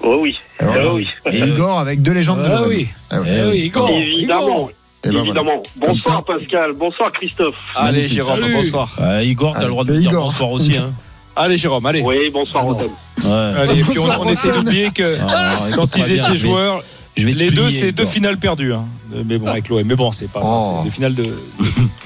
Oh 0.02 0.18
oui. 0.20 0.36
Ah. 0.60 0.64
Oh 0.84 0.92
oui. 0.96 1.08
Et 1.32 1.38
Igor 1.40 1.78
avec 1.78 2.02
deux 2.02 2.12
légendes 2.12 2.40
de 2.42 2.44
Ah 2.50 2.62
oui. 2.68 2.88
Ah 3.10 3.20
ouais. 3.20 3.26
Eh 3.46 3.48
oui, 3.50 3.58
Igor. 3.66 3.88
Évidemment. 3.90 4.42
Igor. 4.46 4.70
Et 5.02 5.08
ben 5.08 5.12
voilà. 5.12 5.24
Évidemment. 5.24 5.62
Bonsoir 5.76 6.16
ça. 6.26 6.34
Pascal, 6.34 6.72
bonsoir 6.72 7.10
Christophe. 7.10 7.54
Allez, 7.74 7.92
Magnifique. 7.98 8.12
Jérôme, 8.16 8.40
Salut. 8.40 8.54
bonsoir. 8.54 8.96
Euh, 9.00 9.22
Igor, 9.24 9.54
t'as 9.54 9.62
le 9.62 9.68
droit 9.68 9.84
de 9.84 9.96
dire 9.96 10.10
Igor. 10.10 10.24
bonsoir 10.24 10.50
aussi. 10.52 10.76
Hein. 10.76 10.92
Allez, 11.36 11.56
Jérôme, 11.56 11.86
allez. 11.86 12.02
Oui, 12.02 12.28
bonsoir 12.30 12.64
Rotten. 12.64 12.90
Ouais. 13.24 13.30
Allez, 13.30 13.80
et 13.80 13.84
puis 13.84 13.98
on, 13.98 14.28
essaie 14.28 14.52
d'oublier 14.52 14.90
que 14.90 15.16
Ah, 15.28 15.54
quand 15.74 15.96
ils 15.96 16.12
étaient 16.12 16.36
joueurs, 16.36 16.82
je 17.16 17.24
vais 17.26 17.32
te 17.32 17.38
les 17.38 17.50
deux, 17.50 17.70
c'est 17.70 17.92
deux 17.92 18.04
finales 18.04 18.36
perdues. 18.36 18.74
hein. 18.74 18.84
Mais 19.24 19.38
bon, 19.38 19.46
avec 19.46 19.68
l'OM. 19.68 19.82
Mais 19.84 19.94
bon, 19.94 20.12
c'est 20.12 20.30
pas. 20.30 20.40
Oh. 20.42 20.76
C'est 20.78 20.84
des 20.84 20.90
finales 20.90 21.14
de, 21.14 21.22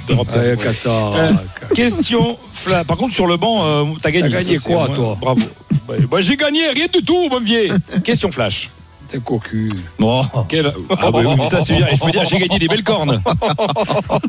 d'Europe. 0.07 0.29
Ouais, 0.35 0.55
Ouais. 0.55 0.57
Euh, 0.87 1.33
Question. 1.75 2.39
Fla- 2.53 2.85
Par 2.85 2.97
contre, 2.97 3.15
sur 3.15 3.27
le 3.27 3.37
banc, 3.37 3.65
euh, 3.65 3.85
t'as 4.01 4.11
gagné. 4.11 4.31
T'as 4.31 4.41
gagné 4.41 4.57
Ça, 4.57 4.71
quoi, 4.71 4.87
moi. 4.87 4.97
toi 4.97 5.17
Bravo. 5.21 5.41
Ouais, 5.89 5.99
bah, 6.09 6.21
j'ai 6.21 6.37
gagné, 6.37 6.69
rien 6.71 6.87
du 6.93 7.03
tout, 7.03 7.29
mon 7.29 7.41
vieux. 7.41 7.69
Question 8.05 8.31
flash. 8.31 8.71
T'es 9.09 9.19
cocu. 9.19 9.69
Bon. 9.99 10.23
Quelle... 10.49 10.73
Ah 10.99 11.11
oui, 11.13 11.25
oui, 11.27 11.47
ça 11.51 11.61
c'est 11.61 11.77
bien. 11.77 11.87
Et 11.89 11.97
je 11.97 12.01
peux 12.05 12.11
dire, 12.11 12.25
j'ai 12.25 12.39
gagné 12.39 12.59
des 12.59 12.69
belles 12.69 12.85
cornes. 12.85 13.23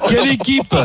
Quelle 0.10 0.30
équipe 0.30 0.76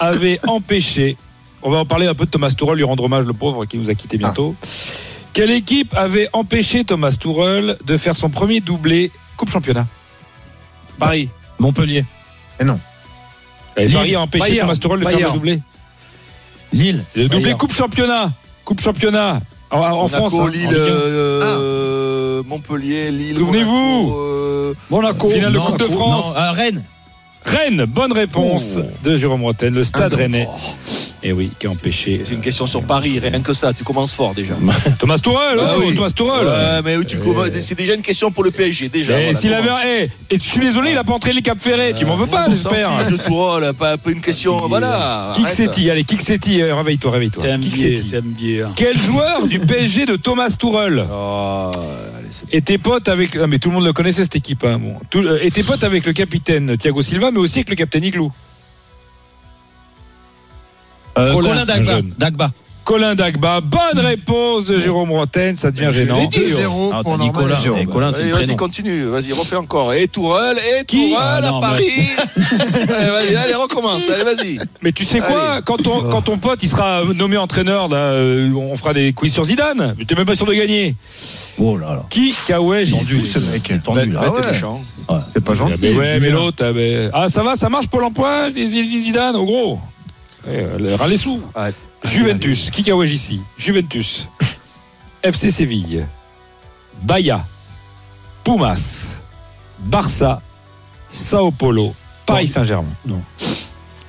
avait 0.00 0.40
empêché 0.46 1.16
On 1.62 1.70
va 1.70 1.78
en 1.78 1.86
parler 1.86 2.06
un 2.06 2.14
peu 2.14 2.24
de 2.24 2.30
Thomas 2.30 2.50
Tourelle, 2.50 2.78
lui 2.78 2.84
rendre 2.84 3.04
hommage, 3.04 3.24
le 3.24 3.32
pauvre, 3.32 3.64
qui 3.64 3.78
nous 3.78 3.90
a 3.90 3.94
quitté 3.94 4.16
bientôt. 4.18 4.54
Quelle 5.32 5.50
équipe 5.50 5.94
avait 5.94 6.28
empêché 6.32 6.84
Thomas 6.84 7.16
Tourelle 7.18 7.78
de 7.84 7.96
faire 7.96 8.16
son 8.16 8.28
premier 8.28 8.60
doublé 8.60 9.10
Coupe 9.36 9.50
Championnat? 9.50 9.86
Paris. 10.98 11.28
Montpellier. 11.58 12.04
Et 12.60 12.64
non. 12.64 12.78
Et 13.76 13.86
Lille. 13.86 13.94
Paris 13.94 14.14
a 14.14 14.20
empêché 14.20 14.48
Bayern. 14.48 14.66
Thomas 14.66 14.78
Tourelle 14.78 15.00
de 15.00 15.04
faire 15.06 15.18
le 15.28 15.32
doublé. 15.34 15.62
Lille. 16.72 17.04
Le 17.14 17.22
doublé 17.28 17.40
Bayern. 17.44 17.58
Coupe 17.58 17.72
Championnat. 17.72 18.30
Coupe 18.64 18.80
Championnat. 18.80 19.40
En, 19.70 20.06
France. 20.06 20.34
hein, 20.34 20.38
en 20.38 20.50
euh, 20.52 21.71
Montpellier, 22.46 23.10
Lille. 23.10 23.36
Souvenez-vous. 23.36 23.70
Monaco, 23.70 24.18
euh, 24.20 24.74
Monaco. 24.90 25.30
Finale 25.30 25.52
de 25.52 25.58
Non, 25.58 25.64
Coupe 25.64 25.78
de 25.78 25.86
non, 25.88 25.96
France. 25.96 26.34
euh, 26.36 26.50
Rennes. 26.52 26.82
Rennes, 27.44 27.84
bonne 27.88 28.12
réponse 28.12 28.78
de 29.02 29.16
Jérôme 29.16 29.42
Rotten, 29.42 29.74
le 29.74 29.82
stade 29.82 30.14
rennais. 30.14 30.46
Et 31.24 31.32
oui, 31.32 31.50
qui 31.58 31.66
a 31.66 31.70
empêché. 31.70 32.20
C'est 32.24 32.34
une 32.34 32.40
question 32.40 32.66
sur 32.68 32.82
Paris, 32.82 33.18
rien 33.20 33.40
que 33.40 33.52
ça. 33.52 33.72
Tu 33.72 33.82
commences 33.84 34.12
fort 34.12 34.32
déjà. 34.34 34.54
Thomas 34.98 35.18
Tourelle, 35.18 35.58
Ah 35.60 35.74
oh, 35.76 35.82
oui. 35.86 35.94
Thomas 35.94 36.10
Tourelle. 36.10 36.46
Ouais, 36.46 36.82
mais 36.84 37.04
tu 37.04 37.16
c'est 37.60 37.76
déjà 37.76 37.94
une 37.94 38.02
question 38.02 38.30
pour 38.30 38.42
le 38.44 38.50
PSG 38.52 38.88
déjà. 38.88 39.18
Et 39.18 39.24
voilà, 39.24 39.38
s'il 39.38 39.52
avait. 39.54 39.68
commence. 39.68 39.80
eh, 39.86 40.08
et 40.34 40.38
je 40.38 40.42
suis 40.42 40.60
désolé, 40.60 40.92
il 40.92 40.98
a 40.98 41.04
pas 41.04 41.14
entraîné 41.14 41.36
les 41.36 41.42
Cap 41.42 41.60
Ferré. 41.60 41.94
Tu 41.96 42.04
m'en 42.04 42.16
veux 42.16 42.26
pas, 42.26 42.48
j'espère. 42.48 42.90
de 43.10 43.16
Tourelle, 43.16 43.72
pas, 43.74 43.96
pas 43.98 44.10
une 44.10 44.20
question. 44.20 44.56
Voilà. 44.68 45.32
Kick 45.34 45.46
arrête. 45.46 45.56
City, 45.56 45.90
allez, 45.90 46.04
euh, 46.60 46.74
réveille-toi, 46.74 47.10
réveille-toi. 47.10 47.44
MBA. 47.56 48.70
Quel 48.76 48.98
joueur 48.98 49.46
du 49.46 49.58
PSG 49.60 50.06
de 50.06 50.16
Thomas 50.16 50.54
Tourelle? 50.58 51.04
Oh, 51.12 51.70
allez, 52.32 52.46
c'est- 52.50 52.54
était 52.56 52.78
pote 52.78 53.08
avec. 53.08 53.36
Ah, 53.36 53.46
mais 53.46 53.58
tout 53.58 53.68
le 53.68 53.74
monde 53.76 53.84
le 53.84 53.92
connaissait 53.92 54.22
cette 54.22 54.36
équipe. 54.36 54.64
Hein, 54.64 54.78
bon. 54.78 54.96
Tout- 55.10 55.20
euh, 55.20 55.38
était 55.42 55.62
pote 55.62 55.84
avec 55.84 56.06
le 56.06 56.12
capitaine 56.12 56.76
Thiago 56.76 57.02
Silva, 57.02 57.30
mais 57.30 57.38
aussi 57.38 57.58
avec 57.58 57.70
le 57.70 57.76
capitaine 57.76 58.04
Igloo. 58.04 58.30
Euh, 61.18 61.32
Colin. 61.34 61.64
Dagba. 62.18 62.50
Colin 62.84 63.14
Dagba, 63.14 63.60
bonne 63.60 64.04
réponse 64.04 64.64
de 64.64 64.78
Jérôme 64.78 65.12
Roten, 65.12 65.54
ça 65.56 65.70
devient 65.70 65.90
gênant. 65.92 66.24
2-0 66.26 66.90
Ah, 66.92 67.02
pour 67.02 67.16
Jérôme. 67.60 67.78
Et 67.78 67.86
Colin, 67.86 68.10
c'est 68.10 68.22
Allez, 68.22 68.30
le 68.30 68.36
vas-y, 68.36 68.56
continue. 68.56 69.04
Vas-y, 69.04 69.32
refais 69.32 69.56
encore. 69.56 69.94
Et 69.94 70.08
Tourelle, 70.08 70.56
et 70.58 70.84
Qui 70.84 71.10
Tourelle 71.10 71.16
Ah, 71.44 71.48
à 71.48 71.50
non, 71.52 71.60
Paris. 71.60 71.84
allez, 72.36 72.86
vas-y, 73.10 73.36
allez, 73.36 73.54
recommence. 73.54 74.02
Allez, 74.10 74.24
vas-y. 74.24 74.58
Mais 74.82 74.90
tu 74.92 75.04
sais 75.04 75.20
quoi, 75.20 75.52
Allez. 75.52 75.62
quand, 75.64 75.86
on, 75.86 76.00
quand 76.08 76.22
ton 76.22 76.38
pote 76.38 76.60
il 76.62 76.68
sera 76.68 77.02
nommé 77.14 77.36
entraîneur, 77.36 77.88
là, 77.88 77.96
euh, 77.96 78.52
on 78.54 78.74
fera 78.76 78.92
des 78.94 79.12
quiz 79.12 79.32
sur 79.32 79.44
Zidane. 79.44 79.94
Mais 79.96 80.04
t'es 80.04 80.14
même 80.16 80.26
pas 80.26 80.34
sûr 80.34 80.46
de 80.46 80.54
gagner. 80.54 80.96
Oh 81.58 81.76
là 81.76 81.94
là. 81.94 82.04
Qui 82.10 82.34
Kawaj 82.46 82.90
Tendu, 82.90 83.24
ce 83.26 83.38
mec. 83.38 83.62
C'est 83.66 83.82
tendu, 83.82 84.10
là. 84.12 84.22
Ah 84.24 84.30
t'es 84.30 84.44
ouais. 84.46 84.52
méchant. 84.52 84.82
C'est 85.32 85.44
pas 85.44 85.54
gentil. 85.54 85.74
Ah, 85.76 85.78
mais 85.82 85.94
ouais, 85.94 86.20
mais 86.20 86.30
l'autre, 86.30 86.64
ah, 86.66 86.72
mais- 86.74 87.10
ah, 87.12 87.28
ça 87.28 87.42
va, 87.42 87.54
ça 87.54 87.68
marche 87.68 87.86
pour 87.86 88.00
l'emploi, 88.00 88.50
Zidane, 88.50 89.36
au 89.36 89.44
gros. 89.44 89.78
Eh, 90.48 90.50
euh, 90.56 90.96
ras 90.96 91.06
les 91.06 91.16
sous. 91.18 91.40
Juventus, 92.04 92.70
qui 92.70 92.82
Kawaj 92.82 93.12
ici 93.12 93.40
Juventus, 93.56 94.28
FC 95.22 95.50
Séville, 95.50 96.06
Bahia, 97.02 97.46
Pumas, 98.44 99.20
Barça, 99.78 100.40
Sao 101.10 101.50
Paulo, 101.50 101.94
Paris 102.26 102.46
Saint-Germain. 102.48 102.92
Non. 103.06 103.22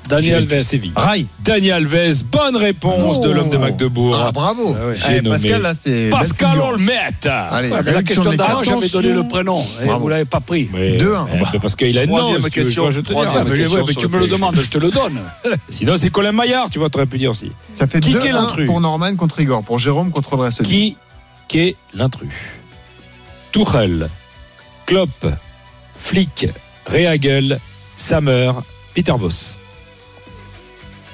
Daniel 0.10 0.36
Alves. 0.52 0.92
Rail. 0.96 1.28
Daniel 1.44 1.74
Alves, 1.76 2.24
bonne 2.26 2.56
réponse 2.58 3.22
de 3.22 3.30
l'homme 3.32 3.50
de 3.50 3.58
Magdebourg. 3.58 4.16
Ah, 4.20 4.32
bravo. 4.32 4.76
Ah 4.78 4.88
ouais. 4.88 4.96
J'ai 4.96 5.06
Allez, 5.06 5.22
nommé 5.22 5.38
Pascal, 5.38 5.62
là, 5.62 5.74
c'est. 5.82 6.10
Pascal 6.10 6.50
belle 6.50 6.58
fulgurance. 6.60 6.74
Olmet. 6.74 7.30
Allez, 7.50 7.70
Ouais, 7.70 7.70
la 7.70 7.92
réduction 7.92 8.24
question 8.24 8.38
d'avant, 8.38 8.64
j'avais 8.64 8.90
donné 8.90 9.14
le 9.14 9.28
prénom. 9.28 9.62
Et 9.84 9.88
vous 9.88 10.08
l'avez 10.10 10.26
pas 10.26 10.40
pris. 10.40 10.70
Mais- 10.74 10.98
2-1. 10.98 11.28
eh, 11.54 11.60
parce 11.60 11.76
qu'il 11.76 11.98
a 11.98 12.04
une 12.04 12.10
Troisième 12.10 12.42
non, 12.42 12.50
question, 12.50 12.92
je 12.92 13.00
te 13.00 13.14
Ah, 13.16 13.44
mais 13.46 13.54
question 13.58 13.78
ouais, 13.80 13.84
mais 13.88 13.94
sur 13.94 14.02
tu 14.02 14.08
le 14.08 14.14
me 14.14 14.20
le 14.20 14.28
demandes, 14.28 14.56
je 14.62 14.70
te 14.70 14.78
le 14.78 14.90
donne. 14.92 15.20
Sinon, 15.70 15.96
c'est 15.98 16.10
Colin 16.10 16.32
Maillard, 16.32 16.70
tu 16.70 16.80
vois, 16.80 16.90
t'aurais 16.90 17.06
pu 17.06 17.18
dire 17.18 17.32
aussi. 17.32 17.52
Ça 17.74 17.88
fait 17.88 18.00
Qui 18.00 18.12
est 18.12 18.16
2-1 18.16 18.34
l'intrus 18.34 18.68
pour 18.68 18.82
Norman 18.82 19.16
contre 19.16 19.40
Igor. 19.40 19.64
Pour 19.64 19.80
Jérôme 19.80 20.12
contre 20.12 20.36
le 20.36 20.44
reste 20.44 20.64
Qui 20.64 20.98
est 21.56 21.76
l'intrus 21.94 22.30
Tuchel, 23.52 24.10
Klopp, 24.86 25.28
Flick, 25.96 26.48
Rehagel, 26.88 27.60
Sammer, 27.96 28.52
Peter 28.96 29.14
Boss. 29.20 29.58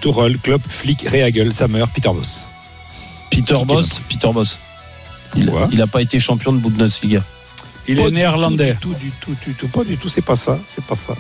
Tuchel, 0.02 0.38
Klopp, 0.40 0.62
Flick, 0.68 1.06
Rehagel, 1.10 1.52
Sammer, 1.52 1.86
Peter 1.94 2.10
Boss. 2.10 2.48
Peter 3.30 3.54
Qui 3.56 3.66
Boss. 3.66 4.02
Peter 4.10 4.30
Boss. 4.34 4.58
Il, 5.36 5.46
Quoi 5.48 5.68
il 5.72 5.82
a 5.82 5.88
pas 5.88 6.02
été 6.02 6.20
champion 6.20 6.52
de 6.54 6.58
Bundesliga. 6.60 7.24
Il 7.88 7.98
Pas 7.98 8.04
est 8.08 8.12
néerlandais. 8.12 8.76
tout, 8.80 8.94
Du 9.00 9.12
tout, 9.22 9.36
du 9.46 9.54
pas 9.68 9.84
du 9.84 9.98
tout, 9.98 10.10
c'est 10.10 10.22
pas 10.22 10.36
ça, 10.36 10.60
c'est 10.66 10.84
pas 10.84 10.96
ça. 10.96 11.14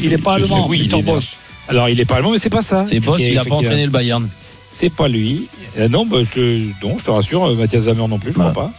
Il 0.00 0.08
n'est 0.10 0.18
pas 0.18 0.34
allemand. 0.34 0.66
oui, 0.68 0.84
Peter 0.88 1.02
Boss. 1.02 1.38
Alors, 1.68 1.88
il 1.88 1.98
est 2.00 2.04
pas 2.04 2.16
allemand, 2.16 2.32
mais 2.32 2.38
c'est 2.38 2.50
pas 2.50 2.62
ça. 2.62 2.84
C'est 2.86 3.00
Boss, 3.00 3.18
il 3.20 3.38
a 3.38 3.44
pas 3.44 3.54
entraîné 3.56 3.84
le 3.84 3.90
Bayern. 3.90 4.28
C'est 4.68 4.90
pas 4.90 5.08
lui. 5.08 5.48
Euh, 5.78 5.88
non, 5.88 6.04
bah, 6.04 6.18
je, 6.22 6.66
non, 6.82 6.98
je 6.98 7.04
te 7.04 7.10
rassure, 7.10 7.44
euh, 7.48 7.54
Mathias 7.54 7.84
Zamer 7.84 8.08
non 8.08 8.18
plus, 8.18 8.32
je 8.32 8.38
Ouais. 8.38 8.50
crois 8.50 8.64
pas. 8.64 8.72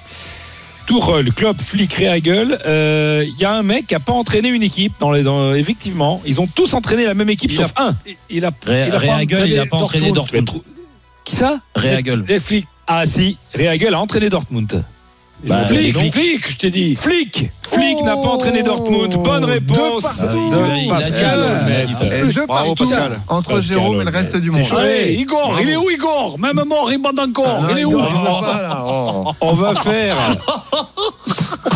Tourelle, 0.86 1.32
Klopp, 1.34 1.62
Flick, 1.62 1.94
Rehagel. 1.94 2.60
euh, 2.66 3.26
Il 3.28 3.40
y 3.42 3.46
a 3.46 3.52
un 3.54 3.64
mec 3.64 3.88
qui 3.88 3.96
a 3.96 4.00
pas 4.00 4.14
entraîné 4.14 4.50
une 4.50 4.64
équipe. 4.64 4.94
Dans 5.00 5.12
les, 5.12 5.24
dans- 5.24 5.54
effectivement, 5.54 6.22
ils 6.26 6.40
ont 6.42 6.48
tous 6.48 6.74
entraîné 6.74 7.06
la 7.06 7.14
même 7.14 7.30
équipe 7.30 7.52
Il 7.52 7.58
sauf 7.58 7.74
un. 7.78 7.96
Il 8.30 8.46
a, 8.46 8.52
Ré- 8.66 8.86
il 8.88 8.94
a 8.96 9.00
pas 9.00 9.06
il 9.48 9.70
pas 9.70 9.78
entraîné 9.78 10.12
Dortmund. 10.12 10.50
Qui 11.24 11.36
ça? 11.36 11.60
Rehagel. 11.76 12.24
Les 12.28 12.40
flics. 12.40 12.68
Ah 12.88 13.06
si, 13.06 13.38
Rehagel 13.56 13.94
a 13.96 14.00
entraîné 14.00 14.30
Dortmund. 14.30 14.84
Bah, 15.44 15.66
Flic, 15.68 16.12
flic, 16.12 16.52
je 16.52 16.58
t'ai 16.58 16.70
dit. 16.72 16.96
Flick, 16.96 17.52
Flick 17.62 18.02
n'a 18.04 18.14
pas 18.16 18.30
entraîné 18.30 18.64
Dortmund. 18.64 19.16
Bonne 19.18 19.44
réponse 19.46 20.22
de 20.22 20.90
Pascal 20.90 21.66
Bravo, 22.48 22.74
Pascal. 22.74 23.20
entre 23.28 23.50
Pascal 23.50 23.62
Jérôme 23.62 24.02
et 24.02 24.06
le 24.06 24.10
reste 24.12 24.36
du 24.38 24.50
monde. 24.50 24.64
Allez, 24.78 25.14
Igor, 25.14 25.50
Bravo. 25.50 25.62
il 25.62 25.70
est 25.70 25.76
où 25.76 25.90
Igor 25.90 26.40
Même 26.40 26.64
mort, 26.66 26.92
il 26.92 26.98
bande 27.00 27.20
encore. 27.20 27.60
Ah, 27.64 27.68
il 27.72 27.80
est 27.80 27.86
où 27.86 27.92
Igor, 27.92 28.12
il 28.16 28.24
va 28.24 28.54
pas, 28.54 28.62
là. 28.62 28.86
Oh. 28.88 29.32
On 29.42 29.54
va 29.54 29.76
faire 29.76 30.16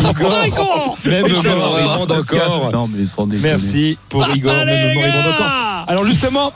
Igor, 0.09 0.45
Igor 0.47 0.97
même 1.05 1.27
mort, 1.31 1.77
il 1.79 1.99
bande 1.99 2.11
encore. 2.11 2.71
Non, 2.71 2.89
mais 2.91 3.05
sans 3.05 3.27
déconner. 3.27 3.49
Merci 3.49 3.97
pour 4.07 4.27
Igor, 4.33 4.53
même 4.53 4.95
mort, 4.95 5.03
il 5.05 5.11
bande 5.11 5.33
encore. 5.33 5.85
Alors 5.87 6.05
justement, 6.05 6.51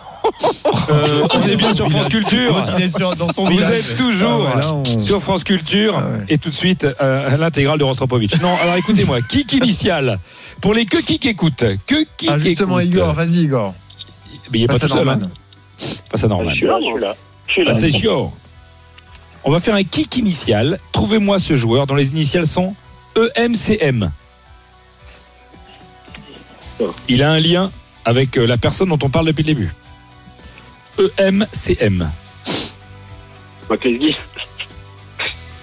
euh, 0.90 1.28
on 1.34 1.42
est 1.44 1.56
bien 1.56 1.74
sur 1.74 1.90
France 1.90 2.10
Culture. 2.10 2.62
Vous 3.38 3.64
êtes 3.72 3.96
toujours 3.98 4.50
Ah 4.52 4.56
ouais, 4.58 4.62
là, 4.62 4.74
on- 4.74 5.00
sur 5.00 5.22
France 5.22 5.44
Culture 5.44 5.96
Ah 5.98 6.04
ouais. 6.20 6.26
et 6.30 6.38
tout 6.38 6.50
de 6.50 6.54
suite 6.54 6.88
euh, 7.02 7.36
l'intégrale 7.38 7.80
de 7.80 7.84
Rostropovitch. 7.84 8.40
Non, 8.42 8.56
alors 8.62 8.76
écoutez-moi, 8.76 9.22
kick 9.22 9.54
initial 9.54 10.20
pour 10.62 10.74
les 10.74 10.86
que 10.86 10.98
qui 11.02 11.16
écoutent, 11.28 11.66
que 11.86 12.06
qui 12.18 12.28
Ah, 12.30 12.38
justement, 12.38 12.80
écoute. 12.80 12.94
Igor, 12.96 13.14
vas-y, 13.14 13.44
Igor. 13.44 13.74
Mais 14.52 14.60
il 14.60 14.64
est 14.64 14.68
pas 14.68 14.80
Face 14.80 14.90
tout 14.92 14.98
à 14.98 15.00
seul. 15.00 15.10
Hein. 15.10 15.30
Face 16.10 16.24
à 16.24 16.28
Norman. 16.28 16.52
Je 16.52 16.56
suis 16.58 16.66
là, 16.68 16.78
je 16.80 16.86
suis 16.86 17.00
là. 17.02 17.16
Je 17.48 17.52
suis 17.52 17.66
là. 17.66 17.72
Attention. 17.76 18.32
On 19.46 19.52
va 19.52 19.60
faire 19.60 19.76
un 19.76 19.84
kick 19.84 20.16
initial. 20.18 20.78
Trouvez-moi 20.94 21.38
ce 21.40 21.56
joueur 21.56 21.86
dont 21.88 21.96
les 21.96 22.12
initiales 22.12 22.48
sont 22.48 22.76
E 23.18 23.30
EMCM. 23.36 24.10
Il 27.08 27.22
a 27.24 27.32
un 27.32 27.40
lien 27.40 27.72
avec 28.06 28.38
euh, 28.38 28.46
la 28.46 28.58
personne 28.58 28.90
dont 28.90 29.00
on 29.04 29.10
parle 29.10 29.28
depuis 29.28 29.44
le 29.44 29.48
début. 29.48 29.74
E 31.00 31.10
EMCM. 31.18 32.10
Maclesguy. 33.70 34.16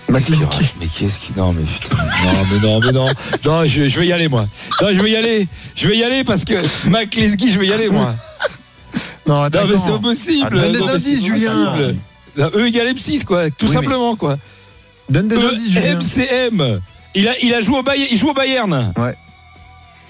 Makliski. 0.08 0.64
Mais 0.80 0.86
qu'est-ce 0.88 1.18
qui. 1.20 1.32
Non, 1.36 1.52
mais 1.52 1.62
putain. 1.62 1.96
Non, 1.96 2.44
mais 2.50 2.58
non, 2.60 2.80
mais 2.80 2.92
non. 2.92 3.06
Non, 3.44 3.64
je, 3.66 3.86
je 3.86 4.00
vais 4.00 4.08
y 4.08 4.12
aller, 4.12 4.28
moi. 4.28 4.46
Non, 4.82 4.88
je 4.92 5.00
vais 5.00 5.10
y 5.12 5.16
aller. 5.16 5.46
Je 5.76 5.86
vais 5.88 5.96
y 5.96 6.02
aller 6.04 6.24
parce 6.24 6.44
que 6.44 6.88
Mac 6.88 7.14
Lesguy, 7.14 7.48
je 7.50 7.60
vais 7.60 7.68
y 7.68 7.72
aller, 7.72 7.88
moi. 7.88 8.14
Non, 9.26 9.34
Non, 9.36 9.42
attends. 9.42 9.66
mais 9.68 9.76
c'est 9.76 9.92
impossible. 9.92 10.48
Ah, 10.50 10.62
donne 10.62 10.72
des 10.72 10.78
Non, 10.78 10.86
mais 10.86 10.92
indices, 10.92 11.18
c'est 11.20 11.24
Julien. 11.24 11.76
Non, 12.36 12.50
E 12.54 12.66
égale 12.66 12.88
M6, 12.94 13.24
quoi. 13.24 13.50
Tout 13.50 13.66
Oui, 13.66 13.72
simplement, 13.72 14.16
quoi. 14.16 14.36
Donne 15.08 15.28
des 15.28 15.36
E 15.36 15.52
indices, 15.52 15.72
Julien. 15.72 15.98
EMCM. 16.00 16.80
Il 17.14 17.28
a, 17.28 17.38
il 17.40 17.54
a 17.54 17.60
joué 17.60 17.78
au 17.78 17.82
Bayern. 17.84 18.08
Il 18.10 18.18
joue 18.18 18.30
au 18.30 18.34
Bayern. 18.34 18.92
Ouais. 18.96 19.14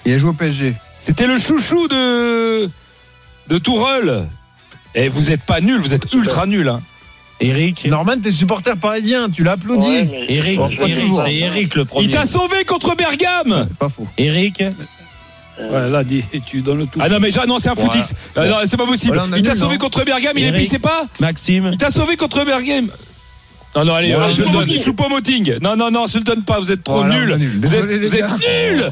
Il 0.05 0.13
a 0.13 0.17
joué 0.17 0.29
au 0.31 0.33
PSG. 0.33 0.73
C'était 0.95 1.27
le 1.27 1.37
chouchou 1.37 1.87
de 1.87 2.67
de 3.47 3.57
Tourelle. 3.59 4.27
Et 4.95 5.07
vous 5.07 5.31
êtes 5.31 5.43
pas 5.43 5.61
nul, 5.61 5.79
vous 5.79 5.93
êtes 5.93 6.13
ultra 6.13 6.45
nul. 6.45 6.67
Hein. 6.67 6.81
Eric. 7.39 7.85
Norman, 7.85 8.19
t'es 8.21 8.31
supporter 8.31 8.77
parisien, 8.77 9.29
tu 9.29 9.43
l'applaudis. 9.43 9.87
Ouais, 9.87 10.25
Eric, 10.29 10.59
c'est 11.23 11.35
Eric 11.35 11.75
le 11.75 11.85
premier. 11.85 12.05
Il 12.05 12.11
t'a 12.11 12.25
sauvé 12.25 12.65
contre 12.65 12.95
Bergame. 12.95 13.65
C'est 13.67 13.77
pas 13.77 13.89
faux. 13.89 14.07
Eric. 14.17 14.63
Ouais, 15.59 15.89
là, 15.89 16.03
tu 16.45 16.61
donnes 16.61 16.87
tout. 16.87 16.99
Ah 17.01 17.09
non 17.09 17.19
mais 17.19 17.29
non 17.47 17.59
c'est 17.59 17.69
un 17.69 17.75
footix. 17.75 18.13
Ah 18.35 18.47
non, 18.47 18.55
c'est 18.65 18.77
pas 18.77 18.85
possible. 18.85 19.17
Voilà, 19.17 19.37
il 19.37 19.43
t'a 19.43 19.53
sauvé 19.53 19.73
non 19.73 19.79
contre 19.79 20.03
Bergame, 20.03 20.37
il 20.37 20.45
est 20.45 20.47
Eric. 20.47 20.61
pissé 20.63 20.79
pas. 20.79 21.05
Maxime. 21.19 21.69
Il 21.71 21.77
t'a 21.77 21.89
sauvé 21.89 22.15
contre 22.15 22.43
Bergame. 22.45 22.89
Non 23.75 23.85
non 23.85 23.93
allez, 23.95 24.13
Bon, 24.13 24.31
je 24.31 24.43
le 24.43 24.49
donne. 24.49 24.75
Choupo-Moting. 24.75 25.59
Non 25.61 25.75
non 25.77 25.89
non, 25.91 26.05
je 26.05 26.17
le 26.17 26.23
donne 26.23 26.43
pas. 26.43 26.59
Vous 26.59 26.71
êtes 26.71 26.83
trop 26.83 27.05
nuls. 27.05 27.35
nul. 27.37 27.59
Vous 27.61 27.73
êtes, 27.75 27.85
vous 27.85 28.37
nuls. 28.37 28.91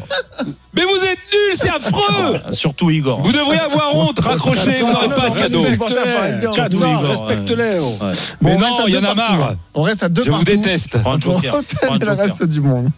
Mais 0.73 0.83
vous 0.83 1.03
êtes 1.03 1.17
nuls, 1.33 1.55
c'est 1.55 1.69
affreux. 1.69 2.39
Surtout 2.53 2.89
Igor. 2.89 3.21
Vous 3.21 3.31
devriez 3.31 3.59
avoir 3.59 3.95
honte. 3.95 4.19
Raccrochez, 4.23 4.81
vous 4.81 4.91
n'aurez 4.91 5.09
pas 5.09 5.29
de 5.29 5.37
cadeau. 5.37 5.61
respecte-les. 7.01 7.77
oh. 7.81 7.97
Mais 8.41 8.55
non, 8.57 8.87
il 8.87 8.93
y 8.93 8.97
en 8.97 9.03
a 9.03 9.13
marre. 9.15 9.49
hein. 9.51 9.55
On 9.73 9.81
reste 9.81 10.03
à 10.03 10.09
deux 10.09 10.23
Je 10.23 10.31
vous 10.31 10.43
déteste. 10.43 10.95
Le 10.95 11.19
joker. 11.21 11.61
reste 12.17 12.43
du 12.45 12.61
monde. 12.61 12.89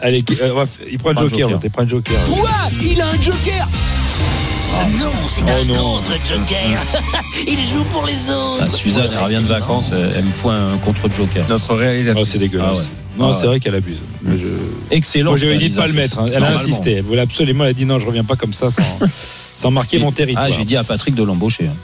Allez, 0.00 0.24
euh, 0.40 0.64
il 0.90 0.98
prend 0.98 1.10
le 1.10 1.16
joker. 1.18 1.48
Roté, 1.48 1.68
Prends 1.70 1.82
le 1.82 1.88
joker. 1.88 2.18
Quoi? 2.26 2.48
Il 2.80 3.00
a 3.00 3.06
un 3.08 3.20
joker 3.20 3.68
Non, 4.98 5.12
c'est 5.28 5.42
Oh 5.46 5.50
un 5.50 5.64
non. 5.64 5.74
contre-joker. 5.74 6.78
Il 7.46 7.66
joue 7.66 7.84
pour 7.84 8.06
les 8.06 8.30
autres. 8.30 8.64
Ah, 8.66 8.70
Suzanne, 8.70 9.08
elle 9.12 9.18
revient 9.18 9.42
de 9.42 9.48
vacances, 9.48 9.90
elle 9.92 10.24
me 10.24 10.30
fout 10.32 10.52
un 10.52 10.78
contre-joker. 10.78 11.46
Notre 11.48 11.72
Oh, 11.74 11.76
réalisatrice. 11.76 12.28
c'est 12.28 12.38
dégueulasse. 12.38 12.78
Ah 12.78 12.80
ouais. 12.82 13.18
Non, 13.18 13.30
Ah 13.30 13.32
c'est 13.32 13.40
ouais. 13.42 13.46
vrai 13.48 13.60
qu'elle 13.60 13.74
abuse. 13.74 14.00
Mais 14.22 14.38
je- 14.38 14.46
Excellent. 14.90 15.30
Moi, 15.32 15.38
j'avais 15.38 15.58
dit 15.58 15.70
de 15.70 15.76
pas 15.76 15.86
le 15.86 15.92
mettre. 15.92 16.20
hein. 16.20 16.26
Elle 16.32 16.44
a 16.44 16.52
insisté. 16.52 16.92
Elle 16.92 17.02
voulait 17.02 17.20
absolument. 17.20 17.64
Elle 17.64 17.70
a 17.70 17.74
dit 17.74 17.84
non, 17.84 17.98
je 17.98 18.06
reviens 18.06 18.24
pas 18.24 18.36
comme 18.36 18.52
ça 18.52 18.70
sans, 18.70 18.82
sans 19.54 19.70
marquer 19.70 19.98
mon 19.98 20.12
territoire. 20.12 20.46
Ah, 20.48 20.50
j'ai 20.50 20.64
dit 20.64 20.76
à 20.76 20.84
Patrick 20.84 21.14
de 21.14 21.22
l'embaucher. 21.22 21.66
hein. 21.66 21.76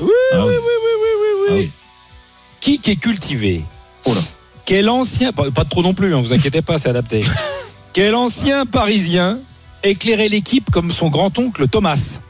Oui, 0.00 0.08
Ah 0.32 0.46
oui, 0.46 0.52
oui. 0.52 0.56
oui, 0.56 0.62
oui, 0.94 1.56
oui, 1.56 1.58
oui, 1.60 1.70
Ah 1.72 1.76
qui 2.60 2.80
est 2.86 2.96
cultivé 2.96 3.64
Oh 4.04 4.14
là. 4.14 4.20
Quel 4.64 4.88
ancien, 4.88 5.32
pas, 5.32 5.50
pas 5.50 5.64
trop 5.64 5.82
non 5.82 5.94
plus, 5.94 6.14
hein, 6.14 6.20
vous 6.20 6.32
inquiétez 6.32 6.62
pas, 6.62 6.78
c'est 6.78 6.88
adapté. 6.88 7.24
Quel 7.92 8.14
ancien 8.14 8.66
Parisien 8.66 9.38
éclairait 9.82 10.28
l'équipe 10.28 10.70
comme 10.70 10.90
son 10.92 11.08
grand-oncle 11.08 11.66
Thomas 11.68 12.20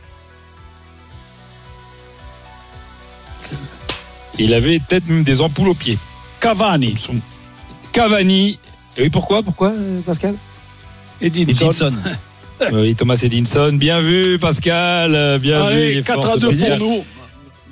Il 4.39 4.55
avait 4.55 4.79
peut-être 4.79 5.09
même 5.09 5.23
des 5.23 5.41
ampoules 5.43 5.69
aux 5.69 5.75
pieds. 5.75 5.99
Cavani. 6.41 6.97
Son- 6.97 7.17
Cavani. 7.93 8.59
Et 8.97 9.03
oui, 9.03 9.11
pourquoi 9.11 9.43
Pourquoi, 9.43 9.73
Pascal? 10.07 10.35
Edinson. 11.21 11.51
Edinson. 11.53 11.95
Oui, 12.73 12.95
Thomas 12.95 13.19
Edinson. 13.23 13.73
Bien 13.73 14.01
vu, 14.03 14.39
Pascal. 14.39 15.39
Bien 15.41 15.61
vu. 15.61 15.67
Allez, 15.67 15.95
les 15.95 16.03
4 16.03 16.23
forces 16.23 16.37
à 16.37 16.39
2 16.39 16.51
de 16.53 16.77
pour 16.77 16.79
nous. 16.89 17.05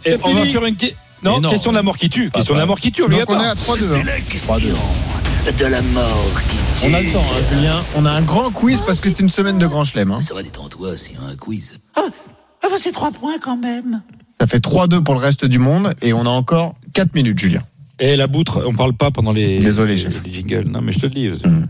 Et 0.04 0.10
C'est 0.10 0.14
on 0.24 0.32
va 0.32 0.40
fini. 0.42 0.52
faire 0.54 0.64
une 0.64 0.76
non, 1.22 1.42
question 1.42 1.72
de 1.72 1.76
la 1.76 1.82
mort 1.82 1.98
qui 1.98 2.08
tue. 2.08 2.30
Question 2.30 2.54
de 2.54 2.58
la 2.60 2.64
mort 2.64 2.80
qui 2.80 2.90
tue, 2.90 3.02
Donc 3.02 3.10
on 3.10 3.18
est 3.18 3.22
obligatoire. 3.22 3.50
à 3.50 3.54
3-2. 3.54 4.72
hein. 4.72 5.17
De 5.56 5.64
la 5.66 5.80
mort 5.82 6.42
qui 6.48 6.86
On 6.86 6.92
a 6.94 7.00
le 7.00 7.10
temps, 7.12 7.22
hein, 7.22 7.42
Julien. 7.50 7.84
On 7.96 8.04
a 8.04 8.10
un 8.10 8.22
grand 8.22 8.50
quiz 8.50 8.80
parce 8.86 9.00
que 9.00 9.08
c'est 9.08 9.20
une 9.20 9.28
semaine 9.30 9.58
de 9.58 9.66
grand 9.66 9.84
chelem. 9.84 10.10
hein. 10.12 10.20
Ça 10.20 10.34
va 10.34 10.42
détendre-toi, 10.42 10.96
c'est 10.96 11.14
un 11.16 11.34
quiz. 11.36 11.80
Ah, 11.96 12.02
ah 12.06 12.66
bah 12.70 12.76
c'est 12.78 12.92
trois 12.92 13.10
points 13.10 13.38
quand 13.40 13.56
même. 13.56 14.02
Ça 14.40 14.46
fait 14.46 14.62
3-2 14.62 15.02
pour 15.02 15.14
le 15.14 15.20
reste 15.20 15.44
du 15.46 15.58
monde 15.58 15.94
et 16.02 16.12
on 16.12 16.20
a 16.22 16.28
encore 16.28 16.74
4 16.92 17.14
minutes, 17.14 17.38
Julien. 17.38 17.62
Et 17.98 18.16
la 18.16 18.26
boutre, 18.26 18.62
on 18.66 18.72
parle 18.74 18.92
pas 18.92 19.10
pendant 19.10 19.32
les, 19.32 19.58
Désolé, 19.58 19.96
les, 19.96 20.02
chef. 20.02 20.22
les 20.24 20.30
jingles. 20.32 20.68
Non, 20.68 20.80
mais 20.80 20.92
je 20.92 21.00
te 21.00 21.06
le 21.06 21.12
dis. 21.12 21.28
Mm. 21.28 21.66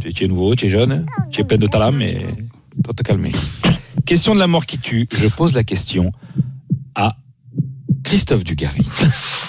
Tu, 0.00 0.12
tu 0.12 0.24
es 0.24 0.28
nouveau, 0.28 0.54
tu 0.54 0.66
es 0.66 0.68
jeune, 0.68 1.06
tu 1.30 1.40
es 1.40 1.44
plein 1.44 1.56
de 1.56 1.66
talent, 1.66 1.92
mais 1.92 2.26
dois 2.76 2.94
te 2.94 3.02
calmer. 3.02 3.32
Question 4.04 4.34
de 4.34 4.40
la 4.40 4.46
mort 4.48 4.66
qui 4.66 4.78
tue. 4.78 5.08
Je 5.12 5.28
pose 5.28 5.54
la 5.54 5.64
question 5.64 6.10
à 6.94 7.16
Christophe 8.04 8.44
Dugarry. 8.44 8.82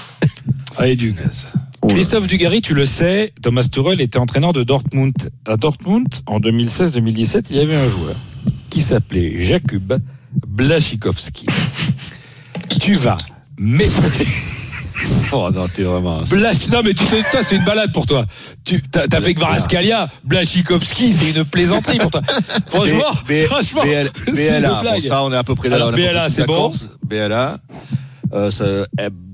Allez, 0.78 0.96
du 0.96 1.12
gaz. 1.14 1.48
Christophe 1.94 2.28
Dugarry, 2.28 2.62
tu 2.62 2.74
le 2.74 2.86
sais, 2.86 3.34
Thomas 3.42 3.64
Tuchel 3.64 4.02
était 4.02 4.18
entraîneur 4.18 4.54
de 4.54 4.64
Dortmund. 4.64 5.14
À 5.46 5.58
Dortmund, 5.58 6.08
en 6.26 6.40
2016-2017, 6.40 7.48
il 7.52 7.58
y 7.58 7.60
avait 7.60 7.76
un 7.76 7.90
joueur 7.90 8.16
qui 8.70 8.82
s'appelait 8.82 9.38
Jakub 9.38 9.94
Blaszczykowski. 10.48 11.48
tu 12.82 12.96
vas 12.96 13.18
m'étonner. 13.58 14.08
Oh 15.34 15.50
non, 15.52 15.68
t'es 15.68 15.82
vraiment. 15.82 16.22
Blash, 16.30 16.68
non 16.68 16.82
mais 16.86 16.94
tu 16.94 17.04
sais, 17.08 17.24
toi 17.32 17.42
c'est 17.42 17.56
une 17.56 17.64
balade 17.64 17.92
pour 17.92 18.06
toi. 18.06 18.24
Tu 18.64 18.84
t'as, 18.84 19.08
fait 19.20 19.34
que 19.34 19.40
Varaskalia, 19.40 20.08
Blachikowski, 20.24 21.12
c'est 21.12 21.32
une 21.32 21.44
plaisanterie 21.44 21.98
pour 21.98 22.12
toi. 22.12 22.22
Franchement, 22.68 23.12
B- 23.28 23.44
B- 23.44 23.46
franchement, 23.46 23.82
BL, 23.82 24.12
BLA, 24.32 24.84
bon, 24.84 25.00
ça 25.00 25.24
on 25.24 25.32
est 25.32 25.36
à 25.38 25.44
peu 25.44 25.56
près 25.56 25.70
là. 25.70 25.78
Alors, 25.78 25.90
on 25.90 25.94
BLA, 25.94 26.30
c'est 26.30 26.46
bon. 26.46 26.72
BLA, 27.04 27.58
euh, 28.34 28.52
c'est 28.52 28.86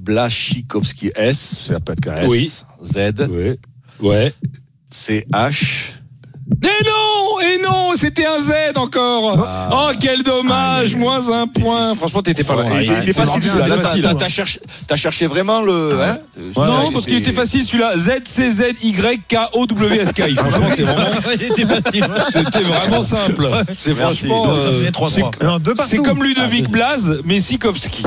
Blaszczykowski 0.07 1.11
S, 1.15 1.65
ça 1.67 1.79
peut 1.81 1.91
être 1.91 2.07
S. 2.07 2.27
Oui. 2.29 2.51
Z, 2.81 3.27
Ouais. 3.29 3.57
Ouais. 3.99 4.33
C, 4.89 5.27
H. 5.33 5.91
Et 6.63 6.83
non, 6.85 7.39
et 7.41 7.61
non, 7.61 7.91
c'était 7.97 8.25
un 8.25 8.39
Z 8.39 8.51
encore. 8.77 9.37
Ah. 9.45 9.69
Oh 9.71 9.91
quel 9.99 10.23
dommage, 10.23 10.95
moins 10.95 11.29
un 11.31 11.45
point. 11.45 11.93
Franchement, 11.95 12.21
t'étais 12.21 12.43
pas. 12.45 12.55
Ouais, 12.55 12.85
il 12.85 12.91
était 12.91 13.13
facile 13.13 13.43
celui-là. 13.43 13.67
Là, 13.67 13.75
c'était 13.93 14.13
t'as- 14.15 14.29
cherché, 14.29 14.59
t'as 14.87 14.95
cherché 14.95 15.27
vraiment 15.27 15.61
le. 15.61 15.99
Hein 16.01 16.17
non, 16.55 16.91
parce 16.91 17.05
qu'il 17.05 17.17
était 17.17 17.33
facile 17.33 17.65
celui-là. 17.65 17.97
Z 17.97 18.09
C 18.25 18.49
Z 18.49 18.63
Y 18.81 19.19
K 19.27 19.37
O 19.53 19.65
W 19.67 19.99
S 20.01 20.13
K. 20.13 20.23
Franchement, 20.35 20.67
c'est 20.73 20.83
vraiment. 20.83 21.05
Il 21.35 21.43
était 21.43 21.65
facile. 21.65 22.05
C'était 22.31 22.63
vraiment 22.63 23.01
simple. 23.01 23.49
C'est 23.77 23.93
franchement. 23.95 24.45
Euh, 24.53 24.85
fait 24.85 24.91
3-3. 24.91 25.85
c'est- 25.87 25.97
comme 25.97 26.23
Ludovic 26.23 26.69
Blas, 26.69 27.11
mais 27.25 27.39
Sikowski. 27.39 28.03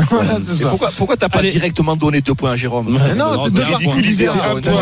Pourquoi, 0.96 1.16
t'as 1.16 1.28
pas 1.28 1.42
directement 1.42 1.94
donné 1.94 2.20
deux 2.22 2.34
points 2.34 2.52
à 2.52 2.56
Jérôme? 2.56 2.98
Non, 3.16 3.48
c'est 3.48 3.54
deux 3.54 3.64
Julien. 4.02 4.32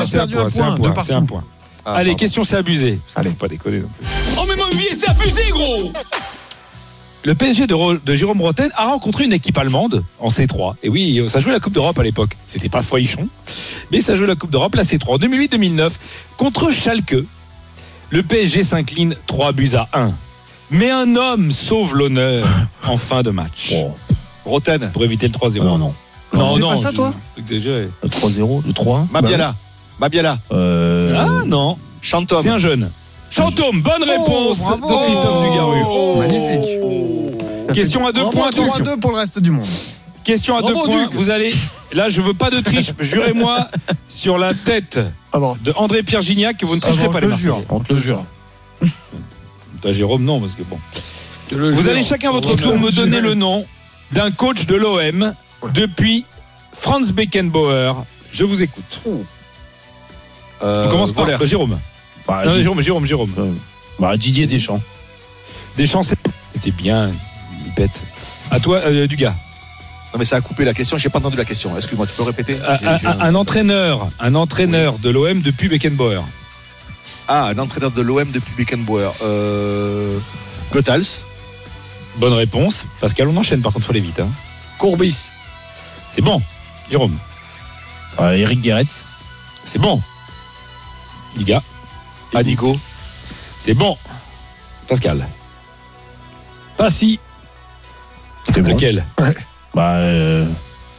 c'est 0.07 0.61
un 0.63 1.23
point, 1.27 1.45
Ah, 1.89 1.94
Allez, 1.98 2.10
pardon. 2.10 2.16
question, 2.19 2.44
c'est 2.44 2.56
abusé. 2.56 2.98
Parce 3.06 3.16
Allez. 3.19 3.31
faut 3.31 3.36
pas 3.36 3.48
déconner 3.48 3.78
non 3.81 3.89
plus. 3.98 4.06
Oh, 4.39 4.44
mais 4.48 4.56
mon 4.56 4.69
vieil, 4.70 4.94
c'est 4.94 5.09
abusé, 5.09 5.43
gros 5.51 5.93
Le 7.24 7.35
PSG 7.35 7.66
de, 7.66 8.15
Jérôme 8.15 8.40
Roten 8.40 8.70
a 8.77 8.86
rencontré 8.86 9.24
une 9.24 9.32
équipe 9.32 9.59
allemande 9.59 10.05
en 10.20 10.28
C3. 10.28 10.74
Et 10.82 10.89
oui, 10.89 11.23
ça 11.28 11.40
jouait 11.40 11.52
la 11.52 11.60
Coupe 11.60 11.73
d'Europe 11.74 11.98
à 11.98 12.02
l'époque. 12.02 12.31
C'était 12.47 12.69
pas 12.69 12.82
folichon, 12.82 13.28
mais 13.90 14.01
ça 14.01 14.15
jouait 14.15 14.27
la 14.27 14.36
Coupe 14.36 14.51
d'Europe, 14.51 14.74
la 14.74 14.82
C3. 14.85 15.15
En 15.15 15.19
2008-2009, 15.19 15.93
contre 16.36 16.70
Schalke, 16.73 17.16
le 18.10 18.23
PSG 18.23 18.62
s'incline 18.62 19.15
3 19.27 19.52
buts 19.52 19.70
à 19.74 19.89
1. 19.93 20.12
Mais 20.70 20.90
un 20.90 21.16
homme 21.16 21.51
sauve 21.52 21.97
l'honneur 21.97 22.47
en 22.86 22.97
fin 22.98 23.23
de 23.23 23.31
match. 23.31 23.74
Roten, 24.44 24.90
Pour 24.93 25.05
éviter 25.05 25.27
le 25.28 25.32
3-0. 25.32 25.59
Non, 25.62 25.78
non. 25.78 25.94
non, 26.32 26.55
C'est 26.55 26.60
non, 26.60 26.70
pas 26.70 26.82
ça, 26.82 26.93
toi 26.93 27.15
exagéré. 27.36 27.89
Le 28.02 28.09
3-0, 28.09 28.62
le 28.66 28.73
3-1. 28.73 29.06
Mabiala. 29.10 29.55
Mabiala. 30.01 30.39
Euh, 30.53 31.15
Ah 31.16 31.45
non, 31.47 31.77
Chantom. 32.01 32.41
c'est 32.43 32.49
un 32.49 32.59
jeune. 32.59 32.91
Chantôme, 33.31 33.83
bonne 33.83 34.03
réponse 34.05 34.59
bravo. 34.59 34.89
de 34.89 35.05
Christophe 35.05 35.43
Dugarry. 35.51 35.81
Oh. 35.87 36.16
Magnifique. 36.19 37.73
Question 37.75 38.07
à 38.07 38.12
deux 38.12 38.23
Bravo, 38.23 38.37
points, 38.39 38.49
attention. 38.49 38.85
3-2 38.85 39.01
pour 39.01 39.11
le 39.11 39.16
reste 39.19 39.39
du 39.39 39.51
monde. 39.51 39.69
Question 40.25 40.57
à 40.57 40.62
deux 40.62 40.73
points. 40.73 41.05
Duc. 41.07 41.15
Vous 41.15 41.29
allez. 41.31 41.53
Là, 41.93 42.09
je 42.09 42.20
veux 42.23 42.33
pas 42.35 42.51
de 42.51 42.61
triche. 42.61 42.93
Jurez-moi 43.01 43.69
sur 44.09 44.39
la 44.39 44.55
tête 44.55 44.99
Ah 45.33 45.39
bon. 45.39 45.57
de 45.62 45.73
André 45.77 46.03
Pierre 46.03 46.23
Gignac 46.23 46.57
que 46.57 46.65
vous 46.66 46.75
ne 46.77 46.81
tricherez 46.81 47.05
Ah 47.05 47.07
bon, 47.09 47.12
pas 47.12 47.19
on 47.19 47.20
les 47.20 47.27
te 47.29 47.33
le 47.33 47.39
jure. 47.39 47.57
Marseillais. 47.57 47.66
On 47.70 47.81
te 47.81 47.93
le 47.93 47.99
jure. 48.01 48.25
Toi, 49.83 49.93
Jérôme, 49.93 50.25
non, 50.25 50.41
parce 50.41 50.55
que 50.55 50.62
bon. 50.62 50.79
Le 51.53 51.73
Vous 51.73 51.83
jure. 51.83 51.93
allez 51.93 52.03
chacun 52.03 52.29
à 52.31 52.33
votre 52.33 52.57
tour 52.57 52.79
me 52.79 52.91
donner 52.91 53.20
le 53.20 53.35
nom 53.35 53.65
d'un 54.12 54.31
coach 54.31 54.66
de 54.66 54.75
l'OM 54.75 55.35
depuis 55.75 56.25
Franz 56.73 57.12
Beckenbauer. 57.12 57.93
Je 58.33 58.45
vous 58.45 58.62
écoute. 58.62 59.01
Euh, 60.63 60.87
On 60.87 60.89
commence 60.91 61.13
par 61.13 61.27
euh, 61.29 61.47
Jérôme. 61.47 61.79
Bah, 62.27 62.43
Non, 62.45 62.53
Di- 62.55 62.63
Jérôme, 62.63 62.81
Jérôme, 62.83 63.07
Jérôme. 63.07 63.57
bah, 63.99 64.17
Didier 64.17 64.47
Deschamps. 64.47 64.81
Deschamps, 65.77 66.03
c'est 66.03 66.19
c'est 66.59 66.73
bien. 66.73 67.11
Il 67.67 67.73
pète. 67.75 68.03
À 68.51 68.59
toi, 68.61 68.79
euh, 68.79 69.07
Dugas. 69.07 69.35
Non, 70.13 70.19
mais 70.19 70.25
ça 70.25 70.37
a 70.37 70.41
coupé 70.41 70.65
la 70.65 70.75
question. 70.75 70.97
J'ai 70.99 71.09
pas 71.11 71.19
entendu 71.19 71.37
la 71.37 71.45
question. 71.45 71.77
Excuse-moi, 71.77 72.07
tu 72.07 72.15
peux 72.15 72.23
répéter 72.25 72.57
Un, 72.67 72.79
J'ai- 72.79 72.87
un- 72.89 72.99
j'ai- 72.99 73.07
un- 73.07 73.21
un 73.21 73.35
entraîneur, 73.35 74.09
un 74.19 74.35
entraîneur 74.35 74.99
de 74.99 75.11
l'OM 75.11 75.41
depuis 75.43 75.69
Beckenbauer. 75.69 76.23
Ah, 77.29 77.49
un 77.49 77.59
entraîneur 77.59 77.91
de 77.91 78.01
l'OM 78.03 78.31
depuis 78.31 78.53
Beckenbauer. 78.57 79.11
Euh... 79.23 80.19
Bonne 82.17 82.33
réponse. 82.33 82.85
Pascal, 83.01 83.29
on 83.29 83.37
enchaîne 83.37 83.61
par 83.63 83.73
contre, 83.73 83.85
faut 83.87 83.93
aller 83.93 84.01
vite. 84.01 84.19
Hein. 84.19 84.31
Courbis. 84.79 85.29
C'est 86.09 86.23
bon. 86.23 86.43
Jérôme. 86.91 87.17
Euh, 88.21 88.33
Eric 88.33 88.61
Guéret. 88.63 88.87
C'est 89.63 89.79
bon. 89.79 90.03
Liga. 91.37 91.63
Anigo. 92.35 92.77
C'est 93.59 93.75
bon. 93.75 93.97
Pascal. 94.87 95.29
Passy. 96.77 97.19
C'est 98.55 98.63
bon. 98.63 98.71
Lequel 98.71 99.05
Bah, 99.75 99.97
euh, 99.97 100.47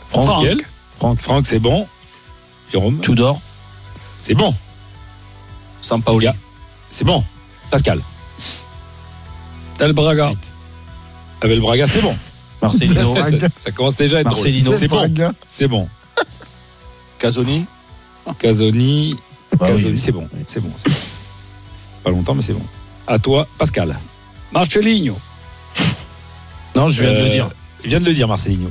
Franck. 0.09 0.25
Franck. 0.25 0.43
Lequel 0.43 0.65
Franck. 0.99 1.21
Franck, 1.21 1.45
c'est 1.47 1.59
bon. 1.59 1.87
Jérôme. 2.71 2.99
Tudor. 2.99 3.39
C'est 4.19 4.33
bon. 4.33 4.53
Sampaoli. 5.81 6.27
C'est 6.91 7.05
bon. 7.05 7.23
Pascal. 7.71 8.01
Tel 9.77 9.93
Braga. 9.93 10.31
Abel 11.41 11.59
Braga, 11.61 11.87
c'est 11.87 12.01
bon. 12.01 12.15
Marcelino. 12.61 13.15
ça, 13.21 13.47
ça 13.49 13.71
commence 13.71 13.95
déjà 13.95 14.17
à 14.17 14.21
être 14.21 14.27
Marcelino. 14.27 14.71
drôle. 14.71 14.79
C'est 14.79 14.87
bon. 14.89 15.37
C'est 15.47 15.67
bon. 15.67 15.89
Casoni. 17.17 17.65
Casoni. 18.39 19.15
Bah 19.57 19.67
oui. 19.75 19.97
c'est 19.97 20.11
bon. 20.11 20.27
C'est 20.47 20.59
bon. 20.61 20.71
c'est 20.77 20.89
bon. 20.89 20.95
Pas 22.03 22.09
longtemps, 22.11 22.35
mais 22.35 22.41
c'est 22.41 22.53
bon. 22.53 22.61
À 23.07 23.17
toi, 23.19 23.47
Pascal. 23.57 23.99
Marcelinho. 24.51 25.17
Non, 26.75 26.89
je 26.89 27.01
viens 27.01 27.11
de 27.11 27.17
le 27.17 27.23
Euh, 27.25 27.29
dire. 27.29 27.49
Il 27.83 27.89
vient 27.89 27.99
de 27.99 28.05
le 28.05 28.13
dire, 28.13 28.27
Marcelinho. 28.27 28.69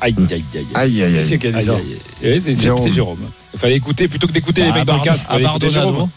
Aïe, 0.00 0.14
aïe, 0.18 0.26
aïe, 0.32 0.44
aïe. 0.54 0.66
Aïe, 0.74 1.02
aïe, 1.02 1.14
Qui 1.40 2.40
c'est 2.40 2.90
Jérôme. 2.92 3.18
Il 3.54 3.58
fallait 3.58 3.76
écouter, 3.76 4.08
plutôt 4.08 4.26
que 4.26 4.32
d'écouter 4.32 4.62
les 4.62 4.70
Ah, 4.70 4.74
mecs 4.74 4.84
dans 4.84 4.96
le 4.96 5.00
casque, 5.02 5.24
écouter 5.24 5.44
Abardonado. 5.46 5.70
Jérôme. 5.72 6.08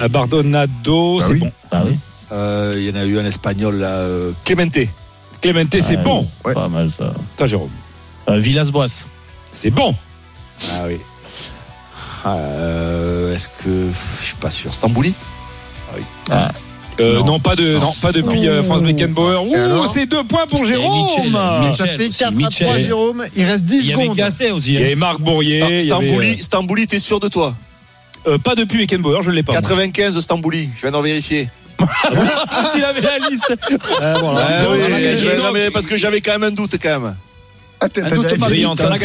Abardonado, 0.00 1.18
Bah 1.18 1.24
c'est 1.26 1.32
oui. 1.32 1.38
bon. 1.40 1.52
Ah 1.70 1.82
oui. 1.86 1.98
Euh, 2.32 2.72
Il 2.76 2.82
y 2.84 2.90
en 2.90 2.94
a 2.94 3.04
eu 3.04 3.18
un 3.18 3.24
espagnol 3.24 3.76
là, 3.76 3.88
euh, 3.88 4.32
Clemente. 4.44 4.78
Clemente, 5.40 5.74
c'est 5.80 5.96
Ah, 5.96 6.02
bon. 6.02 6.28
Ouais. 6.44 6.54
Pas 6.54 6.68
mal 6.68 6.90
ça. 6.90 7.12
Toi, 7.36 7.46
Jérôme. 7.46 7.70
Euh, 8.28 8.38
Villas-Boas. 8.38 9.06
C'est 9.50 9.70
bon. 9.70 9.94
Ah 10.74 10.84
oui. 10.86 10.98
Euh, 12.26 13.34
Est-ce 13.34 13.48
que 13.48 13.88
je 14.20 14.24
suis 14.24 14.36
pas 14.36 14.50
sûr. 14.50 14.74
Stambouli. 14.74 15.14
Euh, 17.00 17.18
non. 17.18 17.24
Non. 17.24 17.40
pas 17.40 17.56
de, 17.56 17.78
non, 17.78 17.92
pas 18.02 18.12
depuis 18.12 18.46
euh, 18.46 18.62
Franz 18.62 18.84
Beckenbauer. 18.84 19.42
Ouh, 19.42 19.86
c'est 19.92 20.06
deux 20.06 20.22
points 20.24 20.46
pour 20.46 20.64
Jérôme. 20.64 21.06
Michel, 21.08 21.32
Mais 21.62 21.72
ça 21.72 21.86
fait 21.86 22.08
aussi, 22.08 22.18
4 22.18 22.28
à 22.28 22.30
3, 22.32 22.48
Michel. 22.48 22.80
Jérôme. 22.80 23.24
Il 23.34 23.44
reste 23.44 23.64
Il 23.68 23.80
10 23.80 23.86
y 23.86 23.92
avait 23.94 24.02
secondes. 24.02 24.56
Aussi. 24.58 24.68
Il 24.68 24.74
y 24.74 24.78
hein. 24.78 24.80
avait 24.86 24.94
Marc 24.96 25.20
Bourrier. 25.20 25.80
Stambouli, 25.80 26.38
Stambouli, 26.38 26.86
t'es 26.86 26.98
sûr 26.98 27.20
de 27.20 27.28
toi 27.28 27.54
euh, 28.26 28.38
pas 28.38 28.54
depuis 28.54 28.78
Beckenbauer, 28.78 29.22
je 29.22 29.30
l'ai 29.30 29.42
pas. 29.42 29.52
moi. 29.52 29.62
95 29.62 30.20
Stambouli. 30.20 30.68
Je 30.76 30.82
viens 30.82 30.90
d'en 30.90 31.00
vérifier. 31.02 31.48
Ah, 31.78 32.70
il 32.76 32.84
avait 32.84 33.00
la 33.00 33.18
liste. 33.30 33.54
Euh, 34.02 34.14
voilà. 34.20 34.46
Ah 34.46 34.64
Donc, 34.64 34.74
oui, 34.74 35.36
Donc, 35.36 35.72
parce 35.72 35.86
que 35.86 35.96
j'avais 35.96 36.20
quand 36.20 36.32
même 36.32 36.44
un 36.44 36.50
doute 36.50 36.76
quand 36.82 37.00
même. 37.00 37.16
Ah, 37.82 37.88
t'as 37.88 38.02
a 38.02 38.04
hein, 38.04 38.08
triché. 38.10 38.28
T'as 38.38 38.46
Brillante, 38.46 38.80
on 38.82 38.90
a 38.92 38.98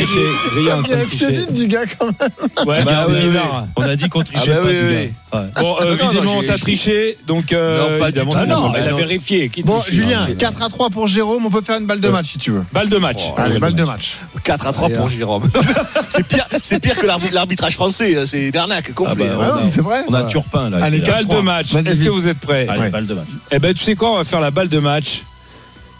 triché. 1.05 1.31
vite 1.31 1.53
du 1.53 1.67
gars 1.67 1.85
quand 1.97 2.07
même. 2.07 2.67
Ouais, 2.67 2.83
Bah 2.83 3.05
c'est 3.07 3.21
bizarre. 3.21 3.67
On 3.77 3.81
a 3.83 3.95
dit 3.95 4.09
qu'on 4.09 4.21
trichait 4.23 4.51
Ah 4.51 4.55
bah 4.55 4.61
pas. 4.63 4.67
oui, 4.67 4.73
du 4.73 4.85
oui. 4.87 4.93
gars. 5.31 5.39
Ouais. 5.39 5.47
Bon, 5.61 5.75
euh, 5.81 5.95
non, 5.95 6.07
visiblement, 6.09 6.41
t'as 6.45 6.57
triché, 6.57 7.17
donc 7.25 7.53
euh, 7.53 7.79
Non, 7.79 7.99
pas 7.99 8.11
du 8.11 8.19
évidemment, 8.19 8.43
tout. 8.43 8.49
non, 8.49 8.73
il 8.75 8.87
a 8.87 8.93
vérifié. 8.93 9.47
Qui 9.49 9.63
Bon, 9.63 9.81
Julien, 9.81 10.27
Non, 10.27 10.35
4 10.35 10.61
à 10.61 10.69
3 10.69 10.89
pour 10.89 11.07
Jérôme. 11.07 11.45
On 11.45 11.49
peut 11.49 11.61
faire 11.61 11.77
une 11.79 11.85
balle 11.85 12.01
de 12.01 12.09
match 12.09 12.33
si 12.33 12.37
tu 12.37 12.51
veux. 12.51 12.63
Balle 12.73 12.89
de 12.89 12.97
match. 12.97 13.23
Allez, 13.37 13.59
balle 13.59 13.75
de 13.75 13.83
match. 13.83 14.17
4 14.43 14.67
à 14.67 14.73
3 14.73 14.89
pour 14.89 15.07
Jérôme. 15.09 15.43
c'est 16.09 16.25
pire, 16.27 16.45
c'est 16.61 16.79
pire 16.81 16.97
que 16.97 17.05
l'arbitrage 17.33 17.73
français. 17.75 18.25
C'est 18.25 18.49
une 18.49 18.57
arnaque 18.57 18.93
complet. 18.93 19.29
Ah 19.31 19.37
bah, 19.37 19.45
Ah 19.47 19.51
on 19.57 19.61
non, 19.61 19.67
a- 19.67 19.69
c'est 19.69 19.81
vrai. 19.81 20.03
On 20.07 20.13
a 20.13 20.23
Turpin 20.23 20.69
là. 20.69 20.79
Allez. 20.83 20.99
Balle 20.99 21.25
de 21.25 21.33
4-3. 21.35 21.41
match. 21.43 21.75
Est-ce 21.75 22.01
que 22.03 22.09
vous 22.09 22.27
êtes 22.27 22.39
prêts 22.39 22.67
Allez, 22.69 22.89
balle 22.89 23.07
de 23.07 23.13
match. 23.13 23.27
Eh 23.51 23.59
ben, 23.59 23.73
tu 23.73 23.83
sais 23.83 23.95
quoi 23.95 24.11
On 24.13 24.17
va 24.17 24.23
faire 24.25 24.41
la 24.41 24.51
balle 24.51 24.67
de 24.69 24.79
match 24.79 25.23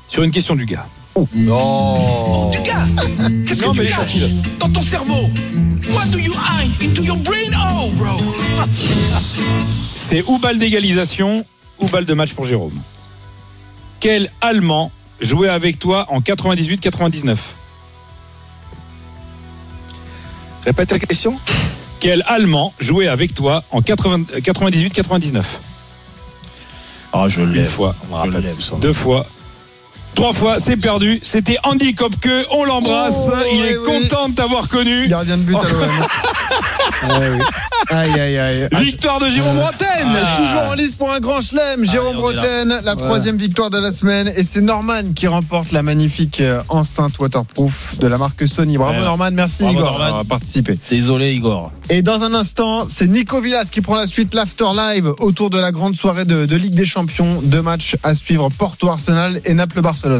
sur 0.07 0.23
une 0.23 0.31
question 0.31 0.55
du 0.55 0.65
gars. 0.65 0.85
Non. 1.33 2.49
Du 2.51 2.57
gars, 2.61 2.85
qu'est-ce 3.47 3.63
Non, 3.63 3.71
que 3.73 3.77
mais 3.79 3.85
tu 3.85 3.93
c'est 3.93 4.19
caches 4.19 4.31
dans 4.59 4.69
ton 4.69 4.81
cerveau? 4.81 5.29
What 5.91 6.07
do 6.11 6.17
you 6.17 6.33
hide 6.33 6.71
into 6.83 7.03
your 7.03 7.17
brain? 7.17 7.51
Oh, 7.55 7.89
bro 7.95 8.17
C'est 9.95 10.23
ou 10.27 10.37
balle 10.39 10.59
d'égalisation 10.59 11.45
ou 11.79 11.87
balle 11.87 12.05
de 12.05 12.13
match 12.13 12.33
pour 12.33 12.45
Jérôme. 12.45 12.81
Quel 13.99 14.29
Allemand 14.41 14.91
jouait 15.21 15.47
avec 15.49 15.79
toi 15.79 16.05
en 16.09 16.19
98-99 16.19 17.37
Répète 20.65 20.91
la 20.91 20.99
question. 20.99 21.39
Quel 21.99 22.23
Allemand 22.27 22.73
jouait 22.79 23.07
avec 23.07 23.33
toi 23.33 23.63
en 23.71 23.81
80 23.81 24.25
98-99 24.41 25.43
Ah, 27.13 27.27
je 27.29 27.41
Une 27.41 27.53
l'ai. 27.53 27.63
fois, 27.63 27.95
On 28.03 28.11
me 28.11 28.15
rappelle 28.15 28.53
tout 28.55 28.61
ça. 28.61 28.75
deux 28.77 28.93
fois, 28.93 29.25
trois 30.15 30.33
fois, 30.33 30.59
c'est 30.59 30.77
perdu. 30.77 31.19
C'était 31.21 31.57
Andy 31.63 31.93
Kopke, 31.93 32.29
on 32.51 32.63
l'embrasse. 32.63 33.29
Oh, 33.29 33.33
Il 33.53 33.61
oui, 33.61 33.67
est 33.67 33.77
oui. 33.77 33.85
content 33.85 34.29
de 34.29 34.33
t'avoir 34.35 34.67
connu. 34.67 35.07
Gardien 35.07 35.37
de 35.37 35.43
but 35.43 35.55
à 35.55 35.59
oui. 37.19 37.43
Aïe, 37.89 38.19
aïe, 38.19 38.37
aïe. 38.37 38.67
Victoire 38.81 39.19
de 39.19 39.29
Jérôme 39.29 39.57
Bretagne. 39.57 40.07
Ah, 40.15 40.37
Toujours 40.37 40.71
en 40.71 40.73
lice 40.73 40.95
pour 40.95 41.11
un 41.11 41.19
grand 41.19 41.41
chelem, 41.41 41.85
Jérôme 41.85 42.15
est 42.15 42.35
là. 42.35 42.41
Bretagne, 42.41 42.85
la 42.85 42.95
troisième 42.95 43.37
victoire 43.37 43.69
de 43.69 43.77
la 43.77 43.91
semaine. 43.91 44.31
Et 44.35 44.43
c'est 44.43 44.61
Norman 44.61 45.13
qui 45.15 45.27
remporte 45.27 45.71
la 45.71 45.83
magnifique 45.83 46.41
euh, 46.41 46.61
enceinte 46.69 47.19
waterproof 47.19 47.97
de 47.99 48.07
la 48.07 48.17
marque 48.17 48.47
Sony. 48.47 48.77
Bravo 48.77 48.95
Ouais. 48.95 49.03
Norman, 49.03 49.31
merci 49.33 49.63
Bravo, 49.63 49.77
Igor 49.79 49.99
d'avoir 49.99 50.25
participé. 50.25 50.79
Désolé, 50.89 51.33
Igor. 51.33 51.71
Et 51.89 52.01
dans 52.01 52.23
un 52.23 52.33
instant, 52.33 52.87
c'est 52.89 53.07
Nico 53.07 53.41
Villas 53.41 53.65
qui 53.71 53.81
prend 53.81 53.95
la 53.95 54.07
suite, 54.07 54.33
l'After 54.33 54.65
Live, 54.75 55.11
autour 55.19 55.49
de 55.49 55.59
la 55.59 55.71
grande 55.71 55.95
soirée 55.95 56.25
de, 56.25 56.45
de 56.45 56.55
Ligue 56.55 56.75
des 56.75 56.85
Champions. 56.85 57.41
Deux 57.43 57.61
matchs 57.61 57.95
à 58.03 58.15
suivre, 58.15 58.49
Porto-Arsenal 58.57 59.41
et 59.45 59.53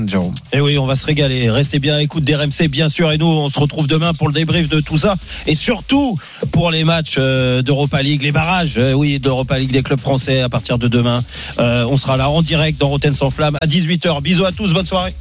Jérôme. 0.07 0.33
Et 0.51 0.61
oui, 0.61 0.77
on 0.77 0.85
va 0.85 0.95
se 0.95 1.05
régaler. 1.05 1.49
Restez 1.49 1.79
bien 1.79 1.95
à 1.95 1.99
l'écoute 1.99 2.23
d'RMC, 2.23 2.67
bien 2.69 2.89
sûr. 2.89 3.11
Et 3.11 3.17
nous, 3.17 3.27
on 3.27 3.49
se 3.49 3.59
retrouve 3.59 3.87
demain 3.87 4.13
pour 4.13 4.27
le 4.27 4.33
débrief 4.33 4.67
de 4.67 4.79
tout 4.79 4.97
ça. 4.97 5.15
Et 5.45 5.55
surtout, 5.55 6.17
pour 6.51 6.71
les 6.71 6.83
matchs 6.83 7.15
euh, 7.17 7.61
d'Europa 7.61 8.01
League, 8.01 8.21
les 8.21 8.31
barrages, 8.31 8.75
euh, 8.77 8.93
oui, 8.93 9.19
d'Europa 9.19 9.59
League 9.59 9.71
des 9.71 9.83
clubs 9.83 9.99
français 9.99 10.41
à 10.41 10.49
partir 10.49 10.77
de 10.77 10.87
demain. 10.87 11.23
Euh, 11.59 11.85
on 11.89 11.97
sera 11.97 12.17
là 12.17 12.29
en 12.29 12.41
direct 12.41 12.79
dans 12.79 12.89
Rotten 12.89 13.13
sans 13.13 13.29
flamme 13.29 13.57
à 13.61 13.67
18h. 13.67 14.21
Bisous 14.21 14.45
à 14.45 14.51
tous, 14.51 14.73
bonne 14.73 14.85
soirée. 14.85 15.15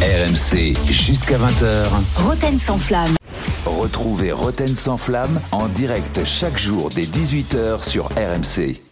RMC 0.00 0.74
jusqu'à 0.90 1.38
20h. 1.38 1.86
Roten 2.16 2.58
sans 2.58 2.78
flamme. 2.78 3.14
Retrouvez 3.64 4.32
Roten 4.32 4.74
sans 4.74 4.96
flamme 4.96 5.40
en 5.52 5.68
direct 5.68 6.20
chaque 6.24 6.58
jour 6.58 6.88
dès 6.94 7.02
18h 7.02 7.88
sur 7.88 8.06
RMC. 8.16 8.91